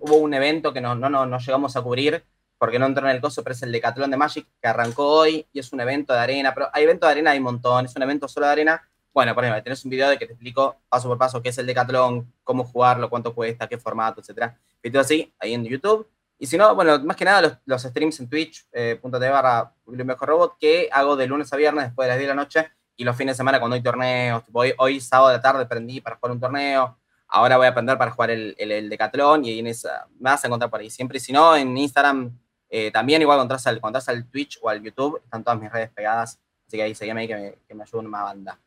hubo 0.00 0.16
un 0.16 0.32
evento 0.32 0.72
que 0.72 0.80
no, 0.80 0.94
no, 0.94 1.10
no, 1.10 1.38
llegamos 1.38 1.76
a 1.76 1.82
cubrir 1.82 2.24
porque 2.56 2.78
no 2.78 2.86
entró 2.86 3.06
en 3.06 3.14
el 3.14 3.20
coso, 3.20 3.42
pero 3.44 3.52
es 3.52 3.62
el 3.62 3.70
Decathlon 3.70 4.10
de 4.10 4.16
Magic 4.16 4.46
que 4.58 4.68
arrancó 4.68 5.06
hoy 5.06 5.46
y 5.52 5.58
es 5.58 5.70
un 5.70 5.82
evento 5.82 6.14
de 6.14 6.20
arena, 6.20 6.54
pero 6.54 6.70
hay 6.72 6.84
eventos 6.84 7.06
de 7.06 7.12
arena, 7.12 7.32
hay 7.32 7.38
un 7.38 7.44
montón, 7.44 7.84
es 7.84 7.94
un 7.94 8.02
evento 8.02 8.26
solo 8.26 8.46
de 8.46 8.52
arena. 8.52 8.82
Bueno, 9.12 9.34
por 9.34 9.44
ejemplo, 9.44 9.62
tenés 9.62 9.84
un 9.84 9.90
video 9.90 10.08
de 10.08 10.16
que 10.16 10.24
te 10.24 10.32
explico 10.32 10.76
paso 10.88 11.08
por 11.08 11.18
paso 11.18 11.42
qué 11.42 11.50
es 11.50 11.58
el 11.58 11.66
Decathlon, 11.66 12.32
cómo 12.42 12.64
jugarlo, 12.64 13.10
cuánto 13.10 13.34
cuesta, 13.34 13.68
qué 13.68 13.76
formato, 13.76 14.22
etcétera. 14.22 14.58
Todo 14.82 15.00
así, 15.00 15.30
ahí 15.38 15.52
en 15.52 15.64
YouTube. 15.66 16.08
Y 16.38 16.46
si 16.46 16.56
no, 16.56 16.74
bueno, 16.74 16.98
más 17.00 17.18
que 17.18 17.26
nada 17.26 17.42
los, 17.42 17.52
los 17.66 17.82
streams 17.82 18.18
en 18.20 18.30
Twitch, 18.30 18.66
eh, 18.72 18.98
barra 19.02 19.74
mejor 19.84 20.28
robot, 20.28 20.56
que 20.58 20.88
hago 20.90 21.16
de 21.16 21.26
lunes 21.26 21.52
a 21.52 21.56
viernes 21.56 21.84
después 21.84 22.06
de 22.06 22.08
las 22.10 22.18
10 22.18 22.28
de 22.28 22.34
la 22.34 22.42
noche, 22.42 22.70
y 22.98 23.04
los 23.04 23.16
fines 23.16 23.34
de 23.34 23.36
semana 23.38 23.58
cuando 23.58 23.76
hay 23.76 23.82
torneos, 23.82 24.44
tipo, 24.44 24.58
hoy, 24.58 24.74
hoy 24.76 25.00
sábado 25.00 25.28
de 25.28 25.36
la 25.36 25.40
tarde 25.40 25.64
prendí 25.64 26.02
para 26.02 26.16
jugar 26.16 26.32
un 26.32 26.40
torneo, 26.40 26.98
ahora 27.28 27.56
voy 27.56 27.66
a 27.66 27.70
aprender 27.70 27.96
para 27.96 28.10
jugar 28.10 28.30
el, 28.30 28.54
el, 28.58 28.72
el 28.72 28.90
Decathlon 28.90 29.44
y 29.44 29.60
en 29.60 29.68
esa, 29.68 30.06
me 30.18 30.30
vas 30.30 30.44
a 30.44 30.48
encontrar 30.48 30.68
por 30.68 30.80
ahí 30.80 30.90
siempre. 30.90 31.16
Y 31.16 31.20
si 31.20 31.32
no, 31.32 31.56
en 31.56 31.78
Instagram 31.78 32.36
eh, 32.70 32.90
también 32.90 33.22
igual 33.22 33.38
cuando 33.38 33.54
entras, 33.54 33.66
al, 33.66 33.80
al 33.82 34.26
Twitch 34.26 34.58
o 34.60 34.68
al 34.68 34.82
YouTube, 34.82 35.20
están 35.24 35.42
todas 35.42 35.60
mis 35.60 35.70
redes 35.70 35.90
pegadas, 35.90 36.40
así 36.66 36.76
que 36.76 36.82
ahí 36.82 36.94
seguime 36.94 37.22
ahí 37.22 37.28
que 37.28 37.36
me, 37.36 37.54
que 37.66 37.74
me 37.74 37.84
ayuden 37.84 38.06
una 38.06 38.22
banda. 38.22 38.58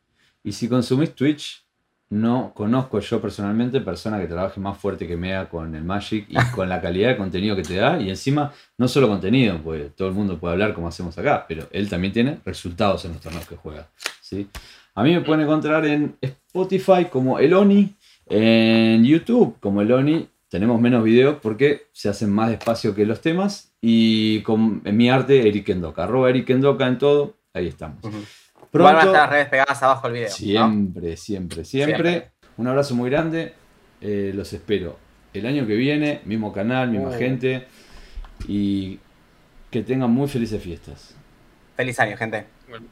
Y 0.42 0.52
si 0.52 0.68
consumís 0.68 1.14
Twitch, 1.14 1.64
no 2.10 2.52
conozco 2.54 3.00
yo 3.00 3.22
personalmente 3.22 3.80
persona 3.80 4.20
que 4.20 4.26
trabaje 4.26 4.60
más 4.60 4.76
fuerte 4.76 5.06
que 5.06 5.16
Mea 5.16 5.48
con 5.48 5.74
el 5.74 5.84
Magic 5.84 6.26
y 6.28 6.34
con 6.54 6.68
la 6.68 6.80
calidad 6.80 7.10
de 7.10 7.16
contenido 7.16 7.56
que 7.56 7.62
te 7.62 7.76
da. 7.76 7.98
Y 8.00 8.10
encima, 8.10 8.52
no 8.76 8.88
solo 8.88 9.08
contenido, 9.08 9.58
pues 9.62 9.94
todo 9.94 10.08
el 10.08 10.14
mundo 10.14 10.38
puede 10.38 10.54
hablar 10.54 10.74
como 10.74 10.88
hacemos 10.88 11.16
acá, 11.16 11.46
pero 11.46 11.68
él 11.70 11.88
también 11.88 12.12
tiene 12.12 12.40
resultados 12.44 13.04
en 13.04 13.12
los 13.12 13.20
torneos 13.20 13.46
que 13.46 13.56
juega. 13.56 13.88
¿Sí? 14.32 14.48
A 14.94 15.02
mí 15.02 15.12
me 15.12 15.20
pueden 15.20 15.44
encontrar 15.44 15.84
en 15.86 16.16
Spotify 16.20 17.06
como 17.10 17.38
Eloni, 17.38 17.94
en 18.26 19.04
YouTube 19.04 19.56
como 19.60 19.82
Eloni. 19.82 20.28
Tenemos 20.48 20.80
menos 20.80 21.02
videos 21.02 21.38
porque 21.40 21.86
se 21.92 22.08
hacen 22.08 22.30
más 22.30 22.50
despacio 22.50 22.94
que 22.94 23.06
los 23.06 23.20
temas. 23.20 23.72
Y 23.80 24.40
con, 24.42 24.82
en 24.84 24.96
mi 24.96 25.10
arte, 25.10 25.48
Eric 25.48 25.70
Endoca. 25.70 26.04
Arroba 26.04 26.30
Eric 26.30 26.50
Endoca 26.50 26.86
en 26.86 26.98
todo. 26.98 27.36
Ahí 27.54 27.68
estamos. 27.68 28.04
Uh 28.04 28.08
-huh. 28.08 28.26
Igual 28.74 28.94
van 28.94 28.96
a 28.96 29.00
estar 29.00 29.22
las 29.22 29.30
redes 29.30 29.48
pegadas 29.48 29.82
abajo 29.82 30.08
del 30.08 30.14
video. 30.14 30.30
Siempre, 30.30 31.10
¿no? 31.10 31.16
siempre, 31.16 31.64
siempre, 31.64 31.64
siempre. 31.64 32.30
Un 32.56 32.68
abrazo 32.68 32.94
muy 32.94 33.10
grande. 33.10 33.54
Eh, 34.00 34.32
los 34.34 34.52
espero 34.52 34.98
el 35.32 35.46
año 35.46 35.66
que 35.66 35.74
viene, 35.74 36.20
mismo 36.24 36.52
canal, 36.52 36.90
misma 36.90 37.10
uh. 37.10 37.18
gente. 37.18 37.66
Y 38.46 38.98
que 39.70 39.82
tengan 39.82 40.10
muy 40.10 40.28
felices 40.28 40.62
fiestas. 40.62 41.14
Feliz 41.76 41.98
año, 41.98 42.16
gente. 42.16 42.46
Bueno. 42.68 42.86